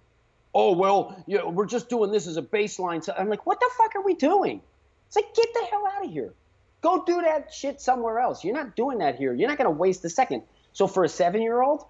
Oh, 0.54 0.74
well, 0.74 1.24
you 1.28 1.38
know, 1.38 1.50
we're 1.50 1.66
just 1.66 1.88
doing 1.88 2.12
this 2.12 2.28
as 2.28 2.36
a 2.36 2.42
baseline. 2.42 3.04
So 3.04 3.14
I'm 3.18 3.30
like, 3.30 3.46
what 3.46 3.60
the 3.60 3.70
fuck 3.78 3.96
are 3.96 4.02
we 4.02 4.16
doing? 4.16 4.62
It's 5.08 5.16
like, 5.16 5.34
get 5.34 5.48
the 5.54 5.66
hell 5.72 5.88
out 5.96 6.06
of 6.06 6.12
here. 6.12 6.34
Go 6.82 7.06
do 7.06 7.22
that 7.22 7.54
shit 7.54 7.80
somewhere 7.80 8.20
else. 8.20 8.44
You're 8.44 8.56
not 8.56 8.76
doing 8.76 8.98
that 8.98 9.16
here. 9.16 9.34
You're 9.34 9.48
not 9.48 9.58
going 9.58 9.66
to 9.66 9.78
waste 9.78 10.04
a 10.04 10.10
second. 10.10 10.44
So 10.74 10.88
for 10.88 11.06
a 11.06 11.10
seven 11.10 11.42
year 11.42 11.62
old, 11.62 11.86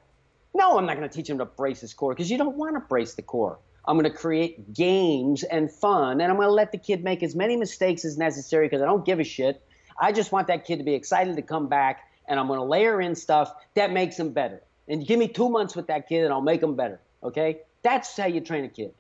no, 0.54 0.78
I'm 0.78 0.86
not 0.86 0.98
going 0.98 1.08
to 1.08 1.16
teach 1.16 1.30
him 1.30 1.38
to 1.40 1.46
brace 1.46 1.82
his 1.82 1.94
core 1.94 2.14
because 2.14 2.30
you 2.30 2.38
don't 2.38 2.58
want 2.58 2.76
to 2.76 2.82
brace 2.82 3.14
the 3.14 3.22
core. 3.22 3.60
I'm 3.88 3.98
going 3.98 4.12
to 4.12 4.16
create 4.16 4.74
games 4.74 5.44
and 5.44 5.72
fun, 5.72 6.22
and 6.22 6.32
I'm 6.32 6.36
going 6.38 6.48
to 6.48 6.54
let 6.54 6.72
the 6.72 6.78
kid 6.78 7.04
make 7.04 7.24
as 7.24 7.36
many 7.36 7.56
mistakes 7.56 8.06
as 8.06 8.18
necessary 8.18 8.68
because 8.68 8.82
I 8.82 8.86
don't 8.86 9.04
give 9.06 9.20
a 9.20 9.24
shit 9.24 9.64
I 10.02 10.12
just 10.12 10.32
want 10.32 10.48
that 10.48 10.66
kid 10.66 10.78
to 10.78 10.84
be 10.84 10.96
excited 10.96 11.36
to 11.36 11.44
come 11.44 11.68
back, 11.68 12.08
and 12.28 12.40
I'm 12.40 12.48
going 12.48 12.60
to 12.60 12.66
layer 12.66 13.00
in 13.00 13.14
stuff 13.14 13.54
that 13.76 13.92
makes 13.92 14.18
him 14.18 14.32
better. 14.32 14.62
And 14.88 15.06
give 15.06 15.20
me 15.20 15.28
two 15.28 15.48
months 15.48 15.76
with 15.76 15.88
that 15.88 16.10
kid, 16.10 16.24
and 16.26 16.34
I'll 16.34 16.42
make 16.42 16.62
him 16.62 16.76
better. 16.76 17.00
Okay? 17.24 17.60
That's 17.84 18.18
how 18.18 18.26
you 18.26 18.42
train 18.42 18.66
a 18.66 18.70
kid. 18.70 18.94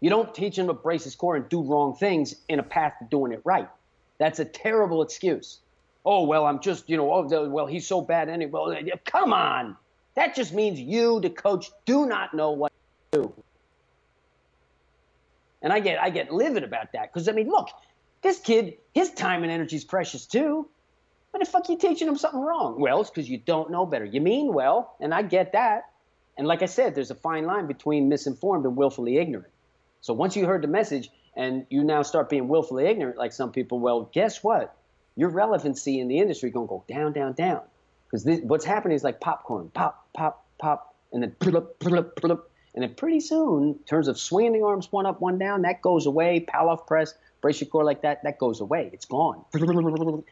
You 0.00 0.10
don't 0.10 0.34
teach 0.34 0.58
him 0.58 0.66
to 0.66 0.74
brace 0.74 1.04
his 1.04 1.14
core 1.14 1.36
and 1.36 1.48
do 1.48 1.62
wrong 1.62 1.94
things 1.94 2.34
in 2.48 2.58
a 2.58 2.62
path 2.62 2.94
to 2.98 3.04
doing 3.04 3.32
it 3.32 3.40
right. 3.44 3.68
That's 4.18 4.40
a 4.40 4.44
terrible 4.44 5.02
excuse. 5.02 5.60
Oh 6.04 6.24
well, 6.24 6.46
I'm 6.46 6.60
just 6.60 6.88
you 6.88 6.96
know. 6.96 7.12
Oh 7.12 7.48
well, 7.48 7.66
he's 7.66 7.86
so 7.86 8.00
bad 8.00 8.28
anyway. 8.28 8.50
Well, 8.50 8.76
come 9.04 9.32
on. 9.32 9.76
That 10.18 10.34
just 10.34 10.52
means 10.52 10.80
you, 10.80 11.20
the 11.20 11.30
coach, 11.30 11.70
do 11.84 12.04
not 12.04 12.34
know 12.34 12.50
what 12.50 12.72
to 13.12 13.18
do. 13.20 13.32
And 15.62 15.72
I 15.72 15.78
get 15.78 16.02
I 16.02 16.10
get 16.10 16.32
livid 16.32 16.64
about 16.64 16.90
that 16.94 17.12
because 17.12 17.28
I 17.28 17.32
mean, 17.32 17.46
look, 17.48 17.68
this 18.22 18.40
kid, 18.40 18.78
his 18.92 19.12
time 19.12 19.44
and 19.44 19.52
energy 19.52 19.76
is 19.76 19.84
precious 19.84 20.26
too. 20.26 20.68
Why 21.30 21.38
the 21.38 21.44
fuck 21.44 21.68
are 21.68 21.72
you 21.72 21.78
teaching 21.78 22.08
him 22.08 22.16
something 22.16 22.40
wrong? 22.40 22.80
Well, 22.80 23.00
it's 23.00 23.10
because 23.10 23.30
you 23.30 23.38
don't 23.38 23.70
know 23.70 23.86
better. 23.86 24.04
You 24.04 24.20
mean 24.20 24.52
well, 24.52 24.96
and 24.98 25.14
I 25.14 25.22
get 25.22 25.52
that. 25.52 25.90
And 26.36 26.48
like 26.48 26.62
I 26.62 26.66
said, 26.66 26.96
there's 26.96 27.12
a 27.12 27.14
fine 27.14 27.44
line 27.44 27.68
between 27.68 28.08
misinformed 28.08 28.66
and 28.66 28.76
willfully 28.76 29.18
ignorant. 29.18 29.52
So 30.00 30.14
once 30.14 30.34
you 30.34 30.46
heard 30.46 30.62
the 30.62 30.68
message 30.68 31.10
and 31.36 31.64
you 31.70 31.84
now 31.84 32.02
start 32.02 32.28
being 32.28 32.48
willfully 32.48 32.86
ignorant, 32.86 33.18
like 33.18 33.32
some 33.32 33.52
people, 33.52 33.78
well, 33.78 34.10
guess 34.12 34.42
what? 34.42 34.74
Your 35.14 35.28
relevancy 35.28 36.00
in 36.00 36.08
the 36.08 36.18
industry 36.18 36.50
to 36.50 36.66
go 36.66 36.84
down, 36.88 37.12
down, 37.12 37.34
down. 37.34 37.60
Because 38.10 38.40
what's 38.42 38.64
happening 38.64 38.94
is 38.94 39.04
like 39.04 39.20
popcorn 39.20 39.70
pop, 39.74 40.08
pop, 40.14 40.46
pop, 40.58 40.94
and 41.12 41.22
then 41.22 41.32
plup, 41.40 41.74
plup, 41.80 42.14
plup, 42.14 42.42
and 42.74 42.82
then 42.82 42.94
pretty 42.94 43.20
soon, 43.20 43.70
in 43.70 43.78
terms 43.88 44.08
of 44.08 44.18
swinging 44.18 44.52
the 44.52 44.62
arms 44.62 44.90
one 44.92 45.06
up, 45.06 45.20
one 45.20 45.38
down, 45.38 45.62
that 45.62 45.82
goes 45.82 46.06
away. 46.06 46.44
Pallof 46.48 46.86
press, 46.86 47.14
brace 47.40 47.60
your 47.60 47.68
core 47.68 47.84
like 47.84 48.02
that, 48.02 48.22
that 48.22 48.38
goes 48.38 48.60
away. 48.60 48.90
It's 48.92 49.04
gone. 49.04 49.44
You 49.54 50.24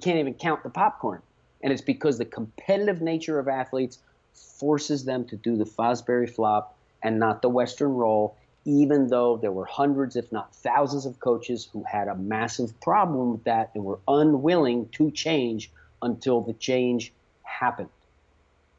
can't 0.00 0.18
even 0.18 0.34
count 0.34 0.62
the 0.62 0.70
popcorn. 0.70 1.22
And 1.62 1.72
it's 1.72 1.82
because 1.82 2.18
the 2.18 2.24
competitive 2.24 3.00
nature 3.00 3.38
of 3.38 3.48
athletes 3.48 3.98
forces 4.34 5.04
them 5.04 5.24
to 5.26 5.36
do 5.36 5.56
the 5.56 5.64
Fosbury 5.64 6.28
flop 6.28 6.76
and 7.02 7.18
not 7.18 7.40
the 7.40 7.48
Western 7.48 7.94
roll, 7.94 8.36
even 8.64 9.08
though 9.08 9.36
there 9.36 9.52
were 9.52 9.64
hundreds, 9.64 10.16
if 10.16 10.30
not 10.32 10.54
thousands, 10.54 11.06
of 11.06 11.18
coaches 11.20 11.68
who 11.72 11.82
had 11.84 12.08
a 12.08 12.14
massive 12.14 12.78
problem 12.80 13.32
with 13.32 13.44
that 13.44 13.70
and 13.74 13.84
were 13.84 14.00
unwilling 14.06 14.88
to 14.90 15.10
change 15.10 15.70
until 16.02 16.40
the 16.40 16.52
change 16.52 17.12
happened. 17.42 17.88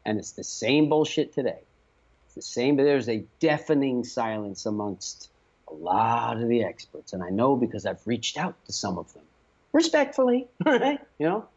And 0.05 0.18
it's 0.18 0.32
the 0.32 0.43
same 0.43 0.89
bullshit 0.89 1.34
today. 1.34 1.59
It's 2.26 2.36
the 2.36 2.41
same, 2.41 2.78
but 2.78 2.84
there's 2.84 3.09
a 3.09 3.26
deafening 3.39 4.03
silence 4.03 4.65
amongst 4.65 5.30
a 5.70 5.74
lot 5.74 6.41
of 6.41 6.47
the 6.47 6.63
experts, 6.63 7.13
and 7.13 7.22
I 7.22 7.30
know 7.30 7.55
because 7.55 7.86
I've 7.86 8.05
reached 8.05 8.38
out 8.38 8.55
to 8.65 8.74
some 8.74 8.97
of 8.97 9.13
them 9.13 9.24
respectfully, 9.74 10.47
right? 10.65 10.99
You 11.20 11.28
know. 11.28 11.47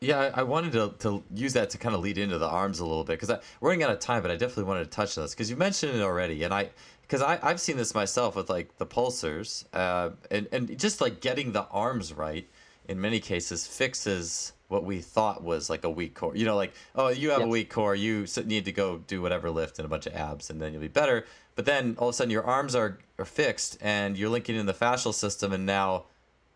Yeah, 0.00 0.30
I 0.32 0.44
wanted 0.44 0.72
to, 0.72 0.94
to 1.00 1.22
use 1.34 1.52
that 1.52 1.68
to 1.70 1.78
kind 1.78 1.94
of 1.94 2.00
lead 2.00 2.16
into 2.16 2.38
the 2.38 2.48
arms 2.48 2.80
a 2.80 2.86
little 2.86 3.04
bit 3.04 3.20
because 3.20 3.38
we're 3.60 3.68
running 3.68 3.82
out 3.82 3.90
of 3.90 3.98
time, 3.98 4.22
but 4.22 4.30
I 4.30 4.36
definitely 4.36 4.64
wanted 4.64 4.84
to 4.84 4.90
touch 4.90 5.18
on 5.18 5.24
this 5.24 5.34
because 5.34 5.50
you 5.50 5.56
mentioned 5.56 5.94
it 5.94 6.00
already, 6.00 6.42
and 6.42 6.54
I 6.54 6.70
because 7.02 7.20
I 7.20 7.38
I've 7.42 7.60
seen 7.60 7.76
this 7.76 7.94
myself 7.94 8.36
with 8.36 8.48
like 8.48 8.78
the 8.78 8.86
pulsars, 8.86 9.64
uh, 9.74 10.10
and 10.30 10.48
and 10.52 10.78
just 10.78 11.00
like 11.02 11.20
getting 11.20 11.52
the 11.52 11.64
arms 11.64 12.14
right 12.14 12.48
in 12.90 13.00
many 13.00 13.20
cases 13.20 13.66
fixes 13.66 14.52
what 14.66 14.84
we 14.84 15.00
thought 15.00 15.42
was 15.42 15.70
like 15.70 15.84
a 15.84 15.90
weak 15.90 16.14
core. 16.14 16.36
You 16.36 16.44
know, 16.44 16.56
like 16.56 16.74
oh, 16.96 17.08
you 17.08 17.30
have 17.30 17.42
a 17.42 17.46
weak 17.46 17.70
core, 17.70 17.94
you 17.94 18.26
need 18.44 18.64
to 18.64 18.72
go 18.72 18.98
do 18.98 19.22
whatever 19.22 19.48
lift 19.48 19.78
and 19.78 19.86
a 19.86 19.88
bunch 19.88 20.06
of 20.06 20.14
abs, 20.14 20.50
and 20.50 20.60
then 20.60 20.72
you'll 20.72 20.82
be 20.82 20.88
better. 20.88 21.24
But 21.54 21.66
then 21.66 21.94
all 21.98 22.08
of 22.08 22.14
a 22.14 22.16
sudden 22.16 22.30
your 22.30 22.44
arms 22.44 22.74
are, 22.74 22.98
are 23.18 23.24
fixed 23.24 23.78
and 23.80 24.16
you're 24.16 24.28
linking 24.28 24.56
in 24.56 24.66
the 24.66 24.74
fascial 24.74 25.14
system 25.14 25.52
and 25.52 25.66
now 25.66 26.06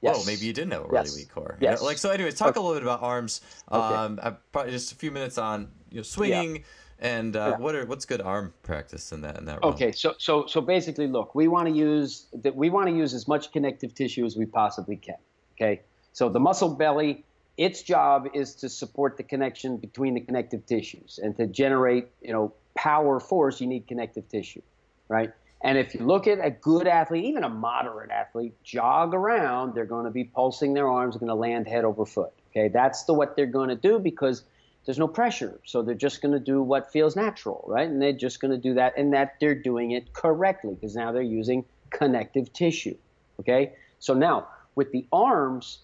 yes. 0.00 0.16
whoa, 0.16 0.24
maybe 0.24 0.46
you 0.46 0.52
didn't 0.52 0.72
have 0.72 0.82
a 0.82 0.86
really 0.86 1.04
yes. 1.04 1.16
weak 1.16 1.28
core. 1.28 1.56
Yes. 1.60 1.78
You 1.78 1.84
know? 1.84 1.86
Like 1.86 1.98
so 1.98 2.10
anyways, 2.10 2.34
talk 2.34 2.50
okay. 2.50 2.60
a 2.60 2.62
little 2.62 2.76
bit 2.76 2.82
about 2.82 3.02
arms. 3.02 3.40
Okay. 3.70 3.94
Um 3.94 4.36
probably 4.52 4.72
just 4.72 4.92
a 4.92 4.96
few 4.96 5.10
minutes 5.10 5.38
on 5.38 5.68
you 5.90 5.98
know 5.98 6.02
swinging 6.02 6.56
yeah. 6.56 6.62
and 7.00 7.36
uh, 7.36 7.50
yeah. 7.50 7.56
what 7.58 7.74
are 7.74 7.84
what's 7.86 8.06
good 8.06 8.22
arm 8.22 8.54
practice 8.62 9.12
in 9.12 9.20
that 9.22 9.38
in 9.38 9.44
that 9.44 9.60
realm? 9.60 9.74
Okay, 9.74 9.92
so 9.92 10.14
so 10.18 10.46
so 10.46 10.60
basically 10.60 11.06
look, 11.06 11.34
we 11.34 11.48
want 11.48 11.68
to 11.68 11.74
use 11.74 12.26
that 12.32 12.56
we 12.56 12.70
want 12.70 12.88
to 12.88 12.94
use 12.94 13.12
as 13.12 13.28
much 13.28 13.52
connective 13.52 13.94
tissue 13.94 14.24
as 14.24 14.36
we 14.36 14.46
possibly 14.46 14.96
can. 14.96 15.16
Okay? 15.56 15.82
So 16.14 16.30
the 16.30 16.40
muscle 16.40 16.70
belly 16.70 17.24
its 17.58 17.82
job 17.82 18.28
is 18.34 18.56
to 18.56 18.68
support 18.68 19.16
the 19.16 19.22
connection 19.22 19.76
between 19.76 20.14
the 20.14 20.20
connective 20.20 20.66
tissues 20.66 21.20
and 21.22 21.36
to 21.36 21.46
generate, 21.46 22.08
you 22.22 22.32
know, 22.32 22.52
power 22.74 23.20
force, 23.20 23.60
you 23.60 23.68
need 23.68 23.86
connective 23.86 24.28
tissue 24.28 24.62
right? 25.08 25.32
And 25.62 25.78
if 25.78 25.94
you 25.94 26.00
look 26.00 26.26
at 26.26 26.44
a 26.44 26.50
good 26.50 26.86
athlete, 26.86 27.24
even 27.24 27.44
a 27.44 27.48
moderate 27.48 28.10
athlete, 28.10 28.54
jog 28.62 29.14
around, 29.14 29.74
they're 29.74 29.86
going 29.86 30.04
to 30.04 30.10
be 30.10 30.24
pulsing 30.24 30.74
their 30.74 30.88
arms, 30.88 31.16
going 31.16 31.28
to 31.28 31.34
land 31.34 31.66
head 31.66 31.84
over 31.84 32.04
foot. 32.04 32.32
Okay, 32.50 32.68
that's 32.68 33.04
the 33.04 33.14
what 33.14 33.34
they're 33.34 33.46
going 33.46 33.70
to 33.70 33.76
do 33.76 33.98
because 33.98 34.44
there's 34.84 34.98
no 34.98 35.08
pressure. 35.08 35.58
So 35.64 35.82
they're 35.82 35.94
just 35.94 36.20
going 36.20 36.32
to 36.32 36.40
do 36.40 36.62
what 36.62 36.92
feels 36.92 37.16
natural, 37.16 37.64
right? 37.66 37.88
And 37.88 38.00
they're 38.00 38.12
just 38.12 38.40
going 38.40 38.50
to 38.50 38.58
do 38.58 38.74
that, 38.74 38.96
and 38.98 39.14
that 39.14 39.36
they're 39.40 39.54
doing 39.54 39.92
it 39.92 40.12
correctly 40.12 40.74
because 40.74 40.94
now 40.94 41.12
they're 41.12 41.22
using 41.22 41.64
connective 41.90 42.52
tissue. 42.52 42.96
Okay, 43.40 43.72
so 43.98 44.14
now 44.14 44.48
with 44.74 44.92
the 44.92 45.06
arms, 45.12 45.78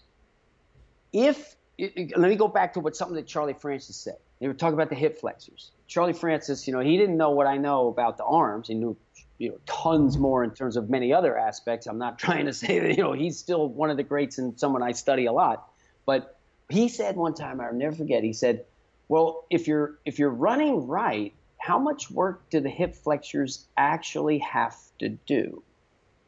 if 1.13 1.55
let 1.79 2.29
me 2.29 2.35
go 2.35 2.47
back 2.47 2.73
to 2.73 2.79
what 2.79 2.95
something 2.95 3.15
that 3.15 3.27
Charlie 3.27 3.53
Francis 3.53 3.95
said. 3.95 4.17
They 4.39 4.47
were 4.47 4.53
talking 4.53 4.73
about 4.73 4.89
the 4.89 4.95
hip 4.95 5.19
flexors. 5.19 5.71
Charlie 5.87 6.13
Francis, 6.13 6.67
you 6.67 6.73
know, 6.73 6.79
he 6.79 6.97
didn't 6.97 7.17
know 7.17 7.31
what 7.31 7.47
I 7.47 7.57
know 7.57 7.87
about 7.87 8.17
the 8.17 8.23
arms. 8.23 8.67
He 8.67 8.75
knew 8.75 8.95
you 9.41 9.49
know 9.49 9.57
tons 9.65 10.19
more 10.19 10.43
in 10.43 10.51
terms 10.51 10.77
of 10.77 10.89
many 10.89 11.11
other 11.11 11.37
aspects. 11.37 11.87
I'm 11.87 11.97
not 11.97 12.19
trying 12.25 12.45
to 12.45 12.53
say 12.53 12.79
that 12.79 12.97
you 12.97 13.03
know 13.03 13.13
he's 13.13 13.37
still 13.37 13.67
one 13.67 13.89
of 13.89 13.97
the 13.97 14.03
greats 14.03 14.37
and 14.37 14.59
someone 14.59 14.83
I 14.83 14.91
study 14.91 15.25
a 15.25 15.31
lot, 15.31 15.67
but 16.05 16.37
he 16.69 16.87
said 16.87 17.15
one 17.15 17.33
time 17.33 17.59
I'll 17.59 17.73
never 17.73 17.95
forget. 17.95 18.23
He 18.23 18.33
said, 18.33 18.65
"Well, 19.07 19.45
if 19.49 19.67
you're 19.67 19.95
if 20.05 20.19
you're 20.19 20.29
running 20.29 20.87
right, 20.87 21.33
how 21.57 21.79
much 21.79 22.11
work 22.11 22.49
do 22.51 22.59
the 22.59 22.69
hip 22.69 22.95
flexors 22.95 23.65
actually 23.75 24.37
have 24.39 24.77
to 24.99 25.09
do?" 25.09 25.63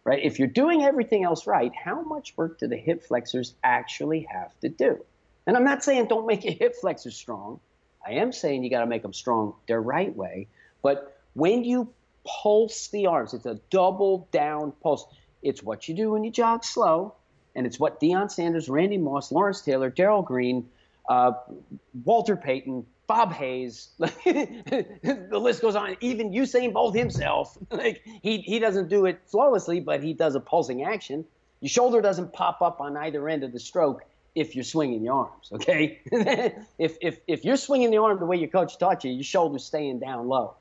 Right? 0.05 0.23
If 0.23 0.37
you're 0.37 0.49
doing 0.49 0.83
everything 0.83 1.23
else 1.23 1.47
right, 1.47 1.71
how 1.73 2.01
much 2.01 2.35
work 2.35 2.59
do 2.59 2.67
the 2.67 2.75
hip 2.75 3.05
flexors 3.05 3.53
actually 3.63 4.27
have 4.29 4.51
to 4.59 4.69
do? 4.69 5.03
And 5.47 5.55
I'm 5.55 5.63
not 5.63 5.83
saying 5.83 6.07
don't 6.07 6.25
make 6.25 6.43
your 6.43 6.53
hip 6.59 6.75
flexors 6.75 7.15
strong. 7.15 7.59
I 8.05 8.13
am 8.13 8.33
saying 8.33 8.63
you 8.63 8.69
got 8.69 8.81
to 8.81 8.85
make 8.85 9.01
them 9.01 9.13
strong 9.13 9.55
the 9.67 9.79
right 9.79 10.13
way. 10.13 10.47
But 10.81 11.17
when 11.33 11.63
you 11.63 11.93
pulse 12.25 12.87
the 12.87 13.07
arms. 13.07 13.33
It's 13.33 13.45
a 13.45 13.59
double 13.69 14.27
down 14.31 14.71
pulse. 14.81 15.05
It's 15.41 15.61
what 15.61 15.87
you 15.87 15.95
do 15.95 16.11
when 16.11 16.23
you 16.23 16.31
jog 16.31 16.63
slow, 16.63 17.15
and 17.55 17.65
it's 17.65 17.79
what 17.79 17.99
Deion 17.99 18.31
Sanders, 18.31 18.69
Randy 18.69 18.97
Moss, 18.97 19.31
Lawrence 19.31 19.61
Taylor, 19.61 19.89
Darrell 19.89 20.21
Green, 20.21 20.69
uh, 21.09 21.33
Walter 22.05 22.35
Payton, 22.35 22.85
Bob 23.13 23.31
Hayes, 23.33 23.89
the 23.99 25.39
list 25.39 25.61
goes 25.61 25.75
on. 25.75 25.95
Even 26.01 26.31
Usain 26.31 26.73
Bolt 26.73 26.95
himself, 26.95 27.55
like 27.71 28.01
he 28.23 28.39
he 28.39 28.57
doesn't 28.57 28.89
do 28.89 29.05
it 29.05 29.21
flawlessly, 29.27 29.79
but 29.79 30.01
he 30.01 30.13
does 30.13 30.33
a 30.33 30.39
pulsing 30.39 30.83
action. 30.83 31.23
Your 31.59 31.69
shoulder 31.69 32.01
doesn't 32.01 32.33
pop 32.33 32.63
up 32.63 32.81
on 32.81 32.97
either 32.97 33.29
end 33.29 33.43
of 33.43 33.51
the 33.51 33.59
stroke 33.59 34.03
if 34.33 34.55
you're 34.55 34.63
swinging 34.63 35.03
your 35.03 35.13
arms. 35.13 35.51
Okay, 35.51 35.99
if 36.79 36.97
if 37.01 37.19
if 37.27 37.45
you're 37.45 37.55
swinging 37.55 37.91
the 37.91 37.97
arm 37.97 38.17
the 38.17 38.25
way 38.25 38.37
your 38.37 38.49
coach 38.49 38.79
taught 38.79 39.03
you, 39.03 39.11
your 39.11 39.23
shoulder's 39.23 39.63
staying 39.63 39.99
down 39.99 40.27
low. 40.27 40.55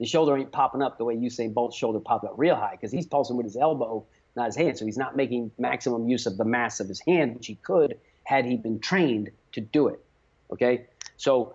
His 0.00 0.10
shoulder 0.10 0.36
ain't 0.36 0.50
popping 0.50 0.82
up 0.82 0.98
the 0.98 1.04
way 1.04 1.14
Usain 1.14 1.54
Bolt's 1.54 1.76
shoulder 1.76 2.00
popped 2.00 2.24
up 2.24 2.34
real 2.36 2.56
high 2.56 2.72
because 2.72 2.90
he's 2.90 3.06
pulsing 3.06 3.36
with 3.36 3.46
his 3.46 3.56
elbow, 3.56 4.04
not 4.34 4.46
his 4.46 4.56
hand. 4.56 4.76
So 4.76 4.86
he's 4.86 4.98
not 4.98 5.14
making 5.14 5.52
maximum 5.56 6.08
use 6.08 6.26
of 6.26 6.36
the 6.36 6.44
mass 6.44 6.80
of 6.80 6.88
his 6.88 6.98
hand, 6.98 7.36
which 7.36 7.46
he 7.46 7.54
could 7.54 7.96
had 8.24 8.44
he 8.44 8.56
been 8.56 8.80
trained 8.80 9.30
to 9.52 9.60
do 9.60 9.86
it. 9.86 10.04
Okay? 10.50 10.86
So 11.16 11.54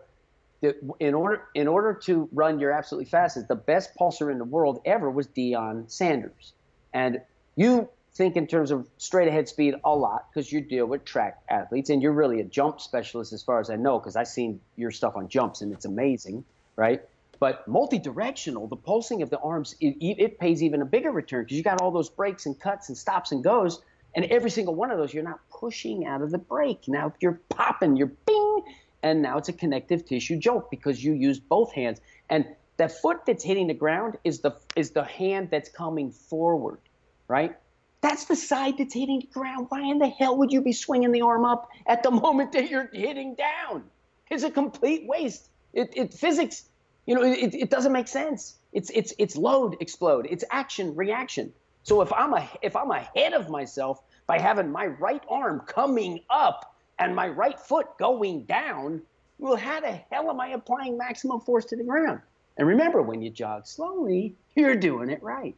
in 0.61 1.13
order 1.13 1.43
in 1.53 1.67
order 1.67 1.93
to 1.93 2.27
run 2.31 2.59
your 2.59 2.71
absolutely 2.71 3.09
fastest, 3.09 3.47
the 3.47 3.55
best 3.55 3.91
pulser 3.99 4.31
in 4.31 4.37
the 4.37 4.43
world 4.45 4.81
ever 4.85 5.09
was 5.09 5.27
Deion 5.27 5.89
Sanders. 5.89 6.53
And 6.93 7.21
you 7.55 7.89
think 8.13 8.35
in 8.35 8.47
terms 8.47 8.71
of 8.71 8.87
straight 8.97 9.27
ahead 9.27 9.47
speed 9.47 9.75
a 9.85 9.95
lot 9.95 10.27
because 10.33 10.51
you 10.51 10.59
deal 10.59 10.87
with 10.87 11.05
track 11.05 11.39
athletes 11.49 11.89
and 11.89 12.01
you're 12.01 12.11
really 12.11 12.39
a 12.39 12.43
jump 12.43 12.81
specialist 12.81 13.31
as 13.31 13.43
far 13.43 13.59
as 13.59 13.69
I 13.69 13.75
know 13.75 13.99
because 13.99 14.15
I've 14.15 14.27
seen 14.27 14.59
your 14.75 14.89
stuff 14.91 15.15
on 15.15 15.29
jumps 15.29 15.61
and 15.61 15.71
it's 15.71 15.85
amazing, 15.85 16.43
right? 16.75 17.01
But 17.39 17.67
multi-directional, 17.67 18.67
the 18.67 18.75
pulsing 18.75 19.21
of 19.21 19.29
the 19.29 19.37
arms, 19.39 19.75
it, 19.79 19.95
it 20.01 20.39
pays 20.39 20.63
even 20.63 20.81
a 20.81 20.85
bigger 20.85 21.11
return 21.11 21.43
because 21.43 21.57
you 21.57 21.63
got 21.63 21.81
all 21.81 21.91
those 21.91 22.09
breaks 22.09 22.47
and 22.47 22.59
cuts 22.59 22.89
and 22.89 22.97
stops 22.97 23.31
and 23.31 23.43
goes, 23.43 23.81
and 24.15 24.25
every 24.25 24.49
single 24.49 24.73
one 24.73 24.89
of 24.89 24.97
those 24.97 25.13
you're 25.13 25.23
not 25.23 25.39
pushing 25.51 26.07
out 26.07 26.23
of 26.23 26.31
the 26.31 26.39
break. 26.39 26.87
Now 26.87 27.13
you're 27.19 27.39
popping, 27.49 27.95
you're 27.95 28.07
bing, 28.07 28.63
and 29.03 29.21
now 29.21 29.37
it's 29.37 29.49
a 29.49 29.53
connective 29.53 30.05
tissue 30.05 30.37
jolt 30.37 30.69
because 30.71 31.03
you 31.03 31.13
use 31.13 31.39
both 31.39 31.71
hands. 31.73 32.01
And 32.29 32.45
the 32.77 32.89
foot 32.89 33.25
that's 33.25 33.43
hitting 33.43 33.67
the 33.67 33.73
ground 33.73 34.17
is 34.23 34.39
the 34.39 34.55
is 34.75 34.91
the 34.91 35.03
hand 35.03 35.49
that's 35.51 35.69
coming 35.69 36.11
forward, 36.11 36.79
right? 37.27 37.55
That's 38.01 38.25
the 38.25 38.35
side 38.35 38.77
that's 38.77 38.93
hitting 38.93 39.21
the 39.21 39.27
ground. 39.27 39.67
Why 39.69 39.81
in 39.81 39.97
the 39.97 40.07
hell 40.07 40.37
would 40.37 40.51
you 40.51 40.61
be 40.61 40.73
swinging 40.73 41.11
the 41.11 41.21
arm 41.21 41.45
up 41.45 41.69
at 41.87 42.03
the 42.03 42.11
moment 42.23 42.51
that 42.53 42.69
you're 42.69 42.89
hitting 42.93 43.35
down? 43.35 43.83
It's 44.29 44.43
a 44.43 44.51
complete 44.51 45.07
waste. 45.07 45.49
It, 45.73 45.93
it 45.95 46.13
physics, 46.13 46.63
you 47.05 47.15
know, 47.15 47.23
it, 47.23 47.53
it 47.53 47.69
doesn't 47.69 47.91
make 47.91 48.07
sense. 48.07 48.57
It's 48.73 48.89
it's 48.91 49.13
it's 49.17 49.35
load 49.35 49.77
explode. 49.79 50.27
It's 50.29 50.43
action 50.51 50.95
reaction. 50.95 51.53
So 51.83 52.01
if 52.01 52.11
I'm 52.13 52.33
a 52.33 52.47
if 52.61 52.75
I'm 52.75 52.91
ahead 52.91 53.33
of 53.33 53.49
myself 53.49 54.01
by 54.27 54.39
having 54.39 54.71
my 54.71 54.87
right 54.87 55.23
arm 55.29 55.61
coming 55.61 56.21
up 56.29 56.76
and 56.99 57.15
my 57.15 57.27
right 57.27 57.59
foot 57.59 57.97
going 57.97 58.43
down, 58.43 59.01
well, 59.37 59.55
how 59.55 59.79
the 59.79 59.91
hell 60.11 60.29
am 60.29 60.39
I 60.39 60.49
applying 60.49 60.97
maximum 60.97 61.39
force 61.41 61.65
to 61.65 61.75
the 61.75 61.83
ground? 61.83 62.21
And 62.57 62.67
remember, 62.67 63.01
when 63.01 63.21
you 63.21 63.29
jog 63.29 63.67
slowly, 63.67 64.35
you're 64.55 64.75
doing 64.75 65.09
it 65.09 65.21
right. 65.21 65.55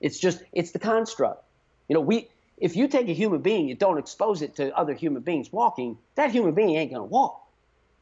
It's 0.00 0.18
just, 0.18 0.42
it's 0.52 0.72
the 0.72 0.78
construct. 0.78 1.44
You 1.88 1.94
know, 1.94 2.00
we, 2.00 2.28
if 2.58 2.76
you 2.76 2.86
take 2.86 3.08
a 3.08 3.14
human 3.14 3.40
being, 3.40 3.68
you 3.68 3.74
don't 3.74 3.98
expose 3.98 4.42
it 4.42 4.56
to 4.56 4.76
other 4.76 4.92
human 4.92 5.22
beings 5.22 5.52
walking, 5.52 5.96
that 6.16 6.30
human 6.30 6.54
being 6.54 6.76
ain't 6.76 6.90
going 6.90 7.08
to 7.08 7.12
walk. 7.12 7.46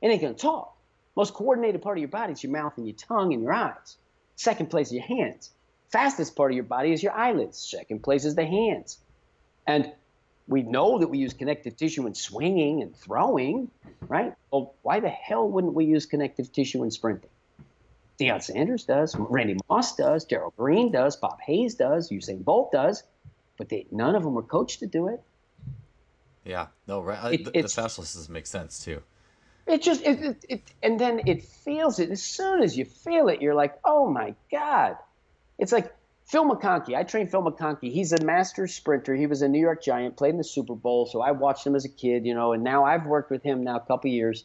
It 0.02 0.08
ain't 0.08 0.20
going 0.20 0.34
to 0.34 0.40
talk. 0.40 0.76
Most 1.14 1.34
coordinated 1.34 1.82
part 1.82 1.96
of 1.96 2.00
your 2.00 2.08
body 2.08 2.32
is 2.32 2.42
your 2.42 2.52
mouth 2.52 2.74
and 2.76 2.86
your 2.86 2.96
tongue 2.96 3.32
and 3.32 3.42
your 3.42 3.52
eyes. 3.52 3.96
Second 4.34 4.68
place 4.68 4.88
is 4.88 4.94
your 4.94 5.04
hands. 5.04 5.50
Fastest 5.90 6.36
part 6.36 6.50
of 6.50 6.56
your 6.56 6.64
body 6.64 6.92
is 6.92 7.02
your 7.02 7.12
eyelids. 7.12 7.58
Second 7.58 8.02
place 8.02 8.24
is 8.24 8.34
the 8.34 8.44
hands. 8.44 8.98
And 9.66 9.92
we 10.48 10.62
know 10.62 10.98
that 10.98 11.08
we 11.08 11.18
use 11.18 11.32
connective 11.32 11.76
tissue 11.76 12.06
in 12.06 12.14
swinging 12.14 12.82
and 12.82 12.96
throwing, 12.96 13.70
right? 14.00 14.32
Well, 14.50 14.74
why 14.82 15.00
the 15.00 15.08
hell 15.08 15.48
wouldn't 15.48 15.74
we 15.74 15.84
use 15.84 16.06
connective 16.06 16.52
tissue 16.52 16.84
in 16.84 16.90
sprinting? 16.90 17.30
Deion 18.20 18.42
Sanders 18.42 18.84
does, 18.84 19.14
Randy 19.18 19.58
Moss 19.68 19.94
does, 19.96 20.24
Darrell 20.24 20.54
Green 20.56 20.90
does, 20.90 21.16
Bob 21.16 21.38
Hayes 21.46 21.74
does, 21.74 22.10
Usain 22.10 22.42
Bolt 22.42 22.72
does, 22.72 23.02
but 23.58 23.68
they, 23.68 23.86
none 23.90 24.14
of 24.14 24.22
them 24.22 24.34
were 24.34 24.42
coached 24.42 24.80
to 24.80 24.86
do 24.86 25.08
it. 25.08 25.20
Yeah, 26.44 26.68
no, 26.86 27.00
right. 27.00 27.22
Uh, 27.22 27.28
it, 27.28 27.44
the, 27.44 27.62
the 27.62 27.68
fascists 27.68 28.28
make 28.28 28.46
sense 28.46 28.84
too. 28.84 29.02
It 29.66 29.82
just, 29.82 30.02
it, 30.02 30.22
it, 30.22 30.44
it, 30.48 30.62
and 30.82 30.98
then 30.98 31.22
it 31.26 31.42
feels 31.42 31.98
it. 31.98 32.10
As 32.10 32.22
soon 32.22 32.62
as 32.62 32.78
you 32.78 32.84
feel 32.84 33.28
it, 33.28 33.42
you're 33.42 33.54
like, 33.54 33.74
oh 33.84 34.08
my 34.08 34.34
God. 34.50 34.96
It's 35.58 35.72
like 35.72 35.92
Phil 36.26 36.44
McConkey. 36.44 36.96
I 36.96 37.04
trained 37.04 37.30
Phil 37.30 37.42
McConkey. 37.42 37.92
He's 37.92 38.12
a 38.12 38.24
master 38.24 38.66
sprinter. 38.66 39.14
He 39.14 39.28
was 39.28 39.42
a 39.42 39.48
New 39.48 39.60
York 39.60 39.80
Giant, 39.80 40.16
played 40.16 40.30
in 40.30 40.38
the 40.38 40.44
Super 40.44 40.74
Bowl. 40.74 41.06
So 41.06 41.20
I 41.20 41.30
watched 41.30 41.64
him 41.64 41.76
as 41.76 41.84
a 41.84 41.88
kid, 41.88 42.26
you 42.26 42.34
know, 42.34 42.52
and 42.52 42.64
now 42.64 42.84
I've 42.84 43.06
worked 43.06 43.30
with 43.30 43.44
him 43.44 43.62
now 43.62 43.76
a 43.76 43.80
couple 43.80 44.10
years. 44.10 44.44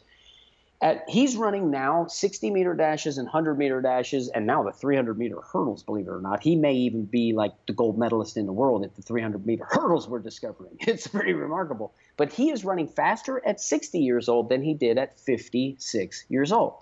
At, 0.80 1.08
he's 1.08 1.36
running 1.36 1.70
now 1.72 2.06
60 2.06 2.50
meter 2.50 2.74
dashes 2.74 3.18
and 3.18 3.26
100 3.26 3.58
meter 3.58 3.80
dashes, 3.80 4.28
and 4.28 4.46
now 4.46 4.62
the 4.62 4.72
300 4.72 5.18
meter 5.18 5.40
hurdles. 5.40 5.82
Believe 5.82 6.06
it 6.06 6.10
or 6.10 6.20
not, 6.20 6.42
he 6.42 6.54
may 6.54 6.74
even 6.74 7.04
be 7.04 7.32
like 7.32 7.52
the 7.66 7.72
gold 7.72 7.98
medalist 7.98 8.36
in 8.36 8.46
the 8.46 8.52
world 8.52 8.84
at 8.84 8.94
the 8.94 9.02
300 9.02 9.44
meter 9.44 9.64
hurdles. 9.68 10.08
We're 10.08 10.20
discovering 10.20 10.76
it's 10.80 11.08
pretty 11.08 11.32
remarkable. 11.32 11.94
But 12.16 12.32
he 12.32 12.50
is 12.50 12.64
running 12.64 12.86
faster 12.86 13.44
at 13.44 13.60
60 13.60 13.98
years 13.98 14.28
old 14.28 14.48
than 14.48 14.62
he 14.62 14.74
did 14.74 14.98
at 14.98 15.18
56 15.18 16.26
years 16.28 16.52
old. 16.52 16.74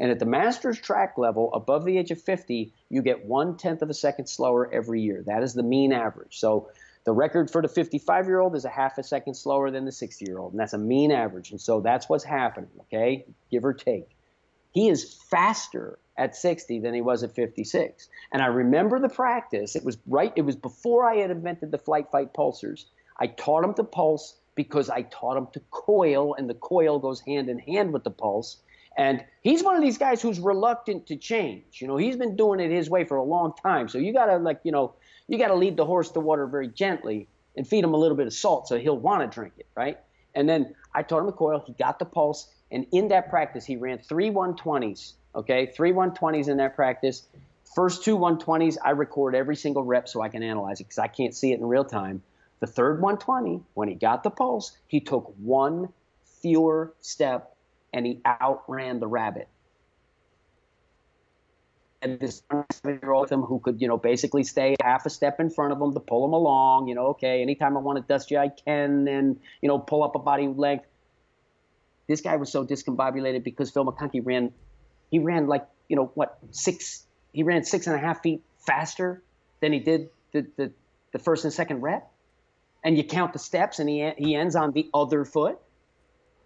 And 0.00 0.10
at 0.10 0.18
the 0.18 0.26
master's 0.26 0.78
track 0.78 1.18
level, 1.18 1.52
above 1.52 1.84
the 1.84 1.98
age 1.98 2.10
of 2.10 2.20
50, 2.20 2.72
you 2.88 3.02
get 3.02 3.24
one 3.24 3.56
tenth 3.56 3.82
of 3.82 3.90
a 3.90 3.94
second 3.94 4.26
slower 4.28 4.72
every 4.72 5.02
year. 5.02 5.22
That 5.26 5.42
is 5.42 5.54
the 5.54 5.62
mean 5.62 5.92
average. 5.92 6.38
So 6.38 6.70
the 7.04 7.12
record 7.12 7.50
for 7.50 7.62
the 7.62 7.68
55 7.68 8.26
year 8.26 8.40
old 8.40 8.54
is 8.54 8.64
a 8.64 8.68
half 8.68 8.98
a 8.98 9.02
second 9.02 9.34
slower 9.34 9.70
than 9.70 9.84
the 9.84 9.92
60 9.92 10.24
year 10.24 10.38
old. 10.38 10.52
And 10.52 10.60
that's 10.60 10.72
a 10.72 10.78
mean 10.78 11.10
average. 11.10 11.50
And 11.50 11.60
so 11.60 11.80
that's 11.80 12.08
what's 12.08 12.24
happening, 12.24 12.70
okay? 12.82 13.24
Give 13.50 13.64
or 13.64 13.72
take. 13.72 14.10
He 14.72 14.88
is 14.88 15.14
faster 15.30 15.98
at 16.16 16.36
60 16.36 16.80
than 16.80 16.94
he 16.94 17.00
was 17.00 17.22
at 17.22 17.34
56. 17.34 18.08
And 18.32 18.42
I 18.42 18.46
remember 18.46 19.00
the 19.00 19.08
practice. 19.08 19.74
It 19.74 19.84
was 19.84 19.98
right, 20.06 20.32
it 20.36 20.42
was 20.42 20.56
before 20.56 21.08
I 21.08 21.16
had 21.16 21.30
invented 21.30 21.70
the 21.70 21.78
flight 21.78 22.10
fight 22.12 22.34
pulsers. 22.34 22.84
I 23.18 23.28
taught 23.28 23.64
him 23.64 23.74
to 23.74 23.84
pulse 23.84 24.36
because 24.54 24.90
I 24.90 25.02
taught 25.02 25.36
him 25.36 25.46
to 25.52 25.60
coil, 25.70 26.34
and 26.34 26.50
the 26.50 26.54
coil 26.54 26.98
goes 26.98 27.20
hand 27.20 27.48
in 27.48 27.60
hand 27.60 27.92
with 27.92 28.02
the 28.02 28.10
pulse. 28.10 28.58
And 28.98 29.24
he's 29.42 29.62
one 29.62 29.76
of 29.76 29.80
these 29.80 29.96
guys 29.96 30.20
who's 30.20 30.40
reluctant 30.40 31.06
to 31.06 31.16
change. 31.16 31.80
You 31.80 31.86
know, 31.86 31.96
he's 31.96 32.16
been 32.16 32.36
doing 32.36 32.58
it 32.58 32.72
his 32.72 32.90
way 32.90 33.04
for 33.04 33.16
a 33.16 33.22
long 33.22 33.52
time. 33.62 33.88
So 33.88 33.96
you 33.96 34.12
got 34.12 34.26
to, 34.26 34.38
like, 34.38 34.58
you 34.64 34.72
know, 34.72 34.94
you 35.28 35.38
got 35.38 35.48
to 35.48 35.54
lead 35.54 35.76
the 35.76 35.86
horse 35.86 36.10
to 36.10 36.20
water 36.20 36.48
very 36.48 36.66
gently 36.66 37.28
and 37.56 37.66
feed 37.66 37.84
him 37.84 37.94
a 37.94 37.96
little 37.96 38.16
bit 38.16 38.26
of 38.26 38.34
salt 38.34 38.66
so 38.66 38.76
he'll 38.76 38.98
want 38.98 39.22
to 39.22 39.32
drink 39.32 39.54
it, 39.56 39.66
right? 39.76 39.98
And 40.34 40.48
then 40.48 40.74
I 40.94 41.02
taught 41.02 41.20
him 41.20 41.26
the 41.26 41.32
coil. 41.32 41.62
He 41.64 41.74
got 41.74 42.00
the 42.00 42.04
pulse. 42.06 42.52
And 42.72 42.86
in 42.90 43.08
that 43.08 43.30
practice, 43.30 43.64
he 43.64 43.76
ran 43.76 43.98
three 43.98 44.30
120s, 44.30 45.12
okay? 45.34 45.66
Three 45.66 45.92
120s 45.92 46.48
in 46.48 46.56
that 46.56 46.74
practice. 46.74 47.22
First 47.76 48.02
two 48.02 48.18
120s, 48.18 48.78
I 48.84 48.90
record 48.90 49.36
every 49.36 49.54
single 49.54 49.84
rep 49.84 50.08
so 50.08 50.22
I 50.22 50.28
can 50.28 50.42
analyze 50.42 50.80
it 50.80 50.84
because 50.84 50.98
I 50.98 51.06
can't 51.06 51.34
see 51.34 51.52
it 51.52 51.60
in 51.60 51.66
real 51.66 51.84
time. 51.84 52.20
The 52.58 52.66
third 52.66 53.00
120, 53.00 53.62
when 53.74 53.88
he 53.88 53.94
got 53.94 54.24
the 54.24 54.30
pulse, 54.30 54.76
he 54.88 54.98
took 54.98 55.32
one 55.38 55.90
fewer 56.40 56.92
step 57.00 57.54
and 57.92 58.06
he 58.06 58.20
outran 58.26 59.00
the 59.00 59.06
rabbit. 59.06 59.48
And 62.00 62.20
this 62.20 62.42
year 62.84 63.10
old 63.10 63.30
him 63.30 63.42
who 63.42 63.58
could, 63.58 63.80
you 63.80 63.88
know, 63.88 63.96
basically 63.96 64.44
stay 64.44 64.76
half 64.80 65.04
a 65.04 65.10
step 65.10 65.40
in 65.40 65.50
front 65.50 65.72
of 65.72 65.80
him 65.80 65.92
to 65.94 66.00
pull 66.00 66.24
him 66.24 66.32
along. 66.32 66.86
You 66.86 66.94
know, 66.94 67.06
okay, 67.08 67.42
anytime 67.42 67.76
I 67.76 67.80
want 67.80 67.98
to 67.98 68.04
dust 68.12 68.30
you, 68.30 68.38
I 68.38 68.50
can, 68.50 69.08
and 69.08 69.40
you 69.60 69.68
know, 69.68 69.78
pull 69.78 70.04
up 70.04 70.14
a 70.14 70.20
body 70.20 70.46
length. 70.46 70.84
This 72.06 72.20
guy 72.20 72.36
was 72.36 72.52
so 72.52 72.64
discombobulated 72.64 73.42
because 73.42 73.70
Phil 73.70 73.84
McConkey 73.84 74.24
ran, 74.24 74.52
he 75.10 75.18
ran 75.18 75.48
like 75.48 75.66
you 75.88 75.96
know 75.96 76.12
what 76.14 76.38
six, 76.52 77.04
he 77.32 77.42
ran 77.42 77.64
six 77.64 77.86
and 77.86 77.96
a 77.96 77.98
half 77.98 78.22
feet 78.22 78.42
faster 78.64 79.22
than 79.60 79.72
he 79.72 79.80
did 79.80 80.08
the 80.32 80.46
the, 80.56 80.72
the 81.12 81.18
first 81.18 81.44
and 81.44 81.52
second 81.52 81.80
rep, 81.80 82.08
and 82.84 82.96
you 82.96 83.02
count 83.02 83.32
the 83.32 83.40
steps, 83.40 83.80
and 83.80 83.88
he 83.88 84.08
he 84.16 84.36
ends 84.36 84.54
on 84.54 84.70
the 84.70 84.88
other 84.94 85.24
foot 85.24 85.58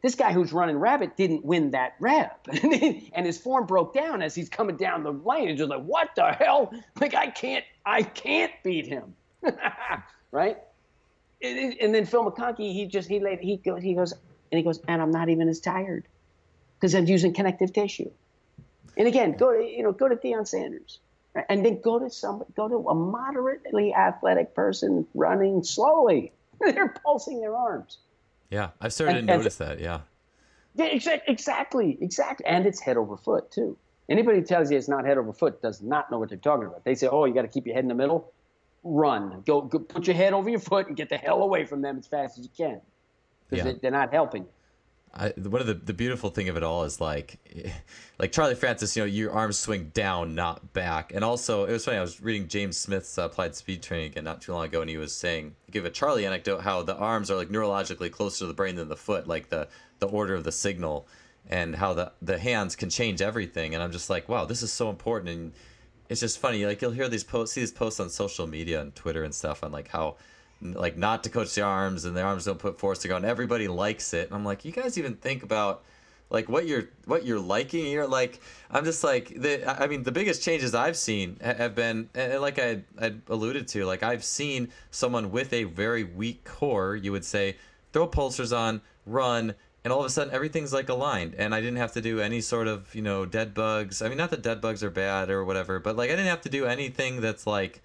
this 0.02 0.16
guy 0.16 0.32
who's 0.32 0.52
running 0.52 0.76
rabbit 0.76 1.16
didn't 1.16 1.44
win 1.44 1.70
that 1.70 1.94
rep. 2.00 2.46
and 2.62 3.24
his 3.24 3.38
form 3.38 3.66
broke 3.66 3.94
down 3.94 4.20
as 4.20 4.34
he's 4.34 4.48
coming 4.48 4.76
down 4.76 5.04
the 5.04 5.12
lane. 5.12 5.48
And 5.48 5.56
just 5.56 5.70
like, 5.70 5.84
what 5.84 6.10
the 6.16 6.32
hell? 6.32 6.74
Like, 7.00 7.14
I 7.14 7.28
can't, 7.28 7.64
I 7.86 8.02
can't 8.02 8.52
beat 8.64 8.86
him. 8.86 9.14
right? 10.32 10.58
And 11.40 11.94
then 11.94 12.04
Phil 12.04 12.30
McConkey, 12.30 12.72
he 12.72 12.86
just, 12.86 13.08
he 13.08 13.20
laid, 13.20 13.40
he 13.40 13.56
goes, 13.56 13.82
he 13.82 13.94
goes, 13.94 14.12
and 14.12 14.58
he 14.58 14.62
goes, 14.62 14.80
and 14.86 15.00
I'm 15.00 15.10
not 15.10 15.28
even 15.28 15.48
as 15.48 15.60
tired 15.60 16.04
because 16.74 16.94
I'm 16.94 17.06
using 17.06 17.32
connective 17.32 17.72
tissue. 17.72 18.10
And 18.96 19.08
again, 19.08 19.32
go 19.32 19.52
to, 19.52 19.64
you 19.64 19.82
know, 19.82 19.92
go 19.92 20.08
to 20.08 20.16
Deion 20.16 20.46
Sanders. 20.46 20.98
Right? 21.34 21.46
And 21.48 21.64
then 21.64 21.80
go 21.80 21.98
to 21.98 22.10
some, 22.10 22.44
go 22.56 22.68
to 22.68 22.88
a 22.88 22.94
moderately 22.94 23.94
athletic 23.94 24.54
person 24.54 25.06
running 25.14 25.62
slowly. 25.62 26.32
They're 26.60 26.94
pulsing 27.02 27.40
their 27.40 27.56
arms. 27.56 27.98
Yeah, 28.52 28.68
I've 28.82 28.92
started 28.92 29.16
and, 29.16 29.28
to 29.28 29.36
notice 29.38 29.56
that. 29.56 29.80
Yeah. 29.80 30.00
Yeah, 30.74 30.84
exact 30.86 31.28
exactly, 31.28 31.96
exactly, 32.02 32.44
and 32.46 32.66
it's 32.66 32.80
head 32.80 32.98
over 32.98 33.16
foot 33.16 33.50
too. 33.50 33.78
Anybody 34.10 34.40
who 34.40 34.44
tells 34.44 34.70
you 34.70 34.76
it's 34.76 34.88
not 34.88 35.06
head 35.06 35.16
over 35.16 35.32
foot 35.32 35.62
does 35.62 35.80
not 35.80 36.10
know 36.10 36.18
what 36.18 36.28
they're 36.28 36.38
talking 36.38 36.66
about. 36.66 36.84
They 36.84 36.94
say, 36.94 37.08
"Oh, 37.08 37.24
you 37.24 37.32
got 37.32 37.42
to 37.42 37.48
keep 37.48 37.66
your 37.66 37.74
head 37.74 37.84
in 37.84 37.88
the 37.88 37.94
middle." 37.94 38.30
Run, 38.84 39.42
go, 39.46 39.62
go, 39.62 39.78
put 39.78 40.06
your 40.06 40.16
head 40.16 40.32
over 40.32 40.50
your 40.50 40.58
foot 40.58 40.88
and 40.88 40.96
get 40.96 41.08
the 41.08 41.16
hell 41.16 41.42
away 41.42 41.64
from 41.64 41.82
them 41.82 41.98
as 41.98 42.06
fast 42.06 42.38
as 42.38 42.44
you 42.44 42.50
can, 42.54 42.80
because 43.48 43.64
yeah. 43.64 43.72
they, 43.80 43.88
are 43.88 43.92
not 43.92 44.12
helping. 44.12 44.44
I, 45.14 45.28
one 45.36 45.60
of 45.60 45.66
the, 45.66 45.74
the 45.74 45.92
beautiful 45.92 46.30
thing 46.30 46.48
of 46.48 46.56
it 46.56 46.62
all 46.62 46.84
is 46.84 47.00
like 47.00 47.38
like 48.18 48.32
Charlie 48.32 48.54
Francis, 48.54 48.96
you 48.96 49.02
know, 49.02 49.06
your 49.06 49.32
arms 49.32 49.58
swing 49.58 49.90
down, 49.92 50.34
not 50.34 50.72
back. 50.72 51.12
And 51.12 51.24
also, 51.24 51.64
it 51.64 51.72
was 51.72 51.84
funny. 51.84 51.98
I 51.98 52.00
was 52.00 52.20
reading 52.20 52.48
James 52.48 52.76
Smith's 52.76 53.18
uh, 53.18 53.24
applied 53.24 53.54
speed 53.54 53.82
training 53.82 54.12
again 54.12 54.24
not 54.24 54.40
too 54.40 54.52
long 54.52 54.64
ago, 54.64 54.80
and 54.80 54.88
he 54.88 54.96
was 54.96 55.14
saying, 55.14 55.54
give 55.70 55.84
a 55.84 55.90
Charlie 55.90 56.24
anecdote 56.24 56.62
how 56.62 56.82
the 56.82 56.96
arms 56.96 57.30
are 57.30 57.36
like 57.36 57.50
neurologically 57.50 58.10
closer 58.10 58.40
to 58.40 58.46
the 58.46 58.54
brain 58.54 58.76
than 58.76 58.88
the 58.88 58.96
foot, 58.96 59.26
like 59.26 59.50
the 59.50 59.68
the 59.98 60.08
order 60.08 60.34
of 60.34 60.44
the 60.44 60.52
signal, 60.52 61.06
and 61.48 61.76
how 61.76 61.92
the 61.92 62.12
the 62.22 62.38
hands 62.38 62.74
can 62.74 62.88
change 62.88 63.20
everything. 63.20 63.74
And 63.74 63.82
I'm 63.82 63.92
just 63.92 64.08
like, 64.08 64.28
wow, 64.28 64.46
this 64.46 64.62
is 64.62 64.72
so 64.72 64.88
important. 64.88 65.30
And 65.30 65.52
it's 66.08 66.20
just 66.20 66.38
funny. 66.38 66.64
Like 66.64 66.80
you'll 66.80 66.90
hear 66.90 67.08
these 67.08 67.24
posts, 67.24 67.54
see 67.54 67.60
these 67.60 67.72
posts 67.72 68.00
on 68.00 68.08
social 68.08 68.46
media 68.46 68.80
and 68.80 68.94
Twitter 68.94 69.24
and 69.24 69.34
stuff, 69.34 69.62
on 69.62 69.72
like 69.72 69.88
how 69.88 70.16
like 70.62 70.96
not 70.96 71.24
to 71.24 71.30
coach 71.30 71.54
the 71.54 71.62
arms 71.62 72.04
and 72.04 72.16
the 72.16 72.22
arms 72.22 72.44
don't 72.44 72.58
put 72.58 72.78
force 72.78 73.00
to 73.00 73.08
go 73.08 73.16
and 73.16 73.24
everybody 73.24 73.68
likes 73.68 74.14
it 74.14 74.28
and 74.28 74.34
i'm 74.34 74.44
like 74.44 74.64
you 74.64 74.72
guys 74.72 74.96
even 74.96 75.14
think 75.16 75.42
about 75.42 75.82
like 76.32 76.48
what 76.48 76.66
you're 76.66 76.88
what 77.04 77.26
you're 77.26 77.38
liking. 77.38 77.86
You're 77.86 78.08
like 78.08 78.40
I'm 78.70 78.84
just 78.84 79.04
like 79.04 79.28
the 79.38 79.68
I 79.80 79.86
mean 79.86 80.02
the 80.02 80.12
biggest 80.12 80.42
changes 80.42 80.74
I've 80.74 80.96
seen 80.96 81.36
have 81.42 81.74
been 81.74 82.08
like 82.14 82.58
I 82.58 82.82
I 82.98 83.12
alluded 83.28 83.68
to 83.68 83.84
like 83.84 84.02
I've 84.02 84.24
seen 84.24 84.70
someone 84.90 85.30
with 85.30 85.52
a 85.52 85.64
very 85.64 86.04
weak 86.04 86.44
core. 86.44 86.96
You 86.96 87.12
would 87.12 87.26
say 87.26 87.56
throw 87.92 88.08
pulsers 88.08 88.56
on, 88.56 88.80
run, 89.04 89.54
and 89.84 89.92
all 89.92 90.00
of 90.00 90.06
a 90.06 90.10
sudden 90.10 90.32
everything's 90.32 90.72
like 90.72 90.88
aligned 90.88 91.34
and 91.34 91.54
i 91.54 91.60
didn't 91.60 91.76
have 91.76 91.92
to 91.92 92.00
do 92.00 92.20
any 92.20 92.40
sort 92.40 92.68
of 92.68 92.94
you 92.94 93.02
know 93.02 93.26
dead 93.26 93.52
bugs 93.52 94.00
i 94.00 94.08
mean 94.08 94.16
not 94.16 94.30
that 94.30 94.42
dead 94.42 94.60
bugs 94.60 94.82
are 94.82 94.90
bad 94.90 95.28
or 95.28 95.44
whatever 95.44 95.78
but 95.78 95.96
like 95.96 96.08
i 96.08 96.12
didn't 96.12 96.26
have 96.26 96.40
to 96.40 96.48
do 96.48 96.66
anything 96.66 97.20
that's 97.20 97.46
like 97.46 97.82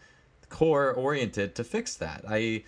core 0.50 0.94
oriented 0.94 1.56
to 1.56 1.64
fix 1.64 1.96
that 1.96 2.24
i 2.28 2.64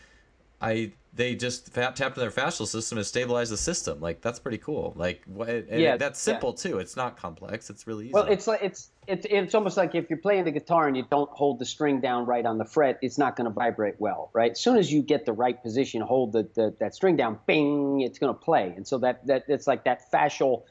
i 0.61 0.91
they 1.13 1.35
just 1.35 1.73
tapped 1.73 1.99
into 1.99 2.19
their 2.19 2.29
fascial 2.29 2.67
system 2.67 2.97
and 2.97 3.05
stabilized 3.05 3.51
the 3.51 3.57
system. 3.57 3.99
Like 3.99 4.21
that's 4.21 4.39
pretty 4.39 4.59
cool. 4.59 4.93
Like 4.95 5.23
yeah, 5.69 5.97
that's 5.97 6.19
simple 6.19 6.55
yeah. 6.57 6.71
too. 6.71 6.79
It's 6.79 6.95
not 6.95 7.17
complex. 7.17 7.69
It's 7.69 7.87
really 7.87 8.05
easy. 8.05 8.13
Well, 8.13 8.25
it's 8.25 8.47
like 8.47 8.61
it's 8.61 8.91
it's 9.07 9.25
it's 9.29 9.55
almost 9.55 9.75
like 9.75 9.95
if 9.95 10.09
you're 10.09 10.19
playing 10.19 10.45
the 10.45 10.51
guitar 10.51 10.87
and 10.87 10.95
you 10.95 11.05
don't 11.09 11.29
hold 11.31 11.59
the 11.59 11.65
string 11.65 11.99
down 11.99 12.25
right 12.25 12.45
on 12.45 12.57
the 12.57 12.65
fret, 12.65 12.99
it's 13.01 13.17
not 13.17 13.35
going 13.35 13.45
to 13.45 13.53
vibrate 13.53 13.95
well, 13.97 14.29
right? 14.33 14.51
As 14.51 14.59
soon 14.59 14.77
as 14.77 14.91
you 14.93 15.01
get 15.01 15.25
the 15.25 15.33
right 15.33 15.61
position, 15.61 16.01
hold 16.01 16.31
the, 16.31 16.47
the 16.53 16.75
that 16.79 16.93
string 16.93 17.15
down, 17.15 17.39
bing, 17.47 18.01
it's 18.01 18.19
going 18.19 18.33
to 18.33 18.39
play. 18.39 18.73
And 18.75 18.87
so 18.87 18.99
that 18.99 19.25
that 19.27 19.45
it's 19.47 19.65
like 19.65 19.85
that 19.85 20.11
fascial 20.11 20.63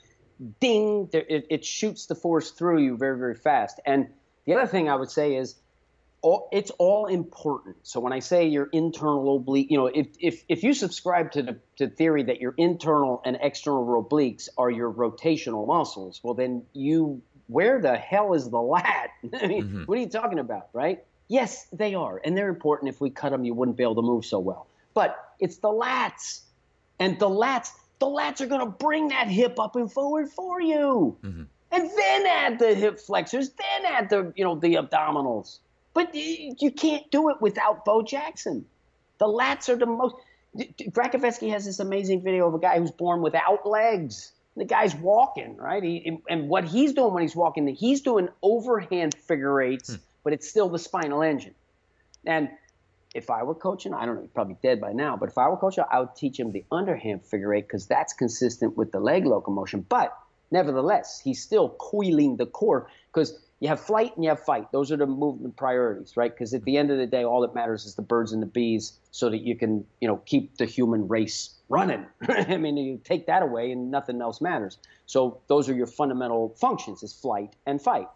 ding. 0.60 1.10
It, 1.12 1.47
it 1.51 1.64
shoots 1.64 2.06
the 2.06 2.14
force 2.14 2.52
through 2.52 2.82
you 2.82 2.97
very 2.97 3.18
very 3.18 3.35
fast. 3.35 3.80
And 3.85 4.09
the 4.47 4.55
other 4.55 4.66
thing 4.66 4.89
I 4.89 4.94
would 4.94 5.10
say 5.10 5.35
is 5.35 5.56
all, 6.20 6.49
it's 6.53 6.70
all 6.73 7.07
important. 7.07 7.77
So 7.82 8.01
when 8.01 8.12
I 8.12 8.19
say 8.19 8.49
your 8.49 8.69
internal 8.73 9.36
oblique, 9.36 9.70
you 9.70 9.78
know, 9.78 9.86
if, 9.86 10.09
if, 10.19 10.43
if 10.49 10.62
you 10.62 10.74
subscribe 10.74 11.32
to 11.32 11.43
the 11.43 11.59
to 11.77 11.89
theory 11.89 12.24
that 12.24 12.40
your 12.40 12.55
internal 12.57 13.23
and 13.24 13.39
external 13.40 14.03
obliques 14.03 14.49
are 14.59 14.70
your 14.70 14.93
rotational 14.93 15.66
muscles, 15.66 16.20
well 16.23 16.35
then 16.35 16.65
you 16.73 17.23
where 17.49 17.81
the 17.81 17.97
hell 17.97 18.35
is 18.35 18.49
the 18.49 18.61
lat? 18.61 19.11
I 19.40 19.47
mean, 19.47 19.65
mm-hmm. 19.65 19.85
what 19.85 19.99
are 19.99 20.01
you 20.01 20.09
talking 20.09 20.39
about, 20.39 20.69
right? 20.73 21.05
Yes, 21.28 21.66
they 21.73 21.95
are, 21.95 22.20
and 22.24 22.36
they're 22.36 22.49
important. 22.49 22.89
If 22.89 23.01
we 23.01 23.11
cut 23.11 23.31
them, 23.31 23.45
you 23.45 23.53
wouldn't 23.55 23.77
be 23.77 23.82
able 23.82 23.97
to 23.97 24.03
move 24.03 24.24
so 24.24 24.39
well. 24.39 24.66
But 24.95 25.16
it's 25.39 25.59
the 25.59 25.69
lats, 25.69 26.40
and 26.99 27.19
the 27.19 27.28
lats, 27.28 27.70
the 27.99 28.07
lats 28.07 28.40
are 28.40 28.47
going 28.47 28.61
to 28.61 28.70
bring 28.70 29.09
that 29.09 29.28
hip 29.28 29.59
up 29.61 29.77
and 29.77 29.93
forward 29.93 30.31
for 30.31 30.61
you, 30.61 31.16
mm-hmm. 31.23 31.43
and 31.70 31.90
then 31.97 32.27
add 32.27 32.59
the 32.59 32.74
hip 32.74 32.99
flexors, 32.99 33.51
then 33.51 33.93
add 33.93 34.09
the 34.09 34.32
you 34.36 34.45
know 34.45 34.55
the 34.55 34.74
abdominals. 34.74 35.59
But 35.98 36.14
you 36.14 36.70
can't 36.70 37.10
do 37.10 37.28
it 37.30 37.40
without 37.40 37.84
Bo 37.84 38.02
Jackson. 38.02 38.66
The 39.18 39.26
lats 39.26 39.68
are 39.68 39.74
the 39.74 39.86
most. 39.86 40.14
Gracovetsky 40.56 41.50
has 41.50 41.64
this 41.64 41.80
amazing 41.80 42.22
video 42.22 42.46
of 42.46 42.54
a 42.54 42.60
guy 42.60 42.78
who's 42.78 42.92
born 42.92 43.20
without 43.20 43.66
legs. 43.68 44.30
The 44.56 44.64
guy's 44.64 44.94
walking, 44.94 45.56
right? 45.56 45.82
He, 45.82 46.20
and 46.30 46.48
what 46.48 46.66
he's 46.66 46.92
doing 46.92 47.14
when 47.14 47.22
he's 47.22 47.34
walking, 47.34 47.66
he's 47.66 48.02
doing 48.02 48.28
overhand 48.42 49.16
figure 49.16 49.60
eights, 49.60 49.88
hmm. 49.88 50.00
but 50.22 50.32
it's 50.32 50.48
still 50.48 50.68
the 50.68 50.78
spinal 50.78 51.20
engine. 51.20 51.56
And 52.24 52.48
if 53.12 53.28
I 53.28 53.42
were 53.42 53.56
coaching, 53.56 53.92
I 53.92 54.06
don't 54.06 54.14
know, 54.14 54.20
he's 54.20 54.30
probably 54.30 54.56
dead 54.62 54.80
by 54.80 54.92
now, 54.92 55.16
but 55.16 55.30
if 55.30 55.36
I 55.36 55.48
were 55.48 55.56
coaching, 55.56 55.82
I 55.90 55.98
would 55.98 56.14
teach 56.14 56.38
him 56.38 56.52
the 56.52 56.64
underhand 56.70 57.24
figure 57.24 57.52
eight 57.54 57.66
because 57.66 57.88
that's 57.88 58.12
consistent 58.12 58.76
with 58.76 58.92
the 58.92 59.00
leg 59.00 59.26
locomotion. 59.26 59.84
But 59.88 60.16
nevertheless, 60.52 61.20
he's 61.20 61.42
still 61.42 61.70
coiling 61.70 62.36
the 62.36 62.46
core 62.46 62.88
because 63.12 63.36
you 63.60 63.68
have 63.68 63.80
flight 63.80 64.14
and 64.14 64.24
you 64.24 64.30
have 64.30 64.44
fight. 64.44 64.70
Those 64.70 64.93
are 64.93 64.97
the 64.97 65.06
movement 65.06 65.56
priorities, 65.56 66.16
right? 66.16 66.32
Because 66.32 66.55
at 66.55 66.64
the 66.64 66.76
end 66.76 66.90
of 66.90 66.98
the 66.98 67.06
day, 67.06 67.24
all 67.24 67.40
that 67.40 67.55
matters 67.55 67.86
is 67.86 67.97
the 67.97 68.02
birds 68.02 68.32
and 68.32 68.40
the 68.40 68.47
bees, 68.47 68.93
so 69.10 69.30
that 69.30 69.39
you 69.39 69.56
can, 69.56 69.85
you 70.01 70.06
know, 70.06 70.18
keep 70.26 70.56
the 70.59 70.64
human 70.64 71.09
race 71.09 71.51
running. 71.68 72.06
I 72.28 72.56
mean, 72.56 72.76
you 72.76 73.01
take 73.02 73.26
that 73.26 73.43
away, 73.43 73.72
and 73.72 73.90
nothing 73.90 74.20
else 74.22 74.40
matters. 74.40 74.78
So 75.06 75.40
those 75.48 75.68
are 75.68 75.74
your 75.74 75.89
fundamental 75.89 76.55
functions: 76.60 77.02
is 77.02 77.12
flight 77.12 77.56
and 77.66 77.82
fight. 77.82 78.09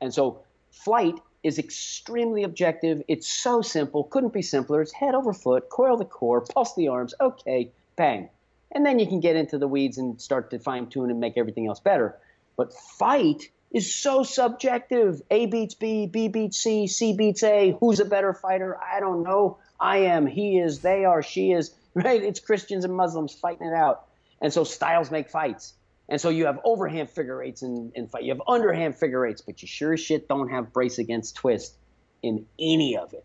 And 0.00 0.12
so 0.12 0.42
flight 0.72 1.14
is 1.44 1.58
extremely 1.60 2.42
objective. 2.42 3.02
It's 3.06 3.28
so 3.28 3.62
simple, 3.62 4.04
couldn't 4.04 4.32
be 4.32 4.42
simpler. 4.42 4.82
It's 4.82 4.92
head 4.92 5.14
over 5.14 5.32
foot, 5.32 5.68
coil 5.70 5.96
the 5.96 6.04
core, 6.04 6.40
pulse 6.40 6.74
the 6.74 6.88
arms. 6.88 7.14
Okay, 7.20 7.70
bang, 7.94 8.30
and 8.72 8.84
then 8.84 8.98
you 8.98 9.06
can 9.06 9.20
get 9.20 9.36
into 9.36 9.58
the 9.58 9.68
weeds 9.68 9.96
and 9.96 10.20
start 10.20 10.50
to 10.50 10.58
fine 10.58 10.88
tune 10.88 11.10
and 11.10 11.20
make 11.20 11.38
everything 11.38 11.68
else 11.68 11.78
better. 11.78 12.18
But 12.56 12.72
fight 12.72 13.50
is 13.70 13.94
so 13.94 14.22
subjective. 14.22 15.20
A 15.30 15.46
beats 15.46 15.74
B, 15.74 16.06
B 16.06 16.28
beats 16.28 16.58
C, 16.58 16.86
C 16.86 17.14
beats 17.14 17.42
A. 17.42 17.76
Who's 17.80 18.00
a 18.00 18.04
better 18.04 18.32
fighter? 18.32 18.78
I 18.80 19.00
don't 19.00 19.22
know. 19.22 19.58
I 19.80 19.98
am, 19.98 20.26
he 20.26 20.58
is, 20.58 20.80
they 20.80 21.04
are, 21.04 21.22
she 21.22 21.52
is, 21.52 21.74
right? 21.94 22.22
It's 22.22 22.40
Christians 22.40 22.84
and 22.84 22.94
Muslims 22.94 23.34
fighting 23.34 23.66
it 23.66 23.74
out. 23.74 24.06
And 24.40 24.52
so 24.52 24.64
styles 24.64 25.10
make 25.10 25.30
fights. 25.30 25.74
And 26.08 26.20
so 26.20 26.30
you 26.30 26.46
have 26.46 26.58
overhand 26.64 27.10
figure 27.10 27.42
eights 27.42 27.62
in, 27.62 27.92
in 27.94 28.08
fight. 28.08 28.24
You 28.24 28.32
have 28.32 28.42
underhand 28.48 28.96
figure 28.96 29.26
eights, 29.26 29.42
but 29.42 29.60
you 29.60 29.68
sure 29.68 29.92
as 29.92 30.00
shit 30.00 30.26
don't 30.26 30.48
have 30.48 30.72
brace 30.72 30.98
against 30.98 31.36
twist 31.36 31.74
in 32.22 32.46
any 32.58 32.96
of 32.96 33.12
it. 33.12 33.24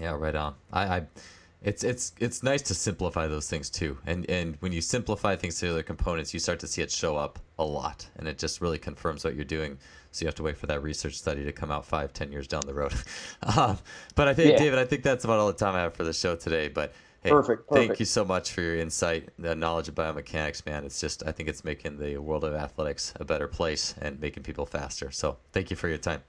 Yeah, 0.00 0.16
right 0.16 0.34
on. 0.34 0.54
I, 0.72 0.96
I 0.96 1.06
it's 1.66 1.82
it's 1.82 2.12
it's 2.20 2.44
nice 2.44 2.62
to 2.62 2.74
simplify 2.74 3.26
those 3.26 3.50
things 3.50 3.68
too. 3.68 3.98
And 4.06 4.24
and 4.30 4.56
when 4.60 4.70
you 4.70 4.80
simplify 4.80 5.34
things 5.34 5.58
to 5.58 5.70
other 5.70 5.82
components 5.82 6.32
you 6.32 6.38
start 6.38 6.60
to 6.60 6.68
see 6.68 6.80
it 6.80 6.92
show 6.92 7.16
up 7.16 7.40
a 7.58 7.64
lot. 7.64 8.08
And 8.16 8.28
it 8.28 8.38
just 8.38 8.60
really 8.60 8.78
confirms 8.78 9.24
what 9.24 9.34
you're 9.34 9.44
doing. 9.44 9.76
So 10.12 10.24
you 10.24 10.28
have 10.28 10.36
to 10.36 10.44
wait 10.44 10.56
for 10.56 10.66
that 10.68 10.82
research 10.82 11.18
study 11.18 11.44
to 11.44 11.52
come 11.52 11.72
out 11.72 11.84
five 11.84 12.12
ten 12.12 12.30
years 12.30 12.46
down 12.46 12.62
the 12.64 12.72
road. 12.72 12.94
Um, 13.56 13.78
but 14.14 14.28
i 14.28 14.34
think 14.34 14.52
yeah. 14.52 14.58
david 14.58 14.78
i 14.78 14.84
think 14.84 15.02
that's 15.02 15.24
about 15.24 15.38
all 15.38 15.46
the 15.46 15.52
time 15.52 15.74
i 15.74 15.80
have 15.80 15.94
for 15.94 16.04
the 16.04 16.12
show 16.12 16.36
today. 16.36 16.68
But 16.68 16.92
hey 17.22 17.30
perfect, 17.30 17.68
perfect. 17.68 17.88
thank 17.88 18.00
you 18.00 18.06
so 18.06 18.24
much 18.24 18.52
for 18.52 18.60
your 18.60 18.76
insight 18.76 19.30
the 19.38 19.54
knowledge 19.54 19.88
of 19.88 19.94
biomechanics 19.94 20.64
man. 20.66 20.84
It's 20.84 21.00
just 21.00 21.26
i 21.26 21.32
think 21.32 21.48
it's 21.48 21.64
making 21.64 21.98
the 21.98 22.18
world 22.18 22.44
of 22.44 22.54
athletics 22.54 23.12
a 23.16 23.24
better 23.24 23.48
place 23.48 23.94
and 24.00 24.20
making 24.20 24.44
people 24.44 24.66
faster. 24.66 25.10
So 25.10 25.38
thank 25.52 25.70
you 25.70 25.76
for 25.76 25.88
your 25.88 25.98
time 25.98 26.22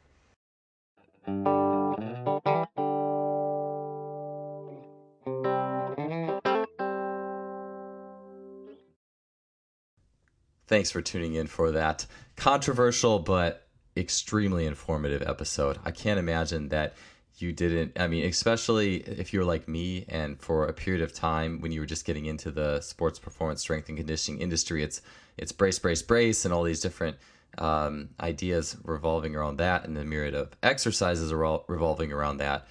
Thanks 10.67 10.91
for 10.91 11.01
tuning 11.01 11.35
in 11.35 11.47
for 11.47 11.71
that 11.71 12.05
controversial 12.35 13.19
but 13.19 13.67
extremely 13.95 14.65
informative 14.65 15.21
episode. 15.23 15.79
I 15.83 15.91
can't 15.91 16.19
imagine 16.19 16.69
that 16.69 16.93
you 17.39 17.53
didn't 17.53 17.91
i 17.99 18.07
mean 18.07 18.25
especially 18.25 18.95
if 18.95 19.31
you're 19.31 19.45
like 19.45 19.67
me 19.67 20.05
and 20.09 20.39
for 20.39 20.65
a 20.65 20.73
period 20.73 21.03
of 21.03 21.13
time 21.13 21.61
when 21.61 21.71
you 21.71 21.79
were 21.79 21.85
just 21.85 22.05
getting 22.05 22.25
into 22.25 22.51
the 22.51 22.81
sports 22.81 23.19
performance 23.19 23.61
strength 23.61 23.87
and 23.89 23.97
conditioning 23.97 24.41
industry 24.41 24.83
it's 24.83 25.01
it's 25.37 25.51
brace 25.51 25.77
brace 25.77 26.01
brace 26.01 26.45
and 26.45 26.53
all 26.53 26.63
these 26.63 26.79
different 26.79 27.15
um, 27.59 28.09
ideas 28.19 28.75
revolving 28.83 29.35
around 29.35 29.57
that 29.57 29.85
and 29.85 29.95
the 29.95 30.03
myriad 30.03 30.35
of 30.35 30.49
exercises 30.61 31.33
revolving 31.33 32.11
around 32.11 32.37
that 32.37 32.67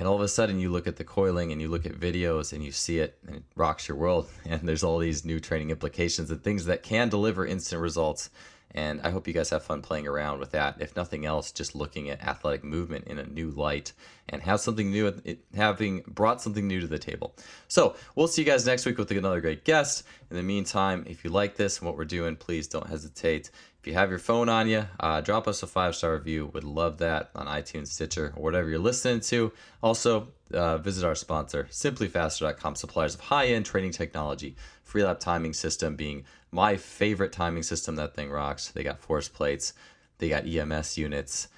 and 0.00 0.08
all 0.08 0.14
of 0.14 0.22
a 0.22 0.28
sudden 0.28 0.58
you 0.58 0.70
look 0.70 0.86
at 0.86 0.96
the 0.96 1.04
coiling 1.04 1.52
and 1.52 1.60
you 1.60 1.68
look 1.68 1.84
at 1.84 1.92
videos 1.92 2.54
and 2.54 2.64
you 2.64 2.72
see 2.72 3.00
it 3.00 3.18
and 3.26 3.36
it 3.36 3.42
rocks 3.54 3.86
your 3.86 3.98
world 3.98 4.30
and 4.46 4.66
there's 4.66 4.82
all 4.82 4.98
these 4.98 5.26
new 5.26 5.38
training 5.38 5.68
implications 5.68 6.30
and 6.30 6.42
things 6.42 6.64
that 6.64 6.82
can 6.82 7.10
deliver 7.10 7.44
instant 7.44 7.82
results 7.82 8.30
and 8.72 9.00
I 9.02 9.10
hope 9.10 9.26
you 9.26 9.34
guys 9.34 9.50
have 9.50 9.64
fun 9.64 9.82
playing 9.82 10.06
around 10.06 10.38
with 10.38 10.52
that. 10.52 10.76
If 10.78 10.94
nothing 10.94 11.26
else, 11.26 11.50
just 11.50 11.74
looking 11.74 12.08
at 12.08 12.22
athletic 12.22 12.62
movement 12.62 13.08
in 13.08 13.18
a 13.18 13.26
new 13.26 13.50
light 13.50 13.92
and 14.28 14.40
have 14.42 14.60
something 14.60 14.92
new, 14.92 15.12
having 15.56 16.04
brought 16.06 16.40
something 16.40 16.68
new 16.68 16.80
to 16.80 16.86
the 16.86 16.98
table. 16.98 17.34
So 17.66 17.96
we'll 18.14 18.28
see 18.28 18.42
you 18.42 18.46
guys 18.46 18.64
next 18.64 18.86
week 18.86 18.96
with 18.96 19.10
another 19.10 19.40
great 19.40 19.64
guest. 19.64 20.04
In 20.30 20.36
the 20.36 20.44
meantime, 20.44 21.04
if 21.08 21.24
you 21.24 21.30
like 21.30 21.56
this 21.56 21.78
and 21.78 21.86
what 21.86 21.96
we're 21.96 22.04
doing, 22.04 22.36
please 22.36 22.68
don't 22.68 22.86
hesitate. 22.86 23.50
If 23.80 23.86
you 23.86 23.94
have 23.94 24.10
your 24.10 24.18
phone 24.18 24.50
on 24.50 24.68
you, 24.68 24.84
uh, 24.98 25.22
drop 25.22 25.48
us 25.48 25.62
a 25.62 25.66
five 25.66 25.96
star 25.96 26.12
review. 26.12 26.46
Would 26.52 26.64
love 26.64 26.98
that 26.98 27.30
on 27.34 27.46
iTunes, 27.46 27.86
Stitcher, 27.86 28.34
or 28.36 28.42
whatever 28.42 28.68
you're 28.68 28.78
listening 28.78 29.20
to. 29.20 29.52
Also, 29.82 30.28
uh, 30.52 30.76
visit 30.76 31.06
our 31.06 31.14
sponsor, 31.14 31.66
simplyfaster.com, 31.70 32.76
suppliers 32.76 33.14
of 33.14 33.22
high 33.22 33.46
end 33.46 33.64
training 33.64 33.92
technology. 33.92 34.54
Freelap 34.86 35.18
timing 35.18 35.54
system 35.54 35.96
being 35.96 36.24
my 36.50 36.76
favorite 36.76 37.32
timing 37.32 37.62
system. 37.62 37.96
That 37.96 38.14
thing 38.14 38.30
rocks. 38.30 38.68
They 38.68 38.82
got 38.82 39.00
force 39.00 39.30
plates, 39.30 39.72
they 40.18 40.28
got 40.28 40.46
EMS 40.46 40.98
units, 40.98 41.48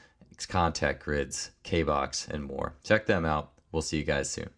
contact 0.49 1.03
grids, 1.03 1.51
K 1.65 1.83
box, 1.83 2.29
and 2.31 2.45
more. 2.45 2.75
Check 2.85 3.07
them 3.07 3.25
out. 3.25 3.51
We'll 3.73 3.83
see 3.83 3.97
you 3.97 4.05
guys 4.05 4.31
soon. 4.31 4.51